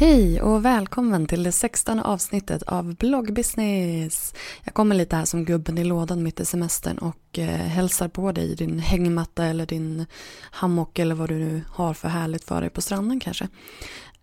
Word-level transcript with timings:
Hej 0.00 0.42
och 0.42 0.64
välkommen 0.64 1.26
till 1.26 1.42
det 1.42 1.52
sextonde 1.52 2.02
avsnittet 2.02 2.62
av 2.62 2.94
Bloggbusiness. 2.94 4.34
Jag 4.64 4.74
kommer 4.74 4.94
lite 4.94 5.16
här 5.16 5.24
som 5.24 5.44
gubben 5.44 5.78
i 5.78 5.84
lådan 5.84 6.22
mitt 6.22 6.40
i 6.40 6.44
semestern 6.44 6.98
och 6.98 7.38
eh, 7.38 7.48
hälsar 7.48 8.08
på 8.08 8.32
dig 8.32 8.52
i 8.52 8.54
din 8.54 8.78
hängmatta 8.78 9.44
eller 9.44 9.66
din 9.66 10.06
hammock 10.50 10.98
eller 10.98 11.14
vad 11.14 11.28
du 11.28 11.38
nu 11.38 11.62
har 11.68 11.94
för 11.94 12.08
härligt 12.08 12.44
för 12.44 12.60
dig 12.60 12.70
på 12.70 12.80
stranden 12.80 13.20
kanske. 13.20 13.48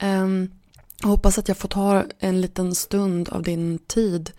Um, 0.02 0.52
jag 1.02 1.09
hoppas 1.09 1.38
att 1.38 1.48
jag 1.48 1.58
får 1.58 1.70
ta 1.70 2.03
en 2.20 2.42
liten 2.42 2.75
stund 2.75 3.30
av 3.30 3.44
din 3.44 3.80
tid 3.80 4.31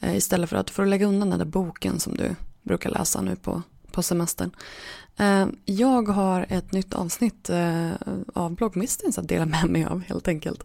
eh, 0.00 0.16
istället 0.16 0.50
för 0.50 0.56
att, 0.56 0.70
för 0.70 0.82
att 0.82 0.88
lägga 0.88 1.06
undan 1.06 1.30
den 1.30 1.38
där 1.38 1.46
boken 1.46 2.00
som 2.00 2.16
du 2.16 2.34
brukar 2.62 2.90
läsa 2.90 3.20
nu 3.20 3.36
på, 3.36 3.62
på 3.96 4.02
semestern. 4.02 4.50
Eh, 5.16 5.46
jag 5.64 6.08
har 6.08 6.46
ett 6.48 6.72
nytt 6.72 6.94
avsnitt 6.94 7.50
eh, 7.50 7.90
av 8.34 8.54
bloggmistens 8.54 9.18
att 9.18 9.28
dela 9.28 9.46
med 9.46 9.70
mig 9.70 9.84
av 9.84 10.02
helt 10.02 10.28
enkelt. 10.28 10.64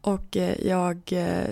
Och 0.00 0.36
eh, 0.36 0.66
jag, 0.66 1.00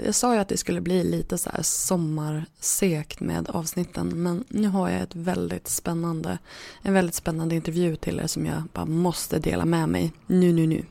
jag 0.05 0.15
sa 0.15 0.35
ju 0.35 0.41
att 0.41 0.49
det 0.49 0.57
skulle 0.57 0.81
bli 0.81 1.05
lite 1.05 1.39
så 1.39 1.51
här 1.51 1.63
sommarsekt 1.63 3.21
med 3.21 3.49
avsnitten 3.51 4.23
men 4.23 4.45
nu 4.49 4.69
har 4.69 4.91
jag 4.91 5.01
ett 5.01 5.15
väldigt 5.15 5.69
spännande, 5.69 6.39
en 6.83 6.95
väldigt 6.95 7.15
spännande 7.15 7.55
intervju 7.55 7.97
till 7.97 8.21
er 8.21 8.27
som 8.27 8.47
jag 8.47 8.63
bara 8.73 8.87
måste 8.87 9.39
dela 9.39 9.65
med 9.65 9.89
mig 9.89 10.13
nu, 10.27 10.53
nu, 10.53 10.67
nu. 10.67 10.85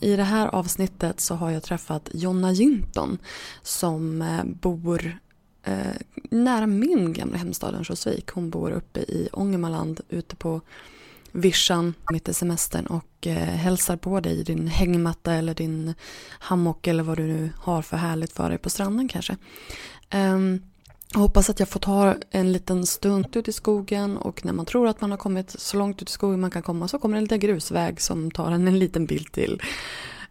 I 0.00 0.16
det 0.16 0.24
här 0.24 0.46
avsnittet 0.46 1.20
så 1.20 1.34
har 1.34 1.50
jag 1.50 1.62
träffat 1.62 2.08
Jonna 2.12 2.52
Jinton 2.52 3.18
som 3.62 4.24
bor 4.44 5.18
eh, 5.62 5.96
nära 6.30 6.66
min 6.66 7.12
gamla 7.12 7.36
hemstad 7.36 7.74
Örnsköldsvik. 7.74 8.30
Hon 8.30 8.50
bor 8.50 8.70
uppe 8.70 9.00
i 9.00 9.28
Ångermanland 9.32 10.00
ute 10.08 10.36
på 10.36 10.60
vischan 11.32 11.94
mitt 12.12 12.28
i 12.28 12.34
semestern 12.34 12.86
och 12.86 13.26
eh, 13.26 13.36
hälsar 13.36 13.96
på 13.96 14.20
dig 14.20 14.40
i 14.40 14.42
din 14.42 14.68
hängmatta 14.68 15.34
eller 15.34 15.54
din 15.54 15.94
hammock 16.38 16.86
eller 16.86 17.02
vad 17.02 17.16
du 17.16 17.26
nu 17.26 17.50
har 17.56 17.82
för 17.82 17.96
härligt 17.96 18.32
för 18.32 18.48
dig 18.48 18.58
på 18.58 18.70
stranden 18.70 19.08
kanske. 19.08 19.36
Eh, 20.10 20.38
hoppas 21.14 21.50
att 21.50 21.60
jag 21.60 21.68
får 21.68 21.80
ta 21.80 22.14
en 22.30 22.52
liten 22.52 22.86
stund 22.86 23.36
ut 23.36 23.48
i 23.48 23.52
skogen 23.52 24.16
och 24.16 24.44
när 24.44 24.52
man 24.52 24.66
tror 24.66 24.88
att 24.88 25.00
man 25.00 25.10
har 25.10 25.18
kommit 25.18 25.50
så 25.50 25.76
långt 25.76 26.02
ut 26.02 26.08
i 26.08 26.12
skogen 26.12 26.40
man 26.40 26.50
kan 26.50 26.62
komma 26.62 26.88
så 26.88 26.98
kommer 26.98 27.16
en 27.16 27.24
liten 27.24 27.40
grusväg 27.40 28.00
som 28.00 28.30
tar 28.30 28.50
en 28.50 28.68
en 28.68 28.78
liten 28.78 29.06
bild 29.06 29.32
till. 29.32 29.62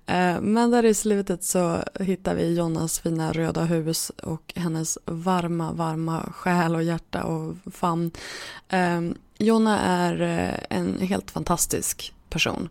Eh, 0.06 0.42
men 0.42 0.72
där 0.72 0.86
i 0.86 0.94
slutet 0.94 1.44
så 1.44 1.84
hittar 2.00 2.36
vi 2.36 2.56
Jonas 2.56 3.00
fina 3.00 3.32
röda 3.34 3.64
hus 3.64 4.10
och 4.10 4.54
hennes 4.56 4.98
varma, 5.06 5.72
varma 5.72 6.30
själ 6.34 6.76
och 6.76 6.84
hjärta 6.84 7.24
och 7.24 7.56
famn. 7.74 8.12
Ehm, 8.70 9.16
Jonna 9.38 9.80
är 9.80 10.22
eh, 10.22 10.78
en 10.78 11.00
helt 11.00 11.32
fantastisk 11.32 12.14
person. 12.30 12.70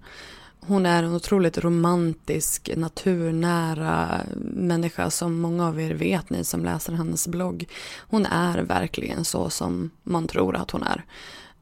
Hon 0.61 0.87
är 0.87 1.03
en 1.03 1.15
otroligt 1.15 1.59
romantisk, 1.59 2.71
naturnära 2.77 4.21
människa 4.45 5.11
som 5.11 5.41
många 5.41 5.67
av 5.67 5.81
er 5.81 5.95
vet, 5.95 6.31
ni 6.31 6.45
som 6.45 6.65
läser 6.65 6.93
hennes 6.93 7.29
blogg. 7.29 7.69
Hon 7.99 8.27
är 8.27 8.59
verkligen 8.59 9.25
så 9.25 9.51
som 9.51 9.91
man 10.03 10.27
tror 10.27 10.57
att 10.57 10.71
hon 10.71 10.83
är. 10.83 11.05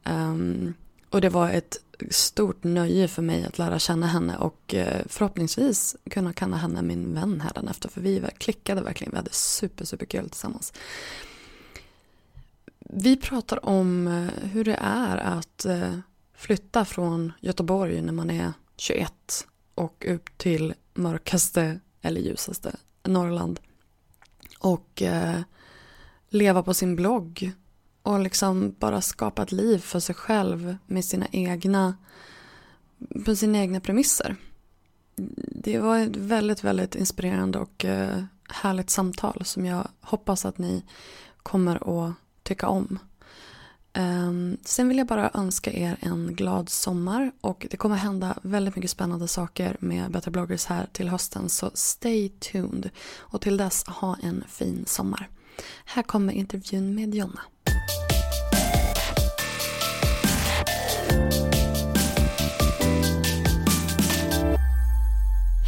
Um, 0.05 0.73
och 1.09 1.21
det 1.21 1.29
var 1.29 1.49
ett 1.49 1.77
stort 2.09 2.63
nöje 2.63 3.07
för 3.07 3.21
mig 3.21 3.45
att 3.45 3.57
lära 3.57 3.79
känna 3.79 4.07
henne 4.07 4.37
och 4.37 4.73
eh, 4.73 5.01
förhoppningsvis 5.05 5.95
kunna 6.09 6.33
kalla 6.33 6.57
henne 6.57 6.81
min 6.81 7.13
vän 7.13 7.43
efter 7.69 7.89
för 7.89 8.01
vi 8.01 8.23
klickade 8.37 8.81
verkligen, 8.81 9.11
vi 9.11 9.17
hade 9.17 9.31
super, 9.31 9.85
super 9.85 10.05
kul 10.05 10.29
tillsammans. 10.29 10.73
Vi 12.79 13.17
pratar 13.17 13.65
om 13.65 14.07
eh, 14.07 14.49
hur 14.49 14.63
det 14.63 14.79
är 14.81 15.17
att 15.17 15.65
eh, 15.65 15.99
flytta 16.33 16.85
från 16.85 17.33
Göteborg 17.41 18.01
när 18.01 18.13
man 18.13 18.29
är 18.29 18.53
21 18.77 19.47
och 19.75 20.05
upp 20.07 20.37
till 20.37 20.73
mörkaste 20.93 21.79
eller 22.01 22.21
ljusaste 22.21 22.75
Norrland. 23.03 23.59
Och 24.59 25.03
leva 26.29 26.63
på 26.63 26.73
sin 26.73 26.95
blogg 26.95 27.51
och 28.09 28.19
liksom 28.19 28.75
bara 28.79 29.01
skapa 29.01 29.43
ett 29.43 29.51
liv 29.51 29.77
för 29.77 29.99
sig 29.99 30.15
själv 30.15 30.77
med 30.85 31.05
sina 31.05 31.27
egna, 31.31 31.97
på 33.25 33.35
sina 33.35 33.57
egna 33.57 33.79
premisser. 33.79 34.35
Det 35.47 35.79
var 35.79 35.99
ett 35.99 36.15
väldigt, 36.15 36.63
väldigt 36.63 36.95
inspirerande 36.95 37.59
och 37.59 37.85
eh, 37.85 38.23
härligt 38.49 38.89
samtal 38.89 39.45
som 39.45 39.65
jag 39.65 39.87
hoppas 40.01 40.45
att 40.45 40.57
ni 40.57 40.83
kommer 41.43 42.07
att 42.07 42.13
tycka 42.43 42.67
om. 42.67 42.99
Ehm, 43.93 44.57
sen 44.65 44.87
vill 44.87 44.97
jag 44.97 45.07
bara 45.07 45.31
önska 45.33 45.71
er 45.71 45.97
en 45.99 46.35
glad 46.35 46.69
sommar 46.69 47.31
och 47.41 47.67
det 47.71 47.77
kommer 47.77 47.95
hända 47.95 48.35
väldigt 48.41 48.75
mycket 48.75 48.91
spännande 48.91 49.27
saker 49.27 49.77
med 49.79 50.11
Better 50.11 50.31
bloggers 50.31 50.65
här 50.65 50.87
till 50.91 51.09
hösten 51.09 51.49
så 51.49 51.71
stay 51.73 52.29
tuned 52.29 52.89
och 53.17 53.41
till 53.41 53.57
dess 53.57 53.83
ha 53.83 54.17
en 54.23 54.43
fin 54.47 54.85
sommar. 54.87 55.29
Här 55.85 56.03
kommer 56.03 56.33
intervjun 56.33 56.95
med 56.95 57.15
Jonna. 57.15 57.41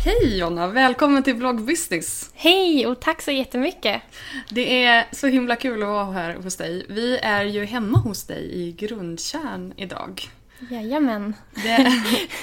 Hej 0.06 0.38
Jonna, 0.38 0.68
välkommen 0.68 1.24
till 1.24 1.34
Vlogg 1.34 1.62
Business. 1.62 2.32
Hej 2.34 2.88
och 2.88 3.00
tack 3.00 3.22
så 3.22 3.32
jättemycket. 3.32 4.02
Det 4.50 4.84
är 4.84 5.06
så 5.12 5.28
himla 5.28 5.56
kul 5.56 5.84
att 5.84 5.90
vara 5.90 6.12
här 6.12 6.36
hos 6.36 6.56
dig. 6.56 6.86
Vi 6.90 7.18
är 7.18 7.44
ju 7.44 7.66
hemma 7.66 7.98
hos 7.98 8.24
dig 8.24 8.52
i 8.54 8.72
Grundkärn 8.72 9.74
idag. 9.78 10.30
Jajamän. 10.70 11.34
Det, 11.54 11.92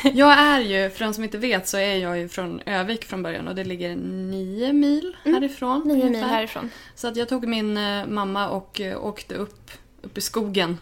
jag 0.15 0.39
är 0.39 0.61
ju, 0.61 0.91
för 0.91 1.05
de 1.05 1.15
som 1.15 1.25
inte 1.25 1.39
vet, 1.39 1.69
så 1.69 1.77
är 1.77 1.97
jag 1.97 2.19
ju 2.19 2.29
från 2.29 2.61
Övik 2.61 3.05
från 3.05 3.23
början 3.23 3.49
och 3.49 3.55
det 3.55 3.65
ligger 3.65 3.97
nio 3.97 4.73
mil 4.73 5.17
mm. 5.25 5.35
härifrån. 5.35 5.83
Mm, 5.83 5.99
nio 5.99 6.11
mil 6.11 6.25
härifrån. 6.25 6.71
Så 6.95 7.09
att 7.09 7.17
jag 7.17 7.29
tog 7.29 7.49
min 7.49 7.77
eh, 7.77 8.07
mamma 8.07 8.49
och 8.49 8.81
eh, 8.81 9.05
åkte 9.05 9.35
upp, 9.35 9.71
uppe 10.03 10.19
i 10.19 10.23
skogen 10.23 10.79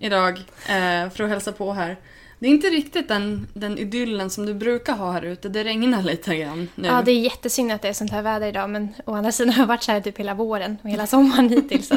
idag 0.00 0.38
eh, 0.68 1.10
för 1.10 1.22
att 1.22 1.30
hälsa 1.30 1.52
på 1.52 1.72
här. 1.72 1.96
Det 2.38 2.46
är 2.46 2.50
inte 2.50 2.66
riktigt 2.66 3.08
den, 3.08 3.48
den 3.54 3.78
idyllen 3.78 4.30
som 4.30 4.46
du 4.46 4.54
brukar 4.54 4.96
ha 4.96 5.12
här 5.12 5.22
ute. 5.22 5.48
Det 5.48 5.64
regnar 5.64 6.02
lite 6.02 6.36
grann 6.36 6.68
nu. 6.74 6.88
Ja, 6.88 7.02
det 7.02 7.10
är 7.10 7.20
jättesynd 7.20 7.72
att 7.72 7.82
det 7.82 7.88
är 7.88 7.92
sånt 7.92 8.10
här 8.10 8.22
väder 8.22 8.46
idag 8.46 8.70
men 8.70 8.94
å 9.04 9.14
andra 9.14 9.32
sidan 9.32 9.52
har 9.52 9.62
jag 9.62 9.66
varit 9.66 9.82
så 9.82 9.92
här 9.92 10.00
typ 10.00 10.18
hela 10.18 10.34
våren 10.34 10.76
och 10.82 10.90
hela 10.90 11.06
sommaren 11.06 11.48
hittills 11.48 11.88
så 11.88 11.94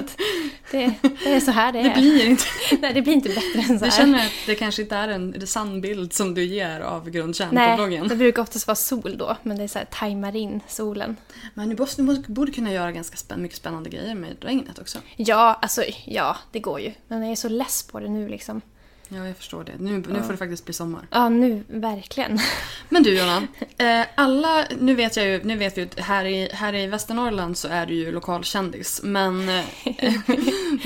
det, 0.71 0.93
det 1.23 1.33
är 1.33 1.39
så 1.39 1.51
här 1.51 1.71
det 1.71 1.79
är. 1.79 1.83
Det 1.83 2.01
blir 2.01 2.25
inte... 2.25 2.43
Nej, 2.81 2.93
det 2.93 3.01
blir 3.01 3.13
inte 3.13 3.29
bättre 3.29 3.59
än 3.59 3.65
så 3.65 3.73
här. 3.73 3.85
Jag 3.85 3.93
känner 3.93 4.25
att 4.25 4.31
det 4.45 4.55
kanske 4.55 4.81
inte 4.81 4.95
är 4.95 5.07
en 5.07 5.47
sann 5.47 5.81
bild 5.81 6.13
som 6.13 6.33
du 6.33 6.43
ger 6.43 6.79
av 6.79 7.09
grundkärn 7.09 7.49
på 7.49 7.55
Nej, 7.55 7.75
bloggen. 7.75 8.07
det 8.07 8.15
brukar 8.15 8.41
oftast 8.41 8.67
vara 8.67 8.75
sol 8.75 9.15
då 9.17 9.37
men 9.43 9.57
det 9.57 9.63
är 9.63 9.67
så 9.67 9.79
här 9.79 9.85
tajmar 9.85 10.35
in 10.35 10.61
solen. 10.67 11.17
Men 11.53 11.69
du 11.69 11.75
borde, 11.75 11.91
du 12.27 12.33
borde 12.33 12.51
kunna 12.51 12.71
göra 12.71 12.91
ganska 12.91 13.17
spänn, 13.17 13.41
mycket 13.41 13.57
spännande 13.57 13.89
grejer 13.89 14.15
med 14.15 14.35
regnet 14.39 14.79
också. 14.79 14.99
Ja, 15.15 15.59
alltså 15.61 15.83
ja, 16.05 16.37
det 16.51 16.59
går 16.59 16.79
ju. 16.79 16.91
Men 17.07 17.21
jag 17.21 17.31
är 17.31 17.35
så 17.35 17.49
less 17.49 17.83
på 17.83 17.99
det 17.99 18.09
nu 18.09 18.27
liksom. 18.27 18.61
Ja, 19.13 19.27
jag 19.27 19.37
förstår 19.37 19.63
det. 19.63 19.71
Nu, 19.79 20.03
nu 20.07 20.23
får 20.23 20.31
det 20.31 20.37
faktiskt 20.37 20.65
bli 20.65 20.73
sommar. 20.73 21.07
Ja, 21.11 21.29
nu 21.29 21.63
verkligen. 21.67 22.39
Men 22.89 23.03
du 23.03 23.17
Jonna, 23.17 23.47
eh, 23.77 24.07
alla, 24.15 24.65
nu 24.79 24.95
vet 24.95 25.17
jag 25.17 25.25
ju, 25.25 25.43
nu 25.43 25.57
vet 25.57 25.77
vi 25.77 25.81
att 25.81 25.99
här 25.99 26.25
i, 26.25 26.49
här 26.53 26.75
i 26.75 26.87
Västernorrland 26.87 27.57
så 27.57 27.67
är 27.67 27.85
du 27.85 27.93
ju 27.93 28.11
lokalkändis. 28.11 29.01
Men, 29.03 29.49
eh, 29.49 29.65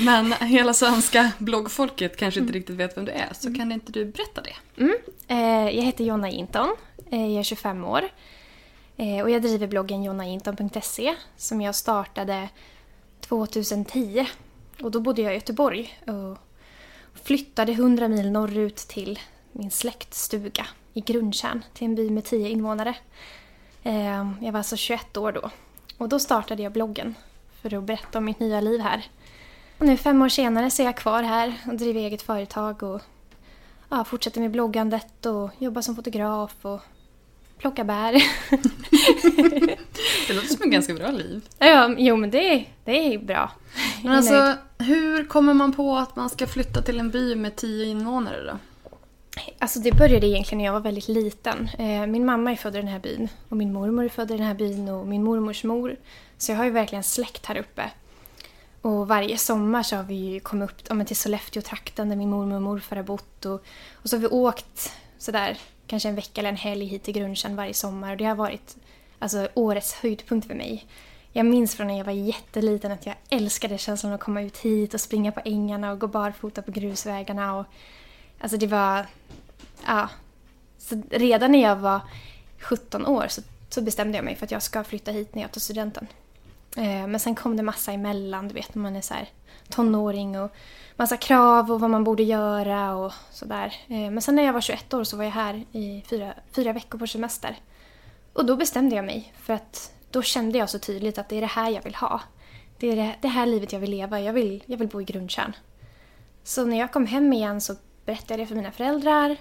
men 0.00 0.32
hela 0.32 0.74
svenska 0.74 1.30
bloggfolket 1.38 2.16
kanske 2.16 2.40
inte 2.40 2.52
riktigt 2.52 2.76
vet 2.76 2.96
vem 2.96 3.04
du 3.04 3.12
är. 3.12 3.28
Så 3.32 3.54
kan 3.54 3.72
inte 3.72 3.92
du 3.92 4.04
berätta 4.04 4.42
det? 4.42 4.82
Mm. 4.82 4.96
Eh, 5.28 5.76
jag 5.76 5.82
heter 5.82 6.04
Jonna 6.04 6.30
Inton. 6.30 6.76
Eh, 7.10 7.26
jag 7.26 7.38
är 7.38 7.42
25 7.42 7.84
år. 7.84 8.02
Och 9.22 9.30
jag 9.30 9.42
driver 9.42 9.66
bloggen 9.66 10.04
jonnainton.se 10.04 11.14
som 11.36 11.60
jag 11.60 11.74
startade 11.74 12.48
2010. 13.20 14.26
Och 14.82 14.90
då 14.90 15.00
bodde 15.00 15.22
jag 15.22 15.32
i 15.32 15.34
Göteborg 15.34 15.98
och 16.06 16.38
flyttade 17.26 17.72
100 17.72 18.08
mil 18.08 18.30
norrut 18.30 18.76
till 18.76 19.18
min 19.52 19.70
släktstuga 19.70 20.66
i 20.92 21.00
Grundtjärn, 21.00 21.64
till 21.74 21.84
en 21.84 21.94
by 21.94 22.10
med 22.10 22.24
10 22.24 22.48
invånare. 22.48 22.94
Eh, 23.82 24.32
jag 24.40 24.52
var 24.52 24.58
alltså 24.58 24.76
21 24.76 25.16
år 25.16 25.32
då. 25.32 25.50
Och 25.98 26.08
då 26.08 26.18
startade 26.18 26.62
jag 26.62 26.72
bloggen 26.72 27.14
för 27.62 27.74
att 27.74 27.84
berätta 27.84 28.18
om 28.18 28.24
mitt 28.24 28.40
nya 28.40 28.60
liv 28.60 28.80
här. 28.80 29.06
Och 29.78 29.86
nu 29.86 29.96
fem 29.96 30.22
år 30.22 30.28
senare 30.28 30.70
så 30.70 30.82
är 30.82 30.86
jag 30.86 30.96
kvar 30.96 31.22
här 31.22 31.54
och 31.66 31.74
driver 31.74 32.00
eget 32.00 32.22
företag 32.22 32.82
och 32.82 33.02
ja, 33.88 34.04
fortsätter 34.04 34.40
med 34.40 34.50
bloggandet 34.50 35.26
och 35.26 35.50
jobbar 35.58 35.82
som 35.82 35.96
fotograf 35.96 36.54
och 36.62 36.80
plocka 37.58 37.84
bär. 37.84 38.12
det 40.28 40.34
låter 40.34 40.48
som 40.48 40.62
ett 40.62 40.72
ganska 40.72 40.94
bra 40.94 41.10
liv. 41.10 41.48
Ja, 41.58 41.94
jo 41.98 42.16
men 42.16 42.30
det, 42.30 42.64
det 42.84 43.14
är 43.14 43.18
bra. 43.18 43.50
Men 44.02 44.12
alltså, 44.12 44.54
hur 44.78 45.24
kommer 45.24 45.54
man 45.54 45.72
på 45.72 45.96
att 45.96 46.16
man 46.16 46.30
ska 46.30 46.46
flytta 46.46 46.82
till 46.82 47.00
en 47.00 47.10
by 47.10 47.34
med 47.34 47.56
tio 47.56 47.86
invånare 47.86 48.44
då? 48.44 48.58
Alltså 49.58 49.78
det 49.78 49.92
började 49.92 50.26
egentligen 50.26 50.58
när 50.58 50.64
jag 50.64 50.72
var 50.72 50.80
väldigt 50.80 51.08
liten. 51.08 51.68
Eh, 51.78 52.06
min 52.06 52.26
mamma 52.26 52.52
är 52.52 52.56
född 52.56 52.74
i 52.74 52.78
den 52.78 52.88
här 52.88 52.98
byn 52.98 53.28
och 53.48 53.56
min 53.56 53.72
mormor 53.72 54.04
är 54.04 54.08
född 54.08 54.30
i 54.30 54.36
den 54.36 54.46
här 54.46 54.54
byn 54.54 54.88
och 54.88 55.06
min 55.06 55.24
mormors 55.24 55.64
mor. 55.64 55.96
Så 56.38 56.52
jag 56.52 56.56
har 56.56 56.64
ju 56.64 56.70
verkligen 56.70 57.04
släkt 57.04 57.46
här 57.46 57.56
uppe. 57.56 57.90
Och 58.82 59.08
varje 59.08 59.38
sommar 59.38 59.82
så 59.82 59.96
har 59.96 60.02
vi 60.02 60.14
ju 60.14 60.40
kommit 60.40 60.70
upp 60.70 60.76
ja, 60.88 61.04
till 61.04 61.16
Sollefteå-trakten 61.16 62.08
där 62.08 62.16
min 62.16 62.30
mormor 62.30 62.56
och 62.56 62.62
morfar 62.62 62.96
har 62.96 63.02
bott. 63.02 63.44
Och, 63.44 63.64
och 63.92 64.10
så 64.10 64.16
har 64.16 64.20
vi 64.20 64.26
åkt 64.26 64.92
sådär 65.18 65.58
kanske 65.86 66.08
en 66.08 66.14
vecka 66.14 66.40
eller 66.40 66.48
en 66.48 66.56
helg 66.56 66.84
hit 66.84 67.02
till 67.02 67.14
Grundtjärn 67.14 67.56
varje 67.56 67.74
sommar. 67.74 68.10
Och 68.10 68.16
det 68.16 68.24
har 68.24 68.34
varit 68.34 68.76
alltså, 69.18 69.48
årets 69.54 69.94
höjdpunkt 69.94 70.46
för 70.46 70.54
mig. 70.54 70.86
Jag 71.36 71.46
minns 71.46 71.74
från 71.74 71.86
när 71.86 71.98
jag 71.98 72.04
var 72.04 72.12
jätteliten 72.12 72.92
att 72.92 73.06
jag 73.06 73.14
älskade 73.28 73.78
känslan 73.78 74.12
att 74.12 74.20
komma 74.20 74.42
ut 74.42 74.58
hit 74.58 74.94
och 74.94 75.00
springa 75.00 75.32
på 75.32 75.40
ängarna 75.44 75.92
och 75.92 75.98
gå 75.98 76.06
barfota 76.06 76.62
på 76.62 76.70
grusvägarna. 76.70 77.56
Och, 77.56 77.66
alltså 78.40 78.56
det 78.56 78.66
var... 78.66 79.06
Ja. 79.86 80.08
Så 80.78 81.02
redan 81.10 81.52
när 81.52 81.62
jag 81.62 81.76
var 81.76 82.00
17 82.60 83.06
år 83.06 83.26
så, 83.28 83.42
så 83.68 83.82
bestämde 83.82 84.18
jag 84.18 84.24
mig 84.24 84.36
för 84.36 84.44
att 84.44 84.50
jag 84.50 84.62
ska 84.62 84.84
flytta 84.84 85.10
hit 85.10 85.34
när 85.34 85.42
jag 85.42 85.52
tar 85.52 85.60
studenten. 85.60 86.06
Eh, 86.76 87.06
men 87.06 87.20
sen 87.20 87.34
kom 87.34 87.56
det 87.56 87.62
massa 87.62 87.92
emellan, 87.92 88.48
du 88.48 88.54
vet 88.54 88.74
när 88.74 88.82
man 88.82 88.96
är 88.96 89.00
så 89.00 89.14
här 89.14 89.28
tonåring 89.68 90.40
och 90.40 90.50
massa 90.96 91.16
krav 91.16 91.72
och 91.72 91.80
vad 91.80 91.90
man 91.90 92.04
borde 92.04 92.22
göra 92.22 92.94
och 92.94 93.12
sådär. 93.30 93.74
Eh, 93.88 94.10
men 94.10 94.22
sen 94.22 94.36
när 94.36 94.42
jag 94.42 94.52
var 94.52 94.60
21 94.60 94.94
år 94.94 95.04
så 95.04 95.16
var 95.16 95.24
jag 95.24 95.30
här 95.30 95.64
i 95.72 96.04
fyra, 96.10 96.34
fyra 96.52 96.72
veckor 96.72 96.98
på 96.98 97.06
semester. 97.06 97.56
Och 98.32 98.46
då 98.46 98.56
bestämde 98.56 98.96
jag 98.96 99.04
mig 99.04 99.32
för 99.42 99.52
att 99.52 99.92
då 100.16 100.22
kände 100.22 100.58
jag 100.58 100.70
så 100.70 100.78
tydligt 100.78 101.18
att 101.18 101.28
det 101.28 101.36
är 101.36 101.40
det 101.40 101.46
här 101.46 101.70
jag 101.70 101.82
vill 101.82 101.94
ha. 101.94 102.20
Det 102.78 102.86
är 102.86 102.96
det, 102.96 103.14
det 103.20 103.28
här 103.28 103.46
livet 103.46 103.72
jag 103.72 103.80
vill 103.80 103.90
leva. 103.90 104.20
Jag 104.20 104.32
vill, 104.32 104.62
jag 104.66 104.76
vill 104.76 104.88
bo 104.88 105.00
i 105.00 105.04
Grundtjärn. 105.04 105.56
Så 106.44 106.64
när 106.64 106.78
jag 106.78 106.92
kom 106.92 107.06
hem 107.06 107.32
igen 107.32 107.60
så 107.60 107.74
berättade 108.04 108.32
jag 108.32 108.40
det 108.40 108.46
för 108.46 108.54
mina 108.54 108.72
föräldrar. 108.72 109.36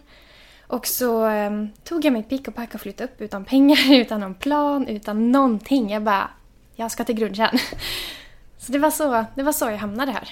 Och 0.67 0.87
så 0.87 1.25
um, 1.25 1.69
tog 1.83 2.05
jag 2.05 2.13
mitt 2.13 2.29
pick 2.29 2.47
och 2.47 2.55
pack 2.55 2.75
och 2.75 2.81
flyttade 2.81 3.09
upp 3.09 3.21
utan 3.21 3.45
pengar, 3.45 3.93
utan 4.01 4.19
någon 4.19 4.35
plan, 4.35 4.87
utan 4.87 5.31
någonting. 5.31 5.89
Jag 5.89 6.03
bara, 6.03 6.29
jag 6.75 6.91
ska 6.91 7.03
till 7.03 7.15
Grundtjärn. 7.15 7.59
Så 8.57 8.71
det 8.71 8.79
var 8.79 8.91
så, 8.91 9.25
det 9.35 9.43
var 9.43 9.51
så 9.51 9.65
jag 9.65 9.77
hamnade 9.77 10.11
här. 10.11 10.29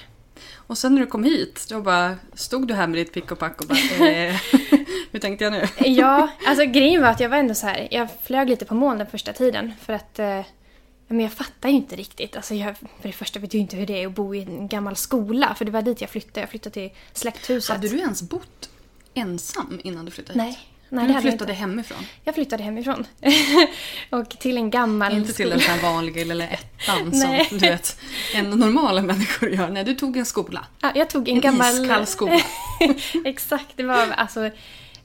Och 0.56 0.78
sen 0.78 0.96
när 0.96 1.02
du 1.02 1.08
kom 1.08 1.24
hit, 1.24 1.66
då 1.70 1.82
bara 1.82 2.16
stod 2.34 2.68
du 2.68 2.74
här 2.74 2.88
med 2.88 2.98
ditt 2.98 3.14
pick 3.14 3.32
och 3.32 3.40
pack 3.40 3.62
och 3.62 3.68
bara 3.68 3.78
eh, 4.10 4.36
Hur 5.12 5.20
tänkte 5.20 5.44
jag 5.44 5.54
nu? 5.54 5.68
ja, 5.78 6.30
alltså 6.46 6.66
grejen 6.66 7.02
var 7.02 7.10
att 7.10 7.20
jag 7.20 7.30
var 7.30 7.38
ändå 7.38 7.54
så 7.54 7.68
här, 7.68 7.88
jag 7.92 8.08
flög 8.24 8.50
lite 8.50 8.66
på 8.66 8.76
moln 8.76 8.98
den 8.98 9.08
första 9.08 9.34
tiden 9.34 9.74
för 9.82 9.94
att 9.94 10.20
eh, 10.20 10.42
men 11.08 11.20
jag 11.20 11.32
fattar 11.32 11.70
ju 11.70 11.76
inte 11.76 11.96
riktigt. 11.96 12.36
Alltså 12.36 12.56
jag, 12.56 12.78
för 12.78 12.88
det 13.02 13.12
första 13.12 13.40
vet 13.40 13.54
jag 13.54 13.62
inte 13.62 13.76
hur 13.76 13.86
det 13.86 14.04
är 14.04 14.08
att 14.08 14.16
bo 14.16 14.36
i 14.36 14.42
en 14.42 14.68
gammal 14.68 14.96
skola 14.96 15.56
för 15.56 15.66
det 15.66 15.72
var 15.72 15.82
dit 15.82 16.02
jag 16.02 16.10
flyttade. 16.10 16.40
Jag 16.40 16.50
flyttade 16.50 16.74
till 16.74 16.90
släkthuset. 17.14 17.76
Hade 17.76 17.88
du 17.88 17.98
ens 17.98 18.22
bott 18.22 18.70
ensam 19.14 19.80
innan 19.84 20.06
du 20.06 20.12
flyttade 20.12 20.44
hit? 20.44 20.58
Nej. 20.58 20.73
Nej, 20.90 21.08
du 21.08 21.22
flyttade 21.22 21.52
jag 21.52 21.60
hemifrån? 21.60 22.06
Jag 22.24 22.36
flyttade 22.36 22.64
hemifrån. 22.64 23.08
och 24.10 24.30
till 24.30 24.58
en 24.58 24.70
gammal 24.70 25.14
Inte 25.14 25.34
till 25.34 25.50
den 25.50 25.60
här 25.60 25.82
vanliga 25.82 26.26
lilla 26.26 26.48
ettan 26.48 27.12
som 27.12 27.46
du 27.50 27.58
vet, 27.58 28.00
en 28.36 28.50
normala 28.50 29.02
människor 29.02 29.50
gör. 29.50 29.70
Nej, 29.70 29.84
du 29.84 29.96
tog 29.96 30.18
en 30.18 30.26
skola. 30.26 30.66
Ja, 30.82 30.92
jag 30.96 31.10
tog 31.10 31.30
en, 31.30 31.36
en 31.36 31.42
gammal... 31.42 31.84
iskall 31.84 32.06
skola. 32.06 32.42
Exakt, 33.26 33.68
det 33.76 33.84
var 33.84 34.08
alltså... 34.12 34.50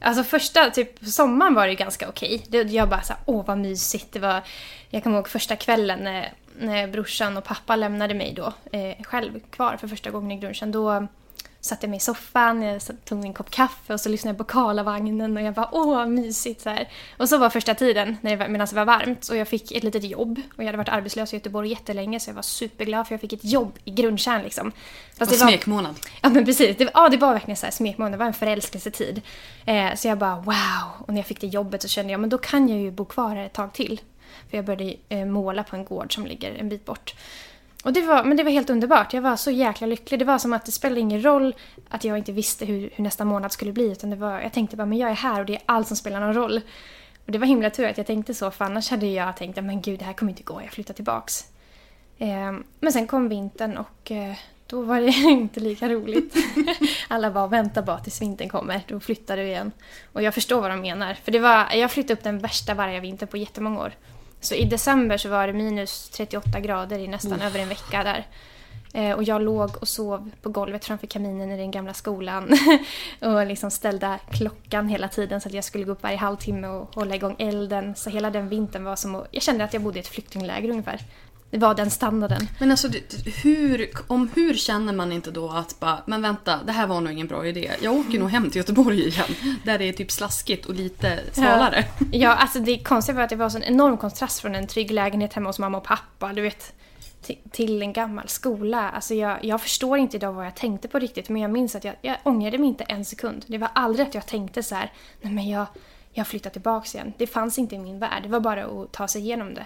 Alltså 0.01 0.25
första, 0.25 0.71
typ 0.71 0.99
sommaren 1.03 1.55
var 1.55 1.67
det 1.67 1.75
ganska 1.75 2.09
okej. 2.09 2.45
Okay. 2.49 2.63
Jag 2.63 2.89
bara 2.89 3.03
såhär, 3.03 3.23
åh 3.27 3.47
vad 3.47 3.59
mysigt. 3.59 4.13
Det 4.13 4.19
var, 4.19 4.43
jag 4.91 5.03
kommer 5.03 5.17
ihåg 5.17 5.29
första 5.29 5.57
kvällen 5.57 6.05
när, 6.05 6.33
när 6.59 6.87
brorsan 6.87 7.37
och 7.37 7.45
pappa 7.45 7.77
lämnade 7.77 8.15
mig 8.15 8.33
då 8.37 8.53
eh, 8.73 9.05
själv 9.05 9.41
kvar 9.51 9.77
för 9.77 9.89
första 9.89 10.11
gången 10.11 10.39
i 10.39 10.41
Grundkärn. 10.41 10.73
Då 10.73 11.07
satte 11.61 11.87
jag 11.87 11.91
mig 11.91 11.97
i 11.97 12.01
soffan, 12.01 12.63
jag 12.63 12.81
tog 13.05 13.25
en 13.25 13.35
kopp 13.35 13.51
kaffe 13.51 13.93
och 13.95 14.01
så 14.01 14.09
lyssnade 14.09 14.33
jag 14.33 14.39
på 14.39 14.53
Karlavagnen 14.53 15.37
och 15.37 15.43
jag 15.43 15.55
bara 15.55 15.69
åh 15.73 16.07
mysigt 16.07 16.61
så 16.61 16.71
här. 16.71 16.89
Och 17.17 17.29
så 17.29 17.39
var 17.39 17.51
första 17.51 17.75
tiden 17.75 18.17
medan 18.23 18.67
det 18.67 18.73
var 18.73 18.85
varmt 18.85 19.29
och 19.29 19.37
jag 19.37 19.49
fick 19.49 19.73
ett 19.73 19.85
litet 19.85 20.05
jobb 20.05 20.41
och 20.57 20.63
jag 20.63 20.67
hade 20.67 20.79
varit 20.79 20.89
arbetslös 20.89 21.33
i 21.33 21.37
Göteborg 21.37 21.71
jättelänge 21.71 22.21
så 22.21 22.31
jag 22.31 22.35
var 22.35 22.43
superglad 22.43 23.07
för 23.07 23.15
jag 23.15 23.21
fick 23.21 23.33
ett 23.33 23.45
jobb 23.45 23.79
i 23.85 23.91
Grundkärn 23.91 24.43
liksom. 24.43 24.73
Fast 25.19 25.33
det 25.33 25.39
var 25.39 25.49
smekmånad. 25.49 25.95
Ja 26.23 26.29
men 26.29 26.45
precis, 26.45 26.77
det, 26.77 26.91
ja 26.95 27.09
det 27.09 27.17
var 27.17 27.33
verkligen 27.33 27.57
så 27.57 27.67
här 27.67 27.71
smekmånad, 27.71 28.13
det 28.13 28.19
var 28.19 28.27
en 28.27 28.33
förälskelsetid. 28.33 29.23
Eh, 29.65 29.95
så 29.95 30.09
jag 30.09 30.19
bara 30.19 30.37
wow, 30.37 31.07
och 31.07 31.09
när 31.09 31.17
jag 31.17 31.27
fick 31.27 31.41
det 31.41 31.47
jobbet 31.47 31.83
så 31.83 31.89
kände 31.89 32.13
jag 32.13 32.21
men 32.21 32.31
då 32.31 32.39
kan 32.39 32.69
jag 32.69 32.79
ju 32.79 32.91
bo 32.91 33.05
kvar 33.05 33.37
här 33.37 33.47
ett 33.47 33.53
tag 33.53 33.73
till. 33.73 34.01
För 34.51 34.57
jag 34.57 34.65
började 34.65 34.95
eh, 35.09 35.25
måla 35.25 35.65
på 35.65 35.77
en 35.77 35.85
gård 35.85 36.15
som 36.15 36.27
ligger 36.27 36.55
en 36.55 36.69
bit 36.69 36.85
bort. 36.85 37.15
Och 37.85 37.93
det 37.93 38.03
var, 38.03 38.25
men 38.25 38.37
det 38.37 38.43
var 38.43 38.51
helt 38.51 38.71
underbart. 38.71 39.13
Jag 39.13 39.23
var 39.23 39.37
så 39.37 39.51
jäkla 39.51 39.87
lycklig. 39.87 40.21
Det 40.21 40.25
var 40.25 40.39
som 40.39 40.53
att 40.53 40.67
det 40.67 40.73
spelade 40.73 41.01
ingen 41.01 41.25
roll 41.25 41.55
att 41.89 42.05
jag 42.05 42.19
inte 42.19 42.33
visste 42.33 42.65
hur, 42.65 42.91
hur 42.95 43.05
nästa 43.05 43.25
månad 43.25 43.53
skulle 43.53 43.73
bli. 43.73 43.93
Utan 43.93 44.11
det 44.11 44.17
var, 44.17 44.41
jag 44.41 44.53
tänkte 44.53 44.77
bara, 44.77 44.87
men 44.87 44.99
jag 44.99 45.11
är 45.11 45.15
här 45.15 45.41
och 45.41 45.47
det 45.47 45.55
är 45.55 45.63
allt 45.67 45.89
som 45.89 45.97
spelar 45.97 46.21
någon 46.21 46.35
roll. 46.35 46.61
Och 47.27 47.33
det 47.33 47.39
var 47.39 47.47
himla 47.47 47.71
tur 47.71 47.87
att 47.87 47.99
jag 47.99 48.07
tänkte 48.07 48.35
så, 48.35 48.51
för 48.51 48.65
annars 48.65 48.91
hade 48.91 49.07
jag 49.07 49.37
tänkt, 49.37 49.65
men 49.65 49.83
gud, 49.83 49.99
det 49.99 50.05
här 50.05 50.13
kommer 50.13 50.33
inte 50.33 50.43
gå, 50.43 50.63
jag 50.63 50.71
flyttar 50.71 50.95
tillbaks. 50.95 51.45
Eh, 52.19 52.53
men 52.81 52.93
sen 52.93 53.07
kom 53.07 53.29
vintern 53.29 53.77
och 53.77 54.11
eh, 54.11 54.35
då 54.67 54.83
var 54.83 55.01
det 55.01 55.07
inte 55.31 55.61
lika 55.61 55.89
roligt. 55.89 56.35
Alla 57.09 57.31
bara 57.31 57.47
vänta 57.47 57.83
bara 57.83 57.99
tills 57.99 58.23
vintern 58.23 58.49
kommer, 58.49 58.81
då 58.89 59.01
flyttar 59.01 59.37
du 59.37 59.43
igen. 59.43 59.73
Och 60.13 60.23
jag 60.23 60.35
förstår 60.35 60.61
vad 60.61 60.71
de 60.71 60.81
menar. 60.81 61.15
För 61.15 61.33
det 61.33 61.39
var, 61.39 61.75
jag 61.75 61.91
flyttade 61.91 62.15
upp 62.15 62.25
den 62.25 62.39
värsta 62.39 62.75
vargavintern 62.75 63.29
på 63.29 63.37
jättemånga 63.37 63.81
år. 63.81 63.93
Så 64.41 64.55
i 64.55 64.65
december 64.65 65.17
så 65.17 65.29
var 65.29 65.47
det 65.47 65.53
minus 65.53 66.09
38 66.09 66.61
grader 66.61 66.99
i 66.99 67.09
nästan 67.09 67.33
mm. 67.33 67.47
över 67.47 67.61
en 67.61 67.69
vecka 67.69 68.05
där. 68.05 68.27
Eh, 68.95 69.13
och 69.13 69.23
jag 69.23 69.43
låg 69.43 69.77
och 69.81 69.89
sov 69.89 70.31
på 70.43 70.51
golvet 70.51 70.85
framför 70.85 71.07
kaminen 71.07 71.51
i 71.51 71.57
den 71.57 71.71
gamla 71.71 71.95
skolan. 71.95 72.49
och 73.21 73.47
liksom 73.47 73.71
ställde 73.71 74.19
klockan 74.31 74.89
hela 74.89 75.09
tiden 75.09 75.41
så 75.41 75.49
att 75.49 75.55
jag 75.55 75.65
skulle 75.65 75.85
gå 75.85 75.93
upp 75.93 76.03
varje 76.03 76.17
halvtimme 76.17 76.69
och 76.69 76.95
hålla 76.95 77.15
igång 77.15 77.37
elden. 77.39 77.95
Så 77.97 78.11
hela 78.11 78.31
den 78.31 78.49
vintern 78.49 78.85
var 78.85 78.97
som 78.97 79.15
att, 79.15 79.29
Jag 79.31 79.43
kände 79.43 79.65
att 79.65 79.73
jag 79.73 79.83
bodde 79.83 79.99
i 79.99 80.01
ett 80.01 80.09
flyktingläger 80.09 80.71
ungefär. 80.71 81.01
Var 81.51 81.75
den 81.75 81.91
standarden. 81.91 82.49
Men 82.61 82.71
alltså, 82.71 82.89
hur, 83.43 83.91
om 84.07 84.31
hur 84.35 84.55
känner 84.55 84.93
man 84.93 85.13
inte 85.13 85.31
då 85.31 85.51
att 85.51 85.81
bara, 85.81 86.03
men 86.07 86.23
vänta, 86.23 86.61
det 86.67 86.73
här 86.73 86.87
var 86.87 87.01
nog 87.01 87.13
ingen 87.13 87.27
bra 87.27 87.47
idé. 87.47 87.71
Jag 87.83 87.95
åker 87.95 88.19
nog 88.19 88.31
hem 88.31 88.51
till 88.51 88.57
Göteborg 88.57 89.09
igen. 89.09 89.29
Där 89.65 89.79
det 89.79 89.85
är 89.89 89.93
typ 89.93 90.11
slaskigt 90.11 90.67
och 90.67 90.75
lite 90.75 91.21
svalare. 91.33 91.85
Ja, 91.99 92.07
ja 92.11 92.35
alltså 92.35 92.59
det 92.59 92.79
konstiga 92.79 93.17
var 93.17 93.23
att 93.23 93.31
det 93.31 93.37
var 93.37 93.57
en 93.57 93.63
enorm 93.63 93.97
kontrast 93.97 94.41
från 94.41 94.55
en 94.55 94.67
trygg 94.67 94.91
lägenhet 94.91 95.33
hemma 95.33 95.49
hos 95.49 95.59
mamma 95.59 95.79
och 95.79 95.85
pappa. 95.85 96.33
Du 96.33 96.43
vet, 96.43 96.73
ti- 97.27 97.39
till 97.51 97.83
en 97.83 97.93
gammal 97.93 98.29
skola. 98.29 98.91
Alltså 98.91 99.15
jag, 99.15 99.45
jag 99.45 99.61
förstår 99.61 99.99
inte 99.99 100.17
idag 100.17 100.33
vad 100.33 100.47
jag 100.47 100.55
tänkte 100.57 100.89
på 100.89 100.99
riktigt 100.99 101.29
men 101.29 101.43
jag 101.43 101.51
minns 101.51 101.75
att 101.75 101.85
jag, 101.85 101.95
jag 102.03 102.17
ångrade 102.23 102.59
mig 102.59 102.69
inte 102.69 102.85
en 102.85 103.05
sekund. 103.05 103.45
Det 103.47 103.59
var 103.59 103.71
aldrig 103.75 104.09
att 104.09 104.15
jag 104.15 104.27
tänkte 104.27 104.63
så 104.63 104.75
här, 104.75 104.93
nej 105.21 105.33
men 105.33 105.49
jag, 105.49 105.67
jag 106.13 106.27
flyttar 106.27 106.51
tillbaks 106.51 106.95
igen. 106.95 107.13
Det 107.19 107.27
fanns 107.27 107.59
inte 107.59 107.75
i 107.75 107.79
min 107.79 107.99
värld, 107.99 108.23
det 108.23 108.29
var 108.29 108.41
bara 108.41 108.65
att 108.65 108.93
ta 108.93 109.09
sig 109.09 109.21
igenom 109.23 109.55
det. 109.55 109.65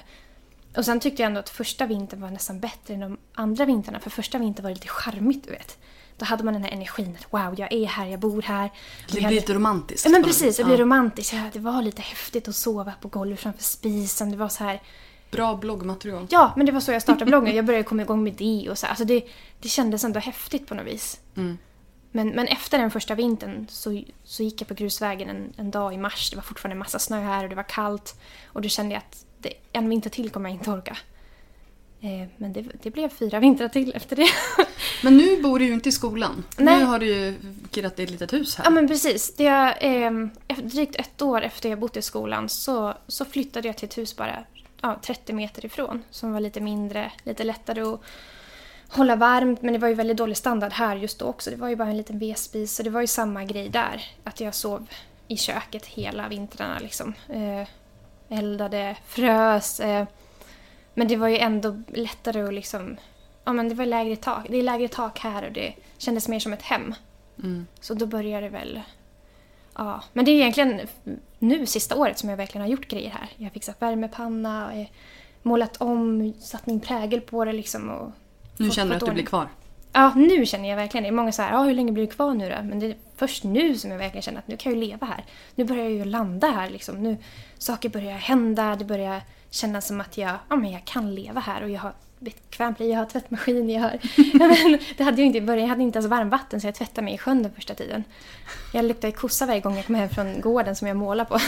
Och 0.76 0.84
sen 0.84 1.00
tyckte 1.00 1.22
jag 1.22 1.26
ändå 1.26 1.40
att 1.40 1.48
första 1.50 1.86
vintern 1.86 2.20
var 2.20 2.30
nästan 2.30 2.60
bättre 2.60 2.94
än 2.94 3.00
de 3.00 3.18
andra 3.34 3.64
vintrarna. 3.64 4.00
För 4.00 4.10
första 4.10 4.38
vintern 4.38 4.62
var 4.62 4.70
det 4.70 4.74
lite 4.74 4.88
charmigt, 4.88 5.44
du 5.44 5.50
vet. 5.50 5.78
Då 6.18 6.24
hade 6.24 6.44
man 6.44 6.54
den 6.54 6.62
här 6.64 6.70
energin 6.70 7.16
att 7.20 7.32
wow, 7.32 7.54
jag 7.58 7.72
är 7.72 7.86
här, 7.86 8.06
jag 8.06 8.20
bor 8.20 8.42
här. 8.42 8.70
Det 9.06 9.12
blir 9.12 9.22
hade- 9.22 9.34
lite 9.34 9.54
romantiskt. 9.54 10.04
Ja 10.04 10.10
men 10.10 10.22
precis, 10.24 10.56
det 10.56 10.64
blir 10.64 10.74
Ja. 10.76 10.82
romantiskt. 10.82 11.34
Det 11.52 11.58
var 11.58 11.82
lite 11.82 12.02
häftigt 12.02 12.48
att 12.48 12.56
sova 12.56 12.92
på 13.00 13.08
golvet 13.08 13.40
framför 13.40 13.62
spisen. 13.62 14.30
Det 14.30 14.36
var 14.36 14.48
så 14.48 14.64
här... 14.64 14.82
Bra 15.30 15.56
bloggmaterial. 15.56 16.26
Ja, 16.30 16.52
men 16.56 16.66
det 16.66 16.72
var 16.72 16.80
så 16.80 16.92
jag 16.92 17.02
startade 17.02 17.24
bloggen. 17.24 17.56
Jag 17.56 17.64
började 17.64 17.84
komma 17.84 18.02
igång 18.02 18.22
med 18.24 18.32
det 18.34 18.68
och 18.70 18.78
så. 18.78 18.86
Alltså 18.86 19.04
det, 19.04 19.24
det 19.60 19.68
kändes 19.68 20.04
ändå 20.04 20.20
häftigt 20.20 20.66
på 20.66 20.74
något 20.74 20.86
vis. 20.86 21.20
Mm. 21.36 21.58
Men, 22.10 22.28
men 22.28 22.46
efter 22.46 22.78
den 22.78 22.90
första 22.90 23.14
vintern 23.14 23.66
så, 23.70 24.02
så 24.24 24.42
gick 24.42 24.60
jag 24.60 24.68
på 24.68 24.74
grusvägen 24.74 25.28
en, 25.30 25.52
en 25.56 25.70
dag 25.70 25.94
i 25.94 25.96
mars. 25.96 26.30
Det 26.30 26.36
var 26.36 26.42
fortfarande 26.42 26.76
massa 26.78 26.98
snö 26.98 27.20
här 27.20 27.42
och 27.44 27.50
det 27.50 27.56
var 27.56 27.62
kallt. 27.68 28.20
Och 28.46 28.62
då 28.62 28.68
kände 28.68 28.94
jag 28.94 28.98
att 28.98 29.24
det, 29.42 29.52
en 29.72 29.88
vinter 29.88 30.10
till 30.10 30.30
kommer 30.30 30.50
jag 30.50 30.58
inte 30.58 30.70
orka. 30.70 30.96
Eh, 32.00 32.28
men 32.36 32.52
det, 32.52 32.64
det 32.82 32.90
blev 32.90 33.08
fyra 33.08 33.40
vintrar 33.40 33.68
till 33.68 33.92
efter 33.94 34.16
det. 34.16 34.28
Men 35.02 35.16
nu 35.16 35.42
bor 35.42 35.58
du 35.58 35.64
ju 35.64 35.72
inte 35.72 35.88
i 35.88 35.92
skolan. 35.92 36.44
Nej. 36.56 36.78
Nu 36.78 36.84
har 36.84 36.98
du 36.98 37.06
ju 37.06 37.34
kirrat 37.70 37.98
ett 37.98 38.10
litet 38.10 38.32
hus 38.32 38.56
här. 38.56 38.64
Ja 38.64 38.70
men 38.70 38.88
precis. 38.88 39.36
Det, 39.36 39.46
eh, 39.80 40.10
drygt 40.62 40.96
ett 40.96 41.22
år 41.22 41.42
efter 41.42 41.68
jag 41.68 41.78
bott 41.78 41.96
i 41.96 42.02
skolan 42.02 42.48
så, 42.48 42.94
så 43.06 43.24
flyttade 43.24 43.68
jag 43.68 43.76
till 43.76 43.88
ett 43.88 43.98
hus 43.98 44.16
bara 44.16 44.44
ja, 44.80 44.98
30 45.02 45.32
meter 45.32 45.64
ifrån. 45.66 46.02
Som 46.10 46.32
var 46.32 46.40
lite 46.40 46.60
mindre, 46.60 47.12
lite 47.22 47.44
lättare 47.44 47.80
att 47.80 48.00
hålla 48.88 49.16
varmt. 49.16 49.62
Men 49.62 49.72
det 49.72 49.78
var 49.78 49.88
ju 49.88 49.94
väldigt 49.94 50.16
dålig 50.16 50.36
standard 50.36 50.72
här 50.72 50.96
just 50.96 51.18
då 51.18 51.24
också. 51.24 51.50
Det 51.50 51.56
var 51.56 51.68
ju 51.68 51.76
bara 51.76 51.88
en 51.88 51.96
liten 51.96 52.18
vedspis. 52.18 52.76
Så 52.76 52.82
det 52.82 52.90
var 52.90 53.00
ju 53.00 53.06
samma 53.06 53.44
grej 53.44 53.68
där. 53.68 54.04
Att 54.24 54.40
jag 54.40 54.54
sov 54.54 54.86
i 55.28 55.36
köket 55.36 55.86
hela 55.86 56.28
vintrarna 56.28 56.78
liksom. 56.78 57.14
Eh, 57.28 57.68
eldade, 58.32 58.96
frös. 59.06 59.80
Eh, 59.80 60.06
men 60.94 61.08
det 61.08 61.16
var 61.16 61.28
ju 61.28 61.38
ändå 61.38 61.82
lättare 61.88 62.42
att 62.42 62.54
liksom... 62.54 62.96
Ja 63.44 63.52
men 63.52 63.68
det 63.68 63.74
var 63.74 63.86
lägre 63.86 64.16
tak. 64.16 64.46
Det 64.48 64.56
är 64.56 64.62
lägre 64.62 64.88
tak 64.88 65.18
här 65.18 65.46
och 65.46 65.52
det 65.52 65.74
kändes 65.98 66.28
mer 66.28 66.38
som 66.38 66.52
ett 66.52 66.62
hem. 66.62 66.94
Mm. 67.38 67.66
Så 67.80 67.94
då 67.94 68.06
började 68.06 68.46
det 68.46 68.50
väl... 68.50 68.80
Ja, 69.74 70.02
men 70.12 70.24
det 70.24 70.30
är 70.30 70.34
egentligen 70.34 70.80
nu 71.38 71.66
sista 71.66 71.96
året 71.96 72.18
som 72.18 72.28
jag 72.28 72.36
verkligen 72.36 72.62
har 72.62 72.68
gjort 72.68 72.88
grejer 72.88 73.10
här. 73.10 73.30
Jag 73.36 73.44
har 73.44 73.50
fixat 73.50 73.82
värmepanna, 73.82 74.74
eh, 74.74 74.86
målat 75.42 75.76
om, 75.76 76.32
satt 76.40 76.66
min 76.66 76.80
prägel 76.80 77.20
på 77.20 77.44
det 77.44 77.52
liksom. 77.52 77.90
Och 77.90 78.10
Nu 78.56 78.70
känner 78.70 78.90
du 78.90 78.96
att 78.96 79.06
du 79.06 79.12
blir 79.12 79.26
kvar. 79.26 79.48
Ja, 79.92 80.12
nu 80.16 80.46
känner 80.46 80.68
jag 80.68 80.76
verkligen 80.76 81.04
det. 81.04 81.10
Många 81.10 81.32
säger 81.32 81.50
ja, 81.50 81.62
hur 81.62 81.74
länge 81.74 81.92
blir 81.92 82.06
du 82.06 82.12
kvar 82.12 82.34
nu 82.34 82.48
då? 82.48 82.62
Men 82.62 82.78
det 82.78 82.86
är 82.86 82.96
först 83.16 83.44
nu 83.44 83.76
som 83.78 83.90
jag 83.90 83.98
verkligen 83.98 84.22
känner 84.22 84.38
att 84.38 84.48
nu 84.48 84.56
kan 84.56 84.72
jag 84.72 84.82
ju 84.82 84.88
leva 84.88 85.06
här. 85.06 85.24
Nu 85.54 85.64
börjar 85.64 85.84
jag 85.84 85.92
ju 85.92 86.04
landa 86.04 86.50
här 86.50 86.70
liksom. 86.70 87.02
Nu, 87.02 87.16
saker 87.58 87.88
börjar 87.88 88.12
hända, 88.12 88.76
det 88.76 88.84
börjar 88.84 89.22
kännas 89.50 89.86
som 89.86 90.00
att 90.00 90.18
jag, 90.18 90.34
ja, 90.48 90.56
men 90.56 90.72
jag 90.72 90.84
kan 90.84 91.14
leva 91.14 91.40
här 91.40 91.62
och 91.62 91.70
jag 91.70 91.80
har 91.80 91.92
bekvämt 92.22 92.80
liv, 92.80 92.90
jag 92.90 92.98
har 92.98 93.06
tvättmaskin, 93.06 93.70
jag 93.70 93.80
har... 93.80 93.98
Men, 94.38 94.78
det 94.96 95.04
hade 95.04 95.20
jag 95.20 95.26
inte 95.26 95.38
i 95.38 95.40
början, 95.40 95.62
jag 95.62 95.68
hade 95.68 95.82
inte 95.82 95.98
ens 95.98 96.10
varmvatten 96.10 96.60
så 96.60 96.66
jag 96.66 96.74
tvättade 96.74 97.04
mig 97.04 97.14
i 97.14 97.18
sjön 97.18 97.42
den 97.42 97.52
första 97.52 97.74
tiden. 97.74 98.04
Jag 98.72 98.84
luktade 98.84 99.12
kossa 99.12 99.46
varje 99.46 99.60
gång 99.60 99.76
jag 99.76 99.86
kom 99.86 99.94
hem 99.94 100.08
från 100.08 100.40
gården 100.40 100.76
som 100.76 100.88
jag 100.88 100.96
målar 100.96 101.24
på. 101.24 101.38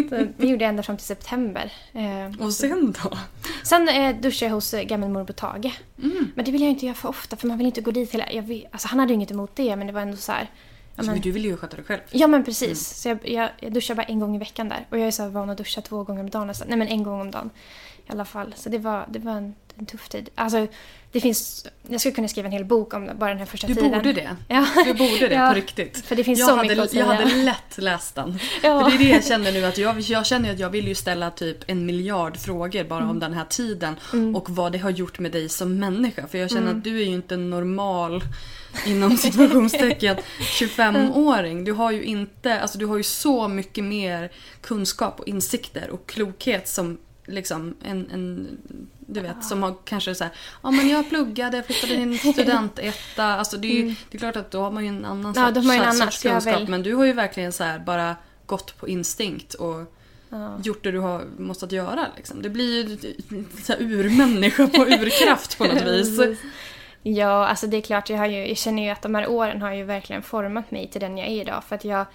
Det 0.36 0.46
gjorde 0.46 0.64
jag 0.64 0.68
ända 0.68 0.82
fram 0.82 0.96
till 0.96 1.06
september. 1.06 1.72
Eh, 1.92 2.44
Och 2.44 2.52
sen 2.52 2.94
då? 3.02 3.18
Sen 3.64 3.88
eh, 3.88 4.16
duschade 4.16 4.48
jag 4.48 4.54
hos 4.54 4.74
eh, 4.74 4.82
gammelmorbror 4.82 5.34
Tage. 5.34 5.80
Mm. 6.02 6.32
Men 6.34 6.44
det 6.44 6.50
vill 6.50 6.60
jag 6.62 6.70
inte 6.70 6.86
göra 6.86 6.94
för 6.96 7.08
ofta 7.08 7.36
för 7.36 7.48
man 7.48 7.58
vill 7.58 7.66
inte 7.66 7.80
gå 7.80 7.90
dit 7.90 8.14
hela... 8.14 8.32
Jag 8.32 8.42
vill, 8.42 8.66
alltså 8.70 8.88
han 8.88 8.98
hade 8.98 9.12
ju 9.12 9.14
inget 9.14 9.30
emot 9.30 9.56
det 9.56 9.76
men 9.76 9.86
det 9.86 9.92
var 9.92 10.00
ändå 10.00 10.16
så 10.16 10.32
här... 10.32 10.50
Ja 10.98 11.00
Alltså, 11.00 11.12
men, 11.12 11.20
du 11.20 11.30
vill 11.30 11.44
ju 11.44 11.56
sköta 11.56 11.76
dig 11.76 11.84
själv. 11.84 12.00
ja 12.10 12.26
men 12.26 12.44
precis. 12.44 13.00
Så 13.02 13.08
jag, 13.08 13.18
jag, 13.28 13.48
jag 13.60 13.72
duschar 13.72 13.94
bara 13.94 14.02
en 14.02 14.20
gång 14.20 14.36
i 14.36 14.38
veckan 14.38 14.68
där. 14.68 14.86
Och 14.90 14.98
jag 14.98 15.06
är 15.06 15.10
så 15.10 15.28
van 15.28 15.50
att 15.50 15.58
duscha 15.58 15.80
två 15.80 16.04
gånger 16.04 16.20
om 16.20 16.30
dagen 16.30 16.46
nästan. 16.46 16.68
Nej 16.68 16.78
men 16.78 16.88
en 16.88 17.02
gång 17.02 17.20
om 17.20 17.30
dagen. 17.30 17.50
I 18.06 18.10
alla 18.12 18.24
fall. 18.24 18.54
Så 18.56 18.68
det 18.68 18.78
var, 18.78 19.06
det 19.10 19.18
var 19.18 19.32
en, 19.32 19.54
en 19.74 19.86
tuff 19.86 20.08
tid. 20.08 20.28
Alltså 20.34 20.66
det 21.12 21.20
finns... 21.20 21.66
Jag 21.88 22.00
skulle 22.00 22.14
kunna 22.14 22.28
skriva 22.28 22.46
en 22.46 22.52
hel 22.52 22.64
bok 22.64 22.94
om 22.94 23.10
bara 23.18 23.30
den 23.30 23.38
här 23.38 23.46
första 23.46 23.66
Du 23.66 23.74
tiden. 23.74 23.90
borde 23.92 24.12
det. 24.12 24.36
Ja. 24.48 24.66
Du 24.84 24.94
borde 24.94 25.28
det 25.28 25.34
Ja, 25.34 25.48
på 25.48 25.54
riktigt. 25.54 26.04
För 26.06 26.16
det 26.16 26.24
finns 26.24 26.38
jag 26.38 26.48
så 26.48 26.56
hade, 26.56 26.68
mycket 26.68 26.84
att 26.84 26.90
säga. 26.90 27.04
Jag 27.06 27.12
hade 27.12 27.34
lätt 27.44 27.78
läst 27.78 28.14
den. 28.14 28.38
Ja. 28.62 28.84
För 28.90 28.98
det 28.98 29.04
är 29.04 29.08
det 29.08 29.14
jag 29.14 29.24
känner 29.24 29.52
nu 29.52 29.64
att 29.64 29.78
jag, 29.78 30.00
jag 30.00 30.26
känner 30.26 30.52
att 30.52 30.58
jag 30.58 30.70
vill 30.70 30.88
ju 30.88 30.94
ställa 30.94 31.30
typ 31.30 31.58
en 31.66 31.86
miljard 31.86 32.36
frågor 32.36 32.84
bara 32.84 32.98
Mm. 32.98 33.10
om 33.10 33.18
den 33.18 33.32
här 33.34 33.44
tiden 33.44 33.96
och 34.36 34.50
vad 34.50 34.72
det 34.72 34.78
har 34.78 34.90
gjort 34.90 35.18
med 35.18 35.32
dig 35.32 35.48
som 35.48 35.78
människa. 35.78 36.26
För 36.26 36.38
jag 36.38 36.50
känner 36.50 36.62
Mm. 36.62 36.78
att 36.78 36.84
du 36.84 36.96
är 37.00 37.04
ju 37.04 37.12
inte 37.14 37.34
en 37.34 37.50
normal 37.50 38.22
inom 38.86 39.16
situationstecken 39.16 40.16
25-åring. 40.40 41.64
Du 41.68 41.72
har 41.72 41.90
ju 41.90 42.04
inte, 42.04 42.60
alltså 42.60 42.78
du 42.78 42.86
har 42.86 42.96
ju 42.96 43.02
så 43.02 43.48
mycket 43.48 43.84
mer 43.84 44.32
kunskap 44.60 45.20
och 45.20 45.28
insikter 45.28 45.90
och 45.90 46.06
klokhet 46.06 46.68
som 46.68 46.98
liksom 47.26 47.74
en, 47.84 48.10
en 48.10 48.48
du 49.10 49.20
vet, 49.20 49.44
som 49.44 49.62
har 49.62 49.74
kanske 49.84 50.14
så 50.14 50.24
här, 50.24 50.32
ja 50.62 50.70
men 50.70 50.88
jag 50.88 51.08
pluggade, 51.08 51.62
flyttade 51.62 51.92
till 51.92 52.02
en 52.02 52.18
studentetta. 52.32 53.24
Alltså 53.24 53.56
det 53.56 53.68
är 53.68 53.74
ju, 53.82 53.94
det 54.10 54.16
är 54.16 54.18
klart 54.18 54.36
att 54.36 54.50
då 54.50 54.60
har 54.60 54.70
man 54.70 54.82
ju 54.84 54.88
en 54.88 55.04
annan 55.04 55.34
Mm. 55.36 55.54
Ja, 55.54 55.62
sorts, 55.62 55.66
en 55.76 55.92
sorts 55.92 56.26
annan, 56.26 56.34
jag 56.34 56.42
kunskap. 56.42 56.68
Men 56.68 56.82
du 56.82 56.94
har 56.94 57.04
ju 57.04 57.12
verkligen 57.12 57.52
så 57.52 57.64
här 57.64 57.78
bara 57.78 58.16
gått 58.46 58.78
på 58.78 58.88
instinkt 58.88 59.54
och 59.54 59.94
Ja. 60.30 60.58
gjort 60.62 60.84
det 60.84 60.90
du 60.90 60.98
har 60.98 61.24
måste 61.38 61.74
göra. 61.74 62.06
Liksom. 62.16 62.42
Det 62.42 62.48
blir 62.48 62.88
ju 62.88 62.96
så 63.62 63.72
här 63.72 63.82
urmänniska 63.82 64.66
på 64.66 64.86
urkraft 64.86 65.58
på 65.58 65.64
något 65.64 65.82
vis. 65.86 66.38
Ja, 67.02 67.46
alltså 67.46 67.66
det 67.66 67.76
är 67.76 67.80
klart. 67.80 68.10
Jag, 68.10 68.18
har 68.18 68.26
ju, 68.26 68.48
jag 68.48 68.56
känner 68.56 68.82
ju 68.82 68.88
att 68.90 69.02
de 69.02 69.14
här 69.14 69.28
åren 69.30 69.62
har 69.62 69.72
ju 69.72 69.84
verkligen 69.84 70.22
format 70.22 70.70
mig 70.70 70.86
till 70.88 71.00
den 71.00 71.18
jag 71.18 71.26
är 71.28 71.40
idag. 71.40 71.64
För 71.64 71.74
att 71.74 71.84
jag... 71.84 72.06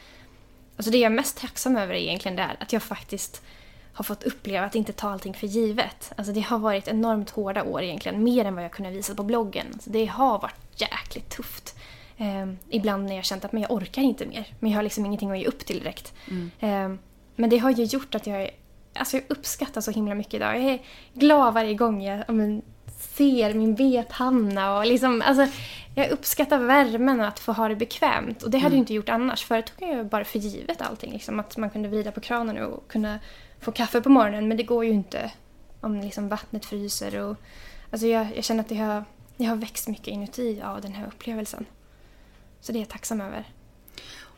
Alltså 0.77 0.91
det 0.91 0.97
jag 0.97 1.11
är 1.11 1.15
mest 1.15 1.37
tacksam 1.37 1.77
över 1.77 1.93
är 1.93 1.97
egentligen 1.97 2.35
det 2.35 2.43
här, 2.43 2.55
att 2.59 2.73
jag 2.73 2.83
faktiskt 2.83 3.41
har 3.93 4.03
fått 4.03 4.23
uppleva 4.23 4.65
att 4.65 4.75
inte 4.75 4.93
ta 4.93 5.09
allting 5.09 5.33
för 5.33 5.47
givet. 5.47 6.11
Alltså 6.15 6.33
det 6.33 6.41
har 6.41 6.59
varit 6.59 6.87
enormt 6.87 7.29
hårda 7.29 7.63
år 7.63 7.83
egentligen, 7.83 8.23
mer 8.23 8.45
än 8.45 8.55
vad 8.55 8.63
jag 8.63 8.71
kunde 8.71 8.91
visa 8.91 9.15
på 9.15 9.23
bloggen. 9.23 9.79
Så 9.79 9.89
det 9.89 10.05
har 10.05 10.39
varit 10.39 10.81
jäkligt 10.81 11.29
tufft. 11.29 11.75
Eh, 12.17 12.47
ibland 12.69 13.05
när 13.05 13.15
jag 13.15 13.25
känt 13.25 13.45
att 13.45 13.51
men 13.51 13.61
jag 13.61 13.71
orkar 13.71 14.01
inte 14.01 14.25
mer, 14.25 14.45
men 14.59 14.71
jag 14.71 14.77
har 14.77 14.83
liksom 14.83 15.05
ingenting 15.05 15.31
att 15.31 15.37
ge 15.39 15.45
upp 15.45 15.65
till 15.65 15.79
direkt. 15.79 16.13
Eh, 16.59 16.93
men 17.35 17.49
det 17.49 17.57
har 17.57 17.71
ju 17.71 17.83
gjort 17.83 18.15
att 18.15 18.27
jag, 18.27 18.41
är- 18.41 18.51
alltså 18.95 19.17
jag 19.17 19.23
uppskattar 19.29 19.81
så 19.81 19.91
himla 19.91 20.15
mycket 20.15 20.33
idag. 20.33 20.55
Jag 20.55 20.63
är 20.63 20.79
glad 21.13 21.53
varje 21.53 21.73
gång 21.73 22.03
jag 22.03 22.23
ja, 22.27 22.33
men, 22.33 22.61
ser 23.15 23.53
min 23.53 23.75
vedpanna 23.75 24.77
och 24.77 24.85
liksom, 24.85 25.21
alltså, 25.25 25.47
jag 25.95 26.09
uppskattar 26.09 26.59
värmen 26.59 27.19
och 27.19 27.27
att 27.27 27.39
få 27.39 27.51
ha 27.51 27.67
det 27.67 27.75
bekvämt. 27.75 28.43
Och 28.43 28.51
det 28.51 28.57
hade 28.57 28.75
jag 28.75 28.81
inte 28.81 28.93
gjort 28.93 29.09
annars. 29.09 29.45
Förut 29.45 29.73
tog 29.79 29.89
jag 29.89 30.05
bara 30.05 30.23
för 30.23 30.39
givet 30.39 30.81
allting. 30.81 31.13
Liksom, 31.13 31.39
att 31.39 31.57
man 31.57 31.69
kunde 31.69 31.89
vrida 31.89 32.11
på 32.11 32.21
kranen 32.21 32.57
och 32.63 32.87
kunna 32.87 33.19
få 33.59 33.71
kaffe 33.71 34.01
på 34.01 34.09
morgonen. 34.09 34.47
Men 34.47 34.57
det 34.57 34.63
går 34.63 34.85
ju 34.85 34.91
inte 34.91 35.31
om 35.81 36.01
liksom 36.01 36.29
vattnet 36.29 36.65
fryser. 36.65 37.21
Och, 37.21 37.37
alltså 37.91 38.07
jag, 38.07 38.27
jag 38.35 38.43
känner 38.43 38.63
att 38.63 38.69
det 38.69 38.77
har, 38.77 39.05
jag 39.37 39.49
har 39.49 39.55
växt 39.55 39.87
mycket 39.87 40.07
inuti 40.07 40.61
av 40.61 40.81
den 40.81 40.93
här 40.93 41.07
upplevelsen. 41.07 41.65
Så 42.61 42.71
det 42.71 42.77
är 42.77 42.81
jag 42.81 42.89
tacksam 42.89 43.21
över. 43.21 43.43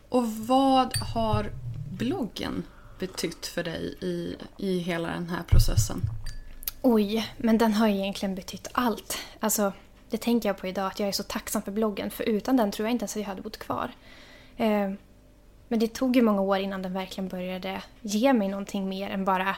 Och 0.09 0.27
vad 0.27 0.97
har 0.97 1.51
bloggen 1.91 2.63
betytt 2.99 3.47
för 3.47 3.63
dig 3.63 3.97
i, 4.01 4.35
i 4.57 4.77
hela 4.77 5.07
den 5.07 5.29
här 5.29 5.43
processen? 5.43 6.01
Oj, 6.87 7.27
men 7.37 7.57
den 7.57 7.73
har 7.73 7.87
egentligen 7.87 8.35
betytt 8.35 8.67
allt. 8.71 9.17
Alltså, 9.39 9.73
det 10.09 10.17
tänker 10.17 10.49
jag 10.49 10.57
på 10.57 10.67
idag, 10.67 10.87
att 10.87 10.99
jag 10.99 11.09
är 11.09 11.13
så 11.13 11.23
tacksam 11.23 11.61
för 11.61 11.71
bloggen. 11.71 12.09
För 12.11 12.23
utan 12.23 12.57
den 12.57 12.71
tror 12.71 12.87
jag 12.87 12.91
inte 12.91 13.03
ens 13.03 13.15
att 13.15 13.21
jag 13.21 13.27
hade 13.27 13.41
bott 13.41 13.57
kvar. 13.57 13.91
Eh, 14.57 14.91
men 15.67 15.79
det 15.79 15.93
tog 15.93 16.15
ju 16.15 16.21
många 16.21 16.41
år 16.41 16.57
innan 16.57 16.81
den 16.81 16.93
verkligen 16.93 17.27
började 17.27 17.81
ge 18.01 18.33
mig 18.33 18.47
någonting 18.47 18.89
mer 18.89 19.09
än 19.09 19.25
bara 19.25 19.55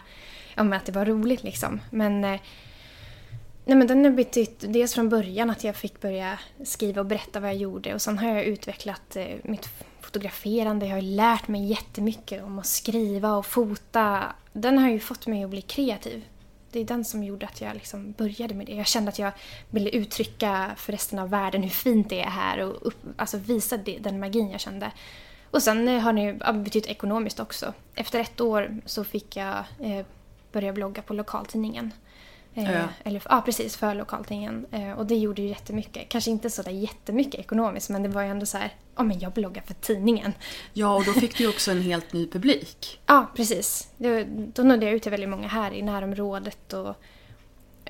ja, 0.55 0.75
att 0.75 0.85
det 0.85 0.91
var 0.91 1.05
roligt. 1.05 1.43
liksom. 1.43 1.81
Men, 1.89 2.23
eh, 2.23 2.39
nej, 3.65 3.77
men 3.77 3.87
den 3.87 4.05
har 4.05 4.11
betytt 4.11 4.59
dels 4.59 4.93
från 4.93 5.09
början 5.09 5.49
att 5.49 5.63
jag 5.63 5.75
fick 5.75 6.01
börja 6.01 6.39
skriva 6.63 7.01
och 7.01 7.07
berätta 7.07 7.39
vad 7.39 7.49
jag 7.49 7.57
gjorde. 7.57 7.93
Och 7.93 8.01
sen 8.01 8.17
har 8.17 8.27
jag 8.27 8.43
utvecklat 8.43 9.15
eh, 9.15 9.27
mitt 9.43 9.69
fotograferande. 10.01 10.85
Jag 10.85 10.95
har 10.95 11.01
lärt 11.01 11.47
mig 11.47 11.65
jättemycket 11.65 12.43
om 12.43 12.59
att 12.59 12.67
skriva 12.67 13.35
och 13.35 13.45
fota. 13.45 14.23
Den 14.53 14.77
har 14.77 14.89
ju 14.89 14.99
fått 14.99 15.27
mig 15.27 15.43
att 15.43 15.49
bli 15.49 15.61
kreativ. 15.61 16.23
Det 16.77 16.81
är 16.81 16.85
den 16.85 17.05
som 17.05 17.23
gjorde 17.23 17.45
att 17.45 17.61
jag 17.61 17.73
liksom 17.73 18.11
började 18.11 18.55
med 18.55 18.65
det. 18.65 18.73
Jag 18.73 18.87
kände 18.87 19.09
att 19.09 19.19
jag 19.19 19.31
ville 19.69 19.89
uttrycka 19.89 20.71
för 20.77 20.91
resten 20.91 21.19
av 21.19 21.29
världen 21.29 21.63
hur 21.63 21.69
fint 21.69 22.09
det 22.09 22.21
är 22.21 22.29
här 22.29 22.59
och 22.59 22.87
upp, 22.87 23.05
alltså 23.15 23.37
visa 23.37 23.77
det, 23.77 23.97
den 23.97 24.19
magin 24.19 24.51
jag 24.51 24.59
kände. 24.59 24.91
Och 25.51 25.63
sen 25.63 25.87
eh, 25.87 25.99
har 25.99 26.13
det 26.13 26.21
ju 26.21 26.63
betytt 26.63 26.85
ekonomiskt 26.85 27.39
också. 27.39 27.73
Efter 27.95 28.19
ett 28.19 28.41
år 28.41 28.81
så 28.85 29.03
fick 29.03 29.35
jag 29.35 29.63
eh, 29.79 30.05
börja 30.51 30.73
blogga 30.73 31.01
på 31.01 31.13
lokaltidningen. 31.13 31.91
Eh, 32.57 32.71
Ja. 32.73 32.87
Eller, 33.03 33.21
ja, 33.29 33.41
precis, 33.45 33.77
för 33.77 33.95
lokaltidningen. 33.95 34.65
Eh, 34.71 34.91
och 34.91 35.05
det 35.05 35.15
gjorde 35.15 35.41
ju 35.41 35.47
jättemycket. 35.47 36.09
Kanske 36.09 36.31
inte 36.31 36.49
så 36.49 36.61
där 36.61 36.71
jättemycket 36.71 37.39
ekonomiskt 37.39 37.89
men 37.89 38.03
det 38.03 38.09
var 38.09 38.21
ju 38.21 38.27
ändå 38.29 38.45
så 38.45 38.57
här, 38.57 38.73
ja 38.95 39.03
men 39.03 39.19
jag 39.19 39.31
bloggar 39.31 39.61
för 39.67 39.73
tidningen. 39.73 40.33
Ja, 40.73 40.95
och 40.95 41.05
då 41.05 41.11
fick 41.11 41.37
du 41.37 41.43
ju 41.43 41.49
också 41.49 41.71
en 41.71 41.81
helt 41.81 42.13
ny 42.13 42.27
publik. 42.27 42.99
Ja, 43.05 43.27
precis. 43.35 43.87
Det, 43.97 44.23
då 44.23 44.63
nådde 44.63 44.85
jag 44.85 44.95
ut 44.95 45.01
till 45.03 45.11
väldigt 45.11 45.29
många 45.29 45.47
här 45.47 45.73
i 45.73 45.81
närområdet 45.81 46.73
och 46.73 46.95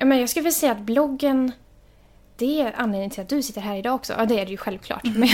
Ja, 0.00 0.04
men 0.04 0.18
jag 0.18 0.28
skulle 0.30 0.42
vilja 0.44 0.54
säga 0.54 0.72
att 0.72 0.80
bloggen 0.80 1.52
det 2.38 2.60
är 2.60 2.72
anledningen 2.76 3.10
till 3.10 3.20
att 3.20 3.28
du 3.28 3.42
sitter 3.42 3.60
här 3.60 3.76
idag 3.76 3.94
också. 3.94 4.14
Ja, 4.18 4.26
det 4.26 4.40
är 4.40 4.44
det 4.44 4.50
ju 4.50 4.56
självklart. 4.56 5.04
Men 5.04 5.28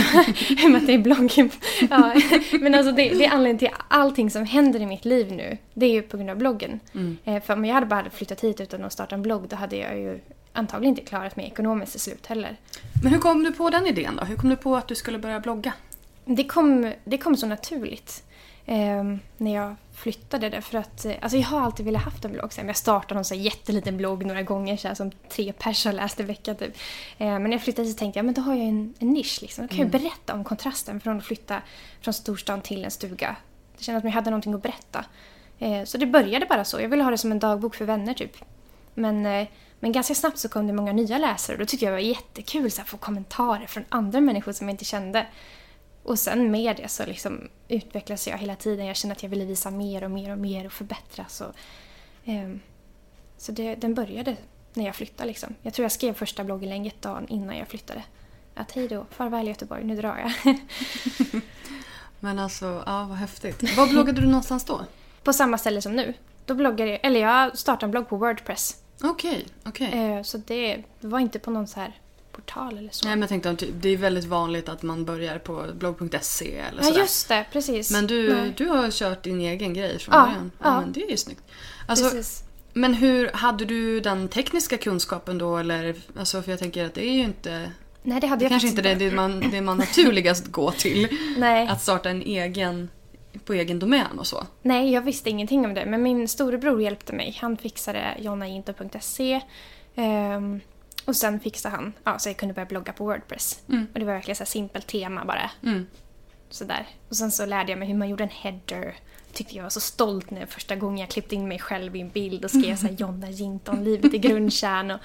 i 0.49 0.66
och 0.66 0.70
med 0.70 0.80
att 0.80 0.87
det 0.87 0.94
är 0.94 0.99
bloggen. 0.99 1.50
Ja, 1.90 2.14
men 2.61 2.75
alltså 2.75 2.92
det, 2.92 3.08
det, 3.08 3.25
är 3.25 3.30
anledningen 3.30 3.58
till 3.58 3.70
allting 3.88 4.30
som 4.30 4.44
händer 4.44 4.80
i 4.80 4.87
mitt 4.87 5.04
liv 5.04 5.32
nu. 5.32 5.58
Det 5.75 5.87
är 5.87 5.90
ju 5.90 6.02
på 6.02 6.16
grund 6.16 6.30
av 6.30 6.37
bloggen. 6.37 6.80
Mm. 6.94 7.16
Eh, 7.25 7.42
för 7.42 7.54
om 7.54 7.64
jag 7.64 7.75
hade 7.75 7.87
bara 7.87 8.11
flyttat 8.11 8.40
hit 8.40 8.61
utan 8.61 8.84
att 8.84 8.92
starta 8.92 9.14
en 9.14 9.23
blogg 9.23 9.49
då 9.49 9.56
hade 9.56 9.76
jag 9.76 9.99
ju 9.99 10.20
antagligen 10.52 10.92
inte 10.92 11.08
klarat 11.08 11.37
mig 11.37 11.46
ekonomiskt 11.46 11.92
till 11.92 12.00
slut 12.00 12.26
heller. 12.26 12.56
Men 13.02 13.12
hur 13.12 13.18
kom 13.18 13.44
du 13.44 13.52
på 13.52 13.70
den 13.70 13.87
idén 13.87 14.16
då? 14.16 14.25
Hur 14.25 14.37
kom 14.37 14.50
du 14.50 14.56
på 14.56 14.76
att 14.76 14.88
du 14.88 14.94
skulle 14.94 15.18
börja 15.18 15.40
blogga? 15.40 15.73
Det 16.25 16.44
kom, 16.44 16.92
det 17.04 17.18
kom 17.18 17.37
så 17.37 17.46
naturligt. 17.46 18.25
Eh, 18.66 19.04
när 19.37 19.54
jag 19.54 19.76
flyttade 19.94 20.48
det 20.48 20.60
för 20.60 20.78
att 20.78 21.04
eh, 21.04 21.14
alltså 21.20 21.38
jag 21.38 21.46
har 21.46 21.60
alltid 21.60 21.86
velat 21.86 22.02
haft 22.02 22.24
en 22.24 22.32
blogg. 22.32 22.52
Så 22.52 22.60
jag 22.66 22.76
startade 22.76 23.18
en 23.18 23.24
så 23.24 23.34
jätteliten 23.34 23.96
blogg 23.96 24.26
några 24.26 24.42
gånger 24.42 24.76
så 24.76 24.88
här, 24.88 24.94
som 24.94 25.10
tre 25.28 25.52
personer 25.52 25.94
läste 25.94 26.22
i 26.22 26.26
veckan 26.26 26.56
typ. 26.56 26.76
Eh, 27.18 27.26
men 27.26 27.42
när 27.42 27.52
jag 27.52 27.62
flyttade 27.62 27.88
så 27.88 27.98
tänkte 27.98 28.18
jag 28.18 28.24
men 28.24 28.34
då 28.34 28.42
har 28.42 28.54
jag 28.54 28.64
en, 28.64 28.94
en 28.98 29.10
nisch 29.10 29.38
liksom. 29.42 29.64
Då 29.64 29.68
kan 29.68 29.80
mm. 29.80 29.90
jag 29.92 30.02
berätta 30.02 30.34
om 30.34 30.44
kontrasten 30.44 31.00
från 31.00 31.18
att 31.18 31.24
flytta 31.24 31.62
från 32.00 32.14
storstan 32.14 32.60
till 32.60 32.84
en 32.84 32.90
stuga. 32.90 33.36
Det 33.78 33.84
kändes 33.84 34.02
som 34.02 34.08
jag 34.08 34.14
hade 34.14 34.30
någonting 34.30 34.54
att 34.54 34.62
berätta. 34.62 35.04
Eh, 35.58 35.84
så 35.84 35.98
det 35.98 36.06
började 36.06 36.46
bara 36.46 36.64
så. 36.64 36.80
Jag 36.80 36.88
ville 36.88 37.02
ha 37.02 37.10
det 37.10 37.18
som 37.18 37.32
en 37.32 37.38
dagbok 37.38 37.74
för 37.74 37.84
vänner 37.84 38.14
typ. 38.14 38.36
Men, 38.94 39.46
men 39.80 39.92
ganska 39.92 40.14
snabbt 40.14 40.38
så 40.38 40.48
kom 40.48 40.66
det 40.66 40.72
många 40.72 40.92
nya 40.92 41.18
läsare 41.18 41.54
och 41.54 41.60
då 41.60 41.66
tyckte 41.66 41.84
jag 41.84 41.92
det 41.92 41.96
var 41.96 42.08
jättekul 42.08 42.66
att 42.66 42.88
få 42.88 42.96
kommentarer 42.96 43.66
från 43.66 43.84
andra 43.88 44.20
människor 44.20 44.52
som 44.52 44.68
jag 44.68 44.74
inte 44.74 44.84
kände. 44.84 45.26
Och 46.04 46.18
sen 46.18 46.50
med 46.50 46.76
det 46.76 46.88
så 46.88 47.06
liksom 47.06 47.49
utvecklas 47.68 48.28
jag 48.28 48.38
hela 48.38 48.56
tiden. 48.56 48.87
Jag 48.87 48.96
känner 48.96 49.14
att 49.14 49.23
jag 49.23 49.30
ville 49.30 49.44
visa 49.44 49.70
mer 49.70 50.04
och 50.04 50.11
mer 50.11 50.32
och 50.32 50.38
mer 50.38 50.66
och 50.66 50.73
förbättras. 50.73 51.40
Och, 51.40 51.54
eh, 52.28 52.50
så 53.38 53.52
det, 53.52 53.75
den 53.75 53.94
började 53.94 54.37
när 54.75 54.84
jag 54.84 54.94
flyttade. 54.94 55.28
Liksom. 55.28 55.54
Jag 55.62 55.75
tror 55.75 55.84
jag 55.84 55.92
skrev 55.92 56.14
första 56.14 56.44
blogginlägget 56.44 57.02
dagen 57.02 57.26
innan 57.28 57.56
jag 57.56 57.68
flyttade. 57.68 58.02
Att 58.54 58.73
hej 58.73 58.88
då, 58.88 59.06
farväl 59.11 59.49
Göteborg, 59.49 59.84
nu 59.84 59.96
drar 59.96 60.32
jag. 60.44 60.58
Men 62.20 62.38
alltså, 62.38 62.82
ja 62.87 63.04
vad 63.08 63.18
häftigt. 63.18 63.76
Var 63.76 63.87
bloggade 63.87 64.20
du 64.20 64.26
någonstans 64.26 64.64
då? 64.64 64.80
På 65.23 65.32
samma 65.32 65.58
ställe 65.58 65.82
som 65.82 65.96
nu. 65.96 66.14
Då 66.46 66.54
bloggade 66.54 66.90
jag, 66.90 67.00
eller 67.02 67.20
jag 67.20 67.58
startade 67.58 67.87
en 67.87 67.90
blogg 67.90 68.08
på 68.08 68.16
Wordpress. 68.16 68.76
Okej, 69.02 69.30
okay, 69.30 69.44
okej. 69.64 69.88
Okay. 69.88 70.00
Eh, 70.00 70.23
så 70.23 70.38
det, 70.38 70.82
det 71.00 71.06
var 71.06 71.18
inte 71.18 71.38
på 71.38 71.50
någon 71.50 71.66
så 71.66 71.80
här 71.80 72.00
portal 72.34 72.78
eller 72.78 72.90
så. 72.90 73.06
Nej 73.06 73.16
men 73.16 73.20
jag 73.20 73.28
tänkte 73.28 73.50
att 73.50 73.62
det 73.80 73.88
är 73.88 73.96
väldigt 73.96 74.24
vanligt 74.24 74.68
att 74.68 74.82
man 74.82 75.04
börjar 75.04 75.38
på 75.38 75.66
blogg.se 75.74 76.58
eller 76.58 76.82
sådär. 76.82 76.96
Ja 76.96 77.02
just 77.02 77.28
det, 77.28 77.46
precis. 77.52 77.90
Men 77.90 78.06
du, 78.06 78.52
du 78.56 78.68
har 78.68 78.90
kört 78.90 79.22
din 79.22 79.40
egen 79.40 79.74
grej 79.74 79.98
från 79.98 80.14
ja, 80.14 80.24
början. 80.24 80.50
Ja, 80.58 80.66
ja. 80.66 80.80
men 80.80 80.92
det 80.92 81.02
är 81.02 81.10
ju 81.10 81.16
snyggt. 81.16 81.42
Alltså, 81.86 82.10
precis. 82.10 82.44
Men 82.72 82.94
hur, 82.94 83.30
hade 83.32 83.64
du 83.64 84.00
den 84.00 84.28
tekniska 84.28 84.76
kunskapen 84.76 85.38
då 85.38 85.56
eller? 85.56 85.94
Alltså 86.18 86.42
för 86.42 86.50
jag 86.50 86.58
tänker 86.58 86.84
att 86.84 86.94
det 86.94 87.04
är 87.04 87.12
ju 87.12 87.22
inte 87.22 87.70
Nej, 88.02 88.20
det 88.20 88.26
hade 88.26 88.40
det 88.40 88.44
jag 88.44 88.50
kanske 88.50 88.68
inte 88.68 88.82
det, 88.82 88.94
det 88.94 89.10
man, 89.10 89.50
det 89.50 89.60
man 89.60 89.76
naturligast 89.76 90.46
går 90.46 90.70
till. 90.70 91.08
Nej. 91.38 91.68
Att 91.68 91.82
starta 91.82 92.10
en 92.10 92.22
egen 92.22 92.88
på 93.44 93.52
egen 93.52 93.78
domän 93.78 94.18
och 94.18 94.26
så? 94.26 94.46
Nej, 94.62 94.92
jag 94.92 95.02
visste 95.02 95.30
ingenting 95.30 95.64
om 95.64 95.74
det. 95.74 95.86
Men 95.86 96.02
min 96.02 96.28
storebror 96.28 96.82
hjälpte 96.82 97.12
mig. 97.12 97.38
Han 97.40 97.56
fixade 97.56 98.14
jonnainto.se. 98.18 99.34
Um, 99.34 100.04
ehm, 100.04 100.60
och 101.04 101.16
sen 101.16 101.40
fixade 101.40 101.76
han 101.76 101.92
ja, 102.04 102.18
så 102.18 102.28
jag 102.28 102.37
kunde 102.37 102.54
börja 102.54 102.66
blogga 102.66 102.92
på 102.92 103.04
Wordpress. 103.04 103.62
Mm. 103.68 103.87
Och 103.92 103.99
det 103.99 104.04
var 104.06 104.12
verkligen 104.12 104.37
så 104.37 104.44
simpelt 104.44 104.87
tema 104.87 105.25
bara. 105.25 105.50
Mm. 105.62 105.87
Sådär. 106.50 106.87
Och 107.08 107.16
sen 107.16 107.30
så 107.30 107.46
lärde 107.46 107.73
jag 107.73 107.78
mig 107.78 107.88
hur 107.88 107.94
man 107.94 108.08
gjorde 108.08 108.25
en 108.25 108.30
header. 108.30 108.94
Tyckte 109.32 109.56
jag 109.56 109.62
var 109.62 109.70
så 109.70 109.80
stolt 109.80 110.30
när 110.30 110.46
första 110.46 110.76
gången 110.76 110.99
jag 110.99 111.08
klippte 111.08 111.34
in 111.34 111.49
mig 111.49 111.58
själv 111.58 111.96
i 111.96 112.00
en 112.00 112.08
bild 112.08 112.44
och 112.44 112.50
skrev 112.50 112.76
så 112.76 112.87
här 112.87 112.94
Jonna 112.99 113.30
Jinton, 113.30 113.84
livet 113.84 114.14
i 114.14 114.18
grundkärn. 114.18 114.90
Och, 114.90 115.00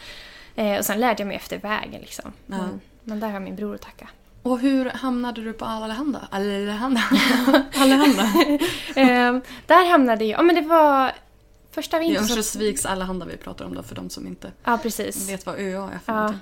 eh, 0.56 0.79
och 0.79 0.86
sen 0.86 1.00
lärde 1.00 1.22
jag 1.22 1.27
mig 1.27 1.38
efter 1.38 1.58
vägen 1.58 2.01
liksom. 2.01 2.34
Ja. 2.48 2.58
Men, 2.58 2.82
men 3.03 3.20
där 3.20 3.29
har 3.29 3.39
min 3.39 3.56
bror 3.56 3.75
att 3.75 3.82
tacka. 3.82 4.10
Och 4.44 4.60
hur 4.60 4.89
hamnade 4.89 5.41
du 5.41 5.53
på 5.53 5.65
Allehanda? 5.65 6.27
Allehanda? 6.32 7.01
Allehanda? 7.75 8.24
eh, 8.96 9.41
där 9.65 9.91
hamnade 9.91 10.25
jag, 10.25 10.39
ja 10.39 10.44
men 10.44 10.56
det 10.56 10.62
var 10.62 11.12
Första 11.79 12.00
vintern... 12.00 12.13
Det 12.13 12.19
är 12.19 12.21
Örnsköldsviks 12.21 12.86
Allehanda 12.86 13.25
vi 13.25 13.38
pratar 13.38 13.65
om 13.65 13.75
då 13.75 13.83
för 13.83 13.95
de 13.95 14.09
som 14.09 14.27
inte 14.27 14.51
ja, 14.63 14.79
precis. 14.83 15.29
vet 15.29 15.45
vad 15.45 15.59
ÖA 15.59 15.91
är 15.91 16.00
för 16.00 16.13
ja. 16.13 16.33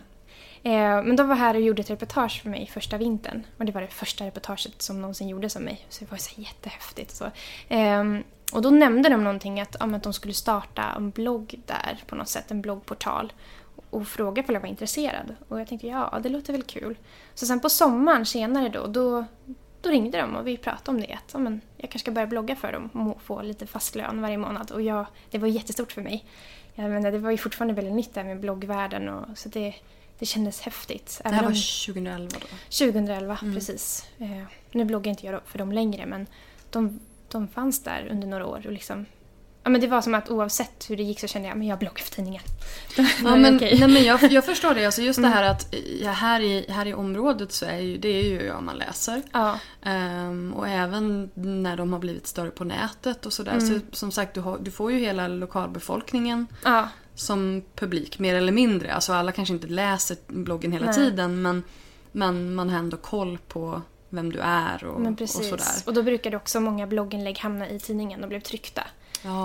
Eh, 0.63 1.03
men 1.03 1.15
de 1.15 1.27
var 1.27 1.35
här 1.35 1.55
och 1.55 1.61
gjorde 1.61 1.81
ett 1.81 1.89
reportage 1.89 2.41
för 2.41 2.49
mig 2.49 2.69
första 2.73 2.97
vintern. 2.97 3.43
Och 3.57 3.65
det 3.65 3.71
var 3.71 3.81
det 3.81 3.87
första 3.87 4.25
reportaget 4.25 4.81
som 4.81 5.01
någonsin 5.01 5.29
gjordes 5.29 5.55
av 5.55 5.61
mig. 5.61 5.85
Så 5.89 6.05
det 6.05 6.11
var 6.11 6.17
så 6.17 6.41
jättehäftigt. 6.41 7.15
Så. 7.15 7.25
Eh, 7.67 8.03
och 8.51 8.61
då 8.61 8.69
nämnde 8.69 9.09
de 9.09 9.23
någonting 9.23 9.61
att, 9.61 9.75
om 9.75 9.93
att 9.93 10.03
de 10.03 10.13
skulle 10.13 10.33
starta 10.33 10.83
en 10.97 11.09
blogg 11.09 11.59
där 11.65 12.03
på 12.07 12.15
något 12.15 12.29
sätt, 12.29 12.51
en 12.51 12.61
bloggportal. 12.61 13.33
Och 13.89 14.07
frågade 14.07 14.47
om 14.47 14.53
jag 14.53 14.61
var 14.61 14.69
intresserad. 14.69 15.35
Och 15.47 15.59
jag 15.59 15.67
tänkte 15.67 15.87
ja, 15.87 16.19
det 16.23 16.29
låter 16.29 16.53
väl 16.53 16.63
kul. 16.63 16.97
Så 17.33 17.45
sen 17.45 17.59
på 17.59 17.69
sommaren 17.69 18.25
senare 18.25 18.69
då, 18.69 18.87
då 18.87 19.25
då 19.81 19.89
ringde 19.89 20.17
de 20.17 20.35
och 20.35 20.47
vi 20.47 20.57
pratade 20.57 20.97
om 20.97 21.01
det. 21.01 21.13
Att, 21.13 21.41
men, 21.41 21.61
jag 21.77 21.89
kanske 21.89 21.99
ska 21.99 22.11
börja 22.11 22.27
blogga 22.27 22.55
för 22.55 22.71
dem 22.71 22.89
och 23.11 23.21
få 23.21 23.41
lite 23.41 23.67
fast 23.67 23.95
lön 23.95 24.21
varje 24.21 24.37
månad. 24.37 24.71
Och 24.71 24.81
jag, 24.81 25.05
det 25.31 25.37
var 25.37 25.47
jättestort 25.47 25.91
för 25.91 26.01
mig. 26.01 26.25
Jag 26.75 26.89
menar, 26.89 27.11
det 27.11 27.17
var 27.17 27.31
ju 27.31 27.37
fortfarande 27.37 27.73
väldigt 27.73 27.95
nytt 27.95 28.13
där 28.13 28.23
med 28.23 28.39
bloggvärlden. 28.39 29.09
Och, 29.09 29.37
så 29.37 29.49
det, 29.49 29.75
det 30.19 30.25
kändes 30.25 30.61
häftigt. 30.61 31.21
Det 31.23 31.29
här 31.29 31.43
var 31.43 31.49
2011 31.85 32.29
då? 32.41 32.47
2011, 32.87 33.37
mm. 33.41 33.55
precis. 33.55 34.09
Eh, 34.17 34.43
nu 34.71 34.85
bloggar 34.85 35.09
inte 35.09 35.25
jag 35.25 35.41
för 35.45 35.57
dem 35.57 35.71
längre 35.71 36.05
men 36.05 36.27
de, 36.69 36.99
de 37.31 37.47
fanns 37.47 37.83
där 37.83 38.07
under 38.11 38.27
några 38.27 38.45
år 38.45 38.61
och 38.65 38.71
liksom 38.71 39.05
Ja, 39.67 39.71
men 39.71 39.81
det 39.81 39.87
var 39.87 40.01
som 40.01 40.13
att 40.13 40.29
oavsett 40.29 40.89
hur 40.89 40.97
det 40.97 41.03
gick 41.03 41.19
så 41.19 41.27
kände 41.27 41.47
jag 41.47 41.57
att 41.57 41.65
jag 41.65 41.79
bloggar 41.79 42.03
för 42.03 42.11
tidningen. 42.15 42.41
Ja, 42.97 43.35
men, 43.35 43.55
okay. 43.55 43.79
nej, 43.79 43.87
men 43.87 44.03
jag, 44.03 44.31
jag 44.31 44.45
förstår 44.45 44.73
det. 44.73 44.85
Alltså 44.85 45.01
just 45.01 45.19
mm. 45.19 45.31
det 45.31 45.37
här 45.37 45.43
att 45.43 45.75
ja, 46.01 46.11
här, 46.11 46.41
i, 46.41 46.65
här 46.69 46.85
i 46.85 46.93
området 46.93 47.51
så 47.51 47.65
är 47.65 47.77
ju, 47.77 47.97
det 47.97 48.07
är 48.07 48.23
ju 48.23 48.43
jag 48.43 48.63
man 48.63 48.77
läser. 48.77 49.21
Ja. 49.31 49.59
Um, 49.85 50.53
och 50.53 50.67
även 50.67 51.29
när 51.33 51.77
de 51.77 51.93
har 51.93 51.99
blivit 51.99 52.27
större 52.27 52.49
på 52.49 52.63
nätet 52.63 53.25
och 53.25 53.33
sådär. 53.33 53.51
Mm. 53.51 53.67
Så 53.67 53.95
som 53.95 54.11
sagt, 54.11 54.33
du, 54.33 54.41
har, 54.41 54.57
du 54.57 54.71
får 54.71 54.91
ju 54.91 54.99
hela 54.99 55.27
lokalbefolkningen 55.27 56.47
ja. 56.63 56.89
som 57.15 57.63
publik 57.75 58.19
mer 58.19 58.35
eller 58.35 58.51
mindre. 58.51 58.93
Alltså 58.93 59.13
alla 59.13 59.31
kanske 59.31 59.53
inte 59.53 59.67
läser 59.67 60.17
bloggen 60.27 60.71
hela 60.71 60.85
nej. 60.85 60.95
tiden 60.95 61.41
men, 61.41 61.63
men 62.11 62.55
man 62.55 62.69
har 62.69 62.79
ändå 62.79 62.97
koll 62.97 63.37
på 63.47 63.81
vem 64.09 64.31
du 64.31 64.39
är 64.39 64.83
och, 64.83 65.21
och 65.21 65.29
sådär. 65.29 65.83
Och 65.85 65.93
då 65.93 66.03
brukade 66.03 66.37
också 66.37 66.59
många 66.59 66.87
blogginlägg 66.87 67.39
hamna 67.39 67.69
i 67.69 67.79
tidningen 67.79 68.23
och 68.23 68.29
blev 68.29 68.39
tryckta. 68.39 68.83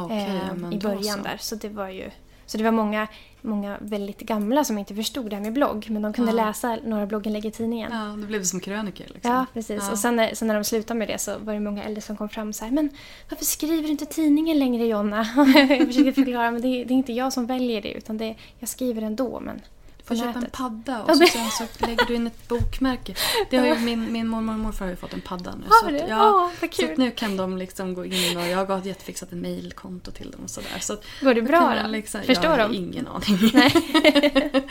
Okay, 0.04 0.18
eh, 0.18 0.72
I 0.72 0.78
början 0.78 1.18
så. 1.18 1.22
där. 1.22 1.36
Så 1.40 1.54
det 1.54 1.68
var 1.68 1.88
ju... 1.88 2.10
Så 2.46 2.58
det 2.58 2.64
var 2.64 2.70
många, 2.70 3.06
många 3.40 3.78
väldigt 3.80 4.20
gamla 4.20 4.64
som 4.64 4.78
inte 4.78 4.94
förstod 4.94 5.30
det 5.30 5.36
här 5.36 5.42
med 5.42 5.52
blogg. 5.52 5.86
Men 5.90 6.02
de 6.02 6.12
kunde 6.12 6.32
ja. 6.32 6.46
läsa 6.46 6.78
några 6.84 7.06
blogginlägg 7.06 7.46
i 7.46 7.50
tidningen. 7.50 7.92
Ja, 7.92 8.16
det 8.20 8.26
blev 8.26 8.44
som 8.44 8.60
krönikor. 8.60 9.06
Liksom. 9.14 9.32
Ja, 9.32 9.46
precis. 9.52 9.82
Ja. 9.86 9.92
Och 9.92 9.98
sen 9.98 10.16
när, 10.16 10.34
sen 10.34 10.48
när 10.48 10.54
de 10.54 10.64
slutade 10.64 10.98
med 10.98 11.08
det 11.08 11.18
så 11.18 11.38
var 11.38 11.54
det 11.54 11.60
många 11.60 11.84
äldre 11.84 12.00
som 12.00 12.16
kom 12.16 12.28
fram 12.28 12.48
och 12.48 12.54
sa 12.54 12.70
Men 12.70 12.90
varför 13.30 13.44
skriver 13.44 13.82
du 13.82 13.88
inte 13.88 14.06
tidningen 14.06 14.58
längre 14.58 14.86
Jonna? 14.86 15.26
jag 15.68 15.86
försökte 15.86 16.12
förklara 16.12 16.50
men 16.50 16.62
det, 16.62 16.68
det, 16.84 16.94
är 16.94 16.96
inte 16.96 17.12
jag 17.12 17.32
som 17.32 17.46
väljer 17.46 17.82
det 17.82 17.92
utan 17.92 18.18
det, 18.18 18.36
jag 18.58 18.68
skriver 18.68 19.02
ändå. 19.02 19.40
Men 19.40 19.60
får 20.04 20.16
köpa 20.16 20.38
en 20.38 20.50
padda 20.52 21.02
och 21.02 21.16
så, 21.16 21.26
sen 21.26 21.50
så 21.50 21.86
lägger 21.86 22.06
du 22.06 22.14
in 22.14 22.26
ett 22.26 22.48
bokmärke. 22.48 23.14
Det 23.50 23.56
har 23.56 23.66
ju, 23.66 23.74
min, 23.74 24.12
min 24.12 24.28
mormor 24.28 24.52
och 24.52 24.60
morfar 24.60 24.84
har 24.84 24.90
ju 24.90 24.96
fått 24.96 25.12
en 25.12 25.20
padda 25.20 25.54
nu. 25.54 25.64
Har 25.68 25.90
så, 25.90 25.96
att, 25.96 26.08
ja, 26.08 26.50
oh, 26.62 26.70
så 26.72 26.86
nu 26.96 27.10
kan 27.10 27.36
de 27.36 27.58
liksom 27.58 27.94
gå 27.94 28.04
in 28.04 28.36
och 28.36 28.46
jag 28.46 28.66
har 28.66 28.86
jättefixat 28.86 29.32
ett 29.32 29.38
mailkonto 29.38 30.10
till 30.10 30.30
dem 30.30 30.40
och 30.44 30.50
sådär. 30.50 30.78
Så 30.80 30.96
Går 31.20 31.34
det 31.34 31.42
bra 31.42 31.82
då? 31.82 31.88
Liksom, 31.88 32.22
Förstår 32.22 32.50
jag 32.50 32.58
de? 32.58 32.60
Jag 32.60 32.68
har 32.68 32.74
ingen 32.74 33.06
aning. 33.06 33.52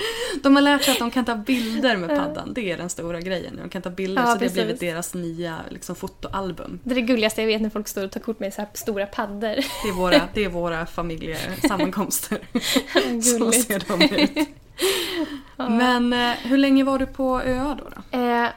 de 0.43 0.55
har 0.55 0.61
lärt 0.61 0.83
sig 0.83 0.91
att 0.91 0.99
de 0.99 1.11
kan 1.11 1.25
ta 1.25 1.35
bilder 1.35 1.97
med 1.97 2.09
paddan. 2.09 2.53
Det 2.53 2.71
är 2.71 2.77
den 2.77 2.89
stora 2.89 3.19
grejen. 3.19 3.59
De 3.63 3.69
kan 3.69 3.81
ta 3.81 3.89
bilder 3.89 4.21
ja, 4.21 4.33
så 4.33 4.39
precis. 4.39 4.55
det 4.55 4.61
har 4.61 4.65
blivit 4.65 4.81
deras 4.81 5.13
nya 5.13 5.57
liksom, 5.69 5.95
fotoalbum. 5.95 6.79
Det 6.83 6.91
är 6.91 6.95
det 6.95 7.01
gulligaste 7.01 7.41
jag 7.41 7.47
vet 7.47 7.61
när 7.61 7.69
folk 7.69 7.87
står 7.87 8.05
och 8.05 8.11
tar 8.11 8.19
kort 8.19 8.39
med 8.39 8.53
så 8.53 8.61
här 8.61 8.69
stora 8.73 9.05
paddor. 9.05 9.55
Det 9.83 9.89
är 9.89 9.93
våra, 9.93 10.21
det 10.33 10.43
är 10.43 10.49
våra 10.49 10.85
familjesammankomster. 10.85 12.39
så 13.21 13.51
ser 13.51 13.83
de 13.87 14.15
ut. 14.15 14.47
Men 15.57 16.13
eh, 16.13 16.31
hur 16.31 16.57
länge 16.57 16.83
var 16.83 16.99
du 16.99 17.05
på 17.05 17.41
ÖA 17.41 17.75
då? 17.75 17.89
då? 17.89 18.17
Eh, 18.17 18.49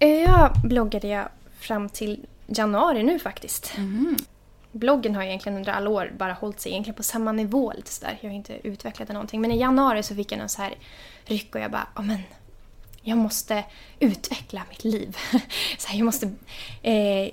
ÖA 0.00 0.52
bloggade 0.64 1.08
jag 1.08 1.28
fram 1.60 1.88
till 1.88 2.26
januari 2.46 3.02
nu 3.02 3.18
faktiskt. 3.18 3.72
Mm. 3.76 4.16
Bloggen 4.72 5.14
har 5.14 5.22
egentligen 5.22 5.58
under 5.58 5.72
alla 5.72 5.90
år 5.90 6.12
bara 6.18 6.32
hållit 6.32 6.60
sig 6.60 6.72
egentligen 6.72 6.96
på 6.96 7.02
samma 7.02 7.32
nivå 7.32 7.72
lite 7.76 7.90
sådär. 7.90 8.18
Jag 8.20 8.30
har 8.30 8.34
inte 8.34 8.68
utvecklat 8.68 9.08
någonting. 9.08 9.40
Men 9.40 9.52
i 9.52 9.60
januari 9.60 10.02
så 10.02 10.14
fick 10.14 10.32
jag 10.32 10.40
en 10.40 10.48
så 10.48 10.62
här 10.62 10.74
ryck 11.24 11.54
och 11.54 11.60
jag 11.60 11.70
bara, 11.70 11.88
men 12.02 12.18
jag 13.02 13.18
måste 13.18 13.64
utveckla 14.00 14.62
mitt 14.68 14.84
liv. 14.84 15.16
så 15.78 15.88
här, 15.88 15.98
jag 15.98 16.04
måste... 16.04 16.26
Eh, 16.82 17.28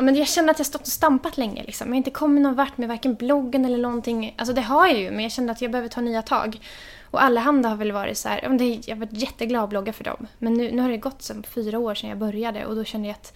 men 0.00 0.14
jag 0.14 0.28
känner 0.28 0.50
att 0.50 0.58
jag 0.58 0.66
stått 0.66 0.80
och 0.80 0.86
stampat 0.86 1.36
länge. 1.36 1.62
Liksom. 1.62 1.86
Jag 1.86 1.92
har 1.92 1.96
inte 1.96 2.10
kommit 2.10 2.42
någon 2.42 2.54
vart 2.54 2.78
med 2.78 2.88
varken 2.88 3.14
bloggen 3.14 3.64
eller 3.64 3.78
någonting. 3.78 4.34
Alltså 4.38 4.54
det 4.54 4.60
har 4.60 4.86
jag 4.86 4.98
ju, 4.98 5.10
men 5.10 5.20
jag 5.20 5.32
kände 5.32 5.52
att 5.52 5.62
jag 5.62 5.70
behöver 5.70 5.88
ta 5.88 6.00
nya 6.00 6.22
tag. 6.22 6.60
Och 7.10 7.22
Allehanda 7.22 7.68
har 7.68 7.76
väl 7.76 7.92
varit 7.92 8.18
så 8.18 8.28
här, 8.28 8.40
jag 8.42 8.50
har 8.50 8.96
varit 8.96 9.12
jätteglad 9.12 9.64
att 9.64 9.70
blogga 9.70 9.92
för 9.92 10.04
dem. 10.04 10.26
Men 10.38 10.54
nu, 10.54 10.72
nu 10.72 10.82
har 10.82 10.88
det 10.88 10.96
gått 10.96 11.22
som 11.22 11.42
fyra 11.42 11.78
år 11.78 11.94
sedan 11.94 12.10
jag 12.10 12.18
började 12.18 12.66
och 12.66 12.76
då 12.76 12.84
kände 12.84 13.08
jag 13.08 13.14
att 13.14 13.32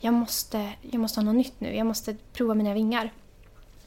jag 0.00 0.14
måste, 0.14 0.68
jag 0.82 1.00
måste 1.00 1.20
ha 1.20 1.24
något 1.24 1.34
nytt 1.34 1.60
nu. 1.60 1.76
Jag 1.76 1.86
måste 1.86 2.16
prova 2.32 2.54
mina 2.54 2.74
vingar. 2.74 3.12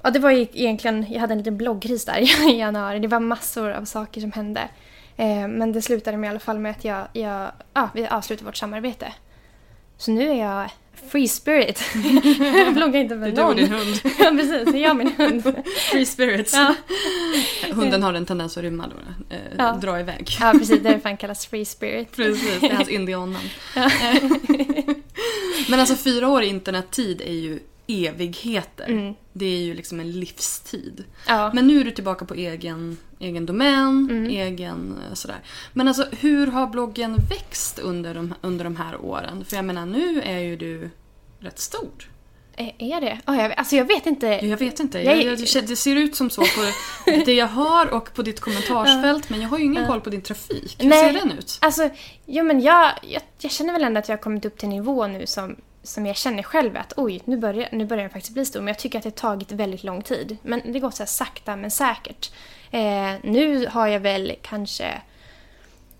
Ja, 0.01 0.09
det 0.09 0.19
var 0.19 0.31
ju 0.31 0.41
egentligen, 0.41 1.05
jag 1.09 1.19
hade 1.19 1.33
en 1.33 1.37
liten 1.37 1.57
bloggkris 1.57 2.05
där 2.05 2.49
i 2.49 2.59
januari. 2.59 2.99
Det 2.99 3.07
var 3.07 3.19
massor 3.19 3.71
av 3.71 3.85
saker 3.85 4.21
som 4.21 4.31
hände. 4.31 4.69
Eh, 5.17 5.47
men 5.47 5.71
det 5.71 5.81
slutade 5.81 6.17
med 6.17 6.27
i 6.27 6.29
alla 6.29 6.39
fall 6.39 6.59
med 6.59 6.71
att 6.71 6.85
jag, 6.85 7.07
jag, 7.13 7.51
ja, 7.73 7.89
vi 7.93 8.07
avslutade 8.07 8.45
vårt 8.45 8.57
samarbete. 8.57 9.13
Så 9.97 10.11
nu 10.11 10.29
är 10.29 10.33
jag 10.33 10.69
free 11.11 11.27
spirit. 11.27 11.81
jag 12.55 12.73
bloggar 12.73 12.99
inte 13.01 13.15
med 13.15 13.33
Det 13.35 13.41
är 13.41 13.45
du 13.45 13.47
och 13.47 13.47
någon. 13.47 13.55
din 13.55 13.71
hund. 13.71 13.99
ja, 14.19 14.29
precis. 14.31 14.71
Det 14.73 14.77
är 14.77 14.81
jag 14.81 14.91
och 14.91 14.97
min 14.97 15.11
hund. 15.17 15.55
Free 15.91 16.05
spirits. 16.05 16.53
Ja. 16.53 16.75
Hunden 17.71 18.03
har 18.03 18.13
en 18.13 18.25
tendens 18.25 18.57
att 18.57 18.63
rymma 18.63 18.87
då. 18.87 18.95
Eh, 19.35 19.41
Ja. 19.57 19.71
Dra 19.81 19.99
iväg. 19.99 20.37
ja, 20.39 20.51
precis. 20.59 20.79
Det 20.83 20.89
är 20.89 20.99
fan 20.99 21.17
kallas 21.17 21.45
free 21.45 21.65
spirit. 21.65 22.15
Precis, 22.15 22.59
det 22.61 22.67
är 22.67 22.75
hans 22.75 22.89
indiannamn. 22.89 23.49
Men 25.69 25.79
alltså 25.79 25.95
fyra 25.95 26.27
år 26.29 26.43
i 26.43 26.47
internettid 26.47 27.21
är 27.21 27.33
ju 27.33 27.59
evigheter. 27.87 28.87
Mm. 28.87 29.13
Det 29.33 29.45
är 29.45 29.59
ju 29.59 29.73
liksom 29.73 29.99
en 29.99 30.11
livstid. 30.11 31.03
Ja. 31.27 31.51
Men 31.53 31.67
nu 31.67 31.79
är 31.81 31.85
du 31.85 31.91
tillbaka 31.91 32.25
på 32.25 32.33
egen, 32.33 32.97
egen 33.19 33.45
domän, 33.45 34.07
Mm. 34.11 34.25
egen 34.29 34.95
eh, 35.09 35.13
sådär. 35.13 35.37
Men 35.73 35.87
alltså 35.87 36.07
hur 36.19 36.47
har 36.47 36.67
bloggen 36.67 37.15
växt 37.29 37.79
under 37.79 38.13
de, 38.13 38.33
under 38.41 38.63
de 38.63 38.75
här 38.75 39.01
åren? 39.01 39.45
För 39.45 39.55
jag 39.55 39.65
menar 39.65 39.85
nu 39.85 40.21
är 40.21 40.39
ju 40.39 40.55
du 40.55 40.89
rätt 41.39 41.59
stor. 41.59 42.09
Är 42.77 43.01
det? 43.01 43.19
Oh, 43.27 43.37
jag, 43.37 43.53
alltså 43.53 43.75
jag 43.75 43.85
vet 43.85 44.05
inte. 44.05 44.27
Jag 44.27 44.57
vet 44.57 44.79
inte, 44.79 44.99
Jag- 44.99 45.17
jag, 45.23 45.39
jag, 45.39 45.67
det 45.67 45.75
ser 45.75 45.95
ut 45.95 46.15
som 46.15 46.29
så 46.29 46.41
på 46.41 46.61
det 47.25 47.33
jag 47.33 47.47
hör 47.47 47.93
och 47.93 48.13
på 48.13 48.21
ditt 48.21 48.39
kommentarsfält 48.39 49.29
men 49.29 49.41
jag 49.41 49.49
har 49.49 49.57
ju 49.57 49.63
ingen 49.65 49.87
koll 49.87 50.01
på 50.01 50.09
din 50.09 50.21
trafik. 50.21 50.75
Hur 50.79 50.89
Nej. 50.89 51.13
ser 51.13 51.19
den 51.19 51.31
ut? 51.37 51.57
Alltså, 51.61 51.89
jo 52.25 52.43
men 52.43 52.61
jag, 52.61 52.91
jag, 53.07 53.21
jag 53.39 53.51
känner 53.51 53.73
väl 53.73 53.83
ändå 53.83 53.99
att 53.99 54.09
jag 54.09 54.17
har 54.17 54.21
kommit 54.21 54.45
upp 54.45 54.57
till 54.57 54.65
en 54.65 54.75
nivå 54.75 55.07
nu 55.07 55.25
som, 55.27 55.55
som 55.85 56.05
jag 56.05 56.15
känner 56.15 56.43
själv 56.43 56.77
att 56.77 56.93
oj, 56.97 57.21
nu 57.25 57.37
börjar, 57.37 57.69
nu 57.71 57.85
börjar 57.85 58.03
jag 58.03 58.11
faktiskt 58.11 58.33
bli 58.33 58.45
stor. 58.45 58.59
Men 58.59 58.67
jag 58.67 58.79
tycker 58.79 58.97
att 58.97 59.03
det 59.03 59.09
har 59.21 59.35
tagit 59.35 59.51
väldigt 59.51 59.83
lång 59.83 60.01
tid. 60.01 60.37
Men 60.41 60.61
det 60.73 60.79
går 60.79 60.91
så 60.91 61.03
här 61.03 61.07
sakta 61.07 61.55
men 61.55 61.71
säkert. 61.71 62.31
Eh, 62.71 63.13
nu 63.23 63.67
har 63.67 63.87
jag 63.87 63.99
väl 63.99 64.35
kanske 64.41 65.01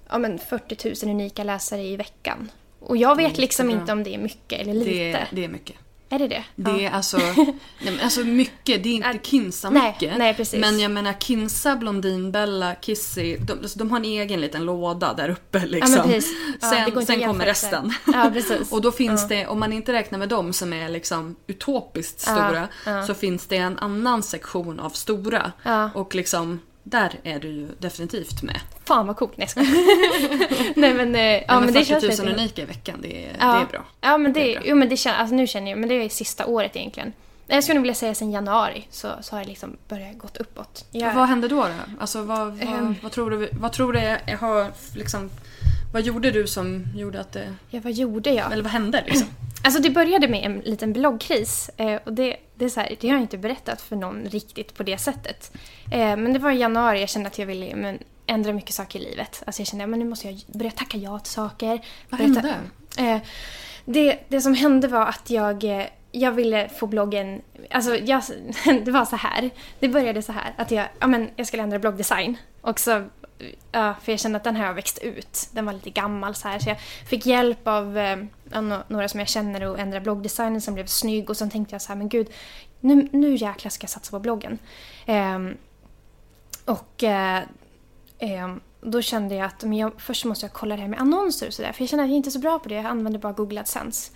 ja, 0.09 0.17
men 0.17 0.39
40 0.39 1.05
000 1.05 1.15
unika 1.15 1.43
läsare 1.43 1.81
i 1.81 1.97
veckan. 1.97 2.51
Och 2.79 2.97
jag 2.97 3.15
vet 3.15 3.37
liksom 3.37 3.65
jättebra. 3.65 3.81
inte 3.81 3.91
om 3.91 4.03
det 4.03 4.13
är 4.13 4.17
mycket 4.17 4.61
eller 4.61 4.73
lite. 4.73 4.91
Det, 4.91 5.27
det 5.31 5.43
är 5.43 5.47
mycket. 5.47 5.75
Är 6.15 6.19
det 6.19 6.27
det? 6.27 6.43
Det 6.55 6.85
är 6.85 6.91
alltså, 6.91 7.17
nej, 7.37 7.55
men 7.79 7.99
alltså 7.99 8.19
mycket, 8.21 8.83
det 8.83 8.89
är 8.89 8.93
inte 8.93 9.29
Kinsa 9.29 9.69
nej, 9.69 9.91
mycket. 9.91 10.17
nej, 10.17 10.33
precis. 10.33 10.59
Men 10.59 10.79
jag 10.79 10.91
menar 10.91 11.13
Kinsa, 11.13 11.75
Blondinbella, 11.75 12.75
Kissy, 12.75 13.37
de, 13.37 13.53
alltså, 13.53 13.79
de 13.79 13.91
har 13.91 13.97
en 13.97 14.05
egen 14.05 14.41
liten 14.41 14.65
låda 14.65 15.13
där 15.13 15.29
uppe 15.29 15.65
liksom. 15.65 15.95
Ja, 15.95 16.01
men 16.01 16.11
precis. 16.13 16.33
Ja, 16.61 16.69
sen 16.69 17.05
sen 17.05 17.27
kommer 17.27 17.45
resten. 17.45 17.93
Ja, 18.13 18.29
precis. 18.33 18.71
Och 18.71 18.81
då 18.81 18.91
finns 18.91 19.27
det, 19.27 19.47
om 19.47 19.59
man 19.59 19.73
inte 19.73 19.93
räknar 19.93 20.19
med 20.19 20.29
dem 20.29 20.53
som 20.53 20.73
är 20.73 20.89
liksom 20.89 21.35
utopiskt 21.47 22.23
Ja, 22.27 22.33
stora, 22.33 22.67
ja. 22.85 23.05
så 23.05 23.13
finns 23.13 23.47
det 23.47 23.57
en 23.57 23.77
annan 23.77 24.23
sektion 24.23 24.79
av 24.79 24.89
stora. 24.89 25.51
Ja. 25.63 25.89
Och 25.93 26.15
liksom, 26.15 26.59
där 26.87 27.13
är 27.23 27.39
du 27.39 27.47
ju 27.47 27.67
definitivt 27.79 28.41
med. 28.43 28.59
Fan 28.83 29.07
vad 29.07 29.17
coolt. 29.17 29.37
Nej, 29.37 29.47
jag. 29.55 29.65
Nej 30.75 30.93
men, 30.93 31.15
eh, 31.15 31.21
ja, 31.21 31.43
Ja, 31.47 31.53
men 31.55 31.65
men 31.65 31.73
det 31.73 31.85
40 31.85 31.85
känns 31.85 32.19
000 32.19 32.27
lite... 32.27 32.39
unika 32.41 32.61
i 32.61 32.65
veckan, 32.65 32.99
det 33.01 33.25
är, 33.25 33.35
Ja. 33.39 33.53
det 33.53 33.61
är 33.61 33.65
bra. 33.65 33.85
Ja, 34.01 34.17
men 34.17 34.33
det, 34.33 34.39
Det 34.39 34.55
är 34.55 34.59
bra. 34.59 34.67
jo, 34.69 34.75
men 34.75 34.89
det 34.89 34.97
känns, 34.97 35.17
alltså 35.17 35.35
nu 35.35 35.47
känner 35.47 35.71
jag, 35.71 35.79
men 35.79 35.89
det 35.89 35.95
är 35.95 36.09
sista 36.09 36.45
året 36.45 36.75
egentligen. 36.75 37.13
Jag 37.47 37.63
skulle 37.63 37.79
vilja 37.79 37.95
säga 37.95 38.15
sen 38.15 38.31
januari 38.31 38.87
så, 38.89 39.07
så 39.21 39.35
har 39.35 39.41
det 39.43 39.47
liksom 39.49 39.77
börjat 39.87 40.17
gått 40.17 40.37
uppåt. 40.37 40.85
Jag, 40.91 41.13
Vad 41.13 41.27
hände 41.27 41.47
då? 41.47 41.55
då? 41.63 41.69
Alltså, 41.99 42.21
vad, 42.23 42.47
vad, 42.47 42.61
Ehm. 42.61 42.95
vad 43.03 43.11
tror 43.11 43.31
du, 43.31 43.49
vad 43.51 43.71
tror 43.71 43.93
du 43.93 43.99
har 44.39 44.71
liksom, 44.95 45.29
vad 45.93 46.01
gjorde 46.01 46.31
du 46.31 46.47
som 46.47 46.85
gjorde 46.95 47.19
att 47.19 47.31
det, 47.33 47.53
ja, 47.69 47.79
vad 47.83 47.91
gjorde 47.93 48.29
jag? 48.33 48.51
eller 48.51 48.63
vad 48.63 48.71
hände 48.71 49.03
liksom? 49.05 49.27
Alltså 49.65 49.81
det 49.81 49.89
började 49.89 50.27
med 50.27 50.45
en 50.45 50.59
liten 50.59 50.93
bloggkris. 50.93 51.69
Eh, 51.77 51.99
och 52.03 52.13
det, 52.13 52.37
det, 52.55 52.65
är 52.65 52.69
så 52.69 52.79
här, 52.79 52.95
det 52.99 53.07
har 53.07 53.15
jag 53.15 53.21
inte 53.21 53.37
berättat 53.37 53.81
för 53.81 53.95
någon 53.95 54.25
riktigt 54.25 54.73
på 54.73 54.83
det 54.83 54.97
sättet. 54.97 55.51
Eh, 55.91 56.17
men 56.17 56.33
det 56.33 56.39
var 56.39 56.51
i 56.51 56.57
januari 56.57 56.99
jag 56.99 57.09
kände 57.09 57.27
att 57.27 57.39
jag 57.39 57.45
ville 57.45 57.75
men, 57.75 57.99
ändra 58.25 58.53
mycket 58.53 58.73
saker 58.73 58.99
i 58.99 59.09
livet. 59.09 59.43
Alltså 59.45 59.61
jag 59.61 59.67
kände 59.67 59.83
att 59.83 59.89
nu 59.89 60.05
måste 60.05 60.27
jag 60.27 60.41
börja 60.47 60.71
tacka 60.71 60.97
ja 60.97 61.19
till 61.19 61.33
saker. 61.33 61.81
Vad 62.09 62.19
hände? 62.19 62.55
Eh, 62.97 63.17
det, 63.85 64.19
det 64.27 64.41
som 64.41 64.53
hände 64.53 64.87
var 64.87 65.05
att 65.05 65.29
jag, 65.29 65.87
jag 66.11 66.31
ville 66.31 66.69
få 66.69 66.87
bloggen... 66.87 67.41
Alltså 67.71 67.95
jag, 67.95 68.21
det 68.85 68.91
var 68.91 69.05
så 69.05 69.15
här. 69.15 69.49
Det 69.79 69.87
började 69.87 70.21
så 70.21 70.31
här 70.31 70.53
att 70.57 70.71
jag, 70.71 70.87
ja, 70.99 71.07
men 71.07 71.29
jag 71.35 71.47
skulle 71.47 71.63
ändra 71.63 71.79
bloggdesign. 71.79 72.37
Och 72.61 72.79
så, 72.79 73.03
ja, 73.71 73.95
för 74.01 74.11
jag 74.11 74.19
kände 74.19 74.37
att 74.37 74.43
den 74.43 74.55
här 74.55 74.67
har 74.67 74.73
växt 74.73 74.97
ut. 74.97 75.49
Den 75.51 75.65
var 75.65 75.73
lite 75.73 75.89
gammal 75.89 76.35
så 76.35 76.47
här. 76.47 76.59
Så 76.59 76.69
jag 76.69 76.79
fick 76.81 77.25
hjälp 77.25 77.67
av 77.67 77.97
eh, 77.97 78.17
av 78.53 78.83
några 78.87 79.07
som 79.07 79.19
jag 79.19 79.29
känner 79.29 79.73
att 79.73 79.79
ändra 79.79 79.99
bloggdesignen 79.99 80.61
som 80.61 80.73
blev 80.73 80.85
snygg. 80.85 81.29
Och 81.29 81.37
sen 81.37 81.49
tänkte 81.49 81.75
jag 81.75 81.81
så 81.81 81.87
här, 81.87 81.95
men 81.95 82.09
gud, 82.09 82.27
nu, 82.79 83.09
nu 83.11 83.35
jäklar 83.35 83.69
ska 83.69 83.83
jag 83.83 83.89
satsa 83.89 84.11
på 84.11 84.19
bloggen. 84.19 84.59
Ehm, 85.05 85.57
och 86.65 87.03
eh, 87.03 87.41
ehm, 88.19 88.61
då 88.81 89.01
kände 89.01 89.35
jag 89.35 89.45
att 89.45 89.63
men 89.63 89.77
jag, 89.77 89.91
först 90.01 90.25
måste 90.25 90.45
jag 90.45 90.53
kolla 90.53 90.75
det 90.75 90.81
här 90.81 90.89
med 90.89 91.01
annonser 91.01 91.47
och 91.47 91.53
sådär. 91.53 91.71
För 91.71 91.81
jag 91.81 91.89
känner 91.89 92.03
att 92.03 92.09
jag 92.09 92.17
inte 92.17 92.29
är 92.29 92.31
så 92.31 92.39
bra 92.39 92.59
på 92.59 92.69
det. 92.69 92.75
Jag 92.75 92.85
använder 92.85 93.19
bara 93.19 93.33
Google 93.33 93.59
AdSense. 93.59 94.11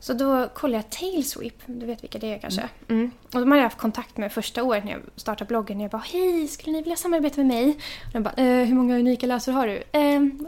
Så 0.00 0.12
då 0.12 0.48
kollade 0.54 0.76
jag 0.84 0.90
Tailsweep. 0.90 1.54
Du 1.66 1.86
vet 1.86 2.02
vilka 2.02 2.18
det 2.18 2.34
är 2.34 2.38
kanske? 2.38 2.68
Mm. 2.88 3.10
Och 3.24 3.40
de 3.40 3.50
hade 3.50 3.56
jag 3.56 3.62
haft 3.68 3.78
kontakt 3.78 4.16
med 4.16 4.32
första 4.32 4.62
året 4.62 4.84
när 4.84 4.92
jag 4.92 5.00
startade 5.16 5.48
bloggen. 5.48 5.80
Jag 5.80 5.90
bara 5.90 6.02
hej, 6.06 6.48
skulle 6.48 6.72
ni 6.76 6.82
vilja 6.82 6.96
samarbeta 6.96 7.36
med 7.36 7.46
mig? 7.46 7.68
Och 8.06 8.12
de 8.12 8.22
bara 8.22 8.34
eh, 8.34 8.66
hur 8.66 8.74
många 8.74 8.98
unika 8.98 9.26
läsare 9.26 9.52
har 9.54 9.66
du? 9.66 9.82
Ehm, 9.92 10.46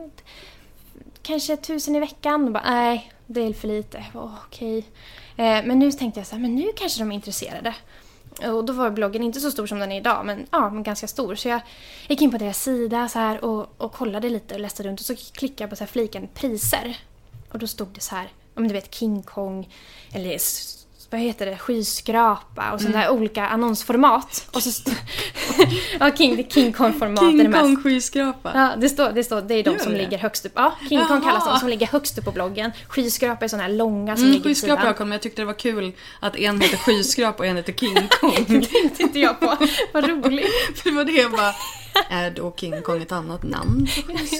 kanske 1.22 1.56
tusen 1.56 1.96
i 1.96 2.00
veckan. 2.00 2.44
Och 2.44 2.52
bara 2.52 2.70
nej, 2.70 3.12
det 3.26 3.40
är 3.40 3.52
för 3.52 3.68
lite. 3.68 3.98
Jag 3.98 4.12
bara, 4.12 4.24
"Åh, 4.24 4.34
Okej. 4.46 4.78
Eh, 5.36 5.64
men 5.64 5.78
nu 5.78 5.92
tänkte 5.92 6.20
jag 6.20 6.26
så 6.26 6.34
här, 6.34 6.42
men 6.42 6.54
nu 6.54 6.66
kanske 6.76 7.00
de 7.00 7.10
är 7.10 7.14
intresserade. 7.14 7.74
Och 8.52 8.64
då 8.64 8.72
var 8.72 8.90
bloggen 8.90 9.22
inte 9.22 9.40
så 9.40 9.50
stor 9.50 9.66
som 9.66 9.78
den 9.78 9.92
är 9.92 9.96
idag, 10.00 10.26
men, 10.26 10.46
ja, 10.50 10.70
men 10.70 10.82
ganska 10.82 11.06
stor. 11.08 11.34
Så 11.34 11.48
jag 11.48 11.60
gick 12.08 12.22
in 12.22 12.30
på 12.30 12.38
deras 12.38 12.62
sida 12.62 13.08
så 13.08 13.18
här, 13.18 13.44
och, 13.44 13.74
och 13.76 13.92
kollade 13.92 14.28
lite 14.28 14.54
och 14.54 14.60
läste 14.60 14.82
runt 14.82 15.00
och 15.00 15.06
så 15.06 15.16
klickade 15.16 15.62
jag 15.62 15.70
på 15.70 15.76
så 15.76 15.84
här 15.84 15.88
fliken 15.88 16.28
priser. 16.34 16.98
Och 17.52 17.58
då 17.58 17.66
stod 17.66 17.88
det 17.88 18.00
så 18.00 18.14
här, 18.14 18.28
om 18.60 18.68
du 18.68 18.74
vet 18.74 18.94
King 18.94 19.22
Kong, 19.22 19.68
eller 20.12 20.38
vad 21.12 21.20
heter 21.20 21.46
det, 21.46 21.56
skyskrapa 21.58 22.72
och 22.72 22.80
sådana 22.80 22.98
Mm. 22.98 23.12
där 23.14 23.20
olika 23.20 23.46
annonsformat. 23.46 24.48
Och 24.52 24.62
så 24.62 24.90
ja, 26.00 26.16
King, 26.16 26.46
King 26.50 26.72
Kong-format. 26.72 27.18
King. 27.20 27.52
Kong 27.52 27.76
skyskrapa. 27.82 28.52
Ja, 28.54 28.70
det 28.80 28.88
står, 28.88 29.12
det 29.12 29.24
står, 29.24 29.40
det 29.42 29.54
är 29.54 29.62
de 29.64 29.70
Gör 29.70 29.78
som 29.78 29.92
det? 29.92 29.98
ligger 29.98 30.18
högst 30.18 30.46
upp. 30.46 30.52
Ja, 30.54 30.72
King 30.88 30.98
Kong 30.98 31.08
Jaha. 31.08 31.20
kallas 31.20 31.44
de 31.44 31.58
som 31.58 31.68
ligger 31.68 31.86
högst 31.86 32.18
upp 32.18 32.24
på 32.24 32.32
bloggen. 32.32 32.72
Skyskrapa 32.88 33.44
är 33.44 33.48
sådana 33.48 33.62
här 33.68 33.74
långa 33.74 34.16
som 34.16 34.22
Mm, 34.24 34.32
ligger 34.32 34.44
skyskrapa 34.50 34.86
jag 34.86 35.00
men 35.00 35.12
jag 35.12 35.20
tyckte 35.22 35.42
det 35.42 35.46
var 35.46 35.52
kul 35.58 35.92
att 36.20 36.36
en 36.36 36.60
heter 36.60 36.76
skyskrapa 36.76 37.38
och 37.38 37.46
en 37.46 37.56
heter 37.56 37.72
King 37.72 38.08
Kong. 38.20 38.44
Det 38.60 38.88
tänkte 38.96 39.18
jag 39.20 39.40
på. 39.40 39.56
Vad 39.92 40.08
roligt. 40.08 40.46
För 40.76 40.90
det 40.90 40.96
var 40.96 41.04
det 41.04 41.12
jag 41.12 41.30
bara, 41.30 41.52
är 42.10 42.30
då 42.30 42.54
King 42.56 42.82
Kong 42.82 43.02
ett 43.02 43.12
annat 43.12 43.42
namn? 43.42 43.86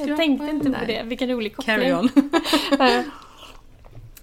Jag 0.06 0.16
tänkte 0.16 0.46
inte 0.50 0.70
på 0.70 0.84
det. 0.86 1.02
Vilken 1.06 1.28
rolig 1.30 1.56
koppling. 1.56 1.76
Carry 1.76 1.92
on. 1.92 2.08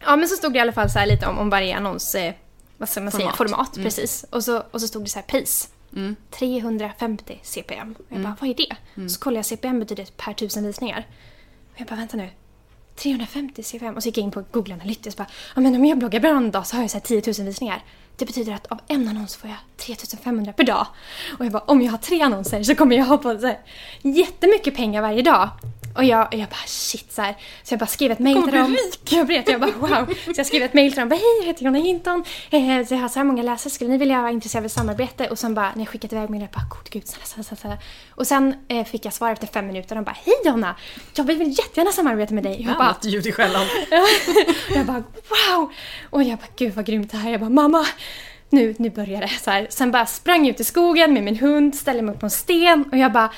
Ja, 0.08 0.15
men 0.15 0.28
så 0.28 0.36
stod 0.36 0.54
det 0.54 0.58
i 0.58 0.62
alla 0.62 0.72
fall 0.72 0.89
så 0.89 1.06
lite 1.06 1.28
om, 1.28 1.38
om 1.38 1.50
varje 1.50 1.78
annons... 1.78 2.15
Eh, 2.15 2.34
vad 2.78 2.89
ska 2.89 3.02
man 3.02 3.12
säga? 3.12 3.32
Format. 3.34 3.38
Format, 3.38 3.76
Mm. 3.78 3.86
precis. 3.86 4.26
Och 4.30 4.43
så, 4.43 4.63
och 4.72 4.82
så 4.82 4.88
stod 4.88 5.04
det 5.04 5.10
så 5.10 5.20
här 5.20 5.26
pris. 5.26 5.70
Mm. 5.96 6.15
350 6.32 7.39
CPM. 7.43 7.96
Och 8.00 8.06
jag 8.10 8.22
bara, 8.22 8.36
vad 8.41 8.50
är 8.50 8.54
det? 8.54 8.76
Så 9.10 9.20
kollade 9.20 9.38
jag 9.38 9.46
CPM 9.46 9.80
betyder 9.80 10.06
per 10.17 10.34
tusen 10.34 10.67
visningar. 10.67 11.08
Och 11.74 11.80
jag 11.82 11.88
bara, 11.88 11.96
vänta 11.96 12.17
nu. 12.17 12.30
350 12.96 13.63
CPM. 13.63 13.96
Och 13.96 14.04
så 14.04 14.10
gick 14.10 14.17
jag 14.17 14.24
in 14.24 14.32
på 14.32 14.43
Google 14.52 14.74
Analytics 14.74 15.15
och 15.15 15.17
bara, 15.17 15.28
ja 15.56 15.62
men 15.62 15.76
om 15.76 15.86
jag 15.86 15.98
bloggar 15.98 16.20
varannan 16.20 16.52
dag 16.52 16.67
så 16.67 16.76
har 16.76 16.84
jag 16.84 16.91
så 16.91 16.98
här 16.98 17.02
10 17.22 17.22
000 17.38 17.46
visningar. 17.48 17.84
Det 18.15 18.26
betyder 18.26 18.54
att 18.54 18.65
av 18.67 18.80
en 18.88 19.08
annons 19.08 19.36
får 19.36 19.50
jag 19.50 19.58
3500 19.78 20.54
per 20.54 20.63
dag. 20.63 20.88
Och 21.39 21.46
jag 21.46 21.52
bara, 21.52 21.63
om 21.63 21.82
jag 21.82 21.91
har 21.91 21.98
tre 21.98 22.22
annonser 22.22 22.63
så 22.63 22.76
kommer 22.76 22.96
jag 22.96 23.06
ha 23.06 23.17
på 23.17 23.39
så 23.39 23.48
här, 23.48 23.60
jättemycket 24.02 24.76
pengar 24.76 25.02
varje 25.02 25.22
dag. 25.22 25.50
Och 25.97 26.03
jag, 26.03 26.27
jag 26.31 26.49
bara 26.49 26.65
shit 26.65 27.12
så 27.12 27.21
här. 27.21 27.36
Så 27.63 27.73
jag 27.73 27.79
bara 27.79 27.88
skrev 27.88 28.12
ett 28.12 28.17
kommer 28.17 28.41
till 28.41 28.51
dem. 28.51 28.71
rik. 28.71 29.12
Jag 29.13 29.25
vet, 29.25 29.49
jag 29.49 29.62
bara 29.62 29.71
wow. 29.71 30.13
Så 30.25 30.33
jag 30.38 30.45
skrev 30.45 30.63
ett 30.63 30.73
mejl 30.73 30.91
till 30.91 30.99
dem. 30.99 31.12
Hej, 31.12 31.21
jag 31.39 31.47
heter 31.47 31.63
Jonna 31.63 31.79
Hinton. 31.79 32.23
Eh, 32.49 32.86
så 32.86 32.93
jag 32.93 32.99
har 32.99 33.10
så 33.10 33.19
här 33.19 33.23
många 33.23 33.43
läsare. 33.43 33.73
Skulle 33.73 33.89
ni 33.89 33.97
vilja 33.97 34.21
vara 34.21 34.31
intresserade 34.31 34.65
av 34.65 34.69
samarbete? 34.69 35.27
Och 35.27 35.39
sen 35.39 35.53
bara, 35.53 35.71
när 35.75 35.81
jag 35.81 35.88
skickat 35.88 36.13
iväg 36.13 36.29
mejlet, 36.29 36.51
bara 36.51 36.65
gode 36.69 36.89
gud, 36.89 37.07
snälla, 37.07 37.25
snälla, 37.25 37.55
snälla. 37.62 37.77
Och 38.10 38.27
sen 38.27 38.55
eh, 38.67 38.86
fick 38.86 39.05
jag 39.05 39.13
svar 39.13 39.31
efter 39.31 39.47
fem 39.47 39.67
minuter. 39.67 39.95
De 39.95 40.03
bara, 40.03 40.17
hej 40.25 40.36
Jonna! 40.45 40.75
Jag 41.15 41.23
vill 41.23 41.49
jättegärna 41.49 41.91
samarbeta 41.91 42.33
med 42.33 42.43
dig. 42.43 42.62
Jag 42.62 42.77
bara, 42.77 42.88
Annat 42.88 43.05
ljud 43.05 43.27
i 43.27 43.31
skällan. 43.31 43.65
jag 44.75 44.86
bara 44.86 45.03
wow! 45.29 45.71
Och 46.10 46.23
jag 46.23 46.38
bara 46.39 46.49
gud 46.55 46.73
vad 46.73 46.86
grymt 46.86 47.12
det 47.12 47.17
här 47.17 47.27
är. 47.27 47.31
Jag 47.31 47.41
bara 47.41 47.49
mamma, 47.49 47.86
nu, 48.49 48.75
nu 48.79 48.89
börjar 48.89 49.21
det. 49.21 49.31
Så 49.41 49.51
här. 49.51 49.67
Sen 49.69 49.91
bara 49.91 50.05
sprang 50.05 50.45
jag 50.45 50.53
ut 50.53 50.60
i 50.60 50.63
skogen 50.63 51.13
med 51.13 51.23
min 51.23 51.38
hund, 51.38 51.75
ställde 51.75 52.01
mig 52.01 52.13
upp 52.13 52.19
på 52.19 52.25
en 52.25 52.31
sten 52.31 52.86
och 52.91 52.97
jag 52.97 53.12
bara 53.12 53.31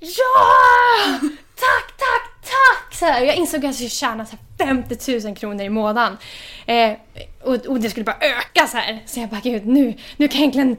ja! 0.00 1.18
Tack, 1.60 1.96
tack, 1.96 2.42
tack! 2.42 2.94
Så 2.94 3.04
här, 3.06 3.20
jag 3.24 3.36
insåg 3.36 3.58
att 3.58 3.64
jag 3.64 3.74
skulle 3.74 3.90
tjäna 3.90 4.26
så 4.26 4.36
här 4.58 4.66
50 4.66 5.26
000 5.26 5.36
kronor 5.36 5.62
i 5.64 5.68
månaden. 5.68 6.18
Eh, 6.66 6.92
och, 7.42 7.54
och 7.66 7.80
det 7.80 7.90
skulle 7.90 8.04
bara 8.04 8.16
öka 8.20 8.66
så 8.66 8.76
här. 8.76 9.02
Så 9.06 9.20
jag 9.20 9.28
bara 9.28 9.40
gud 9.40 9.66
nu, 9.66 9.94
nu 10.16 10.28
kan 10.28 10.40
jag 10.40 10.40
egentligen 10.40 10.76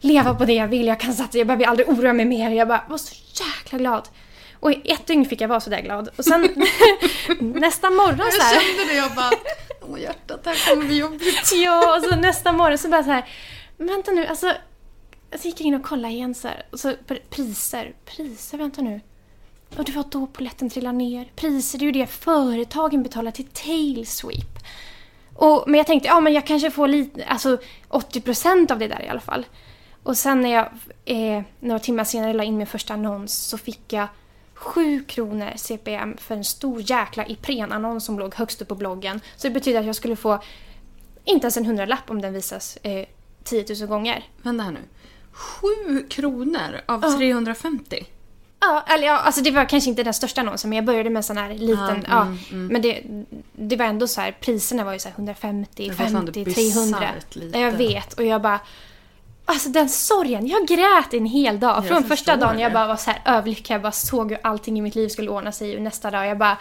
leva 0.00 0.34
på 0.34 0.44
det 0.44 0.52
jag 0.52 0.68
vill. 0.68 0.86
Jag 0.86 1.00
kan 1.00 1.12
satsa, 1.14 1.38
jag 1.38 1.46
behöver 1.46 1.64
aldrig 1.66 1.88
oroa 1.88 2.12
mig 2.12 2.26
mer. 2.26 2.50
Jag 2.50 2.68
bara 2.68 2.84
var 2.88 2.98
så 2.98 3.14
jäkla 3.44 3.78
glad. 3.78 4.08
Och 4.60 4.72
i 4.72 4.90
ett 4.92 5.06
dygn 5.06 5.24
fick 5.24 5.40
jag 5.40 5.48
vara 5.48 5.60
så 5.60 5.70
där 5.70 5.80
glad. 5.80 6.08
Och 6.16 6.24
sen 6.24 6.40
nästa 7.40 7.90
morgon 7.90 8.18
så 8.32 8.38
Jag 8.38 8.44
här. 8.44 8.60
kände 8.60 8.84
det, 8.92 8.94
jag 8.98 9.10
bara, 9.14 9.30
åh 9.80 10.00
hjärtat, 10.00 10.44
det 10.44 10.50
här 10.50 10.70
kommer 10.70 10.86
bli 10.86 10.98
jobbigt. 10.98 11.52
Ja, 11.54 11.96
och 11.96 12.04
så 12.04 12.16
nästa 12.16 12.52
morgon 12.52 12.78
så 12.78 12.88
bara 12.88 13.02
så 13.04 13.10
här. 13.10 13.24
Vänta 13.76 14.10
nu, 14.10 14.26
alltså 14.26 14.52
så 15.36 15.48
gick 15.48 15.60
jag 15.60 15.66
in 15.66 15.74
och 15.74 15.82
kollade 15.82 16.14
igen 16.14 16.34
så 16.34 16.48
här. 16.48 16.66
Och 16.72 16.80
så 16.80 16.90
pr- 16.90 17.22
priser. 17.30 17.92
Priser, 18.04 18.58
vänta 18.58 18.82
nu. 18.82 19.00
Och 19.76 19.84
det 19.84 19.92
var 19.92 20.04
då 20.10 20.26
poletten 20.26 20.70
trillade 20.70 20.98
ner. 20.98 21.32
Priser, 21.36 21.78
det 21.78 21.84
är 21.84 21.86
ju 21.86 21.92
det 21.92 22.06
företagen 22.06 23.02
betalar 23.02 23.30
till 23.30 23.46
Tailsweep. 23.46 24.58
Och, 25.34 25.64
men 25.66 25.78
jag 25.78 25.86
tänkte, 25.86 26.08
ja 26.08 26.20
men 26.20 26.32
jag 26.32 26.46
kanske 26.46 26.70
får 26.70 26.88
lite, 26.88 27.24
alltså 27.24 27.58
80% 27.88 28.72
av 28.72 28.78
det 28.78 28.88
där 28.88 29.02
i 29.02 29.08
alla 29.08 29.20
fall. 29.20 29.46
Och 30.02 30.16
sen 30.16 30.40
när 30.40 30.52
jag 30.52 30.68
eh, 31.04 31.42
några 31.60 31.78
timmar 31.78 32.04
senare 32.04 32.32
la 32.32 32.44
in 32.44 32.56
min 32.56 32.66
första 32.66 32.94
annons 32.94 33.34
så 33.34 33.58
fick 33.58 33.92
jag 33.92 34.08
7 34.54 35.04
kronor 35.04 35.52
CPM 35.56 36.16
för 36.16 36.36
en 36.36 36.44
stor 36.44 36.90
jäkla 36.90 37.26
Ipren-annons 37.26 38.04
som 38.04 38.18
låg 38.18 38.34
högst 38.34 38.62
upp 38.62 38.68
på 38.68 38.74
bloggen. 38.74 39.20
Så 39.36 39.46
det 39.46 39.54
betyder 39.54 39.80
att 39.80 39.86
jag 39.86 39.96
skulle 39.96 40.16
få 40.16 40.42
inte 41.24 41.44
ens 41.44 41.56
en 41.56 41.66
hundralapp 41.66 42.10
om 42.10 42.20
den 42.20 42.32
visas 42.32 42.78
eh, 42.82 43.06
10 43.44 43.64
000 43.80 43.88
gånger. 43.88 44.24
Vänta 44.42 44.64
här 44.64 44.70
nu. 44.70 44.80
7 45.32 46.06
kronor 46.08 46.80
av 46.86 47.16
350? 47.18 48.06
Ja, 48.64 48.84
eller 48.86 49.06
ja, 49.06 49.16
alltså 49.16 49.40
det 49.42 49.50
var 49.50 49.64
kanske 49.64 49.90
inte 49.90 50.02
den 50.02 50.14
största 50.14 50.40
annonsen 50.40 50.70
men 50.70 50.76
jag 50.76 50.84
började 50.84 51.10
med 51.10 51.16
en 51.16 51.22
sån 51.22 51.36
här 51.36 51.54
liten, 51.54 52.04
Ja, 52.08 52.08
ja. 52.08 52.22
mm, 52.22 52.38
mm. 52.50 52.66
Men 52.66 52.82
det, 52.82 53.02
det 53.52 53.76
var 53.76 53.84
ändå 53.84 54.06
så 54.08 54.20
här, 54.20 54.32
priserna 54.40 54.84
var 54.84 54.92
ju 54.92 54.98
så 54.98 55.08
här 55.08 55.14
150, 55.14 55.68
Det 55.76 55.88
var 55.88 55.94
fan 55.94 56.26
50, 56.26 56.44
det 56.44 56.54
300. 56.54 56.98
bisarrt 56.98 57.34
lite. 57.36 57.58
Ja, 57.58 57.64
jag 57.64 57.72
vet 57.72 58.12
och 58.12 58.24
jag 58.24 58.42
bara 58.42 58.60
Alltså 59.44 59.68
den 59.68 59.88
sorgen, 59.88 60.46
jag 60.46 60.66
grät 60.68 61.14
en 61.14 61.26
hel 61.26 61.60
dag. 61.60 61.88
Från 61.88 62.04
första 62.04 62.36
dagen 62.36 62.58
jag 62.58 62.72
bara 62.72 62.86
var 62.86 62.96
så 62.96 63.10
här 63.10 63.22
överlycklig, 63.24 63.74
jag 63.74 63.82
bara 63.82 63.92
såg 63.92 64.30
hur 64.30 64.38
allting 64.42 64.78
i 64.78 64.80
mitt 64.80 64.94
liv 64.94 65.08
skulle 65.08 65.30
ordna 65.30 65.52
sig 65.52 65.76
och 65.76 65.82
nästa 65.82 66.10
dag 66.10 66.26
jag 66.26 66.38
bara 66.38 66.58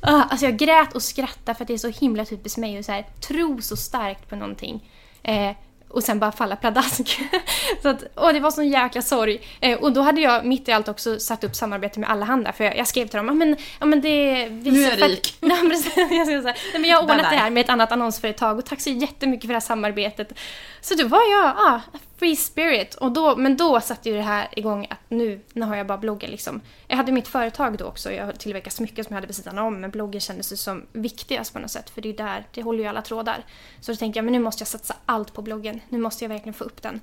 ah, 0.00 0.22
Alltså 0.22 0.46
jag 0.46 0.56
grät 0.56 0.94
och 0.94 1.02
skrattade 1.02 1.56
för 1.56 1.64
att 1.64 1.68
det 1.68 1.74
är 1.74 1.78
så 1.78 1.88
himla 1.88 2.24
typiskt 2.24 2.58
mig 2.58 2.78
att 2.78 2.84
så 2.84 2.92
här, 2.92 3.06
tro 3.20 3.62
så 3.62 3.76
starkt 3.76 4.28
på 4.28 4.36
någonting. 4.36 4.90
Eh, 5.22 5.50
och 5.88 6.02
sen 6.04 6.18
bara 6.18 6.32
falla 6.32 6.56
pladask. 6.56 7.20
så 7.82 7.88
att, 7.88 8.04
åh, 8.16 8.32
det 8.32 8.40
var 8.40 8.50
sån 8.50 8.68
jäkla 8.68 9.02
sorg. 9.02 9.40
Eh, 9.60 9.78
och 9.78 9.92
då 9.92 10.00
hade 10.00 10.20
jag 10.20 10.44
mitt 10.44 10.68
i 10.68 10.72
allt 10.72 10.88
också 10.88 11.18
satt 11.18 11.44
upp 11.44 11.54
samarbete 11.56 12.00
med 12.00 12.10
Allehanda 12.10 12.52
för 12.52 12.64
jag, 12.64 12.76
jag 12.78 12.86
skrev 12.86 13.06
till 13.06 13.16
dem, 13.16 13.26
ja 13.26 13.34
men, 13.34 13.56
ja, 13.80 13.86
men 13.86 14.00
det... 14.00 14.48
Vi, 14.50 14.70
Nu 14.70 14.84
är 14.84 14.90
jag 14.90 14.98
för 14.98 15.04
att- 15.04 15.10
rik. 15.10 15.36
Nej, 15.40 15.58
men 15.62 15.70
precis. 15.70 15.96
jag, 15.96 16.06
ska 16.08 16.24
säga, 16.24 16.42
nej, 16.42 16.54
men 16.72 16.84
jag 16.84 16.96
har 16.96 17.02
ordnat 17.02 17.30
det 17.30 17.36
här 17.36 17.50
med 17.50 17.60
ett 17.60 17.70
annat 17.70 17.92
annonsföretag 17.92 18.58
och 18.58 18.66
tack 18.66 18.80
så 18.80 18.90
jättemycket 18.90 19.42
för 19.42 19.48
det 19.48 19.54
här 19.54 19.60
samarbetet. 19.60 20.32
Så 20.80 20.94
då 20.94 21.08
var 21.08 21.30
jag, 21.30 21.54
ah, 21.56 21.80
free 22.16 22.36
spirit. 22.36 22.94
Och 22.94 23.12
då, 23.12 23.36
men 23.36 23.56
då 23.56 23.80
satte 23.80 24.08
ju 24.08 24.16
det 24.16 24.22
här 24.22 24.48
igång 24.52 24.86
att 24.90 24.98
nu, 25.08 25.40
nu 25.52 25.66
har 25.66 25.76
jag 25.76 25.86
bara 25.86 25.98
bloggen 25.98 26.30
liksom. 26.30 26.60
Jag 26.88 26.96
hade 26.96 27.12
mitt 27.12 27.28
företag 27.28 27.78
då 27.78 27.84
också, 27.84 28.12
jag 28.12 28.38
tillverkade 28.38 28.70
smycken 28.70 29.04
som 29.04 29.14
jag 29.14 29.16
hade 29.16 29.26
vid 29.26 29.36
sidan 29.36 29.58
om, 29.58 29.80
men 29.80 29.90
bloggen 29.90 30.20
kändes 30.20 30.52
ju 30.52 30.56
som 30.56 30.86
viktigast 30.92 31.52
på 31.52 31.58
något 31.58 31.70
sätt, 31.70 31.90
för 31.90 32.00
det 32.00 32.08
är 32.08 32.16
där, 32.16 32.46
det 32.54 32.62
håller 32.62 32.78
ju 32.78 32.86
alla 32.86 33.02
trådar. 33.02 33.44
Så 33.80 33.92
då 33.92 33.96
tänkte 33.96 34.18
jag, 34.18 34.24
men 34.24 34.32
nu 34.32 34.38
måste 34.38 34.62
jag 34.62 34.68
satsa 34.68 34.96
allt 35.06 35.34
på 35.34 35.42
bloggen, 35.42 35.80
nu 35.88 35.98
måste 35.98 36.24
jag 36.24 36.28
verkligen 36.28 36.54
få 36.54 36.64
upp 36.64 36.82
den. 36.82 37.00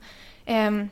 Um, 0.48 0.90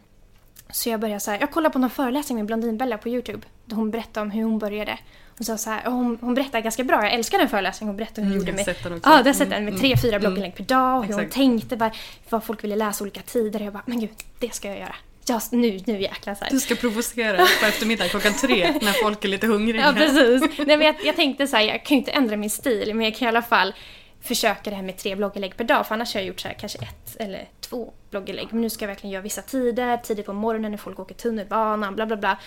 så 0.69 0.89
jag 0.89 0.99
började 0.99 1.19
så 1.19 1.31
här, 1.31 1.39
jag 1.39 1.51
kollade 1.51 1.73
på 1.73 1.79
någon 1.79 1.89
föreläsning 1.89 2.37
med 2.37 2.45
Blondinbella 2.45 2.97
på 2.97 3.09
Youtube. 3.09 3.47
Där 3.65 3.75
hon 3.75 3.91
berättade 3.91 4.21
om 4.21 4.31
hur 4.31 4.43
hon 4.43 4.59
började. 4.59 4.99
Hon 5.37 5.45
sa 5.45 5.57
så 5.57 5.69
här, 5.69 5.87
och 5.87 5.93
hon, 5.93 6.17
hon 6.21 6.33
berättade 6.33 6.61
ganska 6.61 6.83
bra, 6.83 7.03
jag 7.03 7.13
älskar 7.13 7.37
den 7.37 7.49
föreläsningen 7.49 7.89
hon 7.89 7.97
berättade 7.97 8.21
hur 8.21 8.35
hon 8.35 8.41
Mm, 8.41 8.47
gjorde 8.47 8.65
med... 8.65 8.75
den 8.83 8.93
också. 8.93 9.09
Ja, 9.25 9.33
sett 9.33 9.49
den 9.49 9.63
med 9.63 9.73
mm, 9.73 9.79
tre, 9.79 9.97
fyra 9.97 10.15
mm. 10.15 10.21
blogginlägg 10.21 10.55
per 10.55 10.63
dag. 10.63 11.03
Hur 11.03 11.13
hon 11.13 11.29
tänkte, 11.29 11.75
vad, 11.75 11.91
vad 12.29 12.43
folk 12.43 12.63
ville 12.63 12.75
läsa 12.75 13.03
olika 13.03 13.21
tider. 13.21 13.59
Och 13.59 13.65
jag 13.65 13.73
bara, 13.73 13.83
men 13.85 13.99
gud, 13.99 14.09
det 14.39 14.53
ska 14.53 14.67
jag 14.67 14.79
göra. 14.79 14.95
Just, 15.29 15.51
nu, 15.51 15.79
nu 15.85 16.01
jäklar 16.01 16.35
så 16.35 16.43
här. 16.43 16.51
Du 16.51 16.59
ska 16.59 16.75
provocera 16.75 17.37
på 17.37 17.65
eftermiddag 17.65 18.07
klockan 18.07 18.33
tre 18.33 18.71
när 18.81 19.03
folk 19.03 19.25
är 19.25 19.29
lite 19.29 19.47
hungriga. 19.47 19.85
Ja, 19.85 19.93
precis. 19.93 20.57
Nej, 20.57 20.77
men 20.77 20.81
jag, 20.81 20.95
jag 21.03 21.15
tänkte 21.15 21.47
så 21.47 21.55
här, 21.55 21.63
jag 21.63 21.85
kan 21.85 21.95
ju 21.95 21.99
inte 21.99 22.11
ändra 22.11 22.37
min 22.37 22.49
stil, 22.49 22.95
men 22.95 23.05
jag 23.05 23.15
kan 23.15 23.25
i 23.25 23.29
alla 23.29 23.41
fall 23.41 23.73
försöka 24.21 24.69
det 24.69 24.75
här 24.75 24.83
med 24.83 24.97
tre 24.97 25.15
blogginlägg 25.15 25.57
per 25.57 25.63
dag. 25.63 25.87
För 25.87 25.95
annars 25.95 26.13
har 26.13 26.21
jag 26.21 26.27
gjort 26.27 26.39
så 26.39 26.47
här, 26.47 26.55
kanske 26.55 26.79
ett 26.79 27.15
eller 27.19 27.47
två 27.59 27.93
blogginlägg. 28.09 28.47
Men 28.51 28.61
nu 28.61 28.69
ska 28.69 28.85
jag 28.85 28.87
verkligen 28.87 29.11
göra 29.13 29.23
vissa 29.23 29.41
tider, 29.41 29.97
tidigt 29.97 30.25
på 30.25 30.33
morgonen 30.33 30.71
när 30.71 30.77
folk 30.77 30.99
åker 30.99 31.15
tunnelbanan, 31.15 31.95
bla 31.95 32.05
bla 32.05 32.17
bla. 32.17 32.37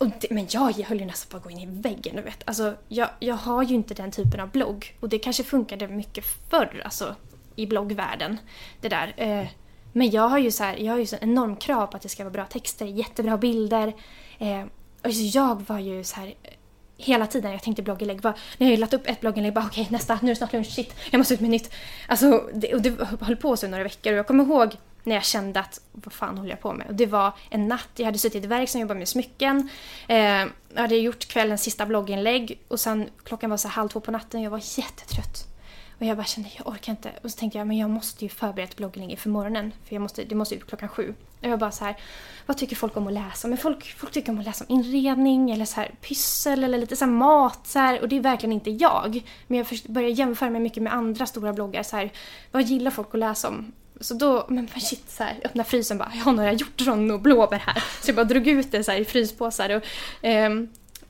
Och 0.00 0.08
det, 0.20 0.30
men 0.30 0.46
jag 0.50 0.72
höll 0.72 1.00
ju 1.00 1.06
nästan 1.06 1.30
på 1.30 1.36
att 1.36 1.42
gå 1.42 1.50
in 1.50 1.58
i 1.58 1.82
väggen, 1.82 2.16
du 2.16 2.22
vet. 2.22 2.42
Alltså, 2.44 2.74
jag, 2.88 3.08
jag 3.18 3.34
har 3.34 3.62
ju 3.62 3.74
inte 3.74 3.94
den 3.94 4.10
typen 4.10 4.40
av 4.40 4.50
blogg. 4.50 4.96
Och 5.00 5.08
det 5.08 5.18
kanske 5.18 5.44
funkade 5.44 5.88
mycket 5.88 6.24
förr, 6.50 6.82
alltså 6.84 7.14
i 7.56 7.66
bloggvärlden. 7.66 8.38
Det 8.80 8.88
där. 8.88 9.14
Eh, 9.16 9.46
men 9.92 10.10
jag 10.10 10.28
har 10.28 10.38
ju 10.38 10.50
så 10.50 10.64
här, 10.64 10.76
jag 10.76 10.92
har 10.92 10.98
ju 10.98 11.06
så 11.06 11.16
enorm 11.20 11.56
krav 11.56 11.86
på 11.86 11.96
att 11.96 12.02
det 12.02 12.08
ska 12.08 12.24
vara 12.24 12.32
bra 12.32 12.44
texter, 12.44 12.86
jättebra 12.86 13.38
bilder. 13.38 13.94
Eh, 14.38 14.64
och 15.04 15.14
så 15.14 15.38
jag 15.38 15.62
var 15.68 15.78
ju 15.78 16.04
så 16.04 16.16
här 16.16 16.26
eh, 16.26 16.52
hela 16.96 17.26
tiden 17.26 17.52
jag 17.52 17.62
tänkte 17.62 17.82
blogginlägg. 17.82 18.20
Bara, 18.20 18.34
när 18.58 18.70
jag 18.70 18.78
lagt 18.78 18.94
upp 18.94 19.06
ett 19.06 19.20
blogginlägg, 19.20 19.54
bara 19.54 19.66
okej 19.66 19.86
nästa, 19.90 20.18
nu 20.22 20.28
är 20.28 20.34
det 20.34 20.36
snart 20.36 20.52
lunch, 20.52 20.72
shit, 20.74 20.94
jag 21.10 21.18
måste 21.18 21.34
ut 21.34 21.40
med 21.40 21.50
nytt. 21.50 21.72
Alltså, 22.06 22.50
det, 22.54 22.74
och 22.74 22.82
det 22.82 22.98
höll 23.20 23.36
på 23.36 23.56
så 23.56 23.66
i 23.66 23.68
några 23.68 23.84
veckor 23.84 24.12
och 24.12 24.18
jag 24.18 24.26
kommer 24.26 24.44
ihåg 24.44 24.76
när 25.04 25.14
jag 25.14 25.24
kände 25.24 25.60
att 25.60 25.80
vad 25.92 26.12
fan 26.12 26.38
håller 26.38 26.50
jag 26.50 26.60
på 26.60 26.72
med? 26.72 26.86
Och 26.86 26.94
det 26.94 27.06
var 27.06 27.32
en 27.50 27.68
natt, 27.68 27.88
jag 27.96 28.04
hade 28.04 28.18
suttit 28.18 28.44
i 28.44 28.46
verk 28.46 28.68
som 28.68 28.80
jobbade 28.80 28.98
med 28.98 29.08
smycken. 29.08 29.68
Eh, 30.08 30.46
jag 30.74 30.80
hade 30.80 30.96
gjort 30.96 31.28
kvällens 31.28 31.62
sista 31.62 31.86
blogginlägg 31.86 32.60
och 32.68 32.80
sen 32.80 33.08
klockan 33.24 33.50
var 33.50 33.56
så 33.56 33.68
här 33.68 33.74
halv 33.74 33.88
två 33.88 34.00
på 34.00 34.10
natten 34.10 34.40
och 34.40 34.46
jag 34.46 34.50
var 34.50 34.78
jättetrött. 34.78 35.46
Och 36.00 36.06
jag 36.06 36.16
bara 36.16 36.24
kände, 36.24 36.50
jag 36.56 36.68
orkar 36.68 36.92
inte. 36.92 37.10
Och 37.22 37.30
så 37.30 37.38
tänkte 37.38 37.58
jag, 37.58 37.66
men 37.66 37.78
jag 37.78 37.90
måste 37.90 38.24
ju 38.24 38.28
förbereda 38.28 38.70
ett 38.70 38.76
blogginlägg 38.76 39.10
inför 39.10 39.30
morgonen. 39.30 39.72
För 39.84 39.94
jag 39.94 40.02
måste, 40.02 40.24
det 40.24 40.34
måste 40.34 40.54
ut 40.54 40.66
klockan 40.66 40.88
sju. 40.88 41.14
Och 41.40 41.48
jag 41.48 41.58
bara 41.58 41.70
så 41.70 41.84
här, 41.84 41.96
vad 42.46 42.56
tycker 42.56 42.76
folk 42.76 42.96
om 42.96 43.06
att 43.06 43.12
läsa? 43.12 43.48
Men 43.48 43.58
folk, 43.58 43.94
folk 43.98 44.12
tycker 44.12 44.32
om 44.32 44.38
att 44.38 44.44
läsa 44.44 44.64
om 44.68 44.74
inredning 44.74 45.50
eller 45.50 45.64
så 45.64 45.80
här 45.80 45.94
pyssel 46.00 46.64
eller 46.64 46.78
lite 46.78 46.96
så 46.96 47.04
här 47.04 47.12
mat. 47.12 47.66
Så 47.66 47.78
här, 47.78 48.00
och 48.00 48.08
det 48.08 48.16
är 48.16 48.20
verkligen 48.20 48.52
inte 48.52 48.70
jag. 48.70 49.22
Men 49.46 49.58
jag 49.58 49.66
började 49.66 49.92
börjar 49.92 50.08
jämföra 50.08 50.50
mig 50.50 50.60
mycket 50.60 50.82
med 50.82 50.94
andra 50.94 51.26
stora 51.26 51.52
bloggar. 51.52 51.82
Så 51.82 51.96
här, 51.96 52.12
vad 52.50 52.62
gillar 52.62 52.90
folk 52.90 53.14
att 53.14 53.20
läsa 53.20 53.48
om? 53.48 53.72
Så 54.00 54.14
då, 54.14 54.46
men 54.48 54.68
shit, 54.68 55.10
så 55.10 55.24
här, 55.24 55.40
öppnade 55.44 55.68
frysen 55.68 55.98
bara, 55.98 56.12
jag 56.14 56.24
har 56.24 56.32
några 56.32 56.52
hjortron 56.52 57.10
och 57.10 57.20
blåbär 57.20 57.58
här. 57.58 57.84
Så 58.02 58.08
jag 58.08 58.16
bara 58.16 58.24
drog 58.24 58.48
ut 58.48 58.72
det 58.72 58.84
så 58.84 58.90
här 58.90 58.98
i 58.98 59.04
fryspåsar. 59.04 59.70
Och, 59.70 60.26
eh, 60.26 60.50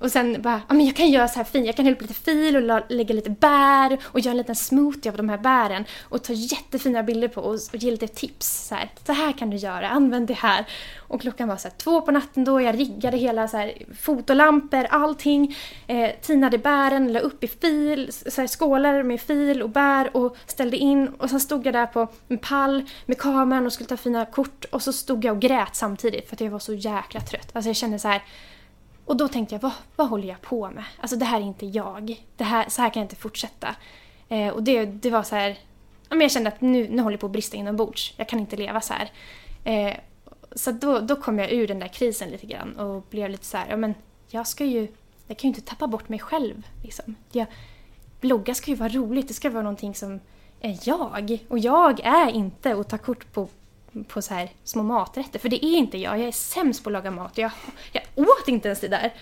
och 0.00 0.10
sen 0.10 0.42
bara, 0.42 0.62
ja 0.68 0.74
men 0.74 0.86
jag 0.86 0.96
kan 0.96 1.10
göra 1.10 1.28
så 1.28 1.36
här 1.36 1.44
fint, 1.44 1.66
jag 1.66 1.76
kan 1.76 1.84
hälla 1.84 1.96
upp 1.96 2.02
lite 2.02 2.14
fil 2.14 2.56
och 2.56 2.82
lägga 2.88 3.14
lite 3.14 3.30
bär 3.30 3.98
och 4.04 4.20
göra 4.20 4.30
en 4.30 4.36
liten 4.36 4.56
smoothie 4.56 5.10
av 5.10 5.16
de 5.16 5.28
här 5.28 5.38
bären 5.38 5.84
och 6.02 6.24
ta 6.24 6.32
jättefina 6.32 7.02
bilder 7.02 7.28
på 7.28 7.40
och, 7.40 7.54
och 7.54 7.76
ge 7.76 7.90
lite 7.90 8.08
tips. 8.08 8.68
Så 8.68 8.74
här, 8.74 8.90
så 9.06 9.12
här 9.12 9.32
kan 9.32 9.50
du 9.50 9.56
göra, 9.56 9.88
använd 9.88 10.26
det 10.26 10.34
här. 10.34 10.66
Och 10.98 11.20
klockan 11.20 11.48
var 11.48 11.56
så 11.56 11.68
här 11.68 11.74
två 11.76 12.00
på 12.00 12.10
natten 12.10 12.44
då, 12.44 12.60
jag 12.60 12.78
riggade 12.78 13.16
hela 13.16 13.48
så 13.48 13.56
här 13.56 13.72
fotolampor, 14.00 14.86
allting. 14.90 15.56
Eh, 15.86 16.10
tinade 16.22 16.58
bären, 16.58 17.12
la 17.12 17.20
upp 17.20 17.44
i 17.44 17.48
fil, 17.48 18.12
så 18.12 18.40
här 18.40 18.48
skålar 18.48 19.02
med 19.02 19.20
fil 19.20 19.62
och 19.62 19.70
bär 19.70 20.16
och 20.16 20.36
ställde 20.46 20.76
in. 20.76 21.08
Och 21.08 21.30
sen 21.30 21.40
stod 21.40 21.66
jag 21.66 21.74
där 21.74 21.86
på 21.86 22.08
en 22.28 22.38
pall 22.38 22.84
med 23.06 23.18
kameran 23.18 23.66
och 23.66 23.72
skulle 23.72 23.88
ta 23.88 23.96
fina 23.96 24.26
kort 24.26 24.64
och 24.64 24.82
så 24.82 24.92
stod 24.92 25.24
jag 25.24 25.34
och 25.34 25.42
grät 25.42 25.76
samtidigt 25.76 26.28
för 26.28 26.36
att 26.36 26.40
jag 26.40 26.50
var 26.50 26.58
så 26.58 26.74
jäkla 26.74 27.20
trött. 27.20 27.48
Alltså 27.52 27.68
jag 27.68 27.76
kände 27.76 27.98
så 27.98 28.08
här 28.08 28.22
och 29.10 29.16
då 29.16 29.28
tänkte 29.28 29.54
jag, 29.54 29.62
vad, 29.62 29.72
vad 29.96 30.08
håller 30.08 30.28
jag 30.28 30.40
på 30.40 30.70
med? 30.70 30.84
Alltså 31.00 31.16
det 31.16 31.24
här 31.24 31.40
är 31.40 31.44
inte 31.44 31.66
jag. 31.66 32.24
Det 32.36 32.44
här, 32.44 32.68
så 32.68 32.82
här 32.82 32.90
kan 32.90 33.00
jag 33.00 33.04
inte 33.04 33.16
fortsätta. 33.16 33.76
Eh, 34.28 34.48
och 34.48 34.62
det, 34.62 34.84
det 34.84 35.10
var 35.10 35.22
så 35.22 35.36
här, 35.36 35.58
jag 36.08 36.30
kände 36.30 36.48
att 36.48 36.60
nu, 36.60 36.88
nu 36.88 37.02
håller 37.02 37.14
jag 37.14 37.20
på 37.20 37.26
att 37.26 37.32
brista 37.32 37.56
inombords. 37.56 38.14
Jag 38.16 38.28
kan 38.28 38.40
inte 38.40 38.56
leva 38.56 38.80
så 38.80 38.94
här. 38.94 39.10
Eh, 39.64 39.96
så 40.52 40.72
då, 40.72 41.00
då 41.00 41.16
kom 41.16 41.38
jag 41.38 41.52
ur 41.52 41.68
den 41.68 41.78
där 41.78 41.88
krisen 41.88 42.30
lite 42.30 42.46
grann 42.46 42.76
och 42.76 43.02
blev 43.10 43.30
lite 43.30 43.44
så 43.44 43.56
här, 43.56 43.66
ja 43.70 43.76
men 43.76 43.94
jag 44.28 44.46
ska 44.46 44.64
ju, 44.64 44.88
jag 45.26 45.38
kan 45.38 45.50
ju 45.50 45.56
inte 45.56 45.70
tappa 45.70 45.86
bort 45.86 46.08
mig 46.08 46.18
själv. 46.18 46.66
Liksom. 46.82 47.14
Jag, 47.32 47.46
blogga 48.20 48.54
ska 48.54 48.70
ju 48.70 48.76
vara 48.76 48.88
roligt, 48.88 49.28
det 49.28 49.34
ska 49.34 49.50
vara 49.50 49.62
någonting 49.62 49.94
som 49.94 50.20
är 50.60 50.78
jag. 50.82 51.38
Och 51.48 51.58
jag 51.58 52.00
är 52.00 52.30
inte 52.30 52.72
att 52.72 52.88
ta 52.88 52.98
kort 52.98 53.32
på 53.32 53.48
på 54.08 54.22
så 54.22 54.34
här 54.34 54.50
små 54.64 54.82
maträtter. 54.82 55.38
För 55.38 55.48
det 55.48 55.64
är 55.64 55.76
inte 55.76 55.98
jag. 55.98 56.18
Jag 56.18 56.28
är 56.28 56.32
sämst 56.32 56.84
på 56.84 56.90
att 56.90 56.92
laga 56.92 57.10
mat. 57.10 57.38
Jag, 57.38 57.50
jag 57.92 58.02
åt 58.14 58.48
inte 58.48 58.68
ens 58.68 58.80
det 58.80 58.88
där. 58.88 59.14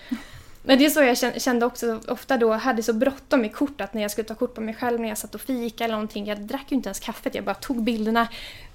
Men 0.63 0.79
det 0.79 0.85
är 0.85 0.91
så 0.91 1.03
jag 1.03 1.43
kände 1.43 1.67
också 1.67 2.01
ofta 2.09 2.37
då. 2.37 2.49
Jag 2.49 2.59
hade 2.59 2.83
så 2.83 2.93
bråttom 2.93 3.41
med 3.41 3.55
kort 3.55 3.81
att 3.81 3.95
när 3.95 4.03
jag 4.03 4.11
skulle 4.11 4.29
ta 4.29 4.35
kort 4.35 4.55
på 4.55 4.61
mig 4.61 4.75
själv 4.75 5.01
när 5.01 5.09
jag 5.09 5.19
satt 5.19 5.35
och 5.35 5.41
fika 5.41 5.85
eller 5.85 5.95
någonting. 5.95 6.27
Jag 6.27 6.41
drack 6.41 6.65
ju 6.69 6.77
inte 6.77 6.89
ens 6.89 7.01
kaffet. 7.01 7.35
Jag 7.35 7.45
bara 7.45 7.55
tog 7.55 7.83
bilderna 7.83 8.29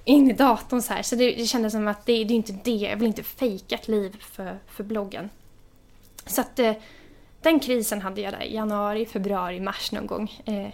in 0.03 0.31
i 0.31 0.33
datorn 0.33 0.81
så 0.81 0.93
här. 0.93 1.03
Så 1.03 1.15
det, 1.15 1.31
det 1.31 1.45
kändes 1.45 1.73
som 1.73 1.87
att 1.87 2.05
det, 2.05 2.23
det 2.23 2.33
är 2.33 2.35
inte 2.35 2.59
det. 2.63 2.71
Jag 2.71 2.97
vill 2.97 3.07
inte 3.07 3.23
fejka 3.23 3.75
ett 3.75 3.87
liv 3.87 4.17
för, 4.19 4.59
för 4.67 4.83
bloggen. 4.83 5.29
Så 6.25 6.41
att 6.41 6.59
eh, 6.59 6.73
den 7.41 7.59
krisen 7.59 8.01
hade 8.01 8.21
jag 8.21 8.33
där 8.33 8.43
i 8.43 8.55
januari, 8.55 9.05
februari, 9.05 9.59
mars 9.59 9.91
någon 9.91 10.07
gång. 10.07 10.41
Eh, 10.45 10.69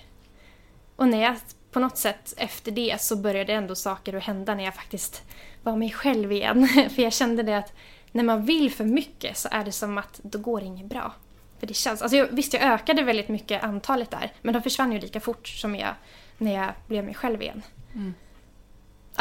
och 0.95 1.08
när 1.08 1.21
jag 1.21 1.36
på 1.71 1.79
något 1.79 1.97
sätt 1.97 2.34
efter 2.38 2.71
det 2.71 3.01
så 3.01 3.15
började 3.15 3.53
ändå 3.53 3.75
saker 3.75 4.13
att 4.13 4.23
hända 4.23 4.55
när 4.55 4.63
jag 4.63 4.75
faktiskt 4.75 5.23
var 5.63 5.75
mig 5.75 5.91
själv 5.91 6.32
igen. 6.32 6.67
För 6.95 7.01
jag 7.01 7.13
kände 7.13 7.43
det 7.43 7.58
att 7.58 7.73
när 8.12 8.23
man 8.23 8.45
vill 8.45 8.71
för 8.71 8.86
mycket 8.86 9.38
så 9.38 9.49
är 9.51 9.65
det 9.65 9.71
som 9.71 9.97
att 9.97 10.19
då 10.23 10.39
går 10.39 10.60
det 10.60 10.65
inget 10.65 10.86
bra. 10.86 11.13
För 11.60 11.67
det 11.67 11.73
känns, 11.73 12.01
alltså 12.01 12.17
jag, 12.17 12.27
visst 12.32 12.53
jag 12.53 12.63
ökade 12.63 13.03
väldigt 13.03 13.29
mycket 13.29 13.63
antalet 13.63 14.12
där 14.12 14.32
men 14.41 14.53
de 14.53 14.63
försvann 14.63 14.91
ju 14.91 14.99
lika 14.99 15.19
fort 15.19 15.47
som 15.47 15.75
jag 15.75 15.93
när 16.38 16.53
jag 16.53 16.73
blev 16.88 17.05
mig 17.05 17.13
själv 17.13 17.41
igen. 17.41 17.62
Mm. 17.95 18.13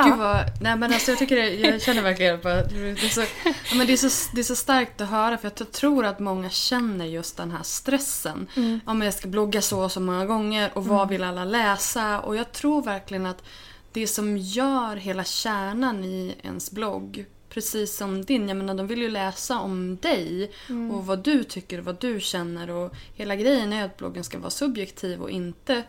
Gud 0.05 0.17
vad, 0.17 0.45
nej 0.61 0.77
men 0.77 0.93
alltså 0.93 1.11
jag 1.11 1.19
tycker 1.19 1.37
det, 1.37 1.55
jag 1.55 1.83
känner 1.83 2.03
verkligen 2.03 2.35
att 2.35 2.43
det 2.43 2.91
är, 2.91 3.09
så, 3.09 3.21
ja, 3.45 3.75
men 3.75 3.87
det, 3.87 3.93
är 3.93 3.97
så, 4.09 4.31
det 4.35 4.41
är 4.41 4.45
så 4.45 4.57
starkt 4.57 5.01
att 5.01 5.09
höra 5.09 5.39
för 5.39 5.53
jag 5.59 5.73
tror 5.73 6.05
att 6.07 6.21
många 6.21 6.51
känner 6.51 7.05
just 7.07 7.37
den 7.37 7.51
här 7.51 7.63
stressen. 7.63 8.49
Ja, 8.87 8.95
men 8.95 9.01
jag 9.03 9.15
ska 9.15 9.29
blogga 9.29 9.63
så 9.63 9.83
och 9.85 9.93
så 9.93 10.01
många 10.01 10.27
gånger 10.27 10.71
och 10.75 10.85
vad 10.87 11.09
vill 11.09 11.25
alla 11.25 11.45
läsa? 11.45 12.21
Och 12.21 12.37
jag 12.37 12.53
tror 12.53 12.83
verkligen 12.83 13.27
att 13.27 13.43
det 13.93 14.07
som 14.07 14.37
gör 14.37 14.97
hela 14.97 15.25
kärnan 15.25 16.05
i 16.05 16.35
ens 16.43 16.71
blogg 16.71 17.25
precis 17.51 17.97
som 17.97 18.25
din. 18.25 18.49
Jag 18.49 18.57
menar, 18.57 18.75
de 18.75 18.87
vill 18.87 19.03
ju 19.03 19.11
läsa 19.11 19.59
om 19.59 19.97
dig 19.97 20.51
Mm. 20.69 20.91
och 20.91 21.07
vad 21.07 21.19
du 21.19 21.45
tycker 21.45 21.79
och 21.79 21.85
vad 21.85 22.01
du 22.01 22.21
känner. 22.21 22.71
Och 22.71 22.95
hela 23.15 23.37
grejen 23.37 23.73
är 23.73 23.85
att 23.85 23.97
bloggen 23.97 24.25
ska 24.25 24.39
vara 24.39 24.51
subjektiv 24.51 25.23
och 25.23 25.31
inte 25.31 25.83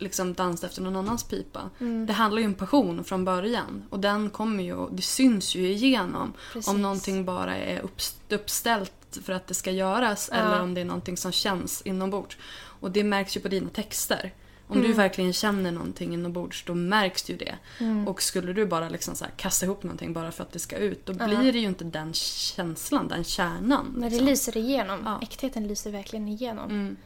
liksom 0.00 0.34
dansa 0.34 0.66
efter 0.66 0.82
någon 0.82 0.96
annans 0.96 1.24
pipa. 1.24 1.70
Mm. 1.80 2.06
Det 2.06 2.12
handlar 2.12 2.40
ju 2.40 2.46
om 2.46 2.54
passion 2.54 3.04
från 3.04 3.24
början 3.24 3.82
och 3.90 4.00
den 4.00 4.30
kommer 4.30 4.64
ju, 4.64 4.88
det 4.90 5.02
syns 5.02 5.54
ju 5.54 5.68
igenom. 5.72 6.32
Precis. 6.52 6.68
Om 6.68 6.82
någonting 6.82 7.24
bara 7.24 7.56
är 7.56 7.82
upps- 7.82 8.16
uppställt 8.28 8.92
för 9.24 9.32
att 9.32 9.46
det 9.46 9.54
ska 9.54 9.70
göras 9.70 10.28
Ja. 10.32 10.38
eller 10.38 10.60
om 10.62 10.74
det 10.74 10.80
är 10.80 10.84
någonting 10.84 11.16
som 11.16 11.32
känns 11.32 11.82
inombords. 11.82 12.36
Och 12.80 12.90
det 12.90 13.04
märks 13.04 13.36
ju 13.36 13.40
på 13.40 13.48
dina 13.48 13.70
texter. 13.70 14.32
Om 14.66 14.76
Mm. 14.76 14.88
du 14.90 14.94
verkligen 14.96 15.32
känner 15.32 15.72
någonting 15.72 16.14
inombords 16.14 16.64
då 16.66 16.74
märks 16.74 17.30
ju 17.30 17.36
det. 17.36 17.54
Mm. 17.78 18.08
Och 18.08 18.22
skulle 18.22 18.52
du 18.52 18.66
bara 18.66 18.88
liksom 18.88 19.14
så 19.14 19.24
kasta 19.36 19.66
ihop 19.66 19.82
någonting 19.82 20.12
bara 20.12 20.32
för 20.32 20.42
att 20.44 20.52
det 20.52 20.58
ska 20.58 20.76
ut 20.76 21.06
då 21.06 21.12
blir 21.12 21.52
det 21.52 21.58
ju 21.58 21.66
inte 21.66 21.84
den 21.84 22.12
känslan, 22.14 23.08
den 23.08 23.24
kärnan. 23.24 23.86
Men 23.92 24.00
det 24.02 24.08
liksom. 24.08 24.26
lyser 24.26 24.56
igenom. 24.56 25.00
Ja. 25.04 25.18
Äktheten 25.22 25.68
lyser 25.68 25.90
verkligen 25.90 26.28
igenom. 26.28 26.70
Mm. 26.70 26.96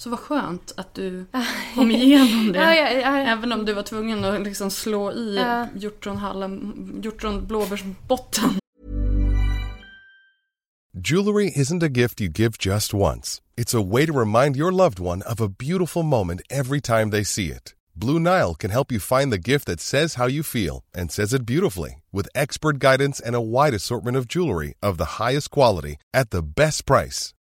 Så 0.00 0.10
vad 0.10 0.18
skönt 0.18 0.72
att 0.76 0.94
du 0.94 1.26
kom 1.74 1.90
igenom 1.90 2.52
det. 2.52 2.58
Ja, 2.58 2.74
ja, 2.74 2.90
ja. 2.92 3.16
Även 3.16 3.52
om 3.52 3.64
du 3.64 3.72
var 3.72 3.82
tvungen 3.82 4.24
att 4.24 4.40
liksom 4.40 4.70
slå 4.70 5.12
i 5.12 5.36
Ja. 5.36 5.66
hjortronhallen, 5.76 6.74
hjortronblåbärsbotten. 7.04 8.50
Jewelry 11.08 11.50
isn't 11.56 11.82
a 11.82 11.88
gift 12.00 12.20
you 12.20 12.30
give 12.34 12.52
just 12.58 12.94
once. 12.94 13.40
It's 13.56 13.74
a 13.78 13.86
way 13.92 14.06
to 14.06 14.12
remind 14.18 14.56
your 14.56 14.72
loved 14.72 15.00
one 15.00 15.22
of 15.32 15.40
a 15.40 15.48
beautiful 15.58 16.02
moment 16.02 16.40
every 16.50 16.80
time 16.80 17.10
they 17.10 17.24
see 17.24 17.46
it. 17.46 17.74
Blue 17.94 18.18
Nile 18.18 18.54
can 18.54 18.70
help 18.70 18.90
you 18.92 19.00
find 19.00 19.30
the 19.32 19.50
gift 19.52 19.66
that 19.66 19.80
says 19.80 20.14
how 20.14 20.26
you 20.28 20.42
feel 20.42 20.82
and 20.94 21.10
says 21.12 21.34
it 21.34 21.44
beautifully 21.46 21.90
with 22.12 22.28
expert 22.34 22.78
guidance 22.78 23.20
and 23.26 23.34
a 23.36 23.40
wide 23.40 23.74
assortment 23.74 24.16
of 24.16 24.26
jewelry 24.26 24.74
of 24.82 24.96
the 24.96 25.22
highest 25.22 25.50
quality 25.50 25.96
at 26.14 26.30
the 26.30 26.42
best 26.42 26.86
price. 26.86 27.34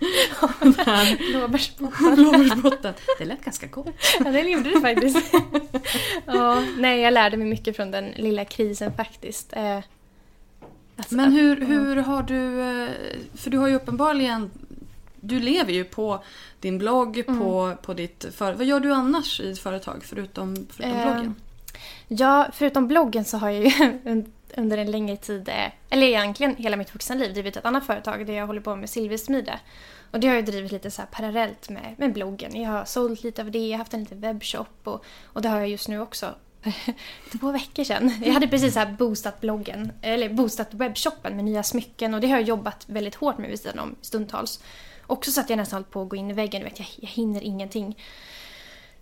Blåbärsbotten. 1.32 2.14
Blåbärsbotten. 2.14 2.94
Det 3.18 3.24
lät 3.24 3.44
ganska 3.44 3.66
gott. 3.66 3.88
Ja, 4.24 4.30
det 4.30 4.40
gjorde 4.40 4.70
det 4.70 4.80
faktiskt. 4.80 5.32
ja, 6.26 6.62
nej, 6.78 7.00
jag 7.00 7.12
lärde 7.14 7.36
mig 7.36 7.46
mycket 7.46 7.76
från 7.76 7.90
den 7.90 8.04
lilla 8.16 8.44
krisen 8.44 8.92
faktiskt. 8.96 9.52
Eh, 9.52 9.78
alltså, 10.96 11.14
Men 11.14 11.32
hur, 11.32 11.60
hur 11.66 11.96
har 11.96 12.22
du... 12.22 12.60
eh, 12.60 12.88
För 13.34 13.50
du 13.50 13.58
har 13.58 13.68
ju 13.68 13.74
uppenbarligen... 13.74 14.50
Du 15.24 15.40
lever 15.40 15.72
ju 15.72 15.84
på 15.84 16.24
din 16.60 16.78
blogg, 16.78 17.22
på, 17.26 17.74
på 17.82 17.94
ditt 17.94 18.26
företag. 18.34 18.58
Vad 18.58 18.66
gör 18.66 18.80
du 18.80 18.92
annars 18.92 19.40
i 19.40 19.50
ett 19.52 19.58
företag 19.58 20.02
förutom, 20.04 20.66
förutom 20.70 20.98
Eh, 20.98 21.12
bloggen? 21.12 21.34
Ja, 22.08 22.48
förutom 22.52 22.88
bloggen 22.88 23.24
så 23.24 23.36
har 23.38 23.50
jag 23.50 23.64
ju 23.64 23.70
under 24.56 24.78
en 24.78 24.90
längre 24.90 25.16
tid, 25.16 25.48
eh, 25.48 25.70
eller 25.90 26.06
egentligen 26.06 26.56
hela 26.56 26.76
mitt 26.76 26.94
vuxna 26.94 27.14
liv, 27.14 27.32
drivit 27.34 27.56
ett 27.56 27.64
annat 27.64 27.86
företag 27.86 28.26
där 28.26 28.34
jag 28.34 28.46
håller 28.46 28.60
på 28.60 28.76
med 28.76 28.90
silversmide. 28.90 29.60
Och 30.10 30.20
det 30.20 30.28
har 30.28 30.34
jag 30.34 30.44
drivit 30.44 30.72
lite 30.72 30.90
så 30.90 31.02
här 31.02 31.08
parallellt 31.12 31.68
med, 31.68 31.94
med 31.98 32.12
bloggen. 32.12 32.62
Jag 32.62 32.70
har 32.70 32.84
sålt 32.84 33.22
lite 33.22 33.42
av 33.42 33.50
det, 33.50 33.66
jag 33.66 33.72
har 33.72 33.78
haft 33.78 33.94
en 33.94 34.00
liten 34.00 34.20
webbshop 34.20 34.80
och, 34.84 35.04
och 35.24 35.42
det 35.42 35.48
har 35.48 35.58
jag 35.58 35.68
just 35.68 35.88
nu 35.88 36.00
också. 36.00 36.34
Två 37.40 37.52
veckor 37.52 37.84
sedan. 37.84 38.12
Jag 38.24 38.32
hade 38.32 38.48
precis 38.48 38.74
så 38.74 38.78
här 38.78 38.92
boostat 38.92 39.40
bloggen, 39.40 39.92
eller 40.02 40.28
boostat 40.28 40.74
webbshoppen 40.74 41.36
med 41.36 41.44
nya 41.44 41.62
smycken 41.62 42.14
och 42.14 42.20
det 42.20 42.28
har 42.28 42.36
jag 42.36 42.48
jobbat 42.48 42.84
väldigt 42.88 43.14
hårt 43.14 43.38
med 43.38 43.50
vid 43.50 43.60
sidan 43.60 43.78
om 43.78 43.96
stundtals. 44.00 44.60
Också 45.06 45.30
så 45.30 45.40
att 45.40 45.50
jag 45.50 45.56
nästan 45.56 45.76
hållit 45.76 45.90
på 45.90 46.02
att 46.02 46.08
gå 46.08 46.16
in 46.16 46.30
i 46.30 46.34
väggen, 46.34 46.60
du 46.60 46.68
vet, 46.68 46.78
jag, 46.78 46.88
jag 46.96 47.08
hinner 47.08 47.40
ingenting. 47.40 47.96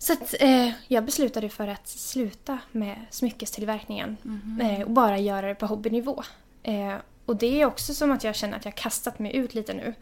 Så 0.02 0.12
att, 0.12 0.34
eh, 0.40 0.70
jag 0.88 1.04
beslutade 1.04 1.48
för 1.48 1.68
att 1.68 1.88
sluta 1.88 2.58
med 2.72 2.96
smyckestillverkningen 3.10 4.16
eh, 4.62 4.82
och 4.82 4.90
bara 4.90 5.18
göra 5.18 5.48
det 5.48 5.54
på 5.54 5.66
hobbynivå. 5.66 6.22
Eh, 6.62 6.94
och 7.26 7.36
det 7.36 7.60
är 7.60 7.66
också 7.66 7.94
som 7.94 8.12
att 8.12 8.24
jag 8.24 8.34
känner 8.34 8.56
att 8.56 8.64
jag 8.64 8.72
har 8.72 8.76
kastat 8.76 9.18
mig 9.18 9.36
ut 9.36 9.54
lite 9.54 9.74
nu. 9.74 9.94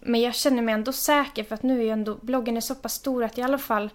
Men 0.00 0.20
jag 0.20 0.34
känner 0.34 0.62
mig 0.62 0.74
ändå 0.74 0.92
säker 0.92 1.44
för 1.44 1.54
att 1.54 1.62
nu 1.62 1.78
är 1.78 1.82
ju 1.82 1.90
ändå 1.90 2.14
bloggen 2.14 2.56
är 2.56 2.60
så 2.60 2.74
pass 2.74 2.94
stor 2.94 3.24
att 3.24 3.38
jag 3.38 3.44
i 3.44 3.48
alla 3.48 3.58
fall 3.58 3.90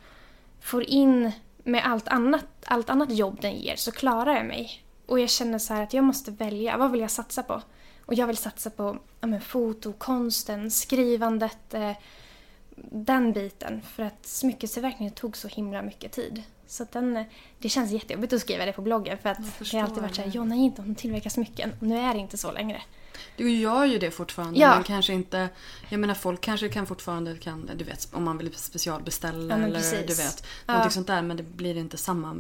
får 0.62 0.84
in 0.84 1.32
med 1.64 1.86
allt 1.86 2.08
annat, 2.08 2.46
allt 2.66 2.90
annat 2.90 3.12
jobb 3.12 3.42
den 3.42 3.56
ger 3.56 3.76
så 3.76 3.92
klarar 3.92 4.36
jag 4.36 4.46
mig. 4.46 4.84
Och 5.06 5.20
jag 5.20 5.30
känner 5.30 5.60
så 5.60 5.74
att 5.74 5.94
jag 5.94 6.04
måste 6.04 6.32
välja, 6.32 6.78
vad 6.78 6.92
vill 6.92 7.02
jag 7.02 7.12
satsa 7.12 7.44
på? 7.44 7.62
Och 8.06 8.14
jag 8.14 8.28
vill 8.28 8.38
satsa 8.38 8.70
på 8.70 8.98
ja, 9.22 9.28
men, 9.28 9.42
foto, 9.42 9.94
konsten, 9.94 10.72
skrivandet, 10.72 11.74
eh, 11.74 11.92
den 12.92 13.34
biten. 13.34 13.82
För 13.82 14.04
att 14.04 14.26
smyckestillverkningen 14.26 15.14
tog 15.14 15.38
så 15.38 15.48
himla 15.48 15.82
mycket 15.82 16.12
tid. 16.12 16.44
Så 16.68 16.86
den, 16.92 17.24
det 17.60 17.70
känns 17.70 17.92
jättejobbigt 17.92 18.34
att 18.34 18.42
skriva 18.42 18.66
det 18.66 18.74
på 18.74 18.82
bloggen 18.82 19.18
för 19.18 19.30
att 19.30 19.38
det 19.60 19.78
har 19.78 19.84
alltid 19.84 20.04
varit 20.04 20.16
så 20.16 20.22
här, 20.22 20.30
Jonna 20.30 20.56
är 20.56 20.60
inte 20.60 20.82
hon 20.82 20.96
tillverkar 20.96 21.30
smycken. 21.30 21.74
Och 21.80 21.88
nu 21.88 21.98
är 21.98 22.14
det 22.14 22.20
inte 22.20 22.38
så 22.38 22.52
längre. 22.52 22.82
Du 23.38 23.52
gör 23.52 23.86
ju 23.86 24.00
det 24.00 24.12
fortfarande 24.12 24.60
Ja. 24.60 24.76
men 24.76 24.84
kanske 24.84 25.14
inte... 25.14 25.50
Jag 25.90 26.00
menar 26.00 26.14
folk 26.14 26.42
kanske 26.42 26.70
kan 26.70 26.86
fortfarande 26.86 27.38
kan, 27.38 27.70
du 27.76 27.84
vet 27.84 28.08
om 28.12 28.24
man 28.24 28.38
vill 28.38 28.54
specialbeställa 28.56 29.40
Ja, 29.54 29.58
men 29.58 29.64
eller 29.64 29.76
precis. 29.80 30.00
du 30.18 30.24
vet 30.24 30.44
Ja. 30.66 30.74
någonting 30.74 30.92
sånt 30.92 31.08
där 31.08 31.22
men 31.22 31.38
det 31.38 31.44
blir 31.44 31.78
inte 31.78 31.98
samma 31.98 32.34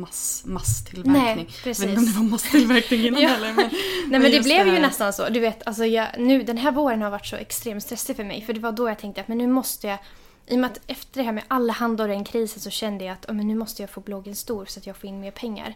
mass, 0.00 0.42
masstillverkning. 0.46 1.24
Nej, 1.46 1.48
precis. 1.64 1.84
Jag 1.84 1.90
vet 1.90 1.98
inte 1.98 2.10
om 2.10 2.14
det 2.14 2.20
var 2.20 2.30
masstillverkning 2.30 3.00
innan 3.06 3.20
Ja. 3.22 3.28
heller. 3.28 3.52
Men, 3.52 3.70
Nej 3.70 4.10
men, 4.10 4.22
det 4.22 4.28
just 4.28 4.44
blev 4.44 4.66
ju 4.66 4.72
här- 4.72 4.80
nästan 4.80 5.12
så. 5.12 5.28
Du 5.28 5.40
vet, 5.40 5.66
alltså 5.66 5.84
jag, 5.84 6.08
nu, 6.18 6.42
den 6.42 6.58
här 6.58 6.72
våren 6.72 7.02
har 7.02 7.10
varit 7.10 7.26
så 7.26 7.36
extremt 7.36 7.82
stressig 7.82 8.16
för 8.16 8.24
mig. 8.24 8.42
För 8.42 8.52
det 8.52 8.60
var 8.60 8.72
då 8.72 8.88
jag 8.88 8.98
tänkte 8.98 9.20
att 9.20 9.28
men 9.28 9.38
nu 9.38 9.46
måste 9.46 9.86
jag... 9.86 9.98
I 10.46 10.54
och 10.54 10.58
med 10.58 10.70
att 10.70 10.80
efter 10.86 11.20
det 11.20 11.22
här 11.22 11.32
med 11.32 11.44
alla 11.48 11.72
handor 11.72 12.04
och 12.08 12.14
den 12.14 12.24
krisen 12.24 12.60
så 12.60 12.70
kände 12.70 13.04
jag 13.04 13.12
att 13.12 13.24
ja, 13.28 13.32
men 13.34 13.48
nu 13.48 13.54
måste 13.54 13.82
jag 13.82 13.90
få 13.90 14.00
bloggen 14.00 14.34
stor 14.36 14.66
så 14.66 14.80
att 14.80 14.86
jag 14.86 14.96
får 14.96 15.08
in 15.08 15.20
mer 15.20 15.30
pengar. 15.30 15.74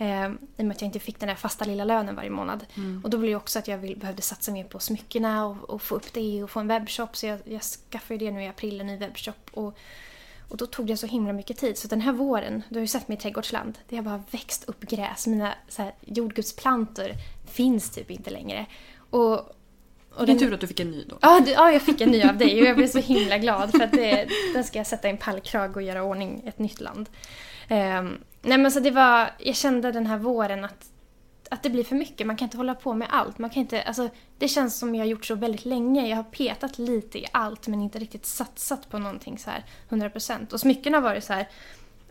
Eh, 0.00 0.26
I 0.26 0.36
och 0.56 0.64
med 0.64 0.70
att 0.70 0.80
jag 0.82 0.88
inte 0.88 0.98
fick 0.98 1.20
den 1.20 1.28
där 1.28 1.34
fasta 1.36 1.64
lilla 1.64 1.84
lönen 1.84 2.14
varje 2.16 2.30
månad. 2.30 2.66
Och 3.04 3.10
då 3.10 3.18
blev 3.18 3.30
det 3.30 3.36
också 3.36 3.58
att 3.58 3.68
jag 3.68 3.78
vill, 3.78 3.96
behövde 3.98 4.22
satsa 4.22 4.52
mer 4.52 4.64
på 4.64 4.78
smyckena 4.78 5.46
och, 5.46 5.70
och 5.70 5.82
få 5.82 5.94
upp 5.94 6.12
det 6.12 6.42
och 6.42 6.50
få 6.50 6.60
en 6.60 6.68
webbshop. 6.68 7.16
Så 7.16 7.26
jag, 7.26 7.38
jag 7.44 7.62
skaffade 7.62 8.18
det 8.24 8.30
nu 8.30 8.42
i 8.42 8.48
april, 8.48 8.80
en 8.80 8.86
ny 8.86 8.96
webbshop. 8.96 9.50
Och, 9.50 9.78
och 10.48 10.56
då 10.56 10.66
tog 10.66 10.86
det 10.86 10.96
så 10.96 11.06
himla 11.06 11.32
mycket 11.32 11.56
tid. 11.58 11.78
Så 11.78 11.88
den 11.88 12.00
här 12.00 12.12
våren, 12.12 12.62
du 12.68 12.74
har 12.74 12.80
ju 12.80 12.86
sett 12.86 13.08
mig 13.08 13.18
i 13.18 13.20
trädgårdsland. 13.20 13.78
Det 13.88 13.96
har 13.96 14.02
bara 14.02 14.22
växt 14.30 14.64
upp 14.64 14.80
gräs. 14.80 15.26
Mina 15.26 15.54
så 15.68 15.82
här, 15.82 15.94
jordgubbsplantor 16.06 17.10
finns 17.50 17.90
typ 17.90 18.10
inte 18.10 18.30
längre. 18.30 18.66
Och, 19.10 19.32
och 20.14 20.26
Din 20.26 20.26
den- 20.26 20.38
tur 20.38 20.54
att 20.54 20.60
du 20.60 20.66
fick 20.66 20.80
en 20.80 20.90
ny 20.90 21.04
då. 21.08 21.18
Ja, 21.22 21.40
du, 21.46 21.50
ja, 21.50 21.72
jag 21.72 21.82
fick 21.82 22.00
en 22.00 22.10
ny 22.10 22.22
av 22.22 22.36
dig 22.36 22.60
och 22.60 22.66
jag 22.66 22.76
blev 22.76 22.88
så 22.88 22.98
himla 22.98 23.38
glad 23.38 23.70
för 23.70 23.80
att 23.84 23.92
det, 23.92 24.28
den 24.54 24.64
ska 24.64 24.78
jag 24.78 24.86
sätta 24.86 25.08
i 25.08 25.10
en 25.10 25.16
pallkrag 25.18 25.76
och 25.76 25.82
göra 25.82 26.02
ordning 26.02 26.42
ett 26.46 26.58
nytt 26.58 26.80
land. 26.80 27.08
Ehm, 27.68 28.18
nej 28.48 28.58
men 28.58 28.72
så 28.72 28.80
det 28.80 28.90
var, 28.90 29.30
jag 29.38 29.56
kände 29.56 29.92
den 29.92 30.06
här 30.06 30.18
våren 30.18 30.64
att, 30.64 30.86
att 31.50 31.62
det 31.62 31.70
blir 31.70 31.84
för 31.84 31.96
mycket. 31.96 32.26
Man 32.26 32.36
kan 32.36 32.46
inte 32.46 32.56
hålla 32.56 32.74
på 32.74 32.94
med 32.94 33.08
allt. 33.10 33.38
Man 33.38 33.50
kan 33.50 33.60
inte, 33.60 33.82
alltså, 33.82 34.08
det 34.38 34.48
känns 34.48 34.78
som 34.78 34.94
jag 34.94 35.02
har 35.02 35.08
gjort 35.08 35.26
så 35.26 35.34
väldigt 35.34 35.64
länge. 35.64 36.08
Jag 36.08 36.16
har 36.16 36.22
petat 36.22 36.78
lite 36.78 37.18
i 37.18 37.26
allt 37.32 37.68
men 37.68 37.82
inte 37.82 37.98
riktigt 37.98 38.26
satsat 38.26 38.90
på 38.90 38.98
någonting 38.98 39.38
så 39.38 39.50
här 39.50 39.64
100%. 39.88 40.52
Och 40.52 40.60
smycken 40.60 40.94
har 40.94 41.00
varit 41.00 41.24
så 41.24 41.32
här, 41.32 41.48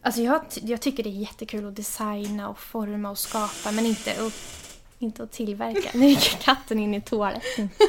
alltså 0.01 0.21
jag, 0.21 0.41
jag 0.61 0.81
tycker 0.81 1.03
det 1.03 1.09
är 1.09 1.21
jättekul 1.21 1.67
att 1.67 1.75
designa 1.75 2.49
och 2.49 2.59
forma 2.59 3.09
och 3.09 3.17
skapa 3.17 3.71
men 3.71 3.85
inte 3.85 4.11
att 4.11 4.63
inte 4.99 5.23
att 5.23 5.31
tillverka. 5.31 5.89
Nu 5.93 6.05
gick 6.05 6.39
katten 6.39 6.79
in 6.79 6.93
i 6.93 7.01
toaletten. 7.01 7.69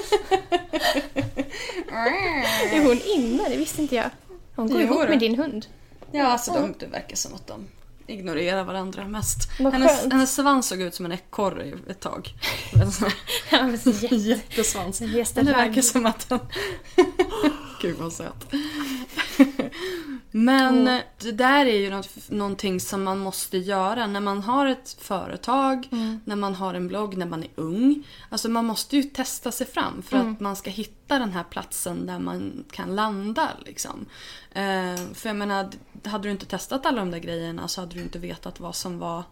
är 2.73 2.85
hon 2.85 3.01
inne? 3.01 3.49
Det 3.49 3.57
visste 3.57 3.83
inte 3.83 3.95
jag. 3.95 4.11
Hon 4.57 4.69
går 4.69 4.81
Jo, 4.81 4.87
ihop 4.87 5.09
med 5.09 5.19
din 5.19 5.39
hund. 5.39 5.67
Ja, 6.13 6.27
alltså 6.27 6.53
de, 6.53 6.75
det 6.79 6.87
verkar 6.87 7.17
som 7.17 7.35
att 7.35 7.47
de 7.47 7.67
ignorerar 8.09 8.65
varandra 8.65 9.09
mest. 9.09 9.51
Hennes, 9.59 10.07
hennes 10.11 10.35
svans 10.35 10.69
såg 10.69 10.83
ut 10.83 10.95
som 10.95 11.07
en 11.07 11.13
ekorre 11.13 11.73
ett 11.91 12.01
tag. 12.01 12.35
Jättesvans. 14.11 15.01
Men 15.01 15.47
det 15.47 15.53
verkar 15.53 15.83
som 15.83 16.07
att 16.07 16.29
den... 16.29 16.41
Gud 17.81 17.97
vad 17.97 18.13
söt. 18.13 18.53
Men 20.31 20.79
Mm. 20.79 21.03
det 21.19 21.33
där 21.33 21.67
är 21.67 21.77
ju 21.79 21.91
något, 21.91 22.31
någonting 22.31 22.81
som 22.81 23.03
man 23.05 23.19
måste 23.19 23.59
göra 23.59 24.07
när 24.07 24.21
man 24.21 24.43
har 24.43 24.67
ett 24.67 24.97
företag, 25.01 25.89
Mm. 25.93 26.21
när 26.25 26.37
man 26.37 26.55
har 26.55 26.75
en 26.75 26.89
blogg, 26.89 27.17
när 27.17 27.27
man 27.27 27.43
är 27.43 27.51
ung. 27.55 28.07
Alltså 28.31 28.49
man 28.49 28.65
måste 28.67 28.97
ju 28.97 29.03
testa 29.03 29.53
sig 29.53 29.67
fram 29.67 30.03
för 30.03 30.17
Mm. 30.17 30.33
att 30.33 30.41
man 30.41 30.57
ska 30.57 30.71
hitta 30.71 31.19
den 31.19 31.33
här 31.33 31.45
platsen 31.45 32.07
där 32.07 32.19
man 32.19 32.65
kan 32.71 32.97
landa. 32.97 33.49
Liksom. 33.67 34.07
Eh, 34.53 34.97
för 35.15 35.29
jag 35.29 35.37
menar, 35.37 35.71
hade 36.05 36.29
du 36.29 36.31
inte 36.31 36.47
testat 36.47 36.87
alla 36.87 36.99
de 36.99 37.11
där 37.11 37.19
grejerna 37.19 37.69
så 37.69 37.81
hade 37.81 37.95
du 37.95 38.01
inte 38.01 38.19
vetat 38.19 38.61
vad 38.61 38.77
som 38.77 38.99
var, 38.99 39.23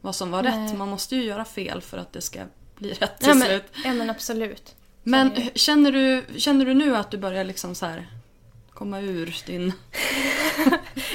vad 0.00 0.14
som 0.14 0.30
var 0.30 0.42
Nej. 0.42 0.66
rätt. 0.68 0.78
Man 0.78 0.88
måste 0.88 1.16
ju 1.16 1.22
göra 1.24 1.44
fel 1.44 1.80
för 1.80 1.98
att 1.98 2.12
det 2.12 2.20
ska 2.20 2.40
bli 2.78 2.92
rätt 2.92 3.18
till 3.18 3.28
Ja 3.28 3.34
men, 3.34 3.48
slut. 3.48 3.64
ja 3.84 3.92
men 3.94 4.10
absolut. 4.10 4.74
Men 5.04 5.30
känner 5.54 5.92
du, 5.92 6.24
känner 6.36 6.64
du 6.64 6.74
nu 6.74 6.96
att 6.96 7.10
du 7.10 7.18
börjar 7.18 7.44
liksom 7.44 7.74
så 7.74 7.86
här 7.86 8.06
komma 8.74 9.00
ur 9.00 9.36
din... 9.46 9.72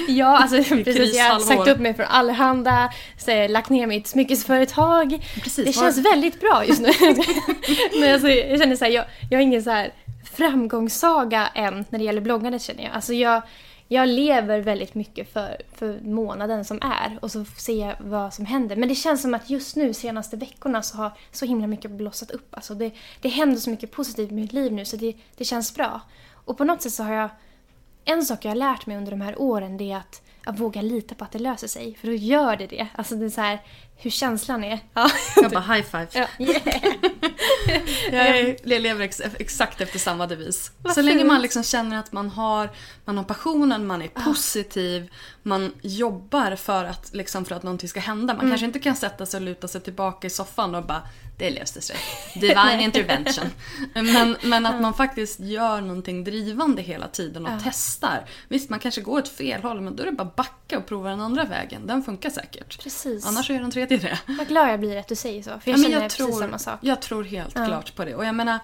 Ja, 0.08 0.38
alltså 0.38 0.74
precis. 0.84 1.16
Jag 1.16 1.24
har 1.24 1.40
sagt 1.40 1.68
upp 1.68 1.78
mig 1.78 1.94
från 1.94 2.06
allehanda, 2.06 2.92
så 3.18 3.48
lagt 3.48 3.70
ner 3.70 3.86
mitt 3.86 4.06
smyckesföretag. 4.06 5.26
Precis, 5.42 5.56
det 5.56 5.80
var- 5.80 5.92
känns 5.92 6.06
väldigt 6.06 6.40
bra 6.40 6.64
just 6.64 6.80
nu. 6.80 6.90
Men 8.00 8.12
alltså, 8.14 8.28
jag 8.28 8.60
känner 8.60 8.76
så 8.76 8.84
här, 8.84 8.92
jag, 8.92 9.04
jag 9.30 9.38
har 9.38 9.42
ingen 9.42 9.62
så 9.62 9.70
här 9.70 9.92
framgångssaga 10.34 11.48
än 11.54 11.84
när 11.90 11.98
det 11.98 12.04
gäller 12.04 12.20
bloggandet 12.20 12.62
känner 12.62 12.82
jag. 12.82 12.92
Alltså 12.92 13.12
jag, 13.12 13.42
jag 13.92 14.08
lever 14.08 14.60
väldigt 14.60 14.94
mycket 14.94 15.32
för, 15.32 15.56
för 15.74 16.00
månaden 16.00 16.64
som 16.64 16.78
är 16.82 17.18
och 17.22 17.30
så 17.30 17.44
ser 17.44 17.86
jag 17.86 17.96
vad 18.00 18.34
som 18.34 18.46
händer. 18.46 18.76
Men 18.76 18.88
det 18.88 18.94
känns 18.94 19.22
som 19.22 19.34
att 19.34 19.50
just 19.50 19.76
nu, 19.76 19.94
senaste 19.94 20.36
veckorna, 20.36 20.82
så 20.82 20.96
har 20.96 21.12
så 21.32 21.46
himla 21.46 21.66
mycket 21.66 21.90
blossat 21.90 22.30
upp. 22.30 22.54
Alltså 22.54 22.74
det, 22.74 22.92
det 23.20 23.28
händer 23.28 23.56
så 23.56 23.70
mycket 23.70 23.90
positivt 23.90 24.30
i 24.30 24.34
mitt 24.34 24.52
liv 24.52 24.72
nu 24.72 24.84
så 24.84 24.96
det, 24.96 25.16
det 25.36 25.44
känns 25.44 25.74
bra. 25.74 26.00
Och 26.32 26.58
på 26.58 26.64
något 26.64 26.82
sätt 26.82 26.92
så 26.92 27.02
har 27.02 27.12
jag 27.12 27.30
en 28.04 28.24
sak 28.24 28.44
jag 28.44 28.50
har 28.50 28.56
lärt 28.56 28.86
mig 28.86 28.96
under 28.96 29.10
de 29.10 29.20
här 29.20 29.40
åren 29.40 29.76
det 29.76 29.92
är 29.92 29.96
att, 29.96 30.22
att 30.44 30.58
våga 30.58 30.82
lita 30.82 31.14
på 31.14 31.24
att 31.24 31.32
det 31.32 31.38
löser 31.38 31.68
sig. 31.68 31.96
För 32.00 32.06
då 32.06 32.14
gör 32.14 32.56
det 32.56 32.66
det. 32.66 32.86
Alltså 32.94 33.14
det 33.14 33.24
är 33.24 33.30
så 33.30 33.40
här, 33.40 33.62
hur 33.96 34.10
känslan 34.10 34.64
är. 34.64 34.78
Ja. 34.94 35.10
Jag 35.36 35.50
bara 35.50 35.74
high 35.74 35.82
five. 35.82 36.06
Ja, 36.12 36.26
yeah. 36.38 36.62
Jag, 38.12 38.28
är, 38.28 38.56
jag 38.62 38.82
lever 38.82 39.00
ex, 39.00 39.20
exakt 39.38 39.80
efter 39.80 39.98
samma 39.98 40.26
devis. 40.26 40.72
Vad 40.82 40.92
så 40.92 41.02
länge 41.02 41.24
man 41.24 41.42
liksom 41.42 41.62
känner 41.62 41.98
att 41.98 42.12
man 42.12 42.30
har, 42.30 42.70
man 43.04 43.16
har 43.16 43.24
passionen, 43.24 43.86
man 43.86 44.02
är 44.02 44.08
positiv, 44.08 45.12
man 45.42 45.72
jobbar 45.82 46.56
för 46.56 46.84
att, 46.84 47.10
liksom 47.14 47.44
för 47.44 47.54
att 47.54 47.62
någonting 47.62 47.88
ska 47.88 48.00
hända. 48.00 48.34
Man 48.34 48.48
kanske 48.48 48.66
inte 48.66 48.78
kan 48.78 48.96
sätta 48.96 49.26
sig 49.26 49.38
och 49.38 49.44
luta 49.44 49.68
sig 49.68 49.80
tillbaka 49.80 50.26
i 50.26 50.30
soffan 50.30 50.74
och 50.74 50.86
bara 50.86 51.02
det 51.40 51.50
löste 51.50 51.80
sig. 51.80 51.96
Divine 52.34 52.80
intervention. 52.80 53.44
Men, 53.94 54.36
men 54.42 54.66
att 54.66 54.80
man 54.80 54.94
faktiskt 54.94 55.40
gör 55.40 55.80
någonting 55.80 56.24
drivande 56.24 56.82
hela 56.82 57.08
tiden 57.08 57.46
och 57.46 57.52
testar. 57.64 58.24
Visst, 58.48 58.70
man 58.70 58.78
kanske 58.78 59.00
går 59.00 59.18
åt 59.18 59.28
fel 59.28 59.62
håll 59.62 59.80
men 59.80 59.96
då 59.96 60.02
är 60.02 60.06
det 60.06 60.12
bara 60.12 60.28
att 60.28 60.36
backa 60.36 60.78
och 60.78 60.86
prova 60.86 61.10
den 61.10 61.20
andra 61.20 61.44
vägen. 61.44 61.86
Den 61.86 62.02
funkar 62.02 62.30
säkert. 62.30 62.82
Precis. 62.82 63.26
Annars 63.26 63.50
gör 63.50 63.60
den 63.60 63.70
tredje 63.70 63.96
det. 63.98 64.18
Vad 64.26 64.48
glad 64.48 64.68
jag 64.70 64.80
blir 64.80 64.96
att 64.96 65.08
du 65.08 65.14
säger 65.16 65.42
så. 65.42 65.50
För 65.50 65.70
jag 65.70 65.78
Ja, 65.78 65.82
känner 65.82 65.94
jag 66.00 66.02
precis 66.02 66.26
tror, 66.26 66.40
samma 66.40 66.58
sak. 66.58 66.78
Jag 66.82 67.02
tror 67.02 67.24
helt 67.24 67.52
Ja. 67.56 67.66
klart 67.66 67.94
på 67.96 68.04
det. 68.04 68.14
Och 68.14 68.24
jag 68.24 68.34
menar, 68.34 68.58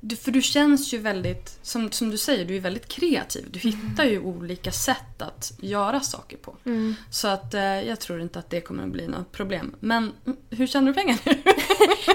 du, 0.00 0.16
för 0.16 0.30
du 0.30 0.42
känns 0.42 0.92
ju 0.94 0.98
väldigt, 0.98 1.58
som, 1.62 1.92
som 1.92 2.10
du 2.10 2.18
säger, 2.18 2.44
du 2.44 2.56
är 2.56 2.60
väldigt 2.60 2.88
kreativ. 2.88 3.46
Du 3.50 3.68
Mm. 3.68 3.80
hittar 3.90 4.04
ju 4.04 4.20
olika 4.20 4.72
sätt 4.72 5.22
att 5.22 5.52
göra 5.60 6.00
saker 6.00 6.36
på. 6.36 6.56
Mm. 6.66 6.94
Så 7.10 7.28
att 7.28 7.54
eh, 7.54 7.62
jag 7.62 8.00
tror 8.00 8.20
inte 8.20 8.38
att 8.38 8.50
det 8.50 8.60
kommer 8.60 8.82
att 8.82 8.88
bli 8.88 9.06
något 9.08 9.32
problem. 9.32 9.74
Men 9.80 10.12
mm, 10.26 10.38
hur 10.50 10.66
tjänar 10.66 10.86
du 10.86 10.94
pengar 10.94 11.18
nu? 11.24 11.42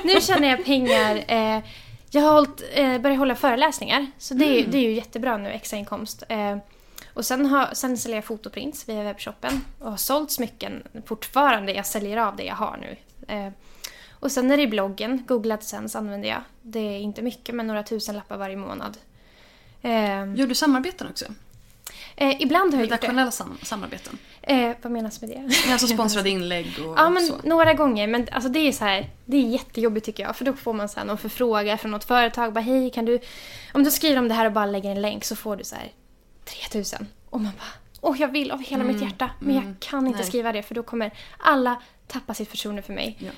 Nu 0.14 0.22
tjänar 0.22 0.48
jag 0.48 0.66
pengar. 0.66 1.24
Eh, 1.28 1.64
jag 2.12 2.22
har 2.22 2.34
hållit, 2.34 2.64
eh, 2.74 2.98
börjat 2.98 3.20
hålla 3.20 3.36
föreläsningar. 3.36 4.12
Så 4.18 4.34
det, 4.34 4.46
är- 4.46 4.68
det 4.68 4.78
är 4.78 4.82
ju 4.82 4.94
jättebra 4.94 5.38
nu, 5.38 5.50
extra 5.50 5.78
inkomst. 5.78 6.24
Eh, 6.30 6.58
och 7.14 7.26
sen, 7.26 7.46
har, 7.46 7.70
sen 7.74 7.98
säljer 7.98 8.18
jag 8.18 8.26
fotoprints 8.26 8.90
via 8.90 9.04
webbshoppen. 9.04 9.62
Och 9.80 9.90
har 9.92 9.98
sålt 9.98 10.32
smycken 10.32 10.84
fortfarande. 11.06 11.74
Jag 11.74 11.86
säljer 11.86 12.18
av 12.18 12.36
det 12.36 12.44
jag 12.44 12.56
har 12.56 12.78
nu. 12.82 12.96
Och 14.26 14.32
sen 14.32 14.52
är 14.52 14.58
det 14.58 14.68
bloggen. 14.68 15.24
Google 15.28 15.54
AdSense 15.54 15.98
använder 15.98 16.30
jag. 16.30 16.42
Det 16.62 16.80
är 16.80 17.00
inte 17.00 17.22
mycket, 17.22 17.56
men 17.56 17.68
några 17.68 17.84
tusen 17.84 18.16
lappar 18.16 18.38
varje 18.38 18.56
månad. 18.56 18.98
Eh, 19.82 19.92
Gör 20.36 20.48
du 20.48 20.56
samarbeten 20.56 21.08
också? 21.08 21.26
eh, 22.16 22.42
ibland 22.42 22.74
har 22.74 22.82
jag 22.82 22.90
gjort 22.92 23.02
det. 23.02 23.32
Sam- 23.32 23.58
samarbeten? 23.62 24.18
Eh, 24.42 24.72
vad 24.82 24.92
menas 24.92 25.22
med 25.22 25.30
det? 25.30 25.72
Alltså 25.72 25.88
sponsrade 25.96 26.30
inlägg 26.30 26.68
och 26.88 26.94
Ja, 26.98 27.10
men 27.10 27.28
så? 27.28 27.36
några 27.44 27.74
gånger. 27.74 28.08
Men 28.08 28.28
alltså 28.32 28.50
det 28.50 28.60
är 28.60 28.72
så 28.72 28.86
här, 28.86 29.10
det 29.26 29.38
är 29.38 29.42
jättejobbigt 29.42 30.06
tycker 30.06 30.24
jag. 30.24 30.36
För 30.36 30.46
då 30.46 30.54
får 30.54 30.74
man 30.74 30.90
så 30.90 31.00
här 31.00 31.08
någon 31.08 31.18
förfrågan 31.18 31.78
från 31.78 31.92
något 31.92 32.06
företag. 32.06 32.54
Bara, 32.54 32.60
hej, 32.62 32.90
kan 32.90 33.06
du... 33.06 33.20
Om 33.74 33.84
du 33.84 33.92
skriver 33.92 34.20
om 34.20 34.28
det 34.28 34.34
här 34.34 34.46
och 34.46 34.52
bara 34.52 34.66
lägger 34.66 34.92
en 34.92 35.02
länk 35.02 35.24
så 35.24 35.36
får 35.36 35.56
du 35.56 35.64
så 35.64 35.76
här 35.76 35.92
3000. 36.46 37.08
Och 37.30 37.42
man 37.42 37.52
bara, 37.58 38.00
åh 38.02 38.22
jag 38.22 38.28
vill 38.28 38.52
av 38.52 38.62
hela 38.64 38.84
mitt 38.84 39.02
hjärta. 39.02 39.30
Men 39.40 39.56
jag 39.56 39.76
kan 39.80 40.08
inte 40.08 40.20
nej. 40.20 40.28
skriva 40.28 40.52
det 40.52 40.64
för 40.64 40.76
då 40.76 40.84
kommer 40.84 41.14
alla 41.38 41.82
tappa 42.08 42.34
sitt 42.34 42.50
förtroende 42.50 42.82
för 42.82 42.94
mig. 42.94 43.18
Ja. 43.20 43.32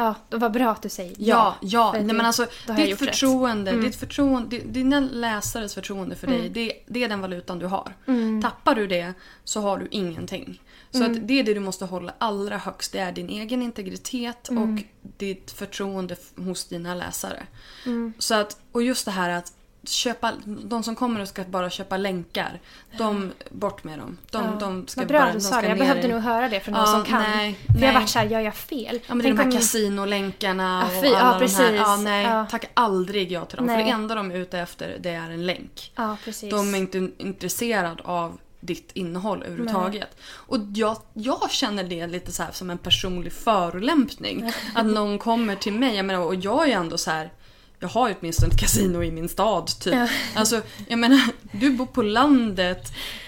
Ja, 0.00 0.14
då 0.28 0.38
var 0.38 0.50
bra 0.50 0.70
att 0.70 0.82
du 0.82 0.88
säger 0.88 1.14
Ja, 1.18 1.56
ja. 1.60 1.68
ja. 1.68 1.92
Nej, 1.92 2.02
det- 2.04 2.12
men 2.12 2.26
alltså, 2.26 2.46
ditt 2.76 2.98
förtroende, 2.98 3.70
Mm. 3.70 3.84
ditt 3.84 3.96
förtroende, 3.96 4.48
di- 4.56 4.64
dina 4.66 5.00
läsares 5.00 5.74
förtroende 5.74 6.16
för 6.16 6.26
dig, 6.26 6.48
det, 6.48 6.72
det 6.86 7.04
är 7.04 7.08
den 7.08 7.20
valutan 7.20 7.58
du 7.58 7.66
har. 7.66 7.94
Mm. 8.06 8.42
Tappar 8.42 8.74
du 8.74 8.86
det 8.86 9.14
så 9.44 9.60
har 9.60 9.78
du 9.78 9.88
ingenting. 9.90 10.62
Så 10.90 11.04
att 11.04 11.28
det 11.28 11.40
är 11.40 11.44
det 11.44 11.54
du 11.54 11.60
måste 11.60 11.84
hålla 11.84 12.12
allra 12.18 12.58
högst. 12.58 12.92
Det 12.92 12.98
är 12.98 13.12
din 13.12 13.28
egen 13.28 13.62
integritet 13.62 14.48
Mm. 14.48 14.62
och 14.62 14.82
ditt 15.18 15.50
förtroende 15.50 16.16
hos 16.36 16.64
dina 16.64 16.94
läsare. 16.94 17.42
Mm. 17.86 18.12
Så 18.18 18.34
att, 18.34 18.56
och 18.72 18.82
just 18.82 19.04
det 19.04 19.10
här 19.10 19.30
att 19.30 19.52
köpa, 19.84 20.32
de 20.44 20.82
som 20.82 20.94
kommer 20.96 21.20
och 21.20 21.28
ska 21.28 21.44
bara 21.44 21.70
köpa 21.70 21.96
länkar, 21.96 22.60
de, 22.98 23.32
bort 23.50 23.84
med 23.84 23.98
dem. 23.98 24.18
De, 24.30 24.44
Ja. 24.44 24.50
de 24.60 24.86
ska 24.86 25.00
Vad 25.00 25.08
bra 25.08 25.20
bara, 25.20 25.32
du 25.32 25.40
sa 25.40 25.60
det. 25.60 25.68
Jag 25.68 25.78
behövde 25.78 26.08
i- 26.08 26.10
nog 26.12 26.20
höra 26.20 26.48
det 26.48 26.60
från 26.60 26.74
någon 26.74 26.82
Ja, 26.86 26.92
som 26.92 27.04
kan. 27.04 27.22
nej, 27.22 27.54
för 27.66 27.72
jag 27.72 27.80
nej. 27.80 27.88
har 27.92 28.00
varit 28.00 28.08
såhär, 28.08 28.26
gör 28.26 28.40
jag 28.40 28.54
fel? 28.54 29.00
Ja 29.06 29.14
men 29.14 29.18
det 29.18 29.22
är 29.24 29.26
Tänk 29.28 29.36
de 29.38 29.42
här 29.42 29.50
om- 29.50 29.56
kasinolänkarna 29.56 30.84
och 30.86 31.06
ja, 31.06 31.18
alla 31.18 31.18
de 31.18 31.24
här. 31.32 31.38
precis. 31.38 31.70
Ja, 31.76 31.96
nej, 31.96 32.24
Ja. 32.26 32.46
tack 32.50 32.64
aldrig 32.74 33.32
ja 33.32 33.44
till 33.44 33.56
dem. 33.56 33.66
För 33.66 33.74
Nej. 33.74 33.84
det 33.84 33.90
enda 33.90 34.14
de 34.14 34.30
är 34.30 34.36
ute 34.36 34.58
efter 34.58 34.96
det 35.00 35.10
är 35.10 35.30
en 35.30 35.46
länk. 35.46 35.92
Ja, 35.96 36.16
precis. 36.24 36.50
De 36.50 36.74
är 36.74 36.78
inte 36.78 37.10
intresserade 37.18 38.02
av 38.04 38.38
ditt 38.60 38.90
innehåll 38.94 39.42
överhuvudtaget. 39.42 40.16
Och 40.32 40.58
jag, 40.74 40.96
jag 41.14 41.50
känner 41.50 41.84
det 41.84 42.06
lite 42.06 42.32
så 42.32 42.42
här 42.42 42.52
som 42.52 42.70
en 42.70 42.78
personlig 42.78 43.32
förolämpning. 43.32 44.52
Att 44.74 44.86
någon 44.86 45.18
kommer 45.18 45.56
till 45.56 45.72
mig, 45.72 45.96
jag 45.96 46.04
menar, 46.04 46.20
och 46.24 46.34
jag 46.34 46.68
är 46.68 46.76
ändå 46.76 46.98
så 46.98 47.10
här. 47.10 47.30
Jag 47.80 47.88
har 47.88 48.08
ju 48.08 48.14
åtminstone 48.20 48.52
ett 48.52 48.60
kasino 48.60 49.02
i 49.02 49.10
min 49.10 49.28
stad 49.28 49.66
typ. 49.80 49.94
Ja. 49.94 50.08
Alltså, 50.34 50.62
jag 50.88 50.98
menar, 50.98 51.20
du 51.52 51.70
bor 51.70 51.86
på 51.86 52.02
landet. 52.02 52.82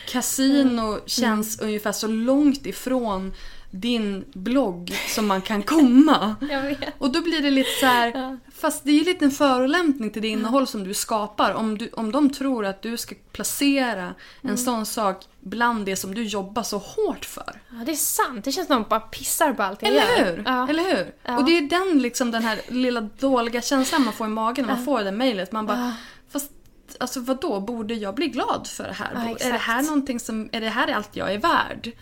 Kasino 0.09 1.01
känns 1.07 1.61
ungefär 1.61 1.93
så 1.93 2.07
långt 2.07 2.67
ifrån 2.67 3.33
din 3.71 4.25
blogg 4.35 4.95
som 5.15 5.27
man 5.27 5.43
kan 5.43 5.63
komma. 5.63 6.37
Och 6.99 7.13
då 7.13 7.21
blir 7.23 7.43
det 7.43 7.51
lite 7.51 7.71
så 7.81 7.87
här, 7.87 8.13
Ja. 8.15 8.37
fast 8.55 8.85
det 8.85 8.91
är 8.91 8.95
ju 8.95 9.05
lite 9.05 9.25
en 9.25 9.31
förolämpning 9.31 10.11
till 10.11 10.23
det 10.23 10.29
innehåll 10.29 10.67
som 10.67 10.85
du 10.85 10.95
skapar. 10.95 11.55
Om, 11.55 11.79
du, 11.79 11.91
om 11.93 12.13
de 12.13 12.31
tror 12.33 12.67
att 12.67 12.83
du 12.83 12.97
ska 12.97 13.15
placera 13.33 14.15
en 14.43 14.59
sån 14.59 14.87
sak 14.87 15.25
bland 15.43 15.87
det 15.87 15.97
som 15.97 16.15
du 16.15 16.25
jobbar 16.25 16.63
så 16.63 16.79
hårt 16.79 17.25
för. 17.25 17.61
Ja, 17.71 17.85
det 17.87 17.93
är 17.93 17.97
sant. 17.97 18.45
Det 18.45 18.53
känns 18.53 18.67
som 18.67 18.77
att 18.77 18.85
de 18.85 18.89
bara 18.89 19.01
pissar 19.01 19.53
på 19.53 19.63
allt 19.63 19.83
jag 19.83 19.91
Eller 19.91 20.19
gör. 20.19 20.25
hur? 20.37 20.43
Ja. 20.47 20.69
Eller 20.69 20.83
hur? 20.97 21.15
Ja. 21.23 21.37
Och 21.37 21.45
det 21.45 21.59
är 21.59 21.63
den, 21.63 21.99
liksom, 22.03 22.31
den 22.31 22.45
här 22.45 22.61
lilla 22.69 23.01
dåliga 23.01 23.63
känslan 23.63 24.05
man 24.05 24.13
får 24.13 24.27
i 24.27 24.31
magen 24.31 24.67
när 24.67 24.75
man 24.75 24.85
får 24.85 25.05
det 25.05 25.13
mejlet. 25.13 25.53
Man 25.53 25.67
bara, 25.67 25.95
fast 26.33 26.51
alltså 27.01 27.21
vadå, 27.21 27.61
borde 27.61 27.95
jag 27.95 28.15
bli 28.15 28.29
glad 28.29 28.67
för 28.67 28.85
det 28.85 28.93
här? 28.93 29.37
Är 29.41 29.53
det 29.53 29.59
här 29.59 29.83
någonting 29.83 30.21
som, 30.21 30.49
är 30.53 30.61
det 30.61 30.69
här 30.69 30.93
allt 30.93 31.17
jag 31.17 31.33
är 31.35 31.39
värd? 31.39 31.93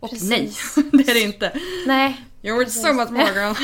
Och 0.00 0.10
Precis. 0.10 0.76
nej, 0.76 0.84
det 0.92 1.10
är 1.10 1.14
det 1.14 1.20
inte. 1.20 1.52
Nej. 1.86 2.24
You're 2.42 2.66
so 2.66 2.92
much 2.92 3.10
more 3.10 3.24
girl. 3.34 3.54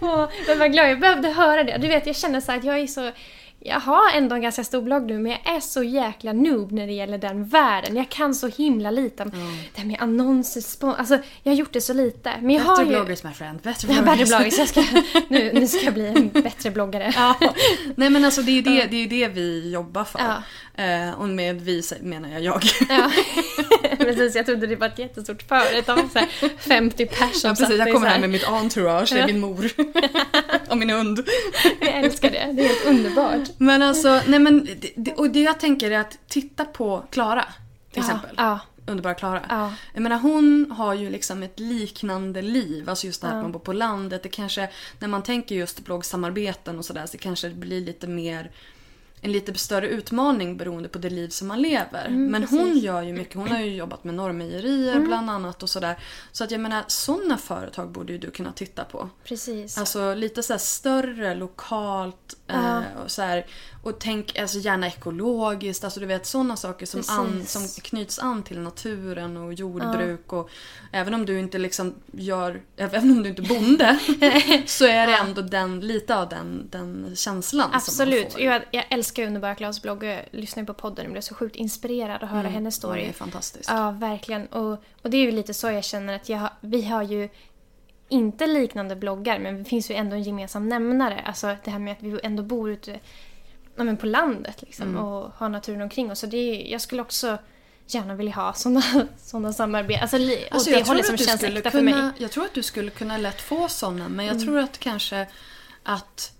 Åh, 0.00 0.28
men 0.46 0.58
vad 0.58 0.72
glad 0.72 0.90
jag 0.90 1.00
behövde 1.00 1.28
höra 1.28 1.64
det. 1.64 1.78
Du 1.78 1.88
vet, 1.88 2.06
jag 2.06 2.16
känner 2.16 2.40
så 2.40 2.52
att 2.52 2.64
jag 2.64 2.78
är 2.78 2.86
så... 2.86 3.12
jag 3.68 3.80
har 3.80 4.10
ändå 4.16 4.34
en 4.34 4.42
ganska 4.42 4.64
stor 4.64 4.82
blogg 4.82 5.02
nu 5.06 5.18
men 5.18 5.32
jag 5.32 5.56
är 5.56 5.60
så 5.60 5.82
jäkla 5.82 6.32
noob 6.32 6.72
när 6.72 6.86
det 6.86 6.92
gäller 6.92 7.18
den 7.18 7.44
världen. 7.48 7.96
Jag 7.96 8.08
kan 8.08 8.34
så 8.34 8.48
himla 8.48 8.90
lite 8.90 9.22
om 9.22 9.30
det 9.74 9.80
här 9.80 9.86
med 9.88 9.96
annonser, 10.00 10.60
spon- 10.60 10.94
alltså 10.98 11.18
jag 11.42 11.52
har 11.52 11.56
gjort 11.56 11.72
det 11.72 11.80
så 11.80 11.92
lite. 11.92 12.32
Men 12.40 12.50
jag 12.50 12.62
har 12.62 12.76
Bättre 12.76 12.92
ju... 12.92 12.98
bloggers 12.98 13.22
my 13.24 13.32
friend, 13.32 13.60
bättre 13.60 13.88
Ja, 13.94 14.02
bloggers. 14.02 14.18
bättre 14.30 14.38
bloggers. 14.38 14.58
Jag 14.58 14.68
ska, 14.68 14.82
nu, 15.28 15.52
nu 15.54 15.66
ska 15.68 15.84
jag 15.84 15.94
bli 15.94 16.06
en 16.06 16.28
bättre 16.28 16.70
bloggare. 16.70 17.12
Ja. 17.16 17.34
Nej 17.96 18.10
men 18.10 18.24
alltså 18.24 18.42
det 18.42 18.50
är 18.50 18.54
ju 18.54 18.62
det, 18.62 18.84
det, 18.90 18.96
är 18.96 19.08
det 19.08 19.28
vi 19.28 19.70
jobbar 19.72 20.04
för. 20.04 20.18
Ja. 20.18 20.42
Eh, 20.84 21.10
och 21.20 21.28
med 21.28 21.60
vi 21.60 21.82
menar 22.02 22.28
jag 22.28 22.42
jag. 22.42 22.62
Ja. 22.88 23.10
precis, 23.98 24.34
jag 24.36 24.46
trodde 24.46 24.66
det 24.66 24.76
var 24.76 24.86
ett 24.86 24.98
jättestort 24.98 25.42
företag. 25.42 25.98
Så 26.12 26.18
här 26.18 26.28
50 26.58 27.06
personer 27.06 27.30
Ja, 27.44 27.54
precis, 27.54 27.78
jag 27.78 27.92
kommer 27.92 28.06
här 28.08 28.18
med 28.20 28.30
mitt 28.30 28.44
entourage, 28.48 29.08
det 29.12 29.16
är 29.16 29.20
Ja. 29.20 29.26
min 29.26 29.40
mor 29.40 29.70
och 30.68 30.78
min 30.78 30.90
hund. 30.90 31.28
Jag 31.80 31.88
älskar 32.04 32.30
det, 32.30 32.52
det 32.52 32.64
är 32.64 32.68
helt 32.68 32.86
underbart. 32.86 33.48
Men 33.58 33.82
alltså, 33.82 34.20
nej 34.26 34.38
men, 34.38 34.68
det, 34.96 35.14
och 35.14 35.30
det 35.30 35.40
jag 35.42 35.60
tänker 35.60 35.90
är 35.90 35.98
att 35.98 36.18
titta 36.28 36.64
på 36.64 37.04
Klara 37.10 37.44
till 37.90 38.00
exempel. 38.02 38.30
Ja, 38.36 38.60
Underbara 38.86 39.14
Klara. 39.14 39.42
ja, 39.48 39.74
Jag 39.94 40.02
menar 40.02 40.18
hon 40.18 40.70
har 40.70 40.94
ju 40.94 41.10
liksom 41.10 41.42
ett 41.42 41.60
liknande 41.60 42.42
liv. 42.42 42.90
Alltså 42.90 43.06
just 43.06 43.20
det 43.20 43.26
här 43.26 43.34
Ja. 43.34 43.38
att 43.38 43.44
man 43.44 43.52
bor 43.52 43.60
på 43.60 43.72
landet. 43.72 44.22
Det 44.22 44.28
kanske, 44.28 44.68
när 44.98 45.08
man 45.08 45.22
tänker 45.22 45.54
just 45.54 45.84
bloggsamarbeten 45.84 46.78
och 46.78 46.84
sådär 46.84 47.06
så 47.06 47.18
kanske 47.18 47.48
det 47.48 47.54
blir 47.54 47.80
lite 47.80 48.06
mer 48.06 48.50
en 49.20 49.32
lite 49.32 49.54
större 49.54 49.88
utmaning 49.88 50.56
beroende 50.56 50.88
på 50.88 50.98
det 50.98 51.10
liv 51.10 51.28
som 51.28 51.48
man 51.48 51.62
lever. 51.62 52.08
Men 52.08 52.44
hon 52.44 52.64
precis. 52.66 52.82
gör 52.82 53.02
ju 53.02 53.12
mycket. 53.12 53.34
Hon 53.34 53.48
har 53.48 53.58
ju 53.60 53.74
jobbat 53.76 54.04
med 54.04 54.14
Norrmejerier 54.14 55.00
bland 55.00 55.30
annat 55.30 55.62
och 55.62 55.70
sådär. 55.70 55.98
Så 56.32 56.44
att 56.44 56.50
jag 56.50 56.60
menar 56.60 56.84
sådana 56.86 57.36
företag 57.38 57.90
borde 57.90 58.12
ju 58.12 58.18
du 58.18 58.30
kunna 58.30 58.52
titta 58.52 58.84
på. 58.84 59.08
precis. 59.24 59.78
Alltså 59.78 60.14
lite 60.14 60.42
så 60.42 60.52
här 60.52 60.58
större, 60.58 61.34
lokalt 61.34 62.36
Ja. 62.48 62.78
eh, 62.78 63.02
och 63.04 63.10
så 63.10 63.22
här, 63.22 63.46
Och 63.82 63.98
tänk 63.98 64.38
alltså 64.38 64.58
gärna 64.58 64.86
ekologiskt, 64.86 65.84
alltså 65.84 66.00
du 66.00 66.06
vet 66.06 66.26
sådana 66.26 66.56
saker 66.56 66.86
som, 66.86 67.02
an, 67.08 67.44
som 67.46 67.62
knyts 67.82 68.18
an 68.18 68.42
till 68.42 68.58
naturen 68.60 69.36
och 69.36 69.54
jordbruk 69.54 70.32
och 70.32 70.50
även 70.92 71.14
om 71.14 71.26
du 71.26 71.38
inte 71.38 71.58
liksom 71.58 71.94
gör, 72.12 72.60
även 72.76 73.10
om 73.10 73.22
du 73.22 73.28
inte 73.28 73.42
är 73.42 73.48
bonde 73.48 73.98
så 74.66 74.84
är 74.86 75.06
det 75.06 75.16
ändå 75.16 75.42
den, 75.42 75.80
lite 75.80 76.16
av 76.16 76.28
den, 76.28 76.68
den 76.70 77.16
känslan 77.16 77.42
som 77.62 77.70
man 77.70 77.76
Absolut. 77.76 78.32
får. 78.32 78.40
Jag, 78.42 78.62
jag 78.70 78.84
älskar 78.90 79.22
ju 79.22 79.26
Underbara 79.26 79.54
Klas 79.54 79.82
blogg 79.82 79.98
och 80.02 80.08
jag 80.08 80.22
lyssnar 80.30 80.64
på 80.64 80.74
podden 80.74 81.06
och 81.06 81.12
blev 81.12 81.22
så 81.22 81.34
sjukt 81.34 81.56
inspirerad 81.56 82.22
att 82.22 82.30
höra 82.30 82.48
hennes 82.48 82.54
Mm. 82.58 82.64
Ja, 82.64 82.70
story. 82.70 83.00
det 83.00 83.08
är 83.08 83.12
fantastiskt. 83.12 83.68
Ja, 83.70 83.90
verkligen. 83.90 84.46
Och, 84.46 84.72
och 85.02 85.10
det 85.10 85.16
är 85.16 85.22
ju 85.22 85.30
lite 85.32 85.54
så 85.54 85.66
jag 85.70 85.84
känner 85.84 86.16
att 86.16 86.28
jag, 86.28 86.50
vi 86.60 86.82
har 86.84 87.02
ju 87.02 87.28
inte 88.08 88.46
liknande 88.46 88.96
bloggar 88.96 89.38
men 89.38 89.58
det 89.58 89.64
finns 89.64 89.90
ju 89.90 89.94
ändå 89.94 90.16
en 90.16 90.22
gemensam 90.22 90.68
nämnare. 90.68 91.22
Alltså 91.26 91.56
det 91.64 91.70
här 91.70 91.78
med 91.78 91.92
att 91.92 92.02
vi 92.02 92.20
ändå 92.22 92.42
bor 92.42 92.70
ute 92.70 93.00
ja, 93.76 93.84
men 93.84 93.96
på 93.96 94.06
landet 94.06 94.62
liksom, 94.62 94.88
Mm. 94.88 95.04
och 95.04 95.30
har 95.36 95.48
naturen 95.48 95.82
omkring 95.82 96.10
oss. 96.10 96.18
Så 96.18 96.26
det 96.26 96.36
är, 96.36 96.72
jag 96.72 96.80
skulle 96.80 97.02
också 97.02 97.38
gärna 97.86 98.14
vilja 98.14 98.32
ha 98.34 98.52
sådana 98.52 98.82
såna 99.18 99.52
samarbeten. 99.52 100.02
Alltså, 100.02 100.18
li, 100.18 100.48
Alltså, 100.50 100.70
det 100.70 100.86
hållet 100.86 101.00
att 101.00 101.06
som 101.06 101.16
du 101.16 101.24
känns 101.24 101.42
äkta 101.44 101.70
för 101.70 101.82
mig. 101.82 101.94
Mm. 101.94 102.10
jag 102.18 102.30
tror 102.30 102.44
att 102.44 102.54
du 102.54 102.62
skulle 102.62 102.90
kunna 102.90 103.16
lätt 103.18 103.40
få 103.40 103.68
sådana 103.68 104.08
men 104.08 104.26
jag 104.26 104.40
tror 104.40 104.58
att 104.58 104.78
kanske 104.78 105.26
att 105.82 106.32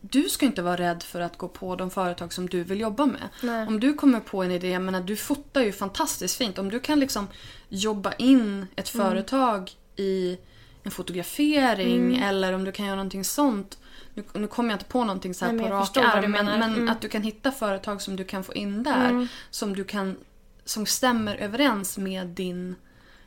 du 0.00 0.22
ska 0.28 0.46
inte 0.46 0.62
vara 0.62 0.76
rädd 0.76 1.02
för 1.02 1.20
att 1.20 1.38
gå 1.38 1.48
på 1.48 1.76
de 1.76 1.90
företag 1.90 2.32
som 2.32 2.48
du 2.48 2.62
vill 2.64 2.80
jobba 2.80 3.06
med. 3.06 3.28
Nej. 3.42 3.66
Om 3.66 3.80
du 3.80 3.94
kommer 3.94 4.20
på 4.20 4.42
en 4.42 4.50
idé, 4.50 4.70
jag 4.70 4.82
menar 4.82 5.00
du 5.00 5.16
fotar 5.16 5.62
ju 5.62 5.72
fantastiskt 5.72 6.36
fint. 6.36 6.58
Om 6.58 6.70
du 6.70 6.80
kan 6.80 7.00
liksom 7.00 7.28
jobba 7.68 8.12
in 8.12 8.66
ett 8.76 8.94
Mm. 8.94 9.06
företag 9.06 9.70
i 9.96 10.38
en 10.86 10.90
fotografering 10.92 11.96
Mm. 12.14 12.22
eller 12.22 12.52
om 12.52 12.64
du 12.64 12.72
kan 12.72 12.86
göra 12.86 12.96
någonting 12.96 13.24
sånt. 13.24 13.78
Nu, 14.14 14.24
nu 14.32 14.46
kommer 14.46 14.70
jag 14.70 14.74
inte 14.74 14.84
på 14.84 15.04
någonting 15.04 15.34
så 15.34 15.44
här 15.44 15.52
Nej, 15.52 15.62
men 15.62 15.70
på 15.70 15.76
rak 15.76 15.96
arm 15.96 16.30
men, 16.30 16.44
men 16.46 16.62
Mm. 16.62 16.88
att 16.88 17.00
du 17.00 17.08
kan 17.08 17.22
hitta 17.22 17.52
företag 17.52 18.02
som 18.02 18.16
du 18.16 18.24
kan 18.24 18.44
få 18.44 18.54
in 18.54 18.82
där. 18.82 19.28
Som 19.50 19.76
du 19.76 19.84
kan 19.84 20.16
som 20.64 20.86
stämmer 20.86 21.36
överens 21.36 21.98
med 21.98 22.26
din 22.26 22.74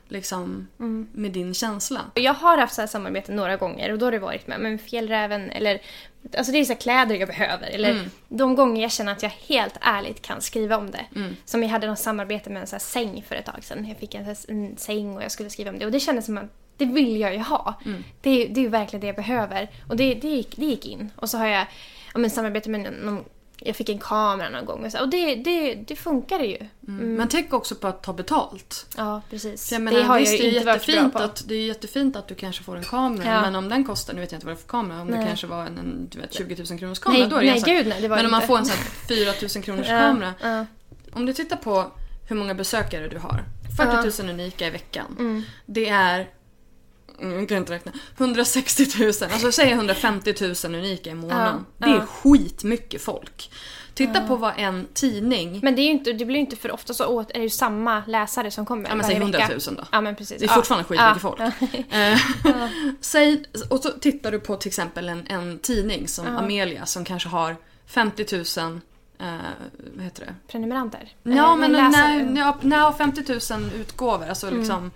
liksom, 0.08 0.68
Mm. 0.80 1.08
med 1.14 1.32
din 1.32 1.54
känsla. 1.54 2.02
Jag 2.16 2.34
har 2.34 2.58
haft 2.58 2.74
så 2.76 2.82
här 2.82 2.88
samarbete 2.88 3.32
några 3.32 3.56
gånger 3.58 3.92
och 3.92 4.00
då 4.00 4.06
har 4.06 4.12
det 4.12 4.20
varit 4.20 4.48
med, 4.48 4.60
med 4.60 4.82
Fjällräven 4.82 5.50
eller 5.50 5.82
Alltså 6.38 6.52
det 6.52 6.58
är 6.58 6.66
så 6.66 6.76
kläder 6.76 7.16
jag 7.16 7.28
behöver. 7.28 7.68
Eller 7.68 7.92
Mm. 7.92 8.10
de 8.30 8.56
gånger 8.56 8.82
jag 8.82 8.92
känner 8.92 9.12
att 9.12 9.24
jag 9.24 9.30
helt 9.48 9.78
ärligt 9.82 10.22
kan 10.22 10.42
skriva 10.42 10.78
om 10.78 10.92
det. 10.92 11.06
Mm. 11.16 11.36
Som 11.46 11.64
jag 11.64 11.70
hade 11.70 11.88
något 11.88 12.00
samarbete 12.00 12.50
med 12.50 12.62
en 12.62 12.68
så 12.68 12.80
säng 12.80 13.24
för 13.28 13.36
ett 13.36 13.46
tag 13.46 13.64
sedan. 13.64 13.88
Jag 13.88 13.98
fick 13.98 14.16
en, 14.16 14.36
en 14.48 14.78
säng 14.78 15.16
och 15.18 15.24
jag 15.24 15.32
skulle 15.32 15.50
skriva 15.50 15.70
om 15.72 15.80
det. 15.80 15.86
Och 15.86 15.92
det 15.92 16.00
kändes 16.00 16.26
som 16.26 16.38
att 16.38 16.46
det 16.80 16.86
vill 16.86 17.20
jag 17.20 17.34
ju 17.34 17.40
ha. 17.40 17.80
Mm. 17.86 18.04
Det, 18.22 18.30
är, 18.30 18.50
det 18.50 18.66
är 18.66 18.70
verkligen 18.70 19.02
det 19.02 19.08
jag 19.08 19.16
behöver. 19.16 19.70
Och 19.88 19.96
det, 19.96 20.14
det, 20.14 20.28
gick, 20.28 20.56
det 20.58 20.66
gick 20.66 20.86
in. 20.86 21.12
Och 21.16 21.30
så 21.30 21.38
har 21.38 21.48
jag 21.48 21.66
ja, 22.14 22.20
men 22.20 22.30
samarbete 22.30 22.70
med 22.70 22.94
någon, 23.04 23.24
jag 23.62 23.76
fick 23.76 23.90
en 23.90 24.00
kamera 24.00 24.50
någon 24.50 24.66
gång 24.66 24.86
och, 24.86 24.92
så, 24.92 25.00
och 25.00 25.10
det, 25.10 25.36
det, 25.36 25.76
det 25.76 25.96
funkar 25.96 26.40
ju. 26.40 26.58
Mm. 26.88 27.16
Men 27.16 27.28
tänk 27.28 27.54
också 27.54 27.76
på 27.76 27.88
att 27.88 28.04
ta 28.04 28.14
betalt. 28.14 28.86
Ja, 28.98 29.22
precis. 29.30 29.72
Menar, 29.72 29.92
det 29.92 30.04
har 30.04 30.20
visst, 30.20 30.32
jag 30.32 30.42
det, 30.42 30.44
ju 30.44 30.54
inte 30.54 30.66
varit 30.66 30.86
bra 30.86 31.10
på. 31.10 31.20
att, 31.20 31.44
det 31.48 31.56
är 31.56 31.66
jättefint 31.66 32.16
att 32.16 32.28
du 32.28 32.36
kanske 32.36 32.64
får 32.64 32.78
en 32.78 32.84
kamera 32.84 33.34
Ja. 33.34 33.42
men 33.42 33.56
om 33.56 33.70
den 33.70 33.84
kostar, 33.84 34.14
nu 34.14 34.22
vet 34.22 34.32
jag 34.32 34.38
inte 34.38 34.46
vad 34.46 34.56
det 34.56 34.60
är 34.60 34.62
för 34.62 34.68
kamera, 34.68 35.02
om 35.02 35.08
det 35.08 35.18
Nej. 35.18 35.28
kanske 35.28 35.48
var 35.48 35.66
en, 35.66 35.78
en 35.78 36.08
du 36.12 36.20
vet, 36.20 36.34
20 36.34 36.56
000 36.70 36.80
kronors 36.80 37.00
kamera 37.00 37.20
Nej, 37.20 37.30
då 37.30 37.36
är 37.36 37.42
det 37.42 37.52
nej 37.52 37.62
gud 37.66 37.88
nej. 37.88 38.02
Det 38.02 38.08
var 38.08 38.16
Men 38.16 38.26
om 38.26 38.32
det 38.32 38.38
man 38.38 38.48
får 38.48 38.58
en 38.58 38.66
sån 38.66 38.78
här 38.78 38.86
4 39.08 39.34
000 39.56 39.64
kronors 39.64 39.88
kamera. 39.88 40.34
ja. 40.42 40.66
Om 41.14 41.26
du 41.26 41.34
tittar 41.34 41.58
på 41.58 41.92
hur 42.28 42.36
många 42.36 42.54
besökare 42.54 43.08
du 43.08 43.18
har. 43.18 43.44
40 43.78 44.24
000 44.24 44.32
unika 44.32 44.68
i 44.68 44.70
veckan. 44.70 45.46
Det 45.66 45.90
är 45.90 46.16
mm, 46.16 46.28
jag 47.22 47.50
kan 47.50 47.58
inte 47.58 47.74
räkna. 47.74 47.92
160 48.18 48.86
000, 49.00 49.08
alltså 49.08 49.52
säg 49.52 49.72
150 49.72 50.34
000 50.42 50.76
unika 50.76 51.10
i 51.10 51.16
månaden. 51.16 51.66
Ja, 51.78 51.86
det 51.88 51.92
är 51.94 51.96
ja. 51.98 52.06
skitmycket 52.06 53.02
folk. 53.02 53.52
Titta 53.94 54.22
på 54.28 54.36
vad 54.36 54.54
en 54.58 54.88
tidning, 54.94 55.60
Men 55.64 55.76
det, 55.76 55.82
är 55.82 55.90
inte, 55.90 56.14
det 56.14 56.26
blir 56.26 56.36
ju 56.36 56.42
inte 56.42 56.56
för 56.56 56.72
ofta 56.72 56.94
så 56.94 57.06
åt, 57.06 57.30
är 57.32 57.34
det 57.34 57.40
ju 57.40 57.50
samma 57.50 58.04
läsare 58.08 58.52
som 58.52 58.66
kommer 58.66 58.90
ja 58.90 58.96
men 58.96 59.06
säg 59.06 59.16
100 59.16 59.40
vecka. 59.40 59.54
000 59.68 59.76
då. 59.76 59.84
Ja 59.92 60.02
men 60.02 60.16
precis. 60.16 60.40
Det 60.40 60.46
är 60.46 60.50
Ja. 60.50 60.54
fortfarande 60.56 60.84
skitmycket 60.84 61.24
Ja. 61.24 61.52
folk. 61.52 61.94
Eh, 61.94 62.20
Säg, 63.02 63.44
och 63.70 63.80
så 63.80 63.90
tittar 63.90 64.32
du 64.32 64.40
på 64.40 64.56
till 64.56 64.68
exempel 64.70 65.10
en, 65.10 65.28
en 65.28 65.60
tidning 65.60 66.08
som 66.08 66.28
Amelia 66.28 66.86
som 66.86 67.06
kanske 67.06 67.30
har 67.30 67.56
50 67.88 68.26
000 68.60 68.82
eh, 69.20 69.28
vad 69.96 70.04
heter 70.04 70.26
det? 70.26 70.36
Prenumeranter? 70.52 71.10
Ja, 71.24 71.56
men 71.56 71.72
när, 71.72 72.64
när 72.66 72.92
50 72.92 73.54
000 73.54 73.72
utgåvor, 73.82 74.28
alltså 74.30 74.50
liksom, 74.50 74.92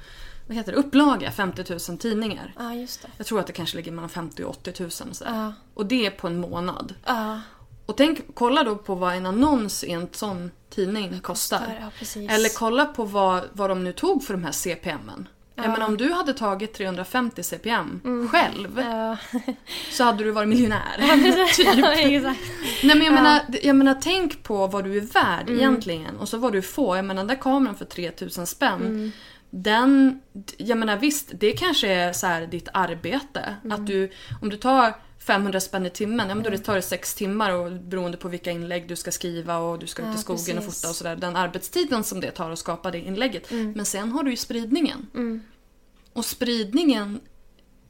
vad 0.48 0.58
heter 0.58 0.72
det, 0.72 0.78
upplaga 0.78 1.32
50 1.32 1.64
000 1.90 1.98
tidningar. 1.98 2.54
Ja, 2.58 2.74
just 2.74 3.02
det. 3.02 3.08
Jag 3.18 3.26
tror 3.28 3.40
att 3.40 3.48
det 3.48 3.54
kanske 3.54 3.78
ligger 3.78 3.92
mellan 3.92 4.10
50 4.10 4.44
och 4.44 4.50
80 4.50 4.74
000 4.80 4.92
så. 4.92 5.24
Ja. 5.26 5.54
Och 5.74 5.86
det 5.86 6.06
är 6.06 6.12
på 6.12 6.28
en 6.28 6.40
månad. 6.40 6.94
Ja, 7.06 7.40
Och 7.86 7.98
tänk, 7.98 8.20
kolla 8.34 8.64
då 8.64 8.76
på 8.76 8.96
vad 8.96 9.16
en 9.16 9.26
annons 9.26 9.84
i 9.84 9.92
en 9.92 10.08
sån 10.12 10.52
tidning 10.70 11.20
kostar. 11.20 11.78
ja 11.82 11.88
precis. 12.00 12.32
Eller 12.32 12.50
kolla 12.58 12.86
på 12.86 13.04
vad, 13.06 13.44
vad 13.54 13.70
de 13.70 13.84
nu 13.84 13.94
tog 13.94 14.24
för 14.24 14.34
de 14.34 14.44
här 14.44 14.52
CPMen. 14.52 15.28
Jag 15.56 15.70
menar 15.72 15.88
om 15.88 15.98
du 15.98 16.12
hade 16.14 16.34
tagit 16.34 16.74
350 16.74 17.44
CPM 17.44 18.02
själv 18.32 18.80
Ja. 18.80 19.18
så 19.92 20.04
hade 20.04 20.24
du 20.24 20.32
varit 20.32 20.50
miljonär. 20.50 20.98
typ. 21.56 22.24
Nej 22.84 22.96
men 22.96 23.02
jag, 23.02 23.14
menar, 23.14 23.42
jag 23.64 23.76
menar 23.76 23.98
tänk 24.02 24.44
på 24.44 24.68
vad 24.68 24.84
du 24.84 24.98
är 24.98 25.02
värd 25.02 25.50
Mm. 25.50 25.60
egentligen 25.60 26.18
och 26.18 26.30
så 26.30 26.38
vad 26.38 26.54
du 26.54 26.62
får. 26.62 26.96
Jag 26.96 27.06
menar 27.06 27.22
den 27.22 27.28
där 27.28 27.42
kameran 27.42 27.76
för 27.76 27.86
3000 27.86 28.48
spänn. 28.48 28.82
Mm. 28.82 29.12
Den, 29.56 30.22
jag 30.58 30.78
menar 30.78 30.98
visst 30.98 31.32
det 31.34 31.52
kanske 31.52 31.88
är 31.88 32.14
så 32.14 32.28
här 32.28 32.48
ditt 32.48 32.68
arbete. 32.74 33.56
Mm. 33.64 33.82
Att 33.82 33.88
du, 33.88 34.12
om 34.42 34.50
du 34.50 34.58
tar 34.58 34.94
500 35.20 35.60
spänn 35.60 35.86
i 35.86 35.90
timmen, 35.90 36.30
ja 36.30 36.36
men 36.36 36.44
då 36.44 36.50
det 36.50 36.58
tar 36.58 36.76
det 36.76 36.82
6 36.82 37.16
timmar 37.16 37.52
och 37.52 37.72
beroende 37.72 38.18
på 38.18 38.28
vilka 38.30 38.52
inlägg 38.52 38.88
du 38.88 38.96
ska 38.96 39.12
skriva 39.12 39.58
och 39.58 39.80
du 39.80 39.88
ska 39.88 40.02
ut 40.02 40.08
Ja, 40.08 40.16
i 40.16 40.18
skogen 40.18 40.58
och 40.58 40.64
precis. 40.64 40.82
fota 40.82 40.90
och 40.90 40.96
sådär. 40.96 41.16
Den 41.16 41.36
arbetstiden 41.36 42.04
som 42.04 42.20
det 42.20 42.32
tar 42.32 42.52
att 42.52 42.60
skapa 42.60 42.92
det 42.92 43.00
inlägget. 43.00 43.52
Mm. 43.52 43.72
Men 43.72 43.86
sen 43.86 44.12
har 44.12 44.24
du 44.24 44.32
ju 44.32 44.38
spridningen. 44.38 45.08
Och 46.14 46.26
spridningen, 46.26 47.20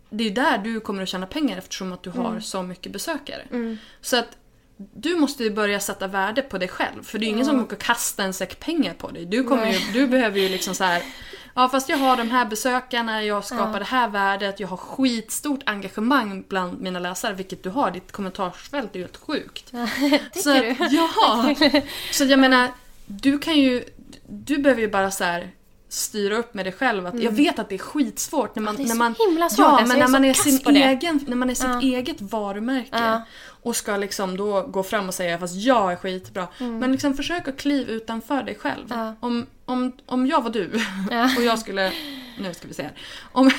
det 0.09 0.23
är 0.23 0.27
ju 0.27 0.33
där 0.33 0.57
du 0.57 0.79
kommer 0.79 1.03
att 1.03 1.09
tjäna 1.09 1.27
pengar 1.27 1.57
eftersom 1.57 1.93
att 1.93 2.03
du 2.03 2.09
har 2.09 2.39
så 2.39 2.63
mycket 2.63 2.91
besökare. 2.91 3.77
Så 4.01 4.17
att 4.17 4.37
du 4.77 5.15
måste 5.15 5.43
ju 5.43 5.51
börja 5.51 5.79
sätta 5.79 6.07
värde 6.07 6.41
på 6.41 6.57
dig 6.57 6.67
själv. 6.67 7.03
För 7.03 7.19
det 7.19 7.25
är 7.25 7.27
ju 7.27 7.33
ingen 7.33 7.45
som 7.45 7.65
kommer 7.65 7.81
kasta 7.81 8.23
en 8.23 8.33
säck 8.33 8.59
pengar 8.59 8.93
på 8.93 9.11
dig. 9.11 9.25
Du, 9.25 9.43
kommer 9.43 9.71
ju, 9.71 9.79
du 9.93 10.07
behöver 10.07 10.39
ju 10.39 10.49
liksom 10.49 10.75
så 10.75 10.83
här. 10.83 11.03
Ja 11.55 11.69
fast 11.69 11.89
jag 11.89 11.97
har 11.97 12.17
de 12.17 12.31
här 12.31 12.45
besökarna, 12.45 13.23
jag 13.23 13.45
skapar 13.45 13.79
det 13.79 13.85
här 13.85 14.09
värdet, 14.09 14.59
jag 14.59 14.67
har 14.67 14.77
skitstort 14.77 15.59
engagemang 15.65 16.43
bland 16.49 16.81
mina 16.81 16.99
läsare. 16.99 17.33
Vilket 17.33 17.63
du 17.63 17.69
har, 17.69 17.91
ditt 17.91 18.11
kommentarsfält 18.11 18.89
är 18.95 18.99
ju 18.99 19.01
helt 19.05 19.17
sjukt. 19.17 19.73
så, 20.43 20.53
du? 20.53 20.75
Ja! 20.89 21.55
Så 22.11 22.23
jag 22.23 22.39
menar, 22.39 22.67
du 23.05 23.39
kan 23.39 23.55
ju, 23.55 23.83
du 24.27 24.57
behöver 24.57 24.81
ju 24.81 24.89
bara 24.89 25.11
så 25.11 25.23
här 25.23 25.49
styra 25.89 26.37
upp 26.37 26.53
med 26.53 26.65
dig 26.65 26.73
själv. 26.73 27.05
Att, 27.07 27.19
Jag 27.21 27.31
vet 27.31 27.59
att 27.59 27.69
det 27.69 27.75
är 27.75 27.79
skitsvårt 27.79 28.55
när 28.55 28.63
man... 28.63 28.75
Mm. 28.75 28.87
det 28.87 28.93
är 28.93 28.95
när 28.95 28.95
så 28.95 28.97
man 29.23 29.29
himla 29.29 29.49
svårt, 29.49 29.65
Ja, 29.65 29.71
alltså, 29.71 29.87
men 29.87 29.99
när 29.99 30.07
man 30.07 30.25
är 30.25 30.33
sin 30.33 30.75
egen, 30.75 31.25
när 31.27 31.35
man 31.35 31.49
är 31.49 31.55
sitt 31.55 31.65
Ja. 31.65 31.81
eget 31.81 32.21
varumärke. 32.21 33.21
Ja. 33.63 33.69
Och 33.69 33.75
ska 33.75 33.97
liksom 33.97 34.37
då 34.37 34.61
gå 34.61 34.83
fram 34.83 35.07
och 35.07 35.13
säga 35.13 35.39
fast 35.39 35.55
jag 35.55 35.91
är 35.91 35.95
skitbra. 35.95 36.47
Men 36.57 36.91
liksom 36.91 37.13
försök 37.13 37.47
att 37.47 37.57
kliva 37.57 37.91
utanför 37.91 38.43
dig 38.43 38.55
själv. 38.55 38.91
Mm. 38.91 39.05
Ja. 39.05 39.15
Om, 39.19 39.45
om, 39.65 39.91
om 40.05 40.27
jag 40.27 40.41
var 40.41 40.49
du 40.49 40.81
Ja. 41.11 41.29
och 41.37 41.43
jag 41.43 41.59
skulle... 41.59 41.93
Nu 42.39 42.53
ska 42.53 42.67
vi 42.67 42.73
se 42.73 42.83
här. 42.83 42.93
Om, 43.31 43.45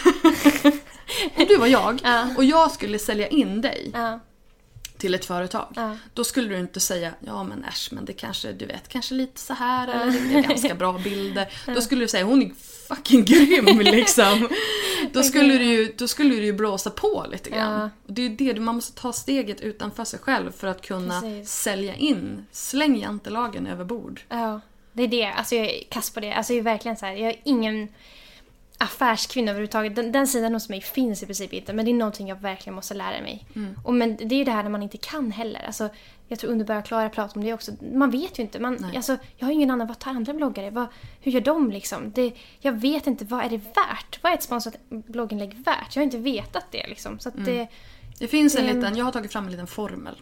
om 1.36 1.44
du 1.48 1.56
var 1.56 1.66
jag 1.66 2.00
Ja. 2.04 2.28
och 2.36 2.44
jag 2.44 2.70
skulle 2.70 2.98
sälja 2.98 3.28
in 3.28 3.60
dig 3.60 3.90
Ja. 3.94 4.20
till 4.98 5.14
ett 5.14 5.24
företag. 5.24 5.72
Ja. 5.76 5.96
Då 6.14 6.24
skulle 6.24 6.48
du 6.48 6.58
inte 6.58 6.80
säga 6.80 7.14
ja 7.20 7.44
men 7.44 7.64
äsch 7.64 7.88
men 7.92 8.04
det 8.04 8.12
kanske 8.12 8.52
du 8.52 8.66
vet 8.66 8.88
kanske 8.88 9.14
lite 9.14 9.40
så 9.40 9.54
här 9.54 9.88
eller 9.88 10.12
det 10.12 10.38
är 10.38 10.42
ganska 10.42 10.74
bra 10.74 10.92
bilder. 10.92 11.48
Då 11.74 11.80
skulle 11.80 12.04
du 12.04 12.08
säga 12.08 12.24
hon 12.24 12.42
är 12.42 12.50
fucking 12.88 13.24
grym 13.24 13.78
liksom. 13.80 14.48
Då 15.12 15.22
skulle 15.22 15.58
du 15.58 15.64
ju, 15.64 15.92
då 15.98 16.08
skulle 16.08 16.34
du 16.34 16.44
ju 16.44 16.52
blåsa 16.52 16.90
på 16.90 17.26
lite 17.32 17.50
grann. 17.50 17.80
Ja. 17.80 17.90
Och 18.06 18.12
det 18.12 18.22
är 18.22 18.28
ju 18.28 18.52
det, 18.52 18.60
man 18.60 18.74
måste 18.74 19.00
ta 19.00 19.12
steget 19.12 19.60
utanför 19.60 20.04
sig 20.04 20.18
själv 20.18 20.52
för 20.52 20.66
att 20.66 20.82
kunna 20.82 21.20
Precis. 21.20 21.50
sälja 21.50 21.94
in. 21.94 22.46
Släng 22.52 23.00
jantelagen 23.00 23.66
över 23.66 23.84
bord. 23.84 24.20
Ja, 24.28 24.60
det 24.92 25.02
är 25.02 25.08
det. 25.08 25.26
Alltså 25.26 25.54
jag 25.54 25.66
är 25.66 25.84
kass 25.90 26.10
på 26.10 26.20
det. 26.20 26.32
Alltså 26.32 26.52
jag 26.52 26.58
är 26.58 26.62
verkligen 26.62 26.96
så 26.96 27.06
här, 27.06 27.12
jag 27.12 27.30
är 27.30 27.40
ingen 27.44 27.88
affärskvinna 28.78 29.50
överhuvudtaget. 29.50 29.96
Den, 29.96 30.12
den 30.12 30.26
sidan 30.26 30.54
hos 30.54 30.68
mig 30.68 30.80
finns 30.80 31.22
i 31.22 31.26
princip 31.26 31.52
inte. 31.52 31.72
Men 31.72 31.84
det 31.84 31.90
är 31.90 31.94
någonting 31.94 32.28
jag 32.28 32.36
verkligen 32.40 32.74
måste 32.74 32.94
lära 32.94 33.22
mig. 33.22 33.46
Och 33.84 33.94
men 33.94 34.16
det 34.16 34.34
är 34.34 34.38
ju 34.38 34.44
det 34.44 34.50
här 34.50 34.62
när 34.62 34.70
man 34.70 34.82
inte 34.82 34.96
kan 34.96 35.30
heller. 35.30 35.60
Alltså, 35.66 35.88
jag 36.28 36.38
tror 36.38 36.50
Underbara 36.50 36.82
Klara 36.82 37.08
pratar 37.08 37.36
om 37.36 37.44
det 37.44 37.52
också. 37.52 37.72
Man 37.92 38.10
vet 38.10 38.38
ju 38.38 38.42
inte. 38.42 38.60
Man, 38.60 38.86
alltså, 38.96 39.16
jag 39.36 39.46
har 39.46 39.52
ingen 39.52 39.70
annan. 39.70 39.86
Vad 39.86 39.98
tar 39.98 40.10
andra 40.10 40.34
bloggare? 40.34 40.70
Vad, 40.70 40.86
hur 41.20 41.32
gör 41.32 41.40
de 41.40 41.70
liksom? 41.70 42.12
Det, 42.14 42.32
jag 42.60 42.72
vet 42.72 43.06
inte. 43.06 43.24
Vad 43.24 43.44
är 43.44 43.50
det 43.50 43.56
värt? 43.56 44.18
Vad 44.22 44.32
är 44.32 44.36
ett 44.36 44.42
sponsrat 44.42 44.76
blogginlägg 44.88 45.54
värt? 45.54 45.96
Jag 45.96 46.00
har 46.00 46.04
inte 46.04 46.18
vetat 46.18 46.66
det 46.70 46.86
liksom. 46.86 47.18
Så 47.18 47.28
att 47.28 47.44
det, 47.44 47.68
Det 48.18 48.28
finns 48.28 48.56
en 48.56 48.66
Det- 48.66 48.72
liten, 48.72 48.96
jag 48.96 49.04
har 49.04 49.12
tagit 49.12 49.32
fram 49.32 49.44
en 49.44 49.50
liten 49.50 49.66
formel. 49.66 50.14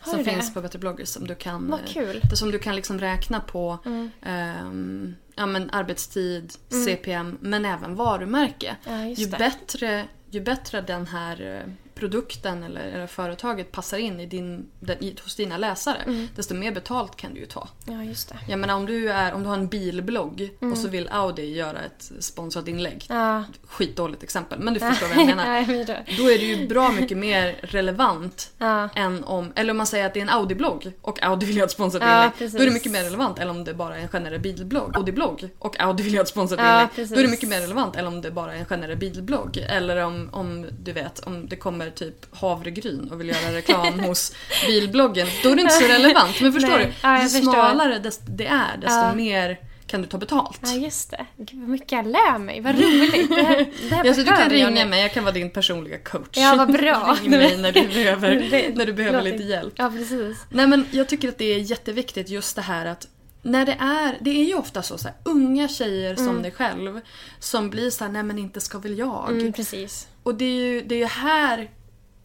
Har 0.00 0.12
Som 0.12 0.24
finns 0.24 0.54
på 0.54 0.60
Bättre 0.60 0.78
blogger 0.78 1.04
som 1.04 1.26
du 1.26 1.34
kan... 1.34 1.70
Vad 1.70 1.80
eh, 1.80 1.86
kul. 1.86 2.16
Mm. 2.24 2.36
Som 2.36 2.50
du 2.50 2.58
kan 2.58 2.76
liksom 2.76 2.98
räkna 2.98 3.40
på 3.40 3.78
ehm, 4.22 5.14
ja, 5.36 5.46
men 5.46 5.70
arbetstid, 5.70 6.52
CPM 6.84 7.38
men 7.40 7.64
även 7.64 7.94
varumärke. 7.96 8.76
Ja, 8.86 9.04
ju, 9.06 9.28
bättre, 9.28 10.04
ju 10.30 10.40
bättre 10.40 10.80
den 10.80 11.06
här 11.06 11.64
eh, 11.66 11.72
produkten 11.94 12.62
eller, 12.62 12.80
eller 12.80 13.06
företaget 13.06 13.72
passar 13.72 13.98
in 13.98 14.20
i 14.20 14.26
din, 14.26 14.66
i, 15.00 15.14
hos 15.24 15.36
dina 15.36 15.56
läsare 15.56 15.96
Mm. 16.06 16.28
desto 16.36 16.54
mer 16.54 16.72
betalt 16.72 17.16
kan 17.16 17.34
du 17.34 17.40
ju 17.40 17.46
ta. 17.46 17.68
ja, 17.86 18.02
just 18.04 18.28
det. 18.28 18.38
Jag 18.48 18.58
menar 18.58 18.74
om 18.74 18.86
du, 18.86 19.10
är, 19.12 19.32
om 19.32 19.42
du 19.42 19.48
har 19.48 19.56
en 19.56 19.68
bilblogg 19.68 20.50
och 20.72 20.78
så 20.78 20.88
vill 20.88 21.08
Audi 21.08 21.54
göra 21.54 21.78
ett 21.80 22.12
sponsrat 22.20 22.68
inlägg. 22.68 23.06
Mm. 23.10 23.22
Ja. 23.22 23.44
Skitdåligt 23.68 24.22
exempel 24.22 24.58
men 24.58 24.74
du 24.74 24.80
förstår 24.90 25.08
vad 25.08 25.16
jag 25.16 25.26
menar. 25.26 25.46
Ja. 25.88 25.96
Då 26.18 26.30
är 26.30 26.38
det 26.38 26.44
ju 26.44 26.68
bra 26.68 26.92
mycket 26.92 27.18
mer 27.18 27.56
relevant 27.62 28.50
Ja. 28.58 28.88
än 28.94 29.24
om, 29.24 29.52
eller 29.56 29.70
om 29.70 29.76
man 29.76 29.86
säger 29.86 30.06
att 30.06 30.14
det 30.14 30.20
är 30.20 30.22
en 30.22 30.30
Audi-blogg 30.30 30.92
och 31.00 31.22
Audi 31.22 31.46
vill 31.46 31.56
göra 31.56 31.64
ett 31.66 31.70
sponsrat 31.72 32.02
Ja, 32.02 32.16
inlägg. 32.16 32.30
precis. 32.38 32.56
Då 32.56 32.62
är 32.62 32.66
det 32.66 32.72
mycket 32.72 32.92
mer 32.92 33.02
relevant 33.04 33.38
än 33.38 33.48
om 33.50 33.64
det 33.64 33.74
bara 33.74 33.96
är 33.96 34.00
en 34.02 34.08
generell 34.08 34.40
bilblogg. 34.40 34.96
Audi-blogg 34.96 35.48
och 35.58 35.80
Audi 35.80 36.02
vill 36.02 36.14
göra 36.14 36.22
ett 36.22 36.28
sponsrat 36.28 36.60
Ja, 36.60 36.74
inlägg. 36.74 36.88
precis. 36.94 37.10
Då 37.10 37.18
är 37.18 37.22
det 37.24 37.30
mycket 37.30 37.48
mer 37.48 37.60
relevant 37.60 37.96
än 37.96 38.06
om 38.06 38.20
det 38.22 38.30
bara 38.30 38.54
är 38.54 38.58
en 38.58 38.64
generell 38.66 38.96
bilblogg. 38.96 39.56
Eller 39.68 39.96
om, 40.04 40.28
om 40.32 40.66
du 40.80 40.92
vet, 40.92 41.20
om 41.20 41.48
det 41.48 41.56
kommer 41.56 41.79
typ 41.86 42.36
havregryn 42.36 43.08
och 43.12 43.20
vill 43.20 43.28
göra 43.28 43.52
reklam 43.56 44.00
hos 44.06 44.32
bilbloggen. 44.66 45.26
Då 45.42 45.50
är 45.50 45.56
det 45.56 45.62
inte 45.62 45.74
så 45.74 45.84
relevant. 45.86 46.40
Men 46.40 46.52
förstår 46.52 46.70
Nej. 46.78 46.86
du? 46.86 46.92
Ja, 47.08 47.22
ju 47.22 47.28
smalare 47.28 47.98
det 48.26 48.46
är 48.46 48.76
desto 48.76 48.96
Ja. 48.96 49.14
mer 49.14 49.58
kan 49.86 50.02
du 50.02 50.08
ta 50.08 50.18
betalt. 50.18 50.60
Ja, 50.62 50.72
just 50.72 51.10
det. 51.10 51.26
Gud, 51.36 51.60
vad 51.60 51.68
mycket 51.68 51.92
jag 51.92 52.06
lär 52.06 52.38
mig. 52.38 52.60
Vad 52.60 52.74
roligt. 52.74 53.28
Det 53.28 53.42
här, 53.42 53.66
det 53.88 53.94
här 53.94 54.04
Ja, 54.04 54.14
så 54.14 54.20
du 54.20 54.26
kan 54.26 54.50
ringa 54.50 54.70
nu. 54.70 54.84
mig, 54.84 55.02
jag 55.02 55.12
kan 55.12 55.24
vara 55.24 55.34
din 55.34 55.50
personliga 55.50 55.98
coach. 55.98 56.28
Ja, 56.36 56.54
vad 56.58 56.72
bra. 56.72 57.16
Ring 57.22 57.30
mig 57.30 57.56
när 57.56 57.72
du 57.72 57.82
behöver, 57.88 58.48
Det- 58.50 58.76
när 58.76 58.86
du 58.86 58.92
behöver 58.92 59.22
lite 59.22 59.42
hjälp. 59.42 59.72
Ja, 59.76 59.90
precis. 59.90 60.36
Nej 60.50 60.66
men 60.66 60.86
jag 60.90 61.08
tycker 61.08 61.28
att 61.28 61.38
det 61.38 61.54
är 61.54 61.58
jätteviktigt 61.58 62.28
just 62.28 62.56
det 62.56 62.62
här 62.62 62.86
att 62.86 63.08
när 63.42 63.66
det 63.66 63.76
är, 63.80 64.18
det 64.20 64.30
är 64.30 64.44
ju 64.44 64.54
ofta 64.54 64.82
så, 64.82 64.98
så 64.98 65.08
här, 65.08 65.16
unga 65.24 65.68
tjejer 65.68 66.16
som 66.16 66.42
dig 66.42 66.50
själv 66.50 67.00
som 67.38 67.70
blir 67.70 67.90
så 67.90 68.04
här, 68.04 68.12
nej 68.12 68.22
men 68.22 68.38
inte 68.38 68.60
ska 68.60 68.78
väl 68.78 68.98
jag. 68.98 69.30
Mm, 69.30 69.52
precis. 69.52 70.06
Och 70.22 70.34
det 70.34 70.44
är 70.44 70.72
ju 70.72 70.82
det 70.82 70.94
är 70.94 70.98
ju 70.98 71.04
här, 71.04 71.70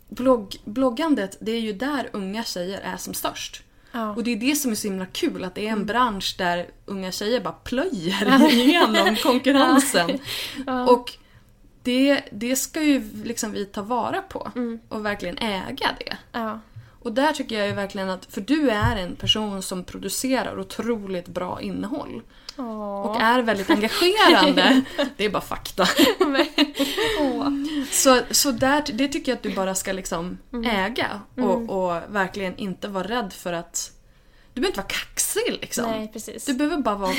blogg, 0.09 0.55
bloggandet, 0.65 1.37
det 1.39 1.51
är 1.51 1.59
ju 1.59 1.73
där 1.73 2.09
unga 2.13 2.43
tjejer 2.43 2.81
är 2.81 2.97
som 2.97 3.13
störst. 3.13 3.63
Ja. 3.91 4.15
Och 4.15 4.23
det 4.23 4.31
är 4.31 4.35
det 4.35 4.55
som 4.55 4.71
är 4.71 4.75
så 4.75 4.87
himla 4.87 5.05
kul, 5.05 5.43
att 5.43 5.55
det 5.55 5.67
är 5.67 5.71
en 5.71 5.85
bransch 5.85 6.35
där 6.37 6.69
unga 6.85 7.11
tjejer 7.11 7.41
bara 7.41 7.53
plöjer 7.53 8.49
igenom 8.51 9.15
konkurrensen. 9.15 10.19
Och 10.87 11.11
det, 11.83 12.21
det 12.31 12.55
ska 12.55 12.81
ju 12.81 13.09
liksom 13.23 13.51
vi 13.51 13.65
ta 13.65 13.81
vara 13.81 14.21
på 14.21 14.51
och 14.89 15.05
verkligen 15.05 15.37
äga 15.37 15.89
det. 15.99 16.17
Ja. 16.31 16.59
Och 17.05 17.11
där 17.11 17.33
tycker 17.33 17.59
jag 17.59 17.67
ju 17.67 17.73
verkligen 17.73 18.09
att, 18.09 18.25
för 18.25 18.41
du 18.41 18.69
är 18.69 18.95
en 18.95 19.15
person 19.15 19.61
som 19.61 19.83
producerar 19.83 20.59
otroligt 20.59 21.27
bra 21.27 21.61
innehåll. 21.61 22.21
Och 22.57 23.21
är 23.21 23.41
väldigt 23.41 23.69
engagerande. 23.69 24.81
Det 25.17 25.25
är 25.25 25.29
bara 25.29 25.41
fakta. 25.41 25.87
Så, 27.91 28.19
så 28.31 28.51
där, 28.51 28.83
det 28.93 29.07
tycker 29.07 29.31
jag 29.31 29.37
att 29.37 29.43
du 29.43 29.55
bara 29.55 29.75
ska 29.75 29.91
liksom 29.93 30.37
äga. 30.65 31.21
Och, 31.37 31.69
och 31.69 32.01
verkligen 32.09 32.57
inte 32.57 32.87
vara 32.87 33.07
rädd 33.07 33.33
för 33.33 33.53
att... 33.53 33.91
Du 34.53 34.61
behöver 34.61 34.71
inte 34.71 34.79
vara 34.79 34.87
kaxig 34.87 35.57
liksom. 35.61 35.85
Nej, 35.91 36.09
precis. 36.13 36.45
Du 36.45 36.53
behöver 36.53 36.77
bara 36.77 36.95
vara, 36.95 37.13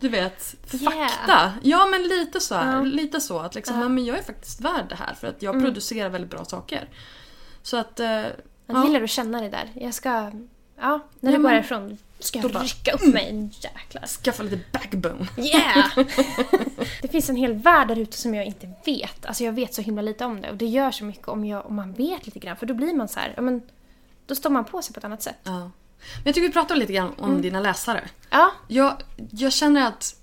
du 0.00 0.08
vet, 0.08 0.54
Yeah. 0.72 1.08
fakta. 1.08 1.52
Ja 1.62 1.86
men 1.86 2.02
lite 2.02 2.40
så 2.40 2.54
här, 2.54 2.76
Ja. 2.76 2.82
lite 2.82 3.20
så 3.20 3.38
att 3.38 3.54
liksom, 3.54 3.80
ja. 3.80 3.88
men 3.88 4.04
jag 4.04 4.18
är 4.18 4.22
faktiskt 4.22 4.60
värd 4.60 4.86
det 4.88 4.94
här 4.94 5.14
för 5.14 5.26
att 5.26 5.42
jag 5.42 5.60
producerar 5.64 6.08
väldigt 6.08 6.30
bra 6.30 6.44
saker. 6.44 6.88
Så 7.62 7.76
att... 7.76 8.00
eh, 8.00 8.22
Jag 8.66 8.86
gillar 8.86 9.02
att 9.02 9.10
känna 9.10 9.40
det 9.40 9.48
där. 9.48 9.70
Jag 9.74 9.94
ska... 9.94 10.30
Ja, 10.80 11.00
när 11.20 11.32
du 11.32 11.42
går 11.42 11.48
härifrån 11.48 11.98
ska 12.18 12.38
jag 12.38 12.52
bara- 12.52 12.62
rycka 12.62 12.92
upp 12.92 13.06
mig. 13.14 13.50
Jäklar. 13.60 14.06
Skaffa 14.06 14.42
lite 14.42 14.58
backbone. 14.72 15.26
Yeah! 15.36 15.88
det 17.02 17.08
finns 17.08 17.30
en 17.30 17.36
hel 17.36 17.52
värld 17.52 17.88
där 17.88 17.98
ute 17.98 18.16
som 18.18 18.34
jag 18.34 18.44
inte 18.44 18.70
vet. 18.84 19.26
Alltså 19.26 19.44
jag 19.44 19.52
vet 19.52 19.74
så 19.74 19.82
himla 19.82 20.02
lite 20.02 20.24
om 20.24 20.40
det. 20.40 20.50
Och 20.50 20.56
det 20.56 20.66
gör 20.66 20.90
så 20.90 21.04
mycket 21.04 21.28
om, 21.28 21.44
jag, 21.44 21.66
om 21.66 21.74
man 21.76 21.92
vet 21.92 22.26
lite 22.26 22.38
grann. 22.38 22.56
För 22.56 22.66
då 22.66 22.74
blir 22.74 22.94
man 22.94 23.08
så 23.08 23.20
här, 23.20 23.32
ja 23.36 23.42
men... 23.42 23.62
Då 24.26 24.34
står 24.34 24.50
man 24.50 24.64
på 24.64 24.82
sig 24.82 24.94
på 24.94 24.98
ett 24.98 25.04
annat 25.04 25.22
sätt. 25.22 25.38
Ja. 25.42 25.52
Men 25.58 25.70
jag 26.24 26.34
tycker 26.34 26.46
vi 26.48 26.52
pratar 26.52 26.76
lite 26.76 26.92
grann 26.92 27.12
om 27.18 27.42
dina 27.42 27.60
läsare. 27.60 28.08
Ja, 28.30 28.50
Jag, 28.68 28.92
jag 29.30 29.52
känner 29.52 29.86
att 29.88 30.14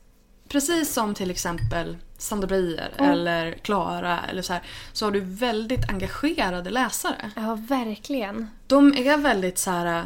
precis 0.47 0.93
som 0.93 1.13
till 1.13 1.31
exempel 1.31 1.97
Sandra 2.17 2.47
Beijer 2.47 2.91
eller 2.97 3.51
Klara 3.51 4.19
eller 4.29 4.41
så 4.41 4.53
här, 4.53 4.61
så 4.93 5.05
har 5.05 5.11
du 5.11 5.19
väldigt 5.19 5.89
engagerade 5.89 6.69
läsare. 6.69 7.31
ja 7.35 7.55
verkligen. 7.69 8.49
De 8.67 8.93
är 8.97 9.17
väldigt 9.17 9.57
så 9.57 9.71
här. 9.71 10.03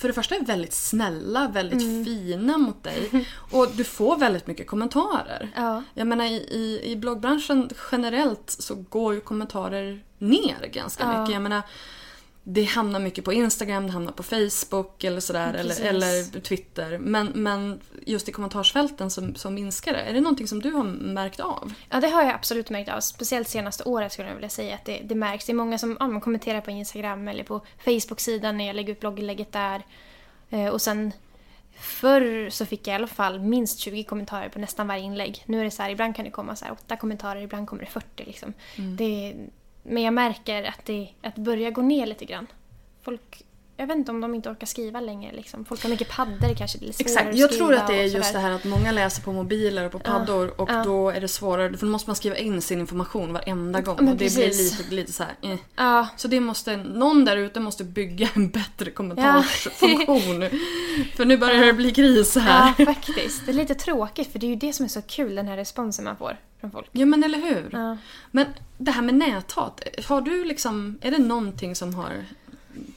För 0.00 0.08
det 0.08 0.14
första 0.14 0.34
är 0.34 0.44
väldigt 0.44 0.72
snälla, 0.74 1.48
väldigt 1.48 2.04
fina 2.06 2.58
mot 2.58 2.82
dig. 2.84 3.26
Och 3.50 3.66
du 3.74 3.84
får 3.84 4.16
väldigt 4.16 4.46
mycket 4.46 4.66
kommentarer. 4.66 5.48
Ja. 5.56 5.82
Jag 5.94 6.06
menar 6.06 6.24
i, 6.24 6.34
i, 6.34 6.80
i 6.92 6.96
bloggbranschen 6.96 7.70
generellt 7.92 8.50
så 8.50 8.74
går 8.74 9.14
ju 9.14 9.20
kommentarer 9.20 10.00
ner 10.18 10.66
ganska 10.72 11.04
Ja. 11.04 11.20
mycket. 11.20 11.32
Jag 11.34 11.42
menar, 11.42 11.62
det 12.42 12.64
hamnar 12.64 13.00
mycket 13.00 13.24
på 13.24 13.32
Instagram, 13.32 13.86
det 13.86 13.92
hamnar 13.92 14.12
på 14.12 14.22
Facebook 14.22 15.04
eller 15.04 15.20
sådär. 15.20 15.54
Eller, 15.54 15.74
Precis. 15.74 15.84
eller 15.84 16.40
Twitter. 16.40 16.98
Men, 16.98 17.26
men 17.26 17.80
just 18.06 18.28
i 18.28 18.32
kommentarsfälten 18.32 19.10
så, 19.10 19.34
så 19.34 19.50
minskar 19.50 19.92
det. 19.92 19.98
Är 19.98 20.14
det 20.14 20.20
någonting 20.20 20.48
som 20.48 20.60
du 20.62 20.70
har 20.70 20.84
märkt 20.84 21.40
av? 21.40 21.72
Ja, 21.90 22.00
det 22.00 22.08
har 22.08 22.22
jag 22.22 22.34
absolut 22.34 22.70
märkt 22.70 22.90
av. 22.90 23.00
Speciellt 23.00 23.48
senaste 23.48 23.84
året 23.84 24.12
skulle 24.12 24.28
jag 24.28 24.34
vilja 24.34 24.48
säga 24.48 24.74
att 24.74 24.84
det, 24.84 25.00
det 25.04 25.14
märks. 25.14 25.46
Det 25.46 25.52
är 25.52 25.54
många 25.54 25.78
som 25.78 25.96
ja, 26.00 26.06
men 26.06 26.20
kommenterar 26.20 26.60
på 26.60 26.70
Instagram 26.70 27.28
eller 27.28 27.44
på 27.44 27.60
Facebook-sidan 27.84 28.56
när 28.56 28.66
jag 28.66 28.76
lägger 28.76 28.92
ut 28.92 29.00
blogginlägget 29.00 29.52
där. 29.52 29.82
Eh, 30.50 30.66
och 30.66 30.82
sen 30.82 31.12
förr 31.80 32.50
så 32.50 32.66
fick 32.66 32.86
jag 32.86 32.92
i 32.92 32.96
alla 32.96 33.06
fall 33.06 33.40
minst 33.40 33.78
20 33.78 34.04
kommentarer 34.04 34.48
på 34.48 34.58
nästan 34.58 34.86
varje 34.86 35.02
inlägg. 35.02 35.42
Nu 35.46 35.60
är 35.60 35.64
det 35.64 35.70
så 35.70 35.82
här, 35.82 35.90
ibland 35.90 36.16
kan 36.16 36.24
det 36.24 36.30
komma 36.30 36.56
så 36.56 36.64
här 36.64 36.72
8 36.72 36.96
kommentarer, 36.96 37.40
ibland 37.40 37.68
kommer 37.68 37.82
det 37.82 37.90
40 37.90 38.24
liksom. 38.24 38.52
Det, 38.96 39.34
men 39.82 40.02
jag 40.02 40.14
märker 40.14 40.62
att 40.62 40.84
det, 40.84 41.08
att 41.22 41.34
det 41.36 41.40
börjar 41.40 41.70
gå 41.70 41.82
ner 41.82 42.06
lite 42.06 42.24
grann. 42.24 42.46
Folk, 43.02 43.42
jag 43.80 43.86
vet 43.86 43.96
inte 43.96 44.10
om 44.10 44.20
de 44.20 44.34
inte 44.34 44.50
orkar 44.50 44.66
skriva 44.66 45.00
längre 45.00 45.32
liksom. 45.32 45.64
Folk 45.64 45.82
har 45.82 45.90
mycket 45.90 46.08
paddor 46.08 46.54
kanske, 46.54 46.78
det 46.78 46.86
är 46.86 46.88
Exakt, 46.88 47.28
att 47.28 47.36
jag 47.36 47.50
skriva 47.50 47.66
tror 47.66 47.76
att 47.76 47.86
det 47.86 47.94
är 47.94 48.04
just 48.04 48.32
det 48.32 48.38
här 48.38 48.50
att 48.50 48.64
många 48.64 48.92
läser 48.92 49.22
på 49.22 49.32
mobiler 49.32 49.84
och 49.84 49.92
på 49.92 49.98
paddor 49.98 50.60
och 50.60 50.70
ja. 50.70 50.84
då 50.84 51.10
är 51.10 51.20
det 51.20 51.28
svårare, 51.28 51.76
för 51.76 51.86
då 51.86 51.92
måste 51.92 52.10
man 52.10 52.16
skriva 52.16 52.36
in 52.36 52.62
sin 52.62 52.80
information 52.80 53.32
varenda 53.32 53.80
gång. 53.80 53.96
men 53.96 54.08
och 54.08 54.16
det 54.16 54.34
blir 54.34 54.46
precis. 54.46 54.78
lite, 54.78 54.94
lite 54.94 55.12
så 55.12 55.22
här, 55.22 55.34
eh. 55.42 55.58
Ja, 55.76 56.08
Så 56.16 56.28
det 56.28 56.40
måste, 56.40 56.76
någon 56.76 57.24
där 57.24 57.36
ute 57.36 57.60
måste 57.60 57.84
bygga 57.84 58.28
en 58.34 58.50
bättre 58.50 58.90
kommentarsfunktion. 58.90 60.40
för 61.16 61.24
nu 61.24 61.36
börjar 61.36 61.66
det 61.66 61.72
bli 61.72 61.90
kris 61.90 62.36
här. 62.36 62.74
Ja, 62.78 62.84
faktiskt. 62.84 63.46
Det 63.46 63.52
är 63.52 63.56
lite 63.56 63.74
tråkigt 63.74 64.32
för 64.32 64.38
det 64.38 64.46
är 64.46 64.50
ju 64.50 64.56
det 64.56 64.72
som 64.72 64.84
är 64.84 64.88
så 64.88 65.02
kul, 65.02 65.34
den 65.34 65.48
här 65.48 65.56
responsen 65.56 66.04
man 66.04 66.16
får 66.16 66.36
från 66.60 66.70
folk. 66.70 66.88
Ja 66.92 67.06
men 67.06 67.24
eller 67.24 67.38
hur? 67.38 67.68
Ja. 67.72 67.96
Men 68.30 68.46
det 68.78 68.90
här 68.90 69.02
med 69.02 69.14
näthat, 69.14 69.82
har 70.06 70.20
du 70.20 70.44
liksom, 70.44 70.98
är 71.00 71.10
det 71.10 71.18
någonting 71.18 71.76
som 71.76 71.94
har 71.94 72.24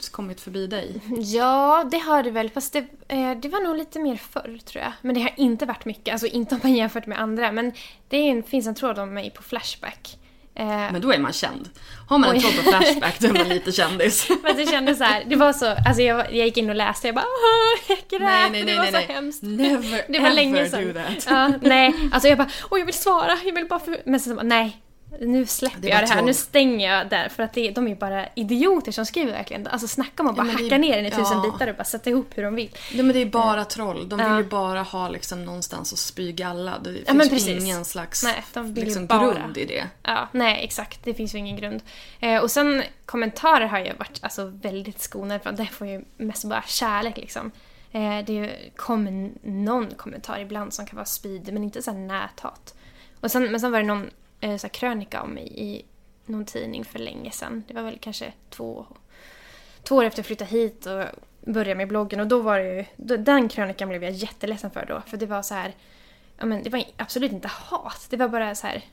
kommit 0.10 0.42
förbi 0.42 0.68
dig? 0.68 1.00
Ja, 1.20 1.84
det 1.92 1.98
har 1.98 2.24
det 2.24 2.32
väl. 2.32 2.50
Fast 2.50 2.74
det, 2.74 2.80
eh, 3.08 3.32
det 3.42 3.50
var 3.50 3.62
nog 3.62 3.78
lite 3.78 4.00
mer 4.00 4.16
förr 4.16 4.60
tror 4.66 4.84
jag. 4.84 4.94
Men 5.02 5.16
det 5.16 5.22
har 5.22 5.32
inte 5.38 5.66
varit 5.66 5.86
mycket. 5.86 6.12
Alltså 6.12 6.28
inte 6.28 6.56
om 6.56 6.62
man 6.64 6.74
jämfört 6.74 7.06
med 7.08 7.20
andra. 7.22 7.52
Men 7.52 7.72
det 8.10 8.18
en, 8.18 8.44
finns 8.44 8.68
en 8.68 8.76
tråd 8.76 9.00
om 9.00 9.14
mig 9.14 9.30
på 9.30 9.44
Flashback. 9.44 10.18
Eh, 10.56 10.66
Men 10.68 11.02
då 11.02 11.12
är 11.14 11.20
man 11.20 11.34
känd. 11.34 11.70
Har 12.10 12.18
man 12.18 12.30
en 12.30 12.36
Oj. 12.36 12.42
tråd 12.42 12.56
på 12.66 12.72
Flashback 12.72 13.20
då 13.20 13.28
är 13.28 13.34
man 13.34 13.50
lite 13.50 13.72
kändis. 13.72 14.28
men 14.44 14.58
det 14.58 14.66
kändes 14.66 14.98
så 14.98 15.04
här, 15.04 15.24
det 15.28 15.36
var 15.36 15.54
så, 15.54 15.66
alltså 15.88 16.02
jag, 16.02 16.16
var- 16.16 16.24
jag 16.32 16.46
gick 16.46 16.58
in 16.58 16.70
och 16.70 16.76
läste 16.76 17.08
jag 17.08 17.16
bara 17.16 17.26
Åh, 17.26 17.82
jag 17.88 18.20
grät, 18.20 18.22
nej, 18.30 18.50
nej, 18.52 18.60
det 18.62 18.66
nej, 18.66 18.76
var 18.76 18.84
nej, 18.84 18.92
så 18.92 18.98
nej. 18.98 19.08
hemskt. 19.16 19.44
Never 19.44 20.06
Det 20.08 20.20
var 20.20 20.26
ever 20.28 20.34
länge 20.36 20.64
do 20.64 20.70
sedan. 20.70 20.94
that. 20.94 21.26
Ja, 21.30 21.52
nej, 21.62 21.94
alltså 22.12 22.30
jag 22.30 22.38
bara 22.38 22.50
åh 22.72 22.80
jag 22.80 22.86
vill 22.86 22.96
svara, 22.96 23.38
jag 23.46 23.54
vill 23.56 23.68
bara 23.68 23.80
för... 23.80 23.98
Men 24.06 24.20
sen 24.20 24.30
så 24.32 24.36
bara 24.36 24.44
nej, 24.48 24.78
nu 25.20 25.46
släpper 25.46 25.80
Det 25.82 25.88
jag 25.88 26.02
det 26.04 26.08
här, 26.08 26.16
tråd. 26.16 26.26
nu 26.26 26.34
stänger 26.34 26.98
jag 26.98 27.10
där 27.10 27.30
för 27.30 27.44
att 27.44 27.54
det, 27.54 27.72
de 27.72 27.88
är 27.88 27.96
bara 27.96 28.28
idioter 28.36 28.92
som 28.92 29.06
skriver 29.06 29.32
verkligen. 29.32 29.68
Alltså 29.68 29.88
snacka 29.88 30.24
om 30.24 30.30
att 30.30 30.36
bara 30.36 30.48
är- 30.48 30.52
hacka 30.52 30.78
ner 30.78 30.96
den 30.96 31.06
i 31.06 31.12
tusen 31.12 31.38
ja. 31.44 31.52
bitar 31.52 31.68
och 31.68 31.76
bara 31.76 31.84
sätta 31.84 32.10
ihop 32.10 32.28
hur 32.38 32.44
de 32.44 32.56
vill. 32.56 32.70
Ja, 32.92 33.04
men 33.04 33.14
det 33.16 33.22
är 33.22 33.26
bara 33.26 33.66
troll. 33.66 34.10
De 34.10 34.20
vill 34.20 34.28
Ja. 34.28 34.38
ju 34.38 34.44
bara 34.44 34.82
ha 34.82 35.10
liksom 35.10 35.46
någonstans 35.46 35.94
att 35.94 36.00
spy 36.00 36.32
galla. 36.32 36.80
Det 36.80 36.90
Ja, 36.92 37.14
men 37.14 37.20
finns 37.20 37.30
precis. 37.30 37.48
ju 37.50 37.66
ingen 37.66 37.86
slags 37.86 38.24
Nej, 38.24 38.44
de 38.54 38.74
vill 38.74 38.78
ju 38.78 38.86
liksom, 38.86 39.06
bara. 39.06 39.34
grund 39.34 39.58
i 39.58 39.66
det. 39.66 39.88
Ja, 40.04 40.28
nej 40.32 40.64
exakt. 40.64 41.00
Det 41.04 41.14
finns 41.14 41.34
ju 41.36 41.38
ingen 41.40 41.58
grund. 41.58 41.82
Eh, 42.20 42.42
och 42.44 42.52
sen 42.52 42.84
kommentarer 43.06 43.66
har 43.68 43.80
jag 43.80 43.96
varit 43.98 44.20
alltså, 44.22 44.46
väldigt 44.46 45.00
skonad 45.02 45.42
från. 45.44 45.56
Det 45.56 45.66
får 45.66 45.88
ju 45.88 46.06
mest 46.18 46.46
bara 46.46 46.64
kärlek 46.68 47.18
liksom. 47.18 47.52
Eh, 47.92 48.20
det 48.26 48.52
kommer 48.76 49.32
någon 49.44 49.88
kommentar 49.98 50.40
ibland 50.40 50.74
som 50.74 50.86
kan 50.86 50.96
vara 50.96 51.06
spyd, 51.06 51.54
men 51.54 51.64
inte 51.64 51.82
så 51.82 51.92
här 51.92 51.98
näthat. 51.98 52.74
Och 53.20 53.32
sen, 53.32 53.44
men 53.52 53.60
sen 53.60 53.72
var 53.72 53.80
det 53.80 53.86
någon 53.86 54.10
eh, 54.44 54.58
så 54.58 54.68
här 54.68 54.74
krönika 54.74 55.22
om 55.22 55.30
mig 55.30 55.54
i 55.56 55.86
någon 56.26 56.46
tidning 56.46 56.86
för 56.86 57.00
länge 57.00 57.32
sedan. 57.32 57.64
Det 57.68 57.74
var 57.74 57.84
väl 57.84 57.98
kanske 58.02 58.34
två, 58.50 58.86
två 59.84 59.96
år 59.96 60.04
efter 60.04 60.20
jag 60.20 60.26
flyttade 60.26 60.52
hit 60.52 60.86
och 60.86 61.06
började 61.54 61.76
med 61.76 61.88
bloggen. 61.88 62.20
Och 62.20 62.28
då 62.28 62.42
var 62.42 62.60
det 62.60 62.76
ju, 62.76 62.86
då, 62.96 63.18
den 63.18 63.50
krönikan 63.50 63.90
blev 63.90 64.04
jag 64.04 64.14
jätteledsen 64.14 64.72
för 64.72 64.86
då. 64.86 65.02
För 65.06 65.18
det 65.18 65.26
var 65.26 65.42
så 65.42 65.54
här, 65.54 65.74
ja 66.38 66.46
men 66.46 66.64
det 66.64 66.70
var 66.70 66.84
absolut 66.98 67.32
inte 67.32 67.48
hat. 67.48 68.08
Det 68.10 68.18
var 68.18 68.28
bara 68.28 68.56
så 68.56 68.68
här 68.68 68.84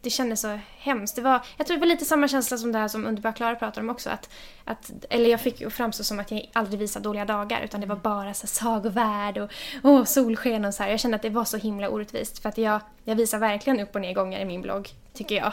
det 0.00 0.10
kändes 0.10 0.40
så 0.40 0.58
hemskt. 0.78 1.16
Det 1.16 1.22
var, 1.22 1.40
jag 1.56 1.66
tror 1.66 1.76
det 1.76 1.80
var 1.80 1.86
lite 1.86 2.04
samma 2.04 2.28
känsla 2.28 2.58
som 2.58 2.72
det 2.72 2.78
här 2.78 2.88
som 2.88 3.06
Underbara 3.06 3.32
Klara 3.32 3.54
pratar 3.54 3.82
om 3.82 3.90
också. 3.90 4.10
Att, 4.10 4.30
att, 4.64 4.92
eller 5.10 5.30
jag 5.30 5.40
fick 5.40 5.60
ju 5.60 5.70
framstå 5.70 6.04
som 6.04 6.20
att 6.20 6.30
jag 6.30 6.50
aldrig 6.52 6.80
visar 6.80 7.00
dåliga 7.00 7.24
dagar 7.24 7.60
utan 7.60 7.80
det 7.80 7.86
var 7.86 7.96
bara 7.96 8.34
så 8.34 8.42
här 8.42 8.48
sagovärld 8.48 9.38
och 9.38 9.50
åh, 9.82 10.04
solsken 10.04 10.64
och 10.64 10.74
så 10.74 10.82
här. 10.82 10.90
Jag 10.90 11.00
kände 11.00 11.14
att 11.14 11.22
det 11.22 11.30
var 11.30 11.44
så 11.44 11.56
himla 11.56 11.88
orättvist 11.88 12.38
för 12.38 12.48
att 12.48 12.58
jag, 12.58 12.80
jag 13.04 13.16
visar 13.16 13.38
verkligen 13.38 13.80
upp 13.80 13.94
och 13.94 14.00
nedgångar 14.00 14.40
i 14.40 14.44
min 14.44 14.62
blogg, 14.62 14.88
tycker 15.14 15.36
jag. 15.36 15.52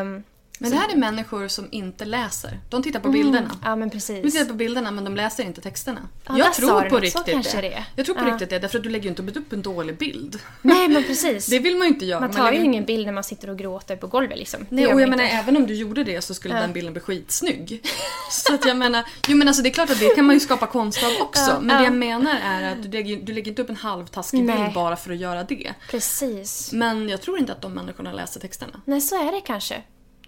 Um, 0.00 0.24
men 0.58 0.70
det 0.70 0.76
här 0.76 0.92
är 0.92 0.96
människor 0.96 1.48
som 1.48 1.68
inte 1.70 2.04
läser. 2.04 2.60
De 2.70 2.82
tittar 2.82 3.00
på 3.00 3.08
bilderna. 3.08 3.50
ja 3.64 3.76
men 3.76 3.88
De 3.88 3.92
precis. 3.94 4.32
tittar 4.32 4.44
på 4.48 4.54
bilderna 4.54 4.90
men 4.90 5.04
de 5.04 5.16
läser 5.16 5.44
inte 5.44 5.60
texterna. 5.60 6.00
Ja, 6.26 6.32
där 6.32 6.38
jag 6.38 6.54
sa 6.54 6.60
tror 6.62 6.80
du 6.82 6.88
på 6.90 6.94
något. 6.98 7.08
Så 7.12 7.18
riktigt 7.18 7.34
kanske 7.34 7.56
det. 7.56 7.68
det 7.68 7.74
är. 7.74 7.84
Jag 7.96 8.06
tror 8.06 8.14
på 8.16 8.24
Ja. 8.24 8.32
riktigt 8.32 8.50
det 8.50 8.58
därför 8.58 8.78
att 8.78 8.84
du 8.84 8.90
lägger 8.90 9.04
ju 9.04 9.08
inte 9.24 9.38
upp 9.40 9.52
en 9.52 9.62
dålig 9.62 9.98
bild. 9.98 10.38
Nej 10.62 10.88
men 10.88 11.04
precis. 11.04 11.46
Det 11.50 11.58
vill 11.58 11.76
man 11.76 11.86
ju 11.86 11.92
inte 11.94 12.06
göra. 12.06 12.20
man 12.20 12.30
tar 12.30 12.44
ju 12.46 12.50
lägger- 12.52 12.64
ingen 12.64 12.84
bild 12.84 13.06
när 13.06 13.12
man 13.12 13.24
sitter 13.24 13.50
och 13.50 13.58
gråter 13.58 13.96
på 13.96 14.06
golvet 14.06 14.38
liksom. 14.38 14.60
Det 14.60 14.66
Nej, 14.74 14.84
gör 14.84 14.94
och 14.94 15.00
jag 15.00 15.08
menar 15.10 15.24
även 15.24 15.56
om 15.56 15.66
du 15.66 15.74
gjorde 15.74 16.04
det 16.04 16.20
så 16.22 16.34
skulle 16.34 16.54
den 16.54 16.72
bilden 16.72 16.92
bli 16.92 17.00
skitsnygg. 17.02 17.86
Så 18.30 18.54
att 18.54 18.64
jag 18.66 18.76
menar, 18.76 19.04
jo 19.28 19.36
men 19.36 19.48
alltså 19.48 19.62
det 19.62 19.68
är 19.68 19.74
klart 19.74 19.90
att 19.90 19.98
det 20.00 20.14
kan 20.14 20.24
man 20.24 20.34
ju 20.36 20.40
skapa 20.40 20.66
konst 20.66 21.02
av 21.04 21.26
också. 21.26 21.50
Ja, 21.50 21.60
men 21.60 21.68
det 21.68 21.74
ja. 21.74 21.84
jag 21.84 21.92
menar 21.92 22.38
är 22.44 22.72
att 22.72 22.82
du 22.82 22.88
lägger, 22.90 23.16
du 23.16 23.32
lägger 23.32 23.50
inte 23.50 23.62
upp 23.62 23.70
en 23.70 23.76
halvtaskig 23.76 24.44
Nej. 24.44 24.58
bild 24.58 24.72
bara 24.74 24.96
för 24.96 25.12
att 25.12 25.18
göra 25.18 25.44
det. 25.44 25.74
Precis. 25.90 26.72
Men 26.72 27.08
jag 27.08 27.20
tror 27.22 27.38
inte 27.38 27.52
att 27.52 27.62
de 27.62 27.72
människorna 27.72 28.12
läser 28.12 28.40
texterna. 28.40 28.80
Nej, 28.84 29.00
så 29.00 29.28
är 29.28 29.32
det 29.32 29.40
kanske. 29.40 29.82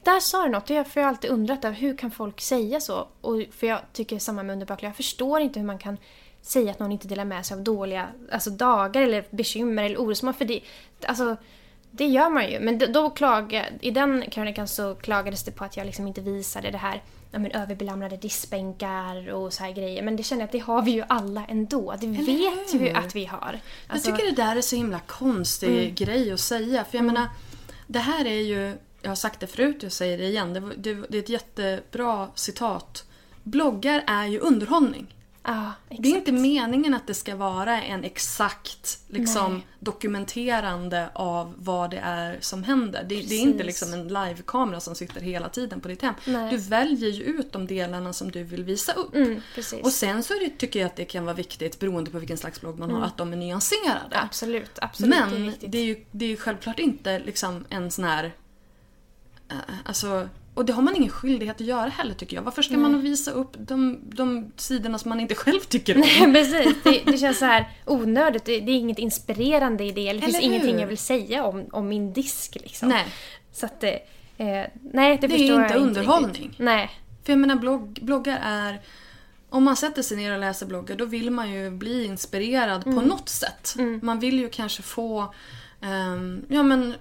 Där 0.06 0.20
sa 0.20 0.42
du 0.44 0.48
något. 0.50 0.70
Jag- 0.70 0.86
För 0.86 1.00
jag 1.00 1.06
har 1.06 1.10
alltid 1.10 1.30
undrat 1.30 1.64
över 1.64 1.76
hur 1.76 1.96
kan 1.96 2.10
folk 2.10 2.40
säga 2.40 2.80
så? 2.80 3.08
Och 3.20 3.42
för 3.50 3.66
jag 3.66 3.80
tycker 3.92 4.18
samma 4.18 4.42
med 4.42 4.52
Underbakliga. 4.52 4.88
Jag 4.88 4.96
förstår 4.96 5.40
inte 5.40 5.58
hur 5.60 5.66
man 5.66 5.78
kan 5.78 5.96
säga 6.42 6.70
att 6.70 6.78
någon 6.78 6.92
inte 6.92 7.08
delar 7.08 7.24
med 7.24 7.46
sig 7.46 7.54
av 7.54 7.62
dåliga 7.62 8.06
alltså 8.32 8.50
dagar 8.50 9.02
eller 9.02 9.24
bekymmer 9.30 9.82
eller 9.84 9.96
orosmoln. 9.96 10.34
För 10.34 10.44
det, 10.44 10.60
alltså, 11.06 11.36
det 11.90 12.06
gör 12.06 12.30
man 12.30 12.50
ju. 12.50 12.60
Men 12.60 12.92
då- 12.92 13.10
klaga, 13.10 13.64
i 13.80 13.90
den 13.90 14.24
krönikan 14.30 14.68
så 14.68 14.94
klagades 14.94 15.42
det 15.44 15.50
på 15.52 15.64
att 15.64 15.76
jag 15.76 15.86
liksom 15.86 16.06
inte 16.06 16.20
visade 16.20 16.70
det 16.70 16.78
här 16.78 17.02
ja, 17.30 17.38
men, 17.38 17.50
överbelamrade 17.50 18.16
diskbänkar 18.16 19.28
och 19.32 19.52
så 19.52 19.64
här 19.64 19.72
grejer. 19.72 20.02
Men 20.02 20.16
det 20.16 20.22
känner 20.22 20.42
jag 20.42 20.46
att 20.46 20.52
det 20.52 20.58
har 20.58 20.82
vi 20.82 20.90
ju 20.90 21.04
alla 21.08 21.44
ändå. 21.48 21.94
Det 22.00 22.06
vet 22.06 22.74
ju 22.74 22.78
hur? 22.78 22.96
att 22.96 23.14
vi 23.16 23.24
har. 23.24 23.60
Alltså, 23.88 24.10
jag 24.10 24.18
tycker 24.18 24.30
det 24.36 24.42
där 24.42 24.56
är 24.56 24.60
så 24.60 24.76
himla 24.76 25.00
konstig 25.06 25.94
grej 25.94 26.32
att 26.32 26.40
säga. 26.40 26.84
För 26.84 26.98
jag 26.98 27.04
menar, 27.04 27.26
det 27.86 27.98
här 27.98 28.24
är 28.24 28.40
ju, 28.40 28.72
jag 29.06 29.10
har 29.10 29.16
sagt 29.16 29.40
det 29.40 29.46
förut, 29.46 29.82
jag 29.82 29.92
säger 29.92 30.18
det 30.18 30.24
igen. 30.24 30.52
Det, 30.52 30.60
det, 30.60 30.94
det 31.08 31.18
är 31.18 31.22
ett 31.22 31.28
jättebra 31.28 32.28
citat. 32.34 33.04
Bloggar 33.42 34.04
är 34.06 34.26
ju 34.26 34.38
underhållning. 34.38 35.14
ja, 35.42 35.72
Det 35.88 36.08
är 36.08 36.16
inte 36.16 36.32
meningen 36.32 36.94
att 36.94 37.06
det 37.06 37.14
ska 37.14 37.36
vara 37.36 37.82
en 37.82 38.04
exakt 38.04 38.98
liksom, 39.08 39.52
Nej. 39.54 39.66
dokumenterande 39.80 41.08
av 41.14 41.54
vad 41.58 41.90
det 41.90 41.98
är 41.98 42.38
som 42.40 42.64
händer. 42.64 43.04
Det, 43.08 43.22
det 43.22 43.34
är 43.34 43.40
inte 43.40 43.64
liksom 43.64 43.92
en 43.92 44.08
livekamera 44.08 44.80
som 44.80 44.94
sitter 44.94 45.20
hela 45.20 45.48
tiden 45.48 45.80
på 45.80 45.88
ditt 45.88 46.02
hem. 46.02 46.14
Nej. 46.24 46.50
Du 46.50 46.56
väljer 46.56 47.10
ju 47.10 47.22
ut 47.22 47.52
de 47.52 47.66
delarna 47.66 48.12
som 48.12 48.30
du 48.30 48.42
vill 48.42 48.64
visa 48.64 48.92
upp. 48.92 49.14
Mm. 49.14 49.40
Och 49.82 49.92
sen 49.92 50.22
så 50.22 50.34
det, 50.34 50.58
tycker 50.58 50.80
jag 50.80 50.86
att 50.86 50.96
det 50.96 51.04
kan 51.04 51.24
vara 51.24 51.34
viktigt, 51.34 51.78
beroende 51.78 52.10
på 52.10 52.18
vilken 52.18 52.38
slags 52.38 52.60
blogg 52.60 52.78
man 52.78 52.90
har, 52.90 53.02
att 53.02 53.16
de 53.16 53.32
är 53.32 53.36
nyanserade. 53.36 54.20
Absolut, 54.20 54.78
absolut. 54.82 55.10
det 55.10 55.16
är 55.16 55.26
Men 55.26 55.54
det 55.60 55.78
är, 55.78 55.84
ju, 55.84 56.04
det 56.10 56.32
är 56.32 56.36
självklart 56.36 56.78
inte 56.78 57.18
liksom 57.18 57.64
en 57.68 57.90
sån 57.90 58.04
här... 58.04 58.32
eh, 59.50 59.56
alltså, 59.84 60.28
och 60.54 60.64
det 60.64 60.72
har 60.72 60.82
man 60.82 60.96
ingen 60.96 61.10
skyldighet 61.10 61.60
att 61.60 61.66
göra 61.66 61.88
heller 61.88 62.14
tycker 62.14 62.36
jag. 62.36 62.42
Varför 62.42 62.62
ska 62.62 62.76
man 62.76 63.00
visa 63.00 63.30
upp 63.30 63.50
de, 63.58 63.98
de 64.02 64.52
sidorna 64.56 64.98
som 64.98 65.08
man 65.08 65.20
inte 65.20 65.34
själv 65.34 65.60
tycker 65.60 65.94
om? 65.94 66.00
Nej 66.00 66.32
precis, 66.32 66.74
det, 66.84 67.02
det 67.12 67.18
känns 67.18 67.38
så 67.38 67.44
här 67.44 67.70
onödigt. 67.84 68.44
Det, 68.44 68.60
det 68.60 68.72
är 68.72 68.76
inget 68.76 68.98
inspirerande 68.98 69.84
i 69.84 69.92
det. 69.92 70.12
Det 70.12 70.20
finns 70.20 70.36
Eller 70.36 70.44
ingenting 70.46 70.72
hur? 70.74 70.80
jag 70.80 70.88
vill 70.88 70.98
säga 70.98 71.44
om, 71.44 71.64
om 71.72 71.88
min 71.88 72.12
disk 72.12 72.56
liksom. 72.60 72.88
Nej. 72.88 73.04
Så 73.52 73.66
att 73.66 73.80
det... 73.80 73.94
Eh, 74.38 74.66
nej, 74.92 75.18
det, 75.20 75.26
Det 75.26 75.34
är 75.34 75.38
förstår 75.38 75.62
inte 75.62 75.74
jag 75.74 75.82
underhållning. 75.82 76.28
Inte 76.30 76.40
riktigt. 76.42 76.58
nej. 76.58 76.90
För 77.24 77.32
jag 77.32 77.38
menar 77.38 77.56
blogg, 77.56 77.98
bloggar 78.02 78.38
är... 78.42 78.80
Om 79.50 79.64
man 79.64 79.76
sätter 79.76 80.02
sig 80.02 80.16
ner 80.16 80.32
och 80.32 80.38
läser 80.40 80.66
bloggar 80.66 80.96
då 80.96 81.04
vill 81.04 81.30
man 81.30 81.52
ju 81.52 81.70
bli 81.70 82.04
inspirerad 82.04 82.84
på 82.84 82.90
Mm. 82.90 83.04
något 83.04 83.28
sätt. 83.28 83.76
Man 84.02 84.20
vill 84.20 84.38
ju 84.38 84.48
kanske 84.48 84.82
få... 84.82 85.34
ehm, 85.86 86.44
ja 86.48 86.62
men... 86.62 86.94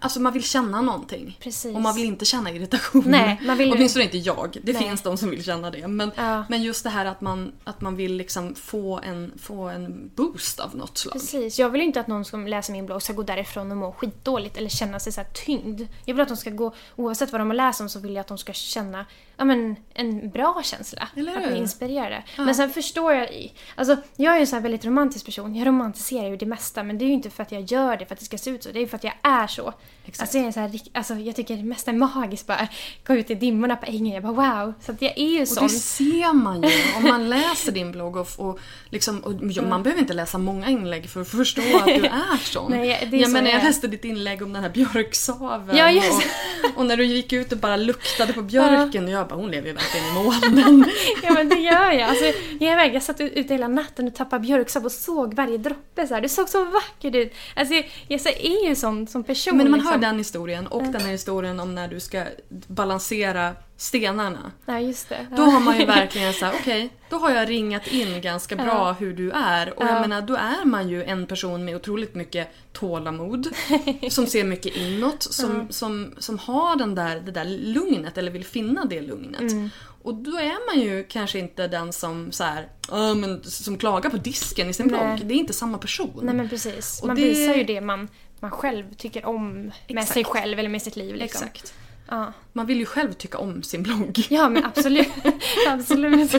Alltså 0.00 0.20
man 0.20 0.32
vill 0.32 0.42
känna 0.44 0.80
någonting. 0.82 1.38
Precis. 1.40 1.74
Och 1.74 1.82
man 1.82 1.94
vill 1.94 2.04
inte 2.04 2.24
känna 2.24 2.50
irritation. 2.50 3.02
Nej, 3.06 3.40
man 3.42 3.58
vill 3.58 3.72
Åtminstone 3.72 4.04
inte 4.04 4.18
jag. 4.18 4.56
Det 4.62 4.72
Nej. 4.72 4.82
finns 4.82 5.02
de 5.02 5.16
som 5.16 5.30
vill 5.30 5.44
känna 5.44 5.70
det. 5.70 5.88
Men, 5.88 6.10
Ja. 6.16 6.44
men 6.48 6.62
just 6.62 6.84
det 6.84 6.90
här 6.90 7.04
att 7.06 7.20
man, 7.20 7.52
att 7.64 7.80
man 7.80 7.96
vill 7.96 8.14
liksom 8.16 8.54
få 8.54 9.00
en, 9.02 9.32
få 9.38 9.68
en 9.68 10.10
boost 10.14 10.60
av 10.60 10.76
något 10.76 10.98
slag. 10.98 11.12
Precis. 11.12 11.58
Jag 11.58 11.70
vill 11.70 11.80
inte 11.80 12.00
att 12.00 12.06
någon 12.06 12.24
som 12.24 12.46
läser 12.46 12.72
min 12.72 12.86
blogg 12.86 13.02
ska 13.02 13.12
gå 13.12 13.22
därifrån 13.22 13.70
och 13.70 13.76
må 13.76 13.92
skitdåligt 13.92 14.56
eller 14.56 14.68
känna 14.68 15.00
sig 15.00 15.12
så 15.12 15.24
tyngd. 15.46 15.82
Jag 16.04 16.14
vill 16.14 16.22
att 16.22 16.28
de 16.28 16.36
ska 16.36 16.50
gå, 16.50 16.74
oavsett 16.96 17.32
vad 17.32 17.40
de 17.40 17.48
har 17.48 17.54
läst 17.56 17.80
om 17.80 17.88
så 17.88 17.98
vill 18.00 18.14
jag 18.14 18.20
att 18.20 18.26
de 18.28 18.38
ska 18.38 18.52
känna 18.52 19.06
ja, 19.36 19.44
men, 19.44 19.76
en 19.94 20.30
bra 20.30 20.60
känsla. 20.64 21.08
Eller 21.16 21.36
att 21.36 21.48
bli 21.48 21.58
inspirerade. 21.58 22.24
Men 22.36 22.54
sen 22.54 22.70
förstår 22.70 23.12
jag 23.12 23.32
i, 23.32 23.52
alltså 23.74 23.96
jag 24.16 24.36
är 24.36 24.40
en 24.40 24.46
så 24.46 24.56
här 24.56 24.62
väldigt 24.62 24.84
romantisk 24.84 25.26
person. 25.26 25.54
Jag 25.54 25.66
romantiserar 25.66 26.28
ju 26.28 26.36
det 26.36 26.46
mesta 26.46 26.82
men 26.82 26.98
det 26.98 27.04
är 27.04 27.06
ju 27.06 27.12
inte 27.12 27.30
för 27.30 27.42
att 27.42 27.52
jag 27.52 27.62
gör 27.62 27.96
det 27.96 28.06
för 28.06 28.14
att 28.14 28.18
det 28.18 28.26
ska 28.26 28.38
se 28.38 28.50
ut 28.50 28.62
så. 28.62 28.70
Det 28.72 28.78
är 28.78 28.80
ju 28.80 28.88
för 28.88 28.96
att 28.96 29.04
jag 29.04 29.14
är 29.22 29.46
så. 29.46 29.72
Alltså, 30.18 30.38
jag, 30.38 30.46
är 30.46 30.52
så 30.52 30.60
här, 30.60 30.80
alltså, 30.92 31.14
jag 31.14 31.36
tycker 31.36 31.56
det 31.56 31.62
mesta 31.62 31.90
är 31.90 31.94
magiskt 31.94 32.46
bara. 32.46 32.68
Gå 33.06 33.14
ut 33.14 33.30
i 33.30 33.34
dimmorna 33.34 33.76
på 33.76 33.86
ängen. 33.86 34.14
Jag 34.14 34.22
bara 34.22 34.64
wow. 34.64 34.74
Så 34.80 34.92
att 34.92 35.02
jag 35.02 35.18
är 35.18 35.28
ju 35.28 35.42
Och 35.42 35.48
sån. 35.48 35.62
det 35.62 35.68
ser 35.68 36.32
man 36.32 36.62
ju 36.62 36.70
om 36.96 37.02
man 37.02 37.28
läser 37.30 37.72
din 37.72 37.92
blogg. 37.92 38.16
Och, 38.16 38.28
och, 38.36 38.58
liksom, 38.90 39.18
och 39.18 39.32
man 39.68 39.82
behöver 39.82 40.00
inte 40.00 40.14
läsa 40.14 40.38
många 40.38 40.68
inlägg 40.68 41.10
för 41.10 41.20
att 41.20 41.28
förstå 41.28 41.62
att 41.76 41.86
du 41.86 42.06
är 42.06 42.44
sån. 42.44 42.70
Nej, 42.70 43.08
det 43.10 43.16
är 43.16 43.20
jag 43.20 43.28
så 43.28 43.32
menar, 43.32 43.50
jag 43.50 43.64
jag 43.64 43.64
läste 43.64 43.86
ditt 43.86 44.04
inlägg 44.04 44.42
om 44.42 44.52
den 44.52 44.62
här 44.62 44.70
björksaven. 44.70 45.76
Ja, 45.76 46.02
och, 46.10 46.78
och 46.80 46.86
när 46.86 46.96
du 46.96 47.04
gick 47.04 47.32
ut 47.32 47.52
och 47.52 47.58
bara 47.58 47.76
luktade 47.76 48.32
på 48.32 48.42
björken. 48.42 49.04
Och 49.04 49.10
jag 49.10 49.23
bara, 49.28 49.34
hon 49.34 49.50
lever 49.50 49.68
ju 49.68 49.72
verkligen 49.72 50.06
i 50.06 50.12
molnen. 50.12 50.84
Ja 51.22 51.32
men 51.32 51.48
det 51.48 51.58
gör 51.58 51.90
jag. 51.90 52.08
Alltså, 52.08 52.24
jag, 52.24 52.68
är 52.68 52.72
iväg, 52.72 52.94
jag 52.94 53.02
satt 53.02 53.20
ute 53.20 53.54
hela 53.54 53.68
natten 53.68 54.06
och 54.06 54.14
tappade 54.14 54.42
björksav 54.42 54.84
och 54.84 54.92
såg 54.92 55.34
varje 55.34 55.58
droppe. 55.58 56.06
Så 56.06 56.14
här. 56.14 56.20
Det 56.20 56.28
såg 56.28 56.48
så 56.48 56.64
vackert 56.64 57.14
ut. 57.14 57.32
Alltså, 57.56 57.74
jag, 57.74 57.90
jag 58.08 58.20
så 58.20 58.28
är 58.28 58.68
ju 58.68 58.74
sån 58.74 59.06
som 59.06 59.24
person. 59.24 59.56
Men 59.56 59.70
man 59.70 59.80
liksom. 59.80 59.92
hör 59.92 60.00
den 60.00 60.18
historien 60.18 60.66
och 60.66 60.82
den 60.82 61.00
här 61.00 61.12
historien 61.12 61.60
om 61.60 61.74
när 61.74 61.88
du 61.88 62.00
ska 62.00 62.24
balansera 62.66 63.52
stenarna. 63.84 64.52
Ja, 64.66 64.80
just 64.80 65.08
det. 65.08 65.26
Då 65.36 65.42
har 65.42 65.60
man 65.60 65.78
ju 65.78 65.86
verkligen 65.86 66.32
så 66.34 66.44
här, 66.44 66.54
okej, 66.60 66.88
då 67.10 67.16
har 67.16 67.30
jag 67.30 67.50
ringat 67.50 67.86
in 67.86 68.20
ganska 68.20 68.56
bra 68.56 68.92
hur 68.92 69.12
du 69.12 69.30
är. 69.30 69.78
Och 69.78 69.84
jag 69.84 69.90
Ja. 69.96 70.00
menar, 70.00 70.22
då 70.22 70.34
är 70.34 70.64
man 70.64 70.88
ju 70.88 71.04
en 71.04 71.26
person 71.26 71.64
med 71.64 71.76
otroligt 71.76 72.14
mycket 72.14 72.48
tålamod. 72.72 73.48
som 74.10 74.26
ser 74.26 74.44
mycket 74.44 74.76
inåt, 74.76 75.22
som, 75.22 75.66
som, 75.70 76.14
som 76.18 76.38
har 76.38 76.76
den 76.76 76.94
där, 76.94 77.20
det 77.20 77.32
där 77.32 77.44
lugnet, 77.44 78.18
eller 78.18 78.30
vill 78.32 78.44
finna 78.44 78.84
det 78.84 79.00
lugnet. 79.00 79.40
Mm. 79.40 79.70
Och 80.02 80.14
då 80.14 80.30
är 80.38 80.74
man 80.74 80.84
ju 80.84 81.04
kanske 81.04 81.38
inte 81.38 81.68
den 81.68 81.92
som 81.92 82.32
så 82.32 82.44
här, 82.44 82.68
"Ja, 82.90 83.14
men, 83.14 83.42
som 83.42 83.78
klagar 83.78 84.10
på 84.10 84.16
disken 84.16 84.68
i 84.70 84.72
sin 84.74 84.86
Nej. 84.86 85.00
blogg. 85.16 85.28
Det 85.28 85.34
är 85.34 85.38
inte 85.38 85.52
samma 85.52 85.78
person. 85.78 86.20
Nej 86.22 86.34
men 86.34 86.48
precis. 86.48 87.00
Och 87.00 87.06
Man 87.06 87.16
det- 87.16 87.22
visar 87.22 87.54
ju 87.54 87.64
det 87.64 87.80
man, 87.80 88.08
man 88.40 88.50
själv 88.50 88.94
tycker 88.94 89.26
om 89.26 89.52
med 89.62 89.72
Exakt. 89.88 90.08
sig 90.12 90.24
själv 90.24 90.58
eller 90.58 90.68
med 90.68 90.82
sitt 90.82 90.96
liv. 90.96 91.14
Liksom. 91.16 91.46
Exakt. 91.46 91.74
Ja. 92.08 92.32
Man 92.52 92.66
vill 92.66 92.78
ju 92.78 92.86
själv 92.86 93.12
tycka 93.12 93.38
om 93.38 93.62
sin 93.62 93.82
blogg. 93.82 94.26
ja 94.30 94.48
men 94.48 94.64
absolut. 94.64 95.08
absolut. 95.68 96.32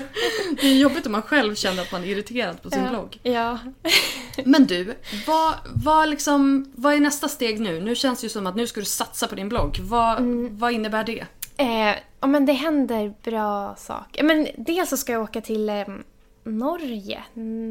Det 0.61 0.67
är 0.67 0.75
jobbigt 0.75 1.05
om 1.05 1.11
man 1.11 1.21
själv 1.21 1.55
känner 1.55 1.81
att 1.81 1.91
man 1.91 2.03
är 2.03 2.07
irriterad 2.07 2.61
på 2.61 2.69
sin 2.69 2.83
ja. 2.83 2.89
blogg. 2.89 3.19
Ja. 3.23 3.59
Men 4.45 4.65
du, 4.65 4.95
vad, 5.27 5.53
vad, 5.75 6.09
liksom, 6.09 6.71
vad 6.75 6.93
är 6.93 6.99
nästa 6.99 7.27
steg 7.27 7.59
nu? 7.59 7.79
Nu 7.81 7.95
känns 7.95 8.19
det 8.21 8.25
ju 8.25 8.29
som 8.29 8.47
att 8.47 8.55
nu 8.55 8.67
ska 8.67 8.79
du 8.79 8.85
satsa 8.85 9.27
på 9.27 9.35
din 9.35 9.49
blogg. 9.49 9.77
Vad, 9.81 10.17
Mm. 10.19 10.57
vad 10.57 10.71
innebär 10.71 11.03
det? 11.03 11.25
Eh, 11.57 11.95
ja 12.19 12.27
men 12.27 12.45
det 12.45 12.53
händer 12.53 13.13
bra 13.23 13.75
saker. 13.77 14.23
Men 14.23 14.47
dels 14.57 14.89
så 14.89 14.97
ska 14.97 15.11
jag 15.11 15.21
åka 15.21 15.41
till 15.41 15.69
eh, 15.69 15.75
Norge 16.45 17.23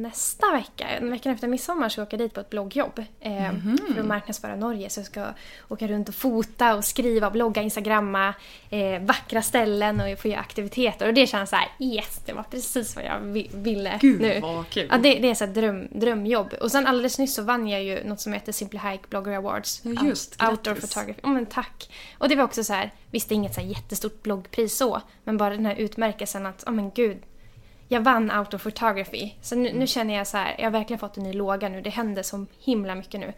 nästa 0.03 0.53
vecka. 0.53 0.87
Veckan 1.01 1.33
efter 1.33 1.49
midsommar 1.49 1.89
ska 1.89 2.01
jag 2.01 2.07
åka 2.09 2.17
dit 2.17 2.35
på 2.35 2.41
ett 2.41 2.51
bloggjobb. 2.51 2.99
Eh, 3.21 3.33
Mhm. 3.53 3.79
För 3.95 4.01
att 4.01 4.07
marknadsföra 4.07 4.57
Norge. 4.57 4.91
Så 4.91 5.01
jag 5.01 5.07
ska 5.07 5.27
åka 5.69 5.87
runt 5.87 6.09
och 6.09 6.15
fota 6.15 6.75
och 6.75 6.85
skriva, 6.85 7.31
blogga, 7.31 7.63
instagramma. 7.63 8.35
Eh, 8.71 9.01
vackra 9.03 9.43
ställen 9.43 10.01
och 10.01 10.19
få 10.19 10.29
göra 10.29 10.41
aktiviteter. 10.41 11.09
Och 11.09 11.15
det 11.15 11.27
känns 11.27 11.51
så 11.51 11.57
här: 11.57 11.69
yes, 11.79 12.21
det 12.27 12.33
var 12.33 12.43
precis 12.43 12.97
vad 12.97 13.05
jag 13.05 13.21
vi- 13.21 13.51
ville 13.55 13.99
Gud, 14.01 14.21
nu. 14.21 14.41
vad 14.41 14.69
kul. 14.69 14.87
Ja, 14.91 14.99
det, 14.99 15.15
det 15.15 15.31
är 15.31 15.35
så 15.35 15.47
dröm, 15.47 15.89
drömjobb. 15.91 16.53
Och 16.61 16.71
sen 16.71 16.87
alldeles 16.87 17.19
nyss 17.19 17.35
så 17.35 17.43
vann 17.43 17.69
jag 17.69 17.83
ju 17.85 18.05
något 18.05 18.21
som 18.21 18.33
heter 18.33 18.53
Simply 18.53 18.79
Hike 18.79 19.05
Blogger 19.09 19.33
Awards. 19.37 19.81
Ja, 19.85 20.05
just. 20.07 20.37
Out- 20.43 20.51
Outdoor 20.51 20.75
photography. 20.75 21.21
Ja, 21.23 21.29
men 21.29 21.47
tack. 21.47 21.91
Och 22.19 22.29
det 22.29 22.37
var 22.37 22.45
också 22.45 22.65
så 22.65 22.73
här, 22.73 22.91
visst 23.11 23.29
det 23.29 23.33
är 23.35 23.37
inget 23.37 23.55
så 23.55 23.61
jättestort 23.61 24.23
bloggpris 24.23 24.77
så, 24.77 25.01
men 25.25 25.37
bara 25.37 25.51
den 25.51 25.67
här 25.67 25.75
utmärkelsen 25.77 26.47
att, 26.47 26.63
ja 26.67 26.73
men 26.73 26.91
gud, 26.91 27.17
jag 27.89 28.01
vann 28.01 28.31
outdoor 28.31 28.59
photography. 28.59 29.33
Så 29.43 29.55
nu, 29.57 29.73
nu 29.73 29.87
känner 29.87 30.15
jag 30.15 30.27
så 30.27 30.37
här, 30.37 30.55
jag 30.59 30.65
har 30.65 30.71
verkligen 30.71 31.01
fått 31.01 31.17
en 31.17 31.23
ny 31.23 31.33
låga 31.33 31.69
nu. 31.69 31.81
Det 31.81 31.91
händer 31.91 32.23
så 32.23 32.47
himla 32.59 32.95
mycket 32.95 33.21
nu. 33.21 33.33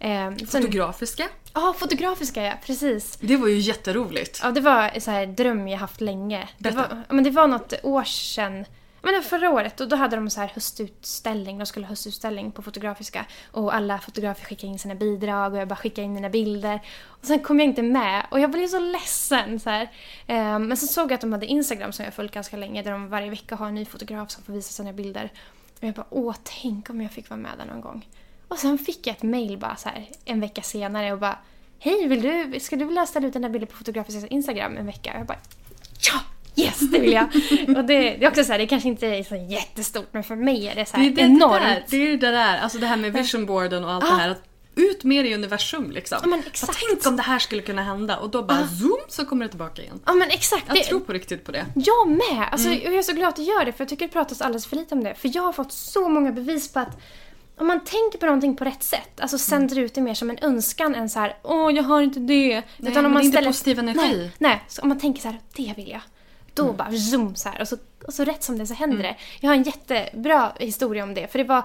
Eh, 0.00 0.30
Fotografiska. 0.46 1.28
Ja, 1.54 1.74
fotografiska 1.78 2.42
ja, 2.42 2.52
precis. 2.66 3.16
Det 3.20 3.36
var 3.36 3.48
ju 3.48 3.58
jätteroligt. 3.58 4.40
Ja, 4.42 4.50
det 4.50 4.60
var 4.60 5.08
en 5.08 5.34
dröm 5.34 5.68
jag 5.68 5.78
haft 5.78 6.00
länge. 6.00 6.48
Det 6.58 6.70
var, 6.70 7.02
men 7.08 7.24
det 7.24 7.30
var 7.30 7.46
något 7.46 7.74
år 7.82 8.04
sedan. 8.04 8.64
Men 9.02 9.22
förra 9.22 9.50
året 9.50 9.80
och 9.80 9.88
då 9.88 9.96
hade 9.96 10.16
de 10.16 10.30
så 10.30 10.40
här 10.40 10.48
höstutställning. 10.48 11.58
De 11.58 11.66
skulle 11.66 11.86
ha 11.86 11.88
höstutställning 11.88 12.52
på 12.52 12.62
Fotografiska. 12.62 13.26
Och 13.52 13.74
alla 13.74 13.98
fotografer 13.98 14.44
skickade 14.44 14.72
in 14.72 14.78
sina 14.78 14.94
bidrag 14.94 15.52
och 15.52 15.58
jag 15.58 15.68
bara 15.68 15.76
skickade 15.76 16.04
in 16.04 16.12
mina 16.12 16.28
bilder. 16.28 16.80
Och 17.04 17.26
sen 17.26 17.38
kom 17.38 17.60
jag 17.60 17.68
inte 17.68 17.82
med 17.82 18.26
och 18.30 18.40
jag 18.40 18.50
blev 18.50 18.66
så 18.66 18.78
ledsen. 18.78 19.60
Så 19.60 19.70
här. 19.70 19.88
Ehm, 20.26 20.68
men 20.68 20.76
så 20.76 20.86
såg 20.86 21.10
jag 21.10 21.14
att 21.14 21.20
de 21.20 21.32
hade 21.32 21.46
Instagram 21.46 21.92
som 21.92 22.04
jag 22.04 22.14
följt 22.14 22.32
ganska 22.32 22.56
länge. 22.56 22.82
Där 22.82 22.90
de 22.90 23.08
varje 23.08 23.30
vecka 23.30 23.56
har 23.56 23.68
en 23.68 23.74
ny 23.74 23.84
fotograf 23.84 24.30
som 24.30 24.42
får 24.42 24.52
visa 24.52 24.72
sina 24.72 24.92
bilder. 24.92 25.32
Och 25.80 25.84
jag 25.84 25.94
bara, 25.94 26.06
åh 26.10 26.34
tänk 26.62 26.90
om 26.90 27.02
jag 27.02 27.12
fick 27.12 27.30
vara 27.30 27.40
med 27.40 27.52
där 27.58 27.66
någon 27.66 27.80
gång. 27.80 28.06
Och 28.48 28.58
sen 28.58 28.78
fick 28.78 29.06
jag 29.06 29.16
ett 29.16 29.22
mail 29.22 29.58
bara 29.58 29.76
så 29.76 29.88
här 29.88 30.08
en 30.24 30.40
vecka 30.40 30.62
senare 30.62 31.12
och 31.12 31.18
bara 31.18 31.38
Hej, 31.80 32.08
vill 32.08 32.22
du, 32.22 32.60
ska 32.60 32.76
du 32.76 32.84
vilja 32.84 33.06
ställa 33.06 33.26
ut 33.26 33.32
den 33.32 33.42
där 33.42 33.48
bilden 33.48 33.66
på 33.66 33.76
Fotografiska 33.76 34.26
Instagram 34.26 34.76
en 34.76 34.86
vecka? 34.86 35.12
Och 35.12 35.18
jag 35.18 35.26
bara 35.26 35.38
Ja! 36.12 36.20
Yes, 36.58 36.78
det 36.80 36.98
vill 36.98 37.12
jag! 37.12 37.24
och 37.76 37.84
det, 37.84 37.98
det 38.00 38.24
är 38.24 38.28
också 38.28 38.44
så 38.44 38.52
här, 38.52 38.58
det 38.58 38.66
kanske 38.66 38.88
inte 38.88 39.06
är 39.06 39.22
så 39.22 39.36
jättestort 39.36 40.08
men 40.12 40.24
för 40.24 40.36
mig 40.36 40.68
är 40.68 40.74
det 40.74 40.86
så 40.86 40.96
Det 40.96 41.06
är 41.06 41.10
det, 41.10 41.22
enormt. 41.22 41.52
där, 41.62 41.84
det 41.88 41.96
är 41.96 42.16
det 42.16 42.30
där, 42.30 42.58
alltså 42.58 42.78
det 42.78 42.86
här 42.86 42.96
med 42.96 43.12
visionboarden 43.12 43.84
och 43.84 43.90
allt 43.92 44.04
Ah. 44.04 44.08
det 44.08 44.14
här. 44.14 44.28
Att 44.30 44.42
ut 44.74 45.04
med 45.04 45.24
det 45.24 45.28
i 45.28 45.34
universum 45.34 45.90
liksom. 45.90 46.18
Ja, 46.22 46.28
men 46.28 46.42
exakt. 46.46 46.78
Tänk 46.88 47.06
om 47.06 47.16
det 47.16 47.22
här 47.22 47.38
skulle 47.38 47.62
kunna 47.62 47.82
hända 47.82 48.16
och 48.16 48.30
då 48.30 48.42
bara 48.42 48.58
Ah. 48.58 48.66
zoom 48.80 48.98
så 49.08 49.24
kommer 49.24 49.44
det 49.44 49.48
tillbaka 49.48 49.82
igen. 49.82 50.00
Ja 50.06 50.14
men 50.14 50.30
exakt. 50.30 50.64
Jag 50.68 50.76
det, 50.76 50.84
tror 50.84 51.00
på 51.00 51.12
riktigt 51.12 51.44
på 51.44 51.52
det. 51.52 51.66
Jag 51.74 52.08
med! 52.08 52.48
Alltså, 52.52 52.68
Mm. 52.68 52.80
Jag 52.84 52.94
är 52.94 53.02
så 53.02 53.12
glad 53.12 53.28
att 53.28 53.36
du 53.36 53.42
gör 53.42 53.64
det 53.64 53.72
för 53.72 53.80
jag 53.84 53.88
tycker 53.88 54.06
det 54.06 54.12
pratas 54.12 54.40
alldeles 54.40 54.66
för 54.66 54.76
lite 54.76 54.94
om 54.94 55.04
det. 55.04 55.14
För 55.14 55.30
jag 55.34 55.42
har 55.42 55.52
fått 55.52 55.72
så 55.72 56.08
många 56.08 56.32
bevis 56.32 56.72
på 56.72 56.80
att 56.80 56.98
om 57.58 57.66
man 57.66 57.80
tänker 57.84 58.18
på 58.18 58.26
någonting 58.26 58.56
på 58.56 58.64
rätt 58.64 58.82
sätt, 58.82 59.20
alltså 59.20 59.38
sänder 59.38 59.78
ut 59.78 59.94
det 59.94 60.00
mer 60.00 60.14
som 60.14 60.30
en 60.30 60.38
önskan 60.42 60.94
än 60.94 61.08
så 61.10 61.18
här 61.20 61.36
åh 61.42 61.72
jag 61.74 61.82
har 61.82 62.00
inte 62.02 62.20
det. 62.20 62.48
Nej, 62.76 62.92
men 62.94 63.12
det 63.14 63.18
är 63.20 63.22
inte 63.24 63.42
positiv 63.42 63.78
energi. 63.78 63.98
Nej, 64.00 64.30
nej, 64.38 64.64
så 64.68 64.82
om 64.82 64.88
man 64.88 64.98
tänker 64.98 65.22
så 65.22 65.28
här, 65.28 65.38
det 65.56 65.74
vill 65.76 65.88
jag. 65.90 66.00
Då 66.58 66.64
Mm. 66.64 66.76
bara 66.76 66.92
zoom 66.92 67.34
så 67.34 67.48
här 67.48 67.60
och 67.60 67.68
så, 67.68 67.76
och 68.06 68.14
så 68.14 68.24
rätt 68.24 68.42
som 68.42 68.58
det 68.58 68.66
så 68.66 68.74
händer 68.74 69.02
det. 69.02 69.16
Jag 69.40 69.50
har 69.50 69.56
en 69.56 69.62
jättebra 69.62 70.52
historia 70.58 71.02
om 71.02 71.14
det. 71.14 71.26
För 71.32 71.38
det 71.38 71.44
var 71.44 71.62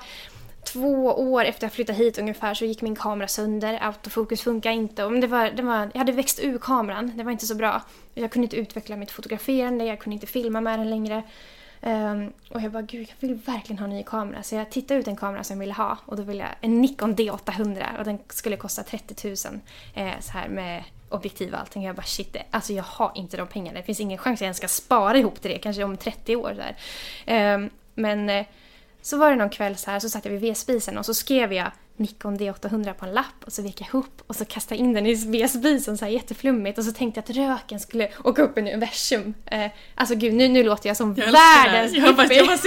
två 0.73 1.05
år 1.05 1.45
efter 1.45 1.65
jag 1.65 1.73
flyttade 1.73 1.97
hit 1.97 2.17
ungefär 2.17 2.53
så 2.53 2.65
gick 2.65 2.81
min 2.81 2.95
kamera 2.95 3.27
sönder. 3.27 3.79
Autofokus 3.81 4.41
funkar 4.41 4.71
inte. 4.71 5.03
Och 5.03 5.11
det 5.11 5.27
var, 5.27 5.51
det 5.51 5.63
var, 5.63 5.89
jag 5.93 5.97
hade 5.99 6.11
växt 6.11 6.39
ur 6.43 6.57
kameran. 6.57 7.11
Det 7.15 7.23
var 7.23 7.31
inte 7.31 7.45
så 7.45 7.55
bra. 7.55 7.81
Jag 8.13 8.31
kunde 8.31 8.43
inte 8.45 8.55
utveckla 8.57 8.95
mitt 8.95 9.11
fotograferande. 9.11 9.85
Jag 9.85 9.99
kunde 9.99 10.13
inte 10.13 10.27
filma 10.27 10.61
med 10.61 10.79
den 10.79 10.89
längre. 10.89 11.23
Ehm, 11.81 12.31
och 12.49 12.61
jag 12.61 12.71
bara, 12.71 12.81
gud 12.81 13.07
jag 13.19 13.27
vill 13.27 13.35
verkligen 13.35 13.79
ha 13.79 13.83
en 13.83 13.89
ny 13.95 14.03
kamera. 14.03 14.43
Så 14.43 14.55
jag 14.55 14.69
tittade 14.71 14.99
ut 14.99 15.07
en 15.07 15.15
kamera 15.15 15.43
som 15.43 15.53
jag 15.55 15.59
ville 15.59 15.73
ha. 15.73 15.97
Och 16.05 16.15
då 16.17 16.23
ville 16.23 16.39
jag 16.43 16.51
en 16.61 16.81
Nikon 16.81 17.15
D800. 17.15 17.97
Och 17.99 18.05
den 18.05 18.19
skulle 18.29 18.57
kosta 18.57 18.83
30 18.83 19.27
000. 19.27 19.59
Eh, 19.93 20.19
så 20.19 20.31
här 20.31 20.47
med 20.47 20.83
objektiv 21.13 21.53
och 21.53 21.59
allting. 21.59 21.83
Jag 21.83 21.95
bara 21.95 22.03
shit, 22.03 22.35
alltså 22.51 22.73
jag 22.73 22.83
har 22.83 23.11
inte 23.15 23.37
de 23.37 23.47
pengarna. 23.47 23.77
Det 23.79 23.85
finns 23.85 23.99
ingen 23.99 24.17
chans 24.17 24.37
att 24.37 24.41
jag 24.41 24.45
ens 24.45 24.57
ska 24.57 24.67
spara 24.67 25.17
ihop 25.17 25.41
till 25.41 25.51
det. 25.51 25.57
Kanske 25.57 25.83
om 25.83 25.97
30 25.97 26.35
år. 26.35 26.53
Så 26.55 26.61
här. 26.61 26.75
Ehm, 27.25 27.69
men 27.95 28.29
eh, 28.29 28.45
så 29.01 29.17
var 29.17 29.29
det 29.29 29.35
någon 29.35 29.49
kväll 29.49 29.75
så 29.75 29.91
här 29.91 29.99
så 29.99 30.09
satt 30.09 30.25
jag 30.25 30.31
vid 30.31 30.41
vedspisen 30.41 30.97
och 30.97 31.05
så 31.05 31.13
skrev 31.13 31.53
jag 31.53 31.71
Nikon 31.97 32.39
D800 32.39 32.93
på 32.93 33.05
en 33.05 33.13
lapp 33.13 33.25
och 33.45 33.53
så 33.53 33.61
vek 33.61 33.81
jag 33.81 33.87
ihop 33.87 34.21
och 34.27 34.35
så 34.35 34.45
kastade 34.45 34.75
jag 34.81 34.87
in 34.87 34.93
den 34.93 35.05
i 35.05 35.13
vedspisen 35.13 35.97
så 35.97 36.05
här 36.05 36.11
jätteflummigt 36.11 36.77
och 36.77 36.83
så 36.83 36.91
tänkte 36.91 37.17
jag 37.25 37.29
att 37.29 37.51
röken 37.59 37.79
skulle 37.79 38.09
åka 38.23 38.41
upp 38.41 38.57
i 38.57 38.61
universum. 38.61 39.33
Eh, 39.45 39.65
alltså 39.95 40.15
gud, 40.15 40.33
nu, 40.33 40.47
nu 40.47 40.63
låter 40.63 40.89
jag 40.89 40.97
som 40.97 41.15
Jag 41.17 41.31
världens. 41.31 41.93
Jag 41.93 42.15
bara- 42.15 42.33
jag 42.33 42.45
bara 42.47 42.57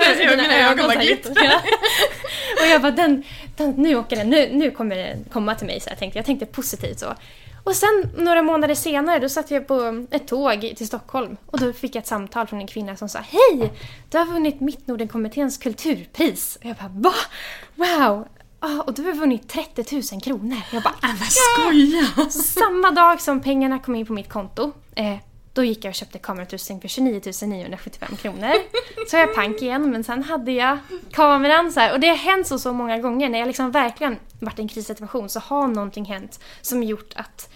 jag 0.00 0.18
Dina 0.18 0.36
mina 0.42 0.70
ögon 0.70 0.86
bara 0.86 0.98
här 0.98 1.04
glittrar. 1.06 1.54
och 2.62 2.66
jag 2.66 2.82
bara, 2.82 2.92
den, 2.92 3.22
den, 3.56 3.70
nu 3.70 3.96
åker 3.96 4.16
den, 4.16 4.30
nu, 4.30 4.48
nu 4.52 4.70
kommer 4.70 4.96
den 4.96 5.24
komma 5.32 5.54
till 5.54 5.66
mig 5.66 5.80
så 5.80 5.90
jag 5.90 5.98
tänkte 5.98 6.18
jag. 6.18 6.26
tänkte 6.26 6.46
positivt 6.46 6.98
så. 6.98 7.14
Och 7.64 7.76
sen 7.76 8.10
några 8.16 8.42
månader 8.42 8.74
senare 8.74 9.18
då 9.18 9.28
satt 9.28 9.50
jag 9.50 9.66
på 9.66 10.06
ett 10.10 10.28
tåg 10.28 10.60
till 10.76 10.86
Stockholm 10.86 11.36
och 11.46 11.60
då 11.60 11.72
fick 11.72 11.94
jag 11.94 12.00
ett 12.02 12.06
samtal 12.06 12.46
från 12.46 12.60
en 12.60 12.66
kvinna 12.66 12.96
som 12.96 13.08
sa 13.08 13.18
Hej! 13.18 13.72
Du 14.10 14.18
har 14.18 14.24
vunnit 14.26 14.60
Mittnordenkommitténs 14.60 15.58
kulturpris. 15.58 16.56
Och 16.56 16.64
jag 16.64 16.76
bara 16.76 16.88
va? 16.94 17.14
Wow! 17.74 18.28
Ah, 18.60 18.80
och 18.86 18.94
du 18.94 19.02
har 19.02 19.12
vunnit 19.12 19.48
30 19.48 19.84
000 20.12 20.20
kronor. 20.22 20.56
Jag 20.72 20.82
bara 20.82 20.94
Men 21.02 21.16
skoja! 21.30 22.30
samma 22.30 22.90
dag 22.90 23.20
som 23.20 23.40
pengarna 23.40 23.78
kom 23.78 23.94
in 23.94 24.06
på 24.06 24.12
mitt 24.12 24.28
konto, 24.28 24.72
eh, 24.94 25.16
då 25.58 25.64
gick 25.64 25.84
jag 25.84 25.90
och 25.90 25.94
köpte 25.94 26.18
kamerautrustning 26.18 26.80
för 26.80 26.88
29 26.88 27.20
975 27.42 28.16
kronor. 28.16 28.52
Så 29.10 29.16
jag 29.16 29.34
pank 29.34 29.62
igen, 29.62 29.90
men 29.90 30.04
sen 30.04 30.22
hade 30.22 30.52
jag 30.52 30.78
kameran 31.12 31.72
så 31.72 31.80
här. 31.80 31.92
Och 31.92 32.00
det 32.00 32.08
har 32.08 32.16
hänt 32.16 32.46
så, 32.46 32.58
så 32.58 32.72
många 32.72 32.98
gånger. 32.98 33.28
När 33.28 33.38
jag 33.38 33.46
liksom 33.46 33.70
verkligen 33.70 34.16
varit 34.40 34.58
i 34.58 34.62
en 34.62 34.68
krissituation 34.68 35.28
så 35.28 35.40
har 35.40 35.68
någonting 35.68 36.04
hänt 36.04 36.40
som 36.60 36.82
gjort 36.82 37.12
att 37.16 37.50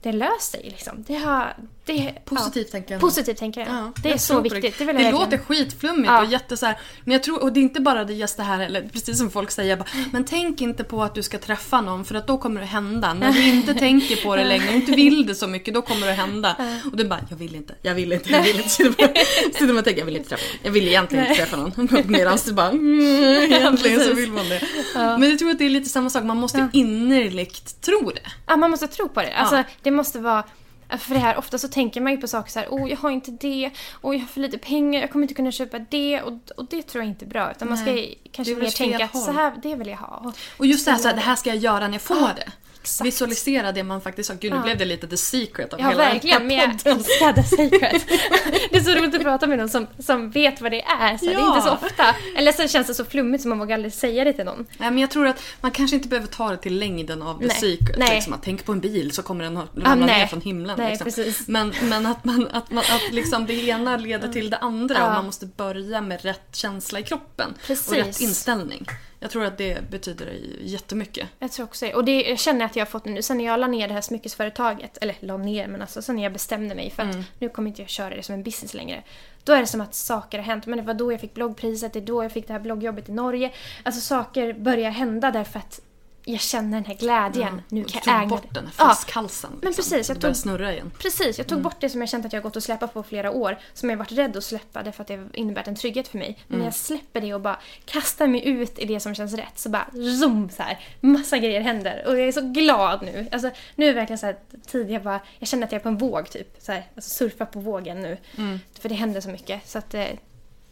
det 0.00 0.12
löst 0.12 0.52
sig. 0.52 0.62
Liksom. 0.62 1.04
Det 1.06 1.14
har... 1.14 1.54
Det, 1.86 2.12
Positivt 2.24 2.66
ja, 2.66 2.72
tänkande. 2.72 3.00
Positivt 3.00 3.36
tänkande. 3.36 3.70
Ja, 3.70 3.92
det 4.02 4.12
är 4.12 4.18
så 4.18 4.40
viktigt. 4.40 4.78
Det, 4.78 4.84
det 4.92 5.10
låter 5.12 5.38
skitflummigt 5.38 6.06
Ja. 6.06 6.22
och 6.22 6.26
jätte 6.32 6.56
så 6.56 6.66
här, 6.66 6.78
Men 7.04 7.12
jag 7.12 7.22
tror, 7.22 7.42
och 7.42 7.52
det 7.52 7.60
är 7.60 7.62
inte 7.62 7.80
bara 7.80 8.04
det 8.04 8.12
just 8.14 8.36
det 8.36 8.42
här, 8.42 8.60
eller 8.60 8.82
precis 8.82 9.18
som 9.18 9.30
folk 9.30 9.50
säger, 9.50 9.76
bara, 9.76 9.86
men 10.12 10.24
tänk 10.24 10.60
inte 10.60 10.84
på 10.84 11.02
att 11.02 11.14
du 11.14 11.22
ska 11.22 11.38
träffa 11.38 11.80
någon 11.80 12.04
för 12.04 12.14
att 12.14 12.26
då 12.26 12.38
kommer 12.38 12.60
det 12.60 12.66
hända. 12.66 13.14
När 13.14 13.32
du 13.32 13.48
inte 13.48 13.74
tänker 13.74 14.16
på 14.16 14.36
det 14.36 14.44
längre 14.44 14.68
och 14.68 14.74
inte 14.74 14.92
vill 14.92 15.26
det 15.26 15.34
så 15.34 15.46
mycket, 15.46 15.74
då 15.74 15.82
kommer 15.82 16.06
det 16.06 16.12
hända. 16.12 16.56
Och 16.90 16.96
du 16.96 17.04
bara, 17.04 17.20
jag 17.30 17.36
vill 17.36 17.54
inte, 17.54 17.74
jag 17.82 17.94
vill 17.94 18.12
inte, 18.12 18.30
jag 18.30 18.42
vill 18.42 18.56
inte. 18.56 18.68
Sitter 18.68 19.66
man 19.66 19.78
och 19.78 19.84
tänker, 19.84 20.00
jag 20.00 20.06
vill 20.06 20.16
inte 20.16 20.28
träffa 20.28 20.46
någon. 20.46 20.60
Jag 20.62 20.70
vill 20.70 20.88
egentligen 20.88 21.26
inte 21.26 21.36
träffa 21.40 21.56
någon. 21.56 21.88
Medan 22.12 22.38
du 22.44 22.52
bara, 22.52 22.70
mm, 22.70 23.00
egentligen 23.52 24.00
så 24.00 24.14
vill 24.14 24.32
man 24.32 24.48
det. 24.48 24.60
Men 24.94 25.30
jag 25.30 25.38
tror 25.38 25.50
att 25.50 25.58
det 25.58 25.64
är 25.64 25.70
lite 25.70 25.88
samma 25.88 26.10
sak, 26.10 26.24
man 26.24 26.36
måste 26.36 26.68
innerligt 26.72 27.80
tro 27.80 28.10
det. 28.10 28.30
Ja, 28.46 28.56
man 28.56 28.70
måste 28.70 28.86
tro 28.86 29.08
på 29.08 29.20
det. 29.22 29.32
Alltså, 29.32 29.62
det 29.82 29.90
måste 29.90 30.18
vara... 30.18 30.44
För 30.88 31.14
det 31.14 31.20
här, 31.20 31.36
ofta 31.36 31.58
så 31.58 31.68
tänker 31.68 32.00
man 32.00 32.12
ju 32.12 32.18
på 32.18 32.28
saker 32.28 32.50
så 32.50 32.58
här, 32.58 32.68
oh 32.68 32.90
jag 32.90 32.96
har 32.96 33.10
inte 33.10 33.30
det, 33.30 33.70
och 33.92 34.14
jag 34.14 34.20
har 34.20 34.26
för 34.26 34.40
lite 34.40 34.58
pengar, 34.58 35.00
jag 35.00 35.10
kommer 35.10 35.24
inte 35.24 35.34
kunna 35.34 35.52
köpa 35.52 35.78
det 35.78 36.22
och, 36.22 36.32
och 36.56 36.66
det 36.70 36.82
tror 36.82 37.04
jag 37.04 37.10
inte 37.10 37.24
är 37.24 37.28
bra. 37.28 37.50
Utan 37.50 37.68
man 37.68 37.78
ska 37.78 37.90
Nej. 37.90 38.18
kanske 38.32 38.54
mer 38.54 38.70
tänka 38.70 39.04
att 39.04 39.24
så 39.24 39.32
här, 39.32 39.52
det 39.62 39.74
vill 39.74 39.88
jag 39.88 39.96
ha. 39.96 40.32
Och 40.56 40.66
just 40.66 40.84
det 40.84 40.90
här, 40.90 40.98
så 40.98 41.08
här, 41.08 41.14
det 41.14 41.20
här 41.20 41.36
ska 41.36 41.50
jag 41.50 41.58
göra 41.58 41.88
när 41.88 41.94
jag 41.94 42.02
får 42.02 42.34
det. 42.36 42.52
Exakt. 42.86 43.06
Visualisera 43.06 43.72
det 43.72 43.82
man 43.84 44.00
faktiskt 44.00 44.28
har. 44.30 44.36
Gud, 44.36 44.50
nu 44.52 44.56
Ja. 44.58 44.62
blev 44.62 44.78
det 44.78 44.84
lite 44.84 45.06
the 45.08 45.16
secret 45.16 45.72
av 45.74 45.80
Ja, 45.80 45.88
hela 45.88 46.04
verkligen. 46.04 46.48
den 46.48 46.50
här 46.50 46.58
jag 46.66 46.78
podden. 46.78 46.96
älskar 46.98 47.32
The 47.32 47.42
Secret. 47.42 48.02
det 48.70 48.76
är 48.76 48.80
så 48.80 48.90
roligt 48.94 49.14
att 49.14 49.22
prata 49.22 49.46
med 49.46 49.58
någon 49.58 49.68
som, 49.68 49.86
som 49.98 50.30
vet 50.30 50.60
vad 50.60 50.70
det 50.72 50.82
är. 50.82 51.18
Så 51.18 51.24
Det 51.24 51.30
är 51.32 51.34
Ja. 51.38 51.48
inte 51.56 51.68
så 51.68 51.72
ofta. 51.86 52.04
Eller 52.36 52.52
så 52.52 52.68
känns 52.68 52.86
det 52.86 52.94
så 52.94 53.04
flummigt 53.04 53.42
så 53.42 53.48
man 53.48 53.58
vågar 53.58 53.74
aldrig 53.74 53.92
säga 53.92 54.24
det 54.24 54.32
till 54.32 54.44
någon. 54.44 54.66
Nej, 54.78 54.90
men 54.90 54.98
jag 54.98 55.10
tror 55.10 55.26
att 55.26 55.42
man 55.60 55.70
kanske 55.70 55.96
inte 55.96 56.08
behöver 56.08 56.28
ta 56.28 56.50
det 56.50 56.56
till 56.56 56.78
längden 56.78 57.22
av 57.22 57.38
the 57.38 57.46
Nej. 57.46 57.56
secret. 57.56 57.98
Nej. 57.98 58.14
Liksom, 58.14 58.32
att 58.32 58.42
tänk 58.42 58.64
på 58.64 58.72
en 58.72 58.80
bil 58.80 59.12
så 59.12 59.22
kommer 59.22 59.44
den 59.44 59.56
ha- 59.56 59.66
ramla 59.76 60.06
nej. 60.06 60.18
ner 60.20 60.26
från 60.26 60.40
himlen. 60.40 60.74
Nej, 60.78 60.88
liksom. 60.90 61.04
precis. 61.04 61.48
Men, 61.48 61.72
men 61.82 62.06
att, 62.06 62.24
man, 62.24 62.48
att, 62.52 62.70
man, 62.70 62.84
att 62.84 63.12
liksom 63.12 63.46
det 63.46 63.54
ena 63.54 63.96
leder 63.96 64.28
till 64.28 64.50
det 64.50 64.56
andra 64.58 64.94
Ja. 64.98 65.06
och 65.06 65.12
man 65.12 65.24
måste 65.26 65.46
börja 65.46 66.00
med 66.00 66.22
rätt 66.22 66.48
känsla 66.56 66.98
i 66.98 67.02
kroppen. 67.02 67.54
Precis. 67.66 67.88
Och 67.88 67.94
rätt 67.96 68.20
inställning. 68.20 68.86
Jag 69.26 69.30
tror 69.30 69.44
att 69.44 69.58
det 69.58 69.90
betyder 69.90 70.38
jättemycket. 70.60 71.28
Jag 71.38 71.52
tror 71.52 71.64
också 71.66 71.86
det. 71.86 71.94
Och 71.94 72.04
det 72.04 72.22
jag 72.22 72.38
känner 72.38 72.64
att 72.64 72.76
jag 72.76 72.84
har 72.84 72.90
fått 72.90 73.04
nu, 73.04 73.22
sen 73.22 73.38
när 73.38 73.44
jag 73.44 73.60
la 73.60 73.66
ner 73.66 73.88
det 73.88 73.94
här 73.94 74.00
smyckesföretaget, 74.00 74.98
eller 75.00 75.16
la 75.20 75.36
ner, 75.36 75.68
men 75.68 75.80
alltså 75.80 76.02
sen 76.02 76.16
när 76.16 76.22
jag 76.22 76.32
bestämde 76.32 76.74
mig 76.74 76.90
för 76.90 77.02
att 77.02 77.14
Mm. 77.14 77.24
nu 77.38 77.48
kommer 77.48 77.68
inte 77.68 77.82
jag 77.82 77.88
köra 77.88 78.14
det 78.16 78.22
som 78.22 78.34
en 78.34 78.42
business 78.42 78.74
längre. 78.74 79.02
Då 79.44 79.52
är 79.52 79.60
det 79.60 79.66
som 79.66 79.80
att 79.80 79.94
saker 79.94 80.38
har 80.38 80.44
hänt. 80.44 80.66
Men 80.66 80.78
det 80.78 80.84
var 80.84 80.94
då 80.94 81.12
jag 81.12 81.20
fick 81.20 81.34
bloggpriset, 81.34 81.92
det 81.92 81.98
är 81.98 82.06
då 82.06 82.24
jag 82.24 82.32
fick 82.32 82.46
det 82.46 82.52
här 82.52 82.60
bloggjobbet 82.60 83.08
i 83.08 83.12
Norge. 83.12 83.52
Alltså 83.82 84.00
saker 84.00 84.52
börjar 84.52 84.90
hända 84.90 85.30
därför 85.30 85.58
att 85.58 85.80
jag 86.28 86.40
känner 86.40 86.70
den 86.80 86.84
här 86.84 86.94
glädjen. 86.94 87.62
Nu 87.68 87.84
Och 87.84 87.90
kan 87.90 88.00
jag 88.04 88.14
ägna 88.22 88.26
bort 88.36 88.54
den 88.54 88.64
här 88.64 88.72
Ja, 88.78 88.84
flaskhalsen. 88.84 89.50
men 89.62 89.70
liksom, 89.72 89.82
precis, 89.90 90.08
jag 90.08 90.20
tog- 90.20 90.36
snurra 90.36 90.72
igen. 90.72 90.92
Precis, 90.98 91.38
jag 91.38 91.46
tog 91.46 91.56
Mm. 91.58 91.62
bort 91.62 91.76
det 91.80 91.88
som 91.90 92.00
jag 92.00 92.08
känt 92.08 92.26
att 92.26 92.32
jag 92.32 92.42
gått 92.42 92.56
och 92.56 92.62
släpat 92.62 92.94
på 92.94 93.02
flera 93.02 93.30
år. 93.30 93.58
Som 93.74 93.90
jag 93.90 93.96
varit 93.96 94.12
rädd 94.12 94.36
att 94.36 94.44
släppa 94.44 94.82
därför 94.82 95.02
att 95.02 95.08
det 95.08 95.28
innebär 95.32 95.68
en 95.68 95.74
trygghet 95.76 96.08
för 96.08 96.18
mig. 96.18 96.26
Mm. 96.28 96.38
Men 96.46 96.58
när 96.58 96.66
jag 96.66 96.74
släpper 96.74 97.20
det 97.20 97.34
och 97.34 97.40
bara 97.40 97.58
kastar 97.84 98.26
mig 98.26 98.48
ut 98.48 98.78
i 98.78 98.84
det 98.86 99.00
som 99.00 99.14
känns 99.14 99.34
rätt 99.34 99.58
så 99.58 99.68
bara 99.68 99.86
zoom 100.20 100.50
så 100.50 100.62
här. 100.62 100.78
Massa 101.00 101.38
grejer 101.38 101.60
händer 101.60 102.02
och 102.06 102.18
jag 102.18 102.28
är 102.28 102.32
så 102.32 102.40
glad 102.52 103.02
nu. 103.02 103.26
Alltså 103.32 103.50
nu 103.74 103.84
är 103.84 103.88
det 103.88 104.00
verkligen 104.00 104.18
så 104.18 104.26
här 104.26 104.36
tid 104.66 104.90
jag 104.90 105.02
bara, 105.02 105.20
jag 105.38 105.48
känner 105.48 105.66
att 105.66 105.72
jag 105.72 105.78
är 105.78 105.82
på 105.82 105.88
en 105.88 105.98
våg 105.98 106.30
typ. 106.30 106.56
Så 106.58 106.72
här, 106.72 106.86
alltså 106.96 107.10
surfa 107.10 107.46
på 107.46 107.60
vågen 107.60 108.02
nu. 108.02 108.18
Mm. 108.38 108.60
För 108.80 108.88
det 108.88 108.94
händer 108.94 109.20
så 109.20 109.28
mycket. 109.28 109.68
Så 109.68 109.78
att 109.78 109.94
eh, 109.94 110.04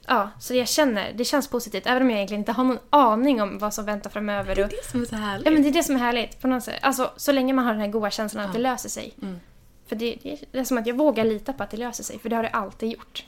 Ja, 0.06 0.30
så 0.40 0.54
jag 0.54 0.68
känner, 0.68 1.12
det 1.12 1.24
känns 1.24 1.48
positivt. 1.48 1.86
Även 1.86 2.02
om 2.02 2.10
jag 2.10 2.16
egentligen 2.16 2.40
inte 2.40 2.52
har 2.52 2.64
någon 2.64 2.78
aning 2.90 3.42
om 3.42 3.58
vad 3.58 3.74
som 3.74 3.84
väntar 3.84 4.10
framöver. 4.10 4.54
Det 4.54 4.62
är 4.62 4.68
det 4.68 4.90
som 4.90 5.02
är 5.02 5.06
så 5.06 5.16
härligt. 5.16 5.46
Ja, 5.46 5.52
men 5.52 5.62
det 5.62 5.68
är 5.68 5.72
det 5.72 5.82
som 5.84 5.94
är 5.94 6.00
härligt. 6.00 6.40
På 6.40 6.48
något 6.48 6.62
sätt. 6.64 6.78
Alltså, 6.82 7.12
så 7.16 7.32
länge 7.32 7.52
man 7.52 7.64
har 7.64 7.72
den 7.72 7.80
här 7.80 7.88
goda 7.88 8.10
känslan 8.10 8.44
att 8.44 8.48
Ja. 8.50 8.52
det 8.56 8.62
löser 8.62 8.88
sig. 8.88 9.14
Mm. 9.22 9.40
För 9.86 9.96
det, 9.96 10.18
det, 10.52 10.58
är 10.58 10.64
som 10.64 10.78
att 10.78 10.86
jag 10.86 10.96
vågar 10.96 11.24
lita 11.24 11.52
på 11.52 11.62
att 11.62 11.70
det 11.70 11.76
löser 11.76 12.04
sig, 12.04 12.18
för 12.18 12.28
det 12.28 12.36
har 12.36 12.42
det 12.42 12.48
alltid 12.48 12.90
gjort. 12.92 13.24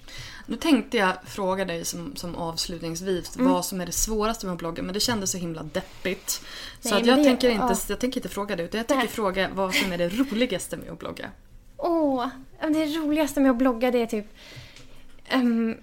Nu 0.46 0.56
tänkte 0.56 0.96
jag 0.96 1.12
fråga 1.26 1.64
dig 1.64 1.84
som, 1.84 2.16
som 2.16 2.36
avslutningsvis 2.36 3.36
Mm. 3.36 3.52
vad 3.52 3.64
som 3.64 3.80
är 3.80 3.86
det 3.86 3.92
svåraste 3.92 4.46
med 4.46 4.52
att 4.52 4.58
blogga 4.58 4.82
men 4.82 4.94
det 4.94 5.00
kändes 5.00 5.30
så 5.30 5.38
himla 5.38 5.62
deppigt. 5.62 6.30
Så 6.30 6.40
Nej, 6.82 6.92
att 6.92 7.00
men 7.00 7.08
jag, 7.08 7.18
det- 7.18 7.24
tänker 7.24 7.50
inte, 7.50 7.64
ja. 7.64 7.76
jag 7.88 7.98
tänker 8.00 8.18
inte 8.20 8.28
fråga 8.28 8.56
det 8.56 8.62
utan 8.62 8.78
jag 8.78 8.86
tänker 8.86 9.08
fråga 9.08 9.48
vad 9.54 9.74
som 9.74 9.92
är 9.92 9.98
det 9.98 10.08
roligaste 10.08 10.76
med 10.76 10.90
att 10.90 10.98
blogga. 10.98 11.30
Åh, 11.76 12.26
men 12.60 12.72
det 12.72 12.86
roligaste 12.86 13.40
med 13.40 13.50
att 13.50 13.56
blogga 13.56 13.90
det 13.90 13.98
är 14.02 14.06
typ... 14.06 14.26
Um, 15.34 15.76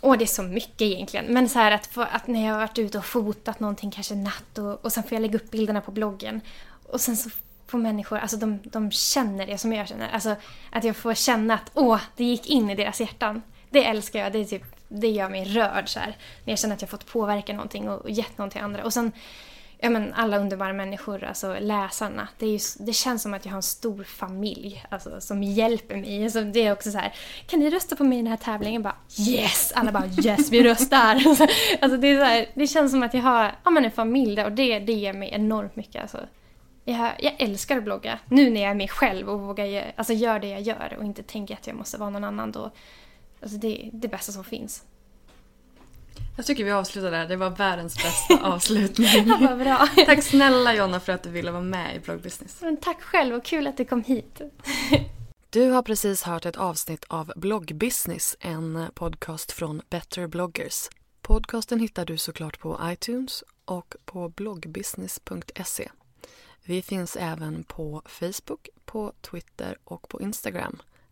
åh, 0.00 0.18
det 0.18 0.24
är 0.24 0.26
så 0.26 0.42
mycket 0.42 0.82
egentligen. 0.82 1.26
Men 1.26 1.48
så 1.48 1.58
här 1.58 1.70
att, 1.70 1.86
få, 1.86 2.00
att 2.00 2.26
när 2.26 2.46
jag 2.46 2.52
har 2.52 2.60
varit 2.60 2.78
ute 2.78 2.98
och 2.98 3.04
fotat 3.04 3.60
någonting 3.60 3.90
kanske 3.90 4.14
natt 4.14 4.58
och, 4.58 4.84
och 4.84 4.92
sen 4.92 5.02
får 5.02 5.12
jag 5.12 5.22
lägga 5.22 5.36
upp 5.36 5.50
bilderna 5.50 5.80
på 5.80 5.90
bloggen. 5.90 6.40
Och 6.86 7.00
sen 7.00 7.16
så 7.16 7.30
får 7.66 7.78
människor, 7.78 8.18
alltså 8.18 8.36
de, 8.36 8.58
de 8.62 8.90
känner 8.90 9.46
det 9.46 9.58
som 9.58 9.72
jag 9.72 9.88
känner. 9.88 10.08
Alltså 10.08 10.36
att 10.70 10.84
jag 10.84 10.96
får 10.96 11.14
känna 11.14 11.54
att 11.54 11.70
åh, 11.74 12.00
det 12.16 12.24
gick 12.24 12.46
in 12.46 12.70
i 12.70 12.74
deras 12.74 13.00
hjärtan. 13.00 13.42
Det 13.70 13.84
älskar 13.84 14.20
jag. 14.20 14.32
Det, 14.32 14.38
är 14.38 14.44
typ, 14.44 14.64
det 14.88 15.08
gör 15.08 15.28
mig 15.28 15.44
rörd 15.44 15.88
så 15.88 15.98
här. 15.98 16.16
När 16.44 16.52
jag 16.52 16.58
känner 16.58 16.74
att 16.74 16.80
jag 16.80 16.90
fått 16.90 17.06
påverka 17.06 17.52
någonting 17.52 17.88
och, 17.88 18.00
och 18.00 18.10
gett 18.10 18.38
någonting 18.38 18.58
till 18.58 18.64
andra. 18.64 18.84
Och 18.84 18.92
sen 18.92 19.12
ja, 19.82 19.90
men 19.90 20.12
alla 20.14 20.38
underbara 20.38 20.72
människor, 20.72 21.24
alltså 21.24 21.56
läsarna. 21.60 22.28
Det, 22.38 22.46
är 22.46 22.50
ju, 22.50 22.58
det 22.78 22.92
känns 22.92 23.22
som 23.22 23.34
att 23.34 23.44
jag 23.44 23.52
har 23.52 23.56
en 23.56 23.62
stor 23.62 24.04
familj 24.04 24.84
alltså, 24.90 25.20
som 25.20 25.42
hjälper 25.42 25.96
mig. 25.96 26.24
Alltså, 26.24 26.42
det 26.42 26.66
är 26.66 26.72
också 26.72 26.90
så 26.90 26.98
här, 26.98 27.14
kan 27.46 27.60
ni 27.60 27.70
rösta 27.70 27.96
på 27.96 28.04
mig 28.04 28.18
i 28.18 28.22
den 28.22 28.30
här 28.30 28.36
tävlingen? 28.36 28.82
Bara, 28.82 28.96
yes! 29.18 29.72
Alla 29.74 29.92
bara 29.92 30.06
yes, 30.06 30.50
vi 30.50 30.62
röstar! 30.62 31.14
alltså, 31.80 31.96
det, 31.98 32.08
är 32.08 32.18
så 32.18 32.24
här, 32.24 32.46
det 32.54 32.66
känns 32.66 32.92
som 32.92 33.02
att 33.02 33.14
jag 33.14 33.22
har 33.22 33.52
ja, 33.64 33.70
men 33.70 33.84
en 33.84 33.90
familj 33.90 34.36
där 34.36 34.44
och 34.44 34.52
det, 34.52 34.78
det 34.78 34.92
ger 34.92 35.12
mig 35.12 35.30
enormt 35.32 35.76
mycket. 35.76 36.02
Alltså. 36.02 36.18
Jag, 36.84 37.12
jag 37.18 37.34
älskar 37.38 37.76
att 37.76 37.84
blogga. 37.84 38.18
Nu 38.28 38.50
när 38.50 38.60
jag 38.60 38.70
är 38.70 38.74
mig 38.74 38.88
själv 38.88 39.30
och 39.30 39.40
vågar 39.40 39.92
alltså, 39.96 40.12
göra 40.12 40.38
det 40.38 40.48
jag 40.48 40.60
gör 40.60 40.96
och 40.98 41.04
inte 41.04 41.22
tänker 41.22 41.54
att 41.54 41.66
jag 41.66 41.76
måste 41.76 41.98
vara 41.98 42.10
någon 42.10 42.24
annan. 42.24 42.52
Då, 42.52 42.70
alltså, 43.42 43.56
det 43.56 43.86
är 43.86 43.90
det 43.92 44.08
bästa 44.08 44.32
som 44.32 44.44
finns. 44.44 44.84
Jag 46.40 46.46
tycker 46.46 46.64
vi 46.64 46.70
avslutar 46.70 47.10
där, 47.10 47.28
det 47.28 47.36
var 47.36 47.50
världens 47.50 47.96
bästa 47.96 48.40
avslutning. 48.42 49.28
Vad 49.40 49.58
bra! 49.58 49.88
Tack 50.06 50.22
snälla 50.22 50.74
Jonna 50.74 51.00
för 51.00 51.12
att 51.12 51.22
du 51.22 51.30
ville 51.30 51.50
vara 51.50 51.62
med 51.62 51.96
i 51.96 52.00
bloggbusiness. 52.00 52.60
Men 52.60 52.76
tack 52.76 53.02
själv 53.02 53.34
och 53.34 53.44
kul 53.44 53.66
att 53.66 53.76
du 53.76 53.84
kom 53.84 54.04
hit. 54.04 54.40
Du 55.50 55.70
har 55.70 55.82
precis 55.82 56.22
hört 56.22 56.46
ett 56.46 56.56
avsnitt 56.56 57.04
av 57.08 57.32
Bloggbusiness, 57.36 58.36
en 58.40 58.86
podcast 58.94 59.52
från 59.52 59.82
Better 59.90 60.26
bloggers. 60.26 60.88
Podcasten 61.22 61.80
hittar 61.80 62.04
du 62.04 62.18
såklart 62.18 62.58
på 62.58 62.80
iTunes 62.84 63.44
och 63.64 63.94
på 64.04 64.28
bloggbusiness.se. 64.28 65.88
Vi 66.64 66.82
finns 66.82 67.16
även 67.16 67.64
på 67.64 68.02
Facebook, 68.06 68.68
på 68.84 69.12
Twitter 69.20 69.78
och 69.84 70.08
på 70.08 70.20
Instagram, 70.20 70.82